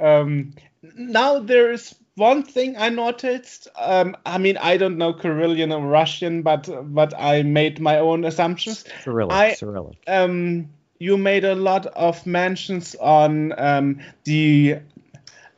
Um, 0.00 0.54
now 0.94 1.40
there's 1.40 1.94
one 2.14 2.42
thing 2.42 2.76
I 2.78 2.88
noticed. 2.88 3.68
Um, 3.76 4.16
I 4.24 4.38
mean, 4.38 4.56
I 4.56 4.78
don't 4.78 4.96
know 4.96 5.12
Kyrillian 5.12 5.76
or 5.76 5.86
Russian, 5.86 6.42
but 6.42 6.68
but 6.94 7.12
I 7.18 7.42
made 7.42 7.80
my 7.80 7.98
own 7.98 8.24
assumptions. 8.24 8.84
Cyrillic, 9.04 9.32
I- 9.32 9.54
Cyrillic. 9.54 9.98
Um, 10.06 10.70
you 10.98 11.16
made 11.16 11.44
a 11.44 11.54
lot 11.54 11.86
of 11.86 12.26
mentions 12.26 12.94
on 12.94 13.58
um, 13.58 14.00
the 14.24 14.78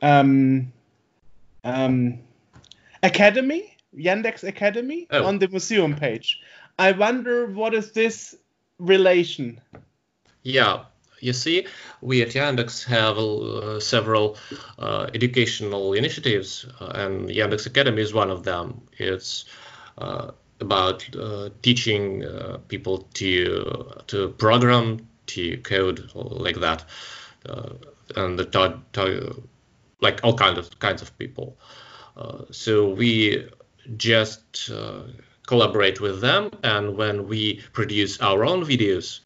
um, 0.01 0.73
um, 1.65 2.19
academy, 3.03 3.72
Yandex 3.97 4.43
Academy, 4.45 5.07
Oh. 5.11 5.25
on 5.25 5.39
the 5.39 5.49
museum 5.49 5.95
page. 5.97 6.41
I 6.79 6.93
wonder 6.93 7.47
what 7.47 7.75
is 7.75 7.93
this 7.93 8.35
relation? 8.79 9.61
Yeah, 10.43 10.85
you 11.21 11.33
see, 11.33 11.67
we 12.01 12.23
at 12.23 12.31
Yandex 12.31 12.85
have 12.85 13.17
uh, 13.19 13.79
several 13.81 14.37
uh, 14.79 15.09
educational 15.15 15.93
initiatives, 15.93 16.67
uh, 16.81 16.87
and 16.95 17.29
Yandex 17.29 17.67
Academy 17.67 18.03
is 18.03 18.13
one 18.13 18.31
of 18.31 18.43
them. 18.43 18.81
It's 18.99 19.45
uh, 19.99 20.33
about 20.61 21.05
uh, 21.17 21.51
teaching 21.63 22.25
uh, 22.25 22.59
people 22.69 23.09
to 23.15 24.03
to 24.09 24.31
program, 24.31 25.07
to 25.27 25.59
code, 25.59 26.11
like 26.15 26.59
that, 26.61 26.85
uh, 27.49 27.71
and 28.17 28.39
the 28.39 29.43
like 30.01 30.21
all 30.25 30.35
kinds 30.37 30.59
of 30.59 30.79
kinds 30.81 31.03
of 31.03 31.17
people. 31.19 31.57
Uh, 32.17 32.45
so 32.51 32.89
we 32.89 33.49
just 33.97 34.71
uh, 34.71 35.03
collaborate 35.47 36.01
with 36.01 36.21
them, 36.21 36.51
and 36.63 36.97
when 36.97 37.29
we 37.29 37.61
produce 37.73 38.21
our 38.21 38.45
own 38.45 38.65
videos, 38.65 39.21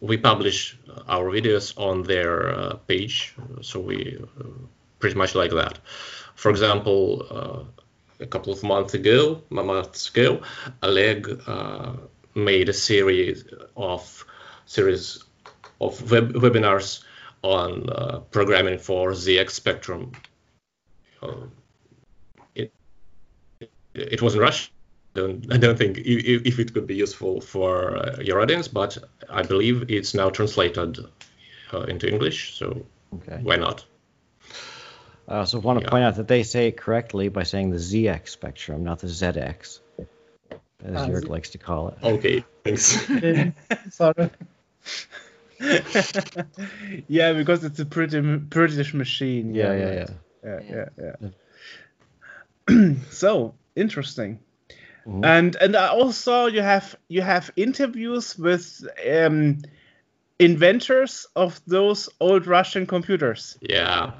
we 0.00 0.16
publish 0.16 0.78
our 1.08 1.30
videos 1.30 1.72
on 1.78 2.02
their 2.02 2.50
uh, 2.50 2.76
page. 2.86 3.34
So 3.62 3.80
we 3.80 4.18
uh, 4.40 4.44
pretty 4.98 5.16
much 5.16 5.34
like 5.34 5.50
that. 5.52 5.78
For 6.34 6.50
example, 6.50 7.26
uh, 7.30 7.84
a 8.20 8.26
couple 8.26 8.52
of 8.52 8.62
months 8.62 8.94
ago, 8.94 9.42
months 9.50 10.10
ago, 10.10 10.42
Oleg 10.82 11.42
uh, 11.46 11.92
made 12.34 12.68
a 12.68 12.72
series 12.72 13.44
of 13.76 14.24
series 14.66 15.24
of 15.80 16.10
web, 16.10 16.32
webinars 16.34 17.02
on 17.42 18.24
programming 18.30 18.78
for 18.78 19.12
ZX 19.12 19.50
Spectrum. 19.50 20.12
Uh, 23.96 24.00
it, 24.02 24.12
it 24.14 24.22
was 24.22 24.34
in 24.34 24.40
Russian. 24.40 24.72
I 25.14 25.20
don't, 25.20 25.52
I 25.54 25.56
don't 25.56 25.78
think 25.78 25.98
i- 25.98 26.00
i- 26.00 26.42
if 26.44 26.58
it 26.58 26.74
could 26.74 26.86
be 26.86 26.94
useful 26.94 27.40
for 27.40 27.96
uh, 27.96 28.20
your 28.20 28.40
audience, 28.40 28.68
but 28.68 28.98
I 29.30 29.42
believe 29.42 29.90
it's 29.90 30.14
now 30.14 30.28
translated 30.30 30.98
uh, 31.72 31.80
into 31.82 32.08
English, 32.08 32.54
so 32.58 32.84
Okay. 33.14 33.40
why 33.42 33.56
not? 33.56 33.84
I 35.28 35.38
also 35.38 35.58
want 35.58 35.78
to 35.80 35.84
Yeah. 35.84 35.90
point 35.90 36.04
out 36.04 36.16
that 36.16 36.28
they 36.28 36.42
say 36.42 36.68
it 36.68 36.76
correctly 36.76 37.28
by 37.28 37.42
saying 37.44 37.70
the 37.70 37.78
ZX 37.78 38.28
spectrum, 38.28 38.84
not 38.84 38.98
the 39.00 39.06
ZX, 39.08 39.80
as 40.84 40.96
Ah, 40.96 41.08
Jörg 41.08 41.22
Z- 41.22 41.28
likes 41.28 41.50
to 41.50 41.58
call 41.58 41.88
it. 41.88 41.98
Okay, 42.02 42.44
thanks. 42.64 42.96
Sorry. 43.90 44.30
yeah, 47.08 47.32
because 47.32 47.64
it's 47.64 47.78
a 47.80 47.86
pretty 47.86 48.20
British 48.20 48.92
machine. 48.94 49.54
Yeah, 49.54 49.72
yeah, 49.72 49.84
right. 49.84 50.10
yeah. 50.44 50.60
yeah, 50.70 50.88
yeah, 50.98 51.30
yeah. 52.68 52.94
so 53.10 53.54
interesting. 53.76 54.40
Mhm. 55.06 55.24
And 55.24 55.56
and 55.56 55.76
I 55.76 55.88
also 55.88 56.46
you 56.46 56.62
have 56.62 56.96
you 57.08 57.22
have 57.22 57.50
interviews 57.56 58.36
with 58.38 58.86
um, 59.08 59.58
inventors 60.38 61.26
of 61.34 61.60
those 61.66 62.08
old 62.20 62.46
Russian 62.46 62.86
computers. 62.86 63.58
Yeah, 63.60 64.12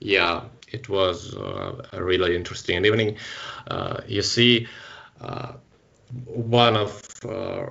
yeah, 0.00 0.44
it 0.72 0.88
was 0.88 1.34
uh, 1.34 1.86
a 1.92 2.02
really 2.02 2.36
interesting 2.36 2.84
evening. 2.84 3.16
Uh, 3.68 4.00
you 4.06 4.22
see, 4.22 4.66
uh, 5.20 5.52
one 6.26 6.76
of 6.76 7.02
uh, 7.24 7.66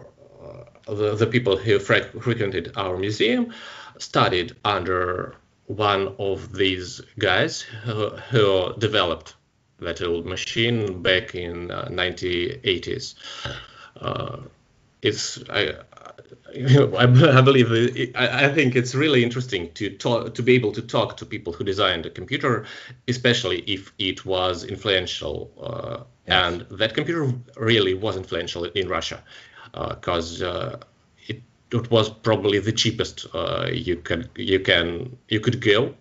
the, 0.87 1.15
the 1.15 1.27
people 1.27 1.57
who 1.57 1.79
fre- 1.79 2.19
frequented 2.19 2.71
our 2.75 2.97
museum 2.97 3.53
studied 3.97 4.55
under 4.65 5.35
one 5.67 6.15
of 6.19 6.53
these 6.53 7.01
guys 7.19 7.61
who, 7.61 8.09
who 8.09 8.73
developed 8.77 9.35
that 9.83 10.01
old 10.01 10.25
machine 10.25 11.01
back 11.01 11.35
in 11.35 11.71
uh, 11.71 11.87
1980s. 11.89 13.15
Uh, 13.99 14.37
it's 15.01 15.39
I, 15.49 15.73
I, 16.55 17.37
I 17.37 17.41
believe 17.41 17.71
it, 17.71 18.15
I, 18.15 18.45
I 18.45 18.53
think 18.53 18.75
it's 18.75 18.95
really 18.95 19.23
interesting 19.23 19.71
to 19.73 19.89
talk 19.89 20.33
to 20.35 20.43
be 20.43 20.53
able 20.53 20.71
to 20.73 20.81
talk 20.81 21.17
to 21.17 21.25
people 21.25 21.53
who 21.53 21.63
designed 21.63 22.05
a 22.05 22.09
computer, 22.09 22.65
especially 23.07 23.59
if 23.61 23.91
it 23.97 24.25
was 24.25 24.63
influential. 24.63 25.51
Uh, 25.61 26.03
Yes. 26.25 26.45
And 26.53 26.79
that 26.79 26.93
computer 26.93 27.33
really 27.57 27.93
was 27.93 28.15
influential 28.15 28.63
in 28.63 28.87
Russia, 28.87 29.21
because 29.73 30.41
uh, 30.41 30.79
it 31.27 31.41
it 31.71 31.91
was 31.91 32.09
probably 32.09 32.59
the 32.59 32.71
cheapest 32.71 33.27
uh, 33.33 33.67
you 33.71 33.97
could 33.97 34.29
you 34.37 34.59
can 34.59 35.17
you 35.27 35.41
could 35.41 35.59
go 35.59 35.93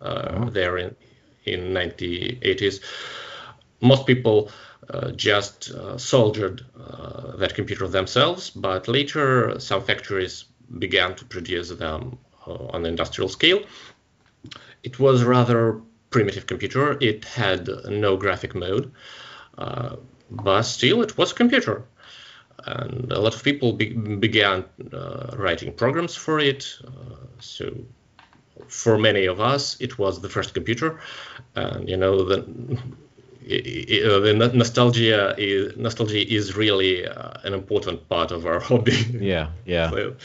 uh, 0.00 0.46
there 0.50 0.78
in 0.78 0.96
in 1.44 1.72
1980s. 1.72 2.80
Most 3.80 4.06
people 4.06 4.50
uh, 4.90 5.10
just 5.12 5.70
uh, 5.70 5.98
soldiered 5.98 6.64
uh, 6.78 7.36
that 7.36 7.54
computer 7.54 7.86
themselves, 7.88 8.50
but 8.50 8.88
later 8.88 9.58
some 9.60 9.82
factories 9.82 10.44
began 10.78 11.14
to 11.16 11.24
produce 11.24 11.70
them 11.70 12.18
uh, 12.46 12.54
on 12.74 12.82
the 12.82 12.88
industrial 12.88 13.28
scale. 13.28 13.60
It 14.82 14.98
was 14.98 15.24
rather 15.24 15.80
primitive 16.10 16.46
computer. 16.46 16.96
It 17.00 17.24
had 17.24 17.68
no 17.88 18.16
graphic 18.16 18.54
mode, 18.54 18.92
uh, 19.58 19.96
but 20.30 20.62
still 20.62 21.02
it 21.02 21.18
was 21.18 21.32
a 21.32 21.34
computer. 21.34 21.84
And 22.64 23.12
a 23.12 23.20
lot 23.20 23.34
of 23.34 23.42
people 23.42 23.72
be- 23.72 23.92
began 23.92 24.64
uh, 24.92 25.36
writing 25.36 25.72
programs 25.72 26.14
for 26.14 26.38
it. 26.40 26.78
So 27.40 27.72
for 28.66 28.98
many 28.98 29.26
of 29.26 29.40
us, 29.40 29.80
it 29.80 29.98
was 29.98 30.20
the 30.20 30.28
first 30.28 30.54
computer. 30.54 31.00
And 31.54 31.88
you 31.88 31.96
know, 31.96 32.24
the, 32.24 32.44
uh, 33.48 34.20
the 34.20 34.50
nostalgia 34.54 35.34
is 35.38 35.76
nostalgia 35.76 36.20
is 36.34 36.54
really 36.54 37.06
uh, 37.06 37.32
an 37.44 37.54
important 37.54 38.06
part 38.08 38.30
of 38.30 38.44
our 38.44 38.60
hobby. 38.68 38.96
Yeah, 39.12 39.48
yeah. 39.64 39.90
so, 39.90 40.16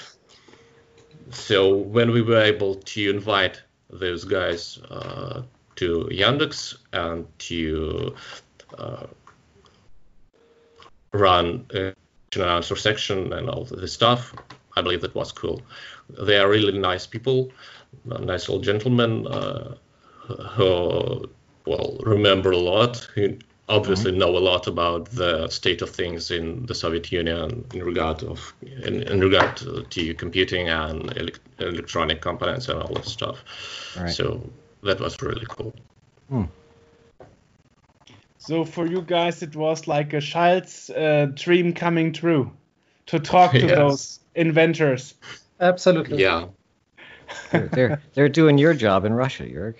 so, 1.32 1.76
when 1.76 2.12
we 2.12 2.22
were 2.22 2.42
able 2.42 2.76
to 2.76 3.10
invite 3.10 3.62
those 3.90 4.26
guys 4.26 4.78
uh, 4.90 5.42
to 5.78 6.10
Yandex 6.12 6.76
and 6.92 7.26
to 7.40 8.14
uh, 8.78 9.08
run 11.14 11.66
an 11.74 11.96
answer 12.36 12.76
section 12.76 13.32
and 13.32 13.50
all 13.50 13.64
this 13.64 13.94
stuff, 13.94 14.34
I 14.76 14.82
believe 14.82 15.02
that 15.02 15.16
was 15.16 15.32
cool. 15.32 15.62
They 16.10 16.38
are 16.38 16.50
really 16.50 16.78
nice 16.78 17.08
people, 17.08 17.52
nice 18.06 18.50
old 18.50 18.64
gentlemen 18.64 19.28
uh, 19.28 19.76
who 20.28 21.30
well 21.66 21.98
remember 22.02 22.52
a 22.52 22.58
lot 22.58 23.08
You 23.16 23.40
obviously 23.70 24.12
mm-hmm. 24.12 24.20
know 24.20 24.38
a 24.38 24.40
lot 24.40 24.68
about 24.68 25.10
the 25.12 25.48
state 25.50 25.82
of 25.82 25.90
things 25.90 26.32
in 26.32 26.66
the 26.66 26.76
Soviet 26.76 27.12
Union 27.12 27.66
in 27.74 27.84
regard 27.84 28.24
of 28.24 28.54
in, 28.62 29.04
in 29.04 29.20
regard 29.20 29.58
to, 29.58 29.84
to, 29.84 30.14
computing 30.16 30.70
and 30.70 31.18
ele- 31.18 31.30
electronic 31.60 32.22
components 32.22 32.68
and 32.68 32.82
all 32.82 32.94
that 32.94 33.06
stuff. 33.06 33.44
Right. 33.98 34.10
So 34.10 34.50
that 34.84 35.00
was 35.00 35.22
really 35.22 35.46
cool. 35.48 35.74
Hmm. 36.30 36.44
So 38.38 38.66
for 38.66 38.86
you 38.86 39.02
guys, 39.02 39.42
it 39.42 39.56
was 39.56 39.88
like 39.88 40.12
a 40.14 40.20
child's 40.20 40.90
uh, 40.90 41.28
dream 41.34 41.74
coming 41.74 42.12
true 42.12 42.52
to 43.06 43.20
talk 43.20 43.54
to 43.54 43.60
yes. 43.68 43.78
those 43.78 44.20
inventors. 44.36 45.14
Absolutely. 45.62 46.22
Yeah. 46.22 46.48
they're, 47.52 47.68
they're, 47.68 48.02
they're 48.14 48.30
doing 48.30 48.58
your 48.58 48.74
job 48.74 49.06
in 49.06 49.14
Russia, 49.14 49.44
Jörg. 49.44 49.76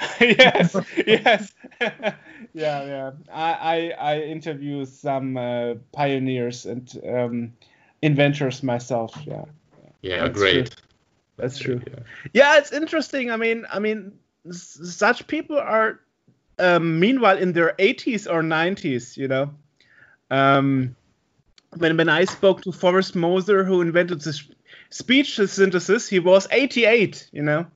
yes, 0.20 0.76
yes. 1.06 1.52
yeah, 1.80 2.14
yeah. 2.54 3.10
I, 3.32 3.52
I, 3.52 4.12
I 4.12 4.20
interview 4.22 4.84
some 4.84 5.36
uh, 5.36 5.74
pioneers 5.92 6.66
and 6.66 6.90
um, 7.06 7.52
inventors 8.02 8.62
myself. 8.62 9.16
Yeah. 9.26 9.44
Yeah, 10.02 10.22
That's 10.22 10.38
great. 10.38 10.70
True. 10.70 10.84
That's 11.36 11.58
true. 11.58 11.82
Yeah. 11.86 11.98
yeah, 12.32 12.58
it's 12.58 12.72
interesting. 12.72 13.30
I 13.30 13.36
mean, 13.36 13.66
I 13.70 13.78
mean, 13.78 14.12
such 14.50 15.26
people 15.26 15.58
are 15.58 16.00
um, 16.58 16.98
meanwhile 16.98 17.36
in 17.36 17.52
their 17.52 17.74
80s 17.78 18.26
or 18.30 18.42
90s. 18.42 19.16
You 19.16 19.28
know, 19.28 19.50
um, 20.30 20.96
when 21.76 21.96
when 21.96 22.08
I 22.08 22.24
spoke 22.24 22.62
to 22.62 22.72
Forrest 22.72 23.14
Mozer, 23.14 23.66
who 23.66 23.82
invented 23.82 24.20
the 24.22 24.40
speech 24.88 25.36
synthesis, 25.36 26.08
he 26.08 26.18
was 26.18 26.46
88. 26.50 27.28
You 27.32 27.42
know 27.42 27.66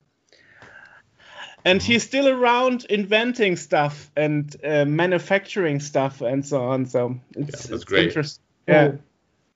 and 1.65 1.81
he's 1.81 2.03
still 2.03 2.27
around 2.27 2.85
inventing 2.89 3.57
stuff 3.57 4.11
and 4.15 4.55
uh, 4.63 4.85
manufacturing 4.85 5.79
stuff 5.79 6.21
and 6.21 6.45
so 6.45 6.63
on. 6.63 6.85
So 6.85 7.19
it's, 7.35 7.67
yeah, 7.67 7.75
it's 7.75 7.83
great. 7.83 8.07
Interesting. 8.07 8.43
Yeah, 8.67 8.91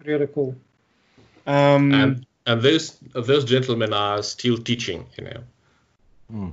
really 0.04 0.28
cool. 0.28 0.56
Um, 1.48 1.94
and 1.94 2.26
and 2.46 2.62
those 2.62 2.98
those 3.14 3.46
gentlemen 3.46 3.94
are 3.94 4.24
still 4.24 4.58
teaching, 4.58 5.06
you 5.18 5.24
know. 5.24 5.44
Hmm. 6.30 6.50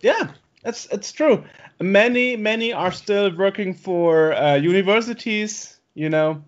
Yeah, 0.00 0.30
that's 0.62 0.86
it's 0.86 1.12
true. 1.12 1.44
Many 1.80 2.36
many 2.36 2.72
are 2.72 2.92
still 2.92 3.34
working 3.34 3.74
for 3.74 4.34
uh, 4.34 4.54
universities, 4.56 5.78
you 5.94 6.10
know, 6.10 6.42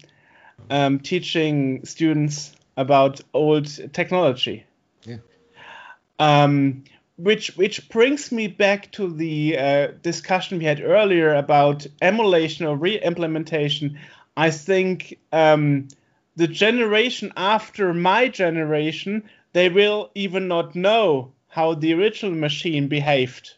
um, 0.71 0.99
teaching 0.99 1.85
students 1.85 2.55
about 2.77 3.21
old 3.33 3.67
technology. 3.93 4.65
Yeah. 5.05 5.19
Um, 6.19 6.85
which 7.17 7.57
which 7.57 7.89
brings 7.89 8.33
me 8.33 8.49
back 8.49 8.91
to 8.93 9.09
the 9.09 9.57
uh, 9.59 9.89
discussion 10.03 10.59
we 10.59 10.65
had 10.65 10.81
earlier 10.81 11.35
about 11.35 11.87
emulation 12.03 12.67
or 12.67 12.77
re-implementation. 12.77 13.99
I 14.37 14.51
think 14.51 15.19
um, 15.33 15.89
the 16.37 16.49
generation 16.49 17.33
after 17.37 17.95
my 17.95 18.29
generation, 18.29 19.29
they 19.53 19.69
will 19.69 20.11
even 20.15 20.49
not 20.49 20.75
know 20.75 21.33
how 21.49 21.75
the 21.75 21.95
original 21.95 22.35
machine 22.35 22.89
behaved, 22.89 23.55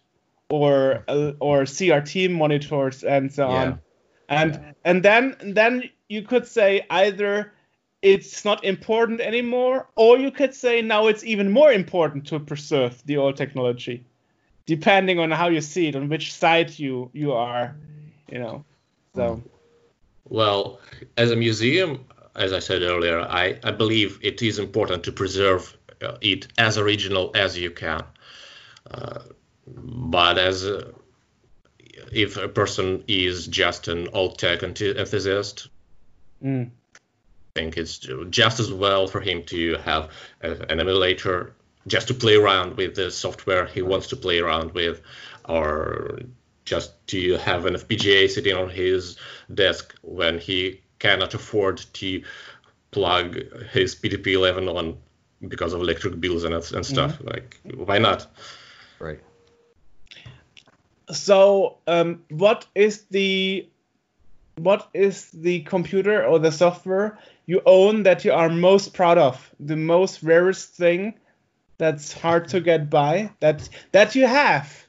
or 0.50 1.04
uh, 1.08 1.32
or 1.40 1.62
CRT 1.62 2.30
monitors 2.30 3.02
and 3.02 3.32
so 3.32 3.48
yeah. 3.48 3.62
on, 3.62 3.78
and 4.28 4.52
yeah. 4.52 4.72
and 4.84 5.02
then 5.02 5.36
then 5.40 5.82
you 6.08 6.22
could 6.22 6.46
say 6.46 6.84
either 6.90 7.52
it's 8.06 8.44
not 8.44 8.64
important 8.64 9.20
anymore, 9.20 9.88
or 9.96 10.16
you 10.16 10.30
could 10.30 10.54
say 10.54 10.80
now 10.80 11.08
it's 11.08 11.24
even 11.24 11.50
more 11.50 11.72
important 11.72 12.24
to 12.28 12.38
preserve 12.38 13.02
the 13.04 13.16
old 13.16 13.36
technology, 13.36 14.06
depending 14.64 15.18
on 15.18 15.32
how 15.32 15.48
you 15.48 15.60
see 15.60 15.88
it, 15.88 15.96
on 15.96 16.08
which 16.08 16.32
side 16.32 16.78
you 16.78 17.10
you 17.12 17.32
are, 17.32 17.74
you 18.30 18.38
know. 18.38 18.64
So. 19.16 19.42
Well, 20.28 20.78
as 21.16 21.32
a 21.32 21.36
museum, 21.36 22.04
as 22.36 22.52
I 22.52 22.60
said 22.60 22.82
earlier, 22.82 23.20
I, 23.20 23.58
I 23.64 23.72
believe 23.72 24.20
it 24.22 24.40
is 24.40 24.58
important 24.58 25.02
to 25.04 25.12
preserve 25.12 25.76
uh, 26.02 26.16
it 26.20 26.46
as 26.58 26.78
original 26.78 27.32
as 27.34 27.58
you 27.58 27.70
can. 27.70 28.04
Uh, 28.90 29.20
but 29.66 30.38
as 30.38 30.64
a, 30.64 30.92
if 32.12 32.36
a 32.36 32.48
person 32.48 33.02
is 33.08 33.46
just 33.48 33.88
an 33.88 34.08
old 34.12 34.38
tech 34.38 34.62
enthusiast, 34.62 35.68
mm 36.44 36.70
think 37.56 37.76
it's 37.78 37.98
just 38.30 38.60
as 38.60 38.70
well 38.70 39.06
for 39.06 39.20
him 39.20 39.42
to 39.44 39.76
have 39.78 40.10
a, 40.42 40.50
an 40.70 40.78
emulator 40.78 41.54
just 41.86 42.08
to 42.08 42.14
play 42.14 42.34
around 42.34 42.76
with 42.76 42.94
the 42.94 43.10
software 43.10 43.66
he 43.66 43.82
wants 43.82 44.08
to 44.08 44.16
play 44.16 44.38
around 44.38 44.72
with, 44.74 45.00
or 45.48 46.18
just 46.64 46.90
to 47.06 47.36
have 47.38 47.64
an 47.64 47.74
FPGA 47.74 48.28
sitting 48.28 48.56
on 48.56 48.68
his 48.68 49.16
desk 49.54 49.94
when 50.02 50.38
he 50.38 50.80
cannot 50.98 51.32
afford 51.34 51.78
to 51.94 52.22
plug 52.90 53.38
his 53.70 53.94
PDP-11 53.94 54.74
on 54.76 54.98
because 55.48 55.72
of 55.72 55.80
electric 55.80 56.20
bills 56.20 56.44
and, 56.44 56.54
and 56.54 56.84
stuff. 56.84 57.12
Mm-hmm. 57.18 57.28
Like, 57.28 57.60
why 57.74 57.98
not? 57.98 58.26
Right. 58.98 59.20
So, 61.12 61.78
um, 61.86 62.24
what 62.30 62.66
is 62.74 63.04
the 63.10 63.68
what 64.56 64.88
is 64.94 65.30
the 65.30 65.60
computer 65.60 66.24
or 66.24 66.38
the 66.38 66.50
software 66.50 67.18
you 67.46 67.62
own 67.64 68.02
that 68.02 68.24
you 68.24 68.32
are 68.32 68.48
most 68.48 68.92
proud 68.92 69.18
of? 69.18 69.54
The 69.60 69.76
most 69.76 70.22
rarest 70.22 70.74
thing 70.74 71.14
that's 71.78 72.12
hard 72.12 72.48
to 72.48 72.60
get 72.60 72.90
by 72.90 73.30
that 73.40 73.68
that 73.92 74.14
you 74.14 74.26
have. 74.26 74.86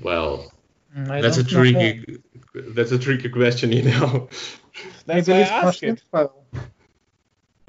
Well, 0.00 0.50
mm, 0.96 1.22
that's 1.22 1.36
a 1.36 1.44
tricky 1.44 2.20
know. 2.54 2.62
that's 2.74 2.92
a 2.92 2.98
tricky 2.98 3.28
question, 3.28 3.72
you 3.72 3.82
know. 3.82 4.28
that's 5.06 5.28
why 5.28 5.42
I 5.42 5.68
ask 5.68 5.82
it. 5.82 6.02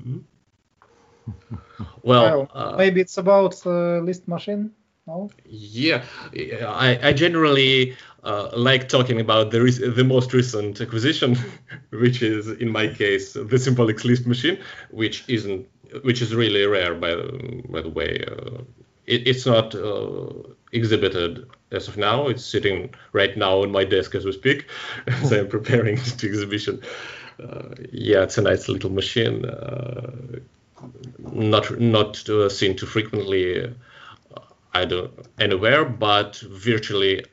Hmm? 0.02 0.20
Well, 2.04 2.50
uh, 2.54 2.76
maybe 2.78 3.02
it's 3.02 3.18
about 3.18 3.66
uh, 3.66 4.00
Lisp 4.00 4.28
machine. 4.28 4.72
No? 5.08 5.30
Yeah, 5.46 6.04
I, 6.34 7.00
I 7.02 7.14
generally 7.14 7.96
uh, 8.24 8.50
like 8.58 8.90
talking 8.90 9.20
about 9.22 9.52
the 9.52 9.60
the 9.96 10.04
most 10.04 10.34
recent 10.34 10.82
acquisition, 10.82 11.38
which 11.92 12.24
is 12.24 12.48
in 12.48 12.72
my 12.72 12.88
case 12.88 13.34
the 13.34 13.58
Symbolics 13.66 14.04
Lisp 14.04 14.26
machine, 14.26 14.58
which 14.90 15.24
isn't 15.28 15.68
which 16.02 16.22
is 16.24 16.34
really 16.34 16.66
rare 16.66 16.96
by 16.96 17.16
by 17.70 17.82
the 17.82 17.90
way. 17.90 18.26
Uh, 18.28 18.64
it, 19.06 19.28
it's 19.28 19.46
not 19.46 19.76
uh, 19.76 20.34
exhibited 20.72 21.48
as 21.72 21.88
of 21.88 21.98
now. 21.98 22.28
It's 22.28 22.44
sitting 22.44 22.92
right 23.14 23.38
now 23.38 23.62
on 23.62 23.72
my 23.72 23.84
desk 23.84 24.16
as 24.16 24.26
we 24.26 24.32
speak, 24.32 24.68
as 25.08 25.32
I'm 25.32 25.48
preparing 25.48 25.96
the 26.18 26.28
exhibition. 26.28 26.82
Uh, 27.40 27.76
yeah, 27.92 28.24
it's 28.24 28.40
a 28.40 28.42
nice 28.42 28.68
little 28.68 28.90
machine. 28.90 29.46
Uh, 29.46 30.40
not 31.32 31.80
not 31.80 32.16
seen 32.50 32.76
too 32.76 32.88
frequently 32.88 33.72
either 34.76 35.10
anywhere, 35.40 35.86
but 35.86 36.38
virtually 36.38 37.24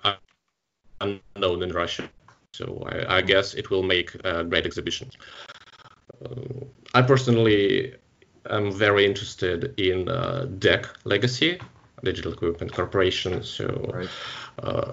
unknown 1.01 1.63
in 1.63 1.73
Russia. 1.73 2.09
So 2.55 2.87
I, 2.87 3.19
I 3.19 3.21
guess 3.23 3.55
it 3.55 3.71
will 3.71 3.83
make 3.83 4.15
a 4.25 4.45
great 4.45 4.67
exhibition. 4.67 5.11
Uh, 6.25 6.65
I 6.95 7.03
personally 7.03 7.95
am 8.51 8.73
very 8.73 9.07
interested 9.07 9.79
in 9.79 10.09
uh, 10.09 10.47
DEC 10.59 10.87
legacy, 11.05 11.61
Digital 12.05 12.33
Equipment 12.33 12.73
Corporation. 12.73 13.43
So 13.43 13.67
right. 13.95 14.09
uh, 14.63 14.93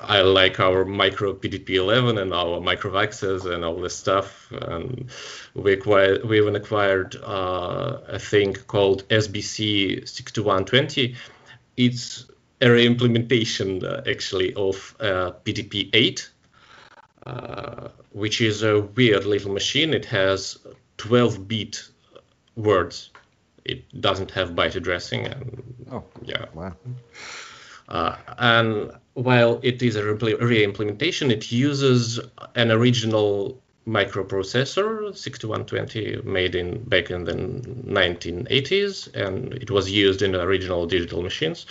I 0.00 0.22
like 0.22 0.60
our 0.60 0.84
micro 0.84 1.34
PDP-11 1.34 2.20
and 2.20 2.32
our 2.32 2.60
Micro 2.60 2.90
microVaxes 2.90 3.52
and 3.52 3.64
all 3.64 3.76
this 3.76 3.96
stuff. 3.96 4.50
And 4.52 5.10
we 5.54 5.72
acquired, 5.72 6.24
we 6.24 6.38
even 6.38 6.56
acquired 6.56 7.16
uh, 7.16 7.98
a 8.06 8.18
thing 8.18 8.54
called 8.54 9.08
SBC 9.08 10.08
6120. 10.08 11.14
It's 11.76 12.26
a 12.60 12.70
re-implementation 12.70 13.84
uh, 13.84 14.02
actually 14.08 14.54
of 14.54 14.96
uh, 15.00 15.32
PDP-8, 15.44 16.28
uh, 17.26 17.88
which 18.12 18.40
is 18.40 18.62
a 18.62 18.80
weird 18.80 19.24
little 19.24 19.52
machine. 19.52 19.92
It 19.92 20.06
has 20.06 20.58
12-bit 20.98 21.88
words. 22.56 23.10
It 23.64 24.00
doesn't 24.00 24.30
have 24.30 24.50
byte 24.50 24.76
addressing, 24.76 25.26
and 25.26 25.86
oh, 25.90 26.04
yeah, 26.22 26.46
wow. 26.54 26.72
Uh, 27.88 28.16
and 28.38 28.92
while 29.14 29.60
it 29.62 29.82
is 29.82 29.96
a 29.96 30.04
re-implementation, 30.14 31.30
it 31.30 31.50
uses 31.50 32.20
an 32.54 32.70
original 32.70 33.60
microprocessor 33.86 35.16
6120 35.16 36.22
made 36.28 36.54
in 36.56 36.82
back 36.88 37.10
in 37.10 37.24
the 37.24 37.34
1980s 37.34 39.14
and 39.14 39.54
it 39.54 39.70
was 39.70 39.90
used 39.90 40.22
in 40.22 40.34
original 40.34 40.86
digital 40.86 41.22
machines. 41.22 41.66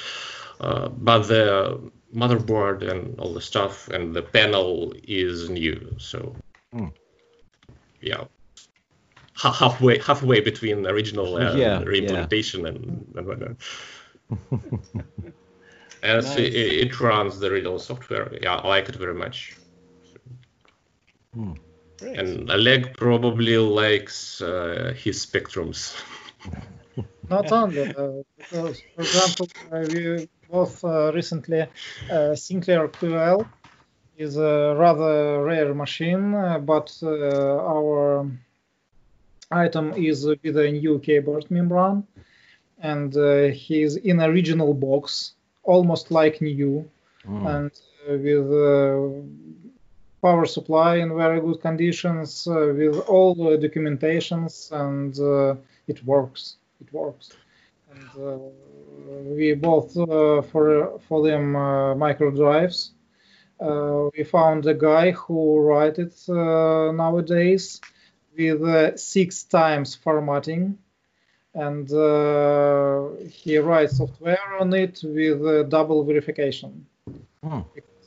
Uh, 0.61 0.87
but 0.89 1.23
the 1.23 1.79
motherboard 2.15 2.89
and 2.89 3.19
all 3.19 3.33
the 3.33 3.41
stuff 3.41 3.89
and 3.89 4.13
the 4.15 4.21
panel 4.21 4.93
is 5.03 5.49
new 5.49 5.93
so 5.97 6.33
Hmm. 6.71 6.87
yeah. 8.01 8.23
Ha- 9.33 9.51
halfway 9.51 9.97
halfway 9.99 10.39
between 10.39 10.87
original 10.87 11.35
and 11.45 11.59
Yeah, 11.59 11.83
re-implementation 11.83 12.65
and, 12.65 13.13
and 13.17 13.27
whatnot. 13.27 13.55
And 16.03 16.23
Nice. 16.23 16.37
it, 16.37 16.53
it 16.53 16.99
runs 16.99 17.39
the 17.39 17.47
original 17.47 17.79
software 17.79 18.31
yeah 18.41 18.55
i 18.57 18.67
like 18.67 18.87
it 18.89 18.95
very 18.95 19.15
much 19.15 19.55
Great. 21.99 22.17
and 22.19 22.51
Oleg 22.51 22.97
probably 22.97 23.57
likes 23.57 24.41
uh, 24.41 24.93
his 24.95 25.25
spectrums. 25.25 25.95
Not 27.29 27.51
only, 27.51 27.81
uh, 27.81 28.21
because, 28.37 28.83
for 28.95 29.03
example, 29.03 29.49
uh, 29.71 29.79
we 29.89 30.27
both 30.49 30.83
uh, 30.83 31.11
recently 31.13 31.67
uh, 32.11 32.35
Sinclair 32.35 32.87
QL 32.87 33.45
is 34.17 34.37
a 34.37 34.75
rather 34.77 35.43
rare 35.43 35.73
machine, 35.73 36.33
uh, 36.33 36.59
but 36.59 36.95
uh, 37.03 37.07
our 37.07 38.29
item 39.51 39.93
is 39.93 40.25
with 40.25 40.57
a 40.57 40.71
new 40.71 40.99
keyboard 40.99 41.49
membrane, 41.49 42.03
and 42.79 43.15
uh, 43.17 43.45
he's 43.47 43.95
in 43.95 44.19
a 44.19 44.31
regional 44.31 44.73
box, 44.73 45.33
almost 45.63 46.11
like 46.11 46.41
new, 46.41 46.89
Mm. 47.27 47.47
and 47.55 47.71
uh, 48.07 48.17
with 48.25 48.51
uh, 48.53 49.64
power 50.27 50.45
supply 50.45 50.91
in 51.03 51.09
very 51.15 51.39
good 51.39 51.59
conditions, 51.61 52.47
uh, 52.47 52.73
with 52.79 52.95
all 53.13 53.35
the 53.35 53.51
documentations, 53.65 54.53
and 54.71 55.11
uh, 55.19 55.55
it 55.91 56.03
works. 56.03 56.57
It 56.81 56.91
works. 56.91 57.25
And 57.91 58.09
uh, 58.27 58.37
we 59.37 59.53
both 59.53 59.89
uh, 59.95 60.41
for 60.51 60.99
for 61.07 61.19
them 61.27 61.55
uh, 61.55 61.95
micro 62.05 62.31
drives. 62.31 62.77
Uh, 63.67 64.09
we 64.13 64.23
found 64.23 64.65
a 64.65 64.77
guy 64.89 65.11
who 65.11 65.39
write 65.67 65.97
it 66.05 66.15
uh, 66.27 66.91
nowadays 67.03 67.79
with 68.37 68.61
uh, 68.63 68.97
six 68.97 69.43
times 69.43 69.95
formatting, 70.03 70.77
and 71.53 71.87
uh, 71.93 72.99
he 73.41 73.57
writes 73.67 73.97
software 73.97 74.49
on 74.59 74.73
it 74.73 74.95
with 75.03 75.39
uh, 75.45 75.63
double 75.77 76.03
verification. 76.03 76.71
Hmm. 77.43 77.61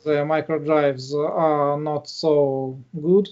The 0.04 0.24
micro 0.24 0.58
drives 0.58 1.14
are 1.14 1.78
not 1.78 2.08
so 2.08 2.82
good 3.00 3.28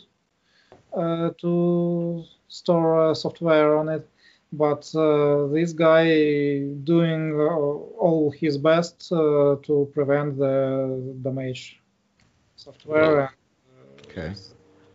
uh, 0.93 1.31
to 1.41 2.25
store 2.49 3.11
uh, 3.11 3.15
software 3.15 3.77
on 3.77 3.89
it, 3.89 4.09
but 4.53 4.91
uh, 4.95 5.47
this 5.49 5.73
guy 5.73 6.61
doing 6.85 7.33
uh, 7.39 7.45
all 7.45 8.31
his 8.31 8.57
best 8.59 9.11
uh, 9.13 9.57
to 9.63 9.91
prevent 9.95 10.39
the 10.39 11.15
damage 11.23 11.81
software. 12.57 13.31
Okay. 14.09 14.33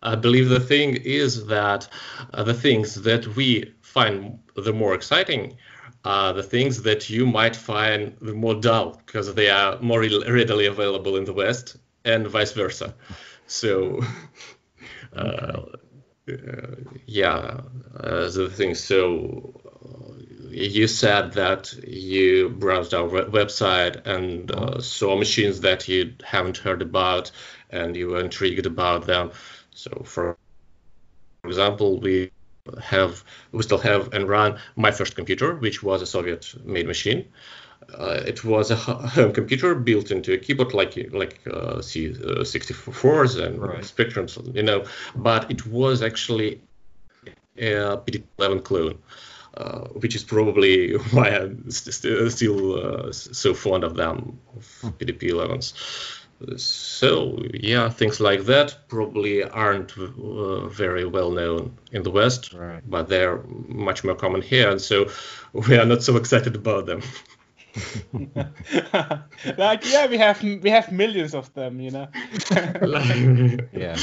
I 0.02 0.16
believe 0.16 0.48
the 0.48 0.60
thing 0.60 0.96
is 0.96 1.46
that 1.46 1.88
uh, 2.34 2.42
the 2.42 2.54
things 2.54 3.02
that 3.02 3.26
we 3.36 3.72
find 3.80 4.38
the 4.56 4.72
more 4.72 4.94
exciting 4.94 5.56
are 6.04 6.32
the 6.32 6.42
things 6.42 6.82
that 6.82 7.08
you 7.08 7.26
might 7.26 7.54
find 7.54 8.20
more 8.20 8.54
dull 8.54 9.00
because 9.06 9.34
they 9.34 9.50
are 9.50 9.78
more 9.80 10.00
readily 10.00 10.66
available 10.66 11.16
in 11.16 11.24
the 11.24 11.32
West 11.32 11.76
and 12.04 12.26
vice 12.26 12.52
versa. 12.52 12.94
So, 13.46 14.00
uh, 15.16 15.62
uh, 16.28 16.74
yeah, 17.06 17.60
uh, 17.96 18.28
the 18.30 18.50
thing. 18.52 18.74
So, 18.74 19.60
uh, 19.82 20.14
you 20.50 20.86
said 20.86 21.32
that 21.32 21.72
you 21.86 22.50
browsed 22.50 22.94
our 22.94 23.06
we- 23.06 23.20
website 23.22 24.04
and 24.06 24.50
uh, 24.50 24.80
saw 24.80 25.16
machines 25.16 25.60
that 25.60 25.88
you 25.88 26.14
haven't 26.24 26.58
heard 26.58 26.82
about 26.82 27.30
and 27.70 27.96
you 27.96 28.08
were 28.08 28.20
intrigued 28.20 28.66
about 28.66 29.06
them. 29.06 29.30
So, 29.74 30.02
for 30.04 30.36
example, 31.44 32.00
we 32.00 32.30
have 32.82 33.24
we 33.52 33.62
still 33.62 33.78
have 33.78 34.12
and 34.12 34.28
run 34.28 34.58
my 34.76 34.90
first 34.90 35.16
computer, 35.16 35.54
which 35.56 35.82
was 35.82 36.02
a 36.02 36.06
Soviet-made 36.06 36.86
machine. 36.86 37.24
Uh, 37.98 38.22
it 38.26 38.44
was 38.44 38.70
a 38.70 38.76
home 38.76 39.32
computer 39.32 39.74
built 39.74 40.10
into 40.10 40.32
a 40.32 40.38
keyboard 40.38 40.72
like 40.72 40.94
like 41.12 41.40
uh, 41.46 41.76
C64s 41.78 43.44
and 43.44 43.60
Right. 43.60 43.82
Spectrums, 43.82 44.54
you 44.54 44.62
know, 44.62 44.84
but 45.16 45.50
it 45.50 45.66
was 45.66 46.02
actually 46.02 46.60
a 47.58 47.98
PDP-11 47.98 48.64
clone. 48.64 48.98
Uh, 49.54 49.80
which 50.00 50.14
is 50.16 50.24
probably 50.24 50.94
why 51.12 51.28
I'm 51.28 51.70
st- 51.70 51.94
st- 51.94 52.32
still 52.32 53.08
uh, 53.08 53.12
so 53.12 53.52
fond 53.52 53.84
of 53.84 53.96
them, 53.96 54.40
of 54.56 54.64
PDP-11s. 54.98 56.21
So 56.56 57.38
yeah, 57.54 57.88
things 57.90 58.20
like 58.20 58.44
that 58.44 58.76
probably 58.88 59.42
aren't 59.42 59.96
uh, 59.98 60.66
very 60.68 61.04
well 61.04 61.30
known 61.30 61.76
in 61.92 62.02
the 62.02 62.10
West, 62.10 62.52
Right. 62.52 62.82
but 62.88 63.08
they're 63.08 63.42
much 63.68 64.04
more 64.04 64.14
common 64.14 64.42
here, 64.42 64.70
and 64.70 64.80
so 64.80 65.08
we 65.52 65.76
are 65.78 65.84
not 65.86 66.02
so 66.02 66.16
excited 66.16 66.54
about 66.56 66.86
them. 66.86 67.02
like 69.56 69.90
yeah, 69.90 70.06
we 70.06 70.18
have 70.18 70.42
we 70.42 70.70
have 70.70 70.92
millions 70.92 71.34
of 71.34 71.52
them, 71.54 71.80
you 71.80 71.90
know. 71.90 72.08
Yeah. 73.72 73.96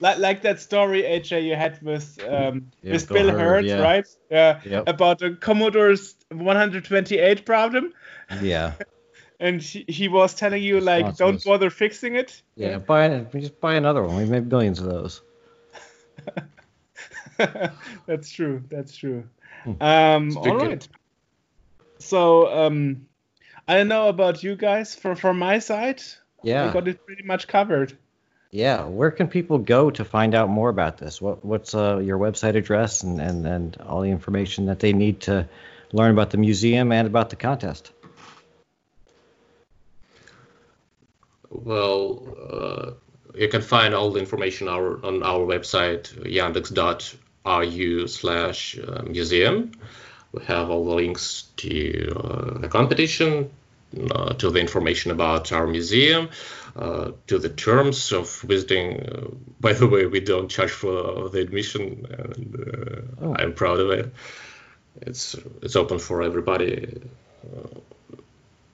like 0.00 0.18
like 0.18 0.42
that 0.42 0.60
story 0.60 1.02
AJ 1.02 1.44
you 1.44 1.56
had 1.56 1.80
with 1.82 2.18
um 2.28 2.70
Yeah, 2.82 2.92
with 2.92 3.08
Bil 3.08 3.16
Bil 3.26 3.30
Herd, 3.30 3.40
Herd, 3.40 3.64
yeah. 3.64 3.80
right? 3.80 4.06
Yeah. 4.30 4.60
Yep. 4.64 4.88
About 4.88 5.18
the 5.18 5.30
Commodore's 5.40 6.14
128 6.30 7.44
problem, 7.44 7.92
Yeah. 8.42 8.72
And 9.40 9.60
he, 9.62 9.84
he 9.88 10.08
was 10.08 10.34
telling 10.34 10.62
you 10.62 10.80
like, 10.80 11.06
Response 11.06 11.18
don't 11.18 11.44
bother 11.44 11.70
fixing 11.70 12.14
it. 12.14 12.42
Yeah. 12.54 12.78
Buy 12.78 13.06
it. 13.06 13.32
Just 13.32 13.60
buy 13.60 13.74
another 13.74 14.02
one. 14.04 14.16
We 14.16 14.26
made 14.26 14.48
billions 14.48 14.78
of 14.80 14.86
those. 14.86 15.22
that's 18.06 18.30
true. 18.30 18.62
That's 18.68 18.94
true. 18.94 19.24
Hmm. 19.64 19.72
Um, 19.80 20.36
all 20.36 20.44
Speaking- 20.44 20.58
right. 20.68 20.88
So 21.98 22.64
um, 22.66 23.06
I 23.68 23.76
don't 23.76 23.88
know 23.88 24.08
about 24.08 24.42
you 24.42 24.56
guys. 24.56 24.94
For 24.94 25.14
from 25.14 25.38
my 25.38 25.58
side, 25.58 26.02
we 26.42 26.50
Yeah. 26.50 26.72
got 26.72 26.88
it 26.88 27.04
pretty 27.04 27.24
much 27.24 27.46
covered. 27.46 27.96
Yeah. 28.50 28.84
Where 28.84 29.10
can 29.10 29.28
people 29.28 29.58
go 29.58 29.90
to 29.90 30.04
find 30.04 30.34
out 30.34 30.48
more 30.48 30.68
about 30.70 30.98
this? 30.98 31.20
What 31.20 31.44
What's 31.44 31.74
uh, 31.74 31.98
your 31.98 32.18
website 32.18 32.56
address 32.56 33.02
and, 33.02 33.20
and, 33.20 33.46
and 33.46 33.76
all 33.86 34.00
the 34.02 34.10
information 34.10 34.66
that 34.66 34.80
they 34.80 34.92
need 34.92 35.20
to 35.22 35.48
learn 35.92 36.10
about 36.12 36.30
the 36.30 36.38
museum 36.38 36.90
and 36.92 37.06
about 37.06 37.30
the 37.30 37.36
contest? 37.36 37.92
Well, 41.50 42.26
uh, 42.50 42.90
you 43.34 43.48
can 43.48 43.62
find 43.62 43.94
all 43.94 44.10
the 44.12 44.20
information 44.20 44.68
our, 44.68 45.04
on 45.04 45.22
our 45.22 45.40
website, 45.40 46.04
yandex.ru 46.24 48.06
slash 48.06 48.78
uh, 48.78 49.02
museum. 49.02 49.72
We 50.32 50.44
have 50.44 50.70
all 50.70 50.84
the 50.84 50.94
links 50.94 51.48
to 51.56 52.12
uh, 52.16 52.58
the 52.58 52.68
competition, 52.68 53.50
uh, 54.12 54.34
to 54.34 54.50
the 54.50 54.60
information 54.60 55.10
about 55.10 55.50
our 55.50 55.66
museum, 55.66 56.28
uh, 56.76 57.12
to 57.26 57.38
the 57.38 57.48
terms 57.48 58.12
of 58.12 58.30
visiting. 58.42 59.00
Uh, 59.00 59.26
by 59.58 59.72
the 59.72 59.88
way, 59.88 60.06
we 60.06 60.20
don't 60.20 60.48
charge 60.48 60.70
for 60.70 61.28
the 61.28 61.40
admission, 61.40 62.06
and 62.10 62.54
uh, 62.54 63.00
Oh. 63.22 63.34
I'm 63.38 63.52
proud 63.52 63.80
of 63.80 63.90
it. 63.90 64.14
It's 65.02 65.36
it's 65.62 65.76
open 65.76 65.98
for 65.98 66.22
everybody 66.22 67.00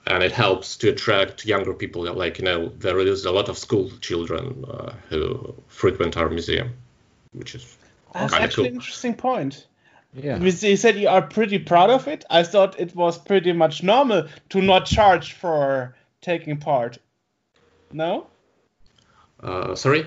and 0.07 0.23
it 0.23 0.31
helps 0.31 0.77
to 0.77 0.89
attract 0.89 1.45
younger 1.45 1.73
people. 1.73 2.03
Like 2.13 2.39
you 2.39 2.45
know, 2.45 2.69
there 2.79 2.99
is 2.99 3.25
a 3.25 3.31
lot 3.31 3.49
of 3.49 3.57
school 3.57 3.91
children 4.01 4.65
uh, 4.69 4.93
who 5.09 5.53
frequent 5.67 6.17
our 6.17 6.29
museum, 6.29 6.73
which 7.33 7.55
is 7.55 7.77
That's 8.13 8.33
actually 8.33 8.55
cool. 8.55 8.65
an 8.65 8.73
interesting 8.75 9.15
point. 9.15 9.67
Yeah. 10.13 10.37
You 10.37 10.45
you 10.45 10.77
said 10.77 10.97
you 10.97 11.09
are 11.09 11.21
pretty 11.21 11.59
proud 11.59 11.89
of 11.89 12.07
it. 12.07 12.25
I 12.29 12.43
thought 12.43 12.79
it 12.79 12.95
was 12.95 13.17
pretty 13.17 13.53
much 13.53 13.83
normal 13.83 14.27
to 14.49 14.61
not 14.61 14.85
charge 14.85 15.33
for 15.33 15.95
taking 16.21 16.57
part. 16.57 16.97
No, 17.91 18.27
Uh, 19.43 19.75
sorry. 19.75 20.05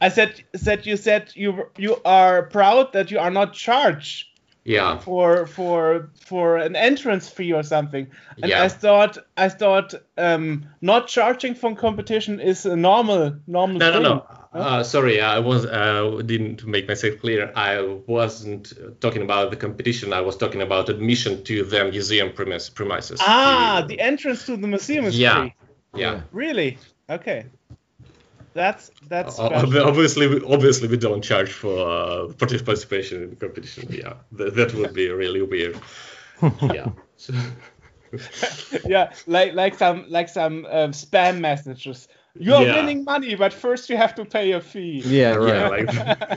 I 0.00 0.08
said 0.10 0.42
said 0.54 0.86
you 0.86 0.96
said 0.96 1.32
you 1.34 1.66
you 1.76 1.96
are 2.04 2.42
proud 2.44 2.92
that 2.92 3.10
you 3.10 3.18
are 3.18 3.30
not 3.30 3.52
charged 3.52 4.26
Yeah. 4.64 4.98
for 4.98 5.46
for 5.46 6.10
for 6.24 6.56
an 6.56 6.76
entrance 6.76 7.28
fee 7.28 7.52
or 7.52 7.62
something. 7.62 8.06
And 8.42 8.50
Yeah. 8.50 8.62
I 8.64 8.68
thought 8.68 9.18
I 9.36 9.48
thought 9.48 9.94
um, 10.16 10.66
not 10.80 11.08
charging 11.08 11.54
from 11.54 11.74
competition 11.76 12.40
is 12.40 12.64
a 12.66 12.76
normal 12.76 13.36
normal 13.46 13.78
No, 13.78 13.86
no, 13.90 13.92
thing. 13.94 14.02
no. 14.02 14.26
Uh, 14.54 14.82
sorry, 14.82 15.20
I 15.20 15.38
was 15.38 15.64
uh, 15.66 16.20
didn't 16.26 16.64
make 16.66 16.86
myself 16.86 17.18
clear. 17.20 17.50
I 17.56 17.80
wasn't 18.06 18.72
talking 19.00 19.22
about 19.22 19.50
the 19.50 19.56
competition. 19.56 20.12
I 20.12 20.20
was 20.20 20.36
talking 20.36 20.60
about 20.62 20.88
admission 20.90 21.42
to 21.44 21.64
the 21.64 21.84
museum 21.90 22.32
premise, 22.32 22.68
premises. 22.70 23.18
Ah, 23.22 23.80
The- 23.80 23.96
the 23.96 24.00
entrance 24.00 24.44
to 24.46 24.56
the 24.58 24.68
museum 24.68 25.06
is 25.06 25.18
Yeah. 25.18 25.40
free. 25.40 25.54
yeah. 25.96 26.20
Really? 26.32 26.78
Okay. 27.10 27.46
That's 28.54 28.90
that's 29.08 29.38
O- 29.38 29.46
Obviously, 29.86 30.26
we, 30.28 30.40
obviously, 30.42 30.88
we 30.88 30.96
don't 30.98 31.22
charge 31.22 31.52
for 31.52 31.88
uh, 31.88 32.32
participation 32.34 33.22
in 33.22 33.30
the 33.30 33.36
competition. 33.36 33.88
Yeah, 33.90 34.14
that, 34.32 34.54
that 34.56 34.74
would 34.74 34.92
be 34.94 35.08
really 35.08 35.42
weird. 35.42 35.80
yeah. 36.62 36.88
Yeah, 38.84 39.12
like 39.26 39.54
like 39.54 39.74
some 39.74 40.04
like 40.08 40.28
some 40.28 40.66
um, 40.66 40.92
spam 40.92 41.40
messages. 41.40 42.08
You 42.38 42.54
are 42.54 42.62
Yeah. 42.64 42.74
winning 42.76 43.04
money, 43.04 43.34
but 43.36 43.52
first 43.54 43.88
you 43.90 43.96
have 43.96 44.14
to 44.16 44.24
pay 44.26 44.52
a 44.52 44.60
fee. 44.60 45.02
Yeah, 45.04 45.34
right. 45.36 45.88
yeah, 45.92 46.36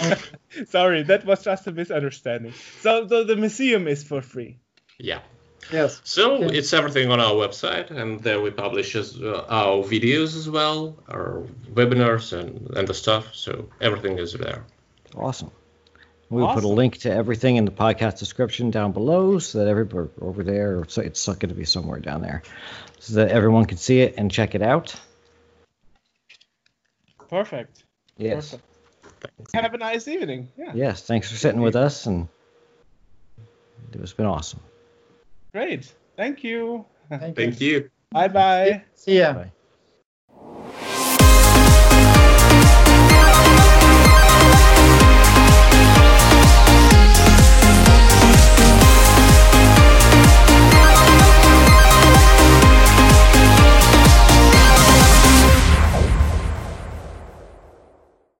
like 0.00 0.20
Sorry, 0.68 1.02
that 1.04 1.24
was 1.24 1.42
just 1.44 1.66
a 1.66 1.72
misunderstanding. 1.72 2.52
So, 2.80 3.06
so 3.08 3.24
the 3.24 3.36
museum 3.36 3.88
is 3.88 4.04
for 4.04 4.20
free. 4.22 4.58
yeah. 4.98 5.20
Yes. 5.70 6.00
So 6.04 6.42
Okay. 6.44 6.58
it's 6.58 6.72
everything 6.72 7.10
on 7.10 7.20
our 7.20 7.32
website, 7.32 7.90
and 7.90 8.20
there 8.20 8.40
we 8.40 8.50
publish 8.50 8.96
as, 8.96 9.20
uh, 9.20 9.44
our 9.48 9.82
videos 9.84 10.36
as 10.36 10.48
well, 10.50 10.96
our 11.08 11.42
webinars 11.72 12.32
and 12.32 12.68
and 12.76 12.88
the 12.88 12.94
stuff. 12.94 13.34
So 13.34 13.68
everything 13.80 14.18
is 14.18 14.32
there. 14.32 14.64
Awesome. 15.16 15.50
We'll 16.30 16.54
put 16.54 16.64
a 16.64 16.68
link 16.68 16.96
to 16.98 17.12
everything 17.12 17.56
in 17.56 17.66
the 17.66 17.70
podcast 17.70 18.18
description 18.18 18.70
down 18.70 18.92
below 18.92 19.38
so 19.38 19.58
that 19.58 19.68
everybody 19.68 20.08
over 20.22 20.42
there, 20.42 20.82
so 20.88 21.02
it's 21.02 21.26
going 21.26 21.38
to 21.50 21.54
be 21.54 21.66
somewhere 21.66 22.00
down 22.00 22.22
there, 22.22 22.42
so 22.98 23.14
that 23.16 23.28
everyone 23.28 23.66
can 23.66 23.76
see 23.76 24.00
it 24.00 24.14
and 24.16 24.30
check 24.30 24.54
it 24.54 24.62
out. 24.62 24.94
Perfect. 27.28 27.84
Yes. 28.16 28.56
Perfect. 29.02 29.54
Have 29.54 29.74
a 29.74 29.78
nice 29.78 30.08
evening. 30.08 30.48
Yeah. 30.56 30.72
Yes. 30.74 31.02
Thanks 31.02 31.30
for 31.30 31.36
sitting 31.36 31.60
with 31.60 31.76
us, 31.76 32.06
and 32.06 32.28
it's 33.92 34.14
been 34.14 34.26
awesome. 34.26 34.60
Great. 35.52 35.94
Thank 36.16 36.42
you. 36.42 36.86
Thank 37.10 37.36
you. 37.38 37.44
Thank 37.44 37.60
you. 37.60 37.90
Bye 38.10 38.28
bye. 38.28 38.84
See 38.94 39.18
ya. 39.18 39.32
Bye. 39.34 39.52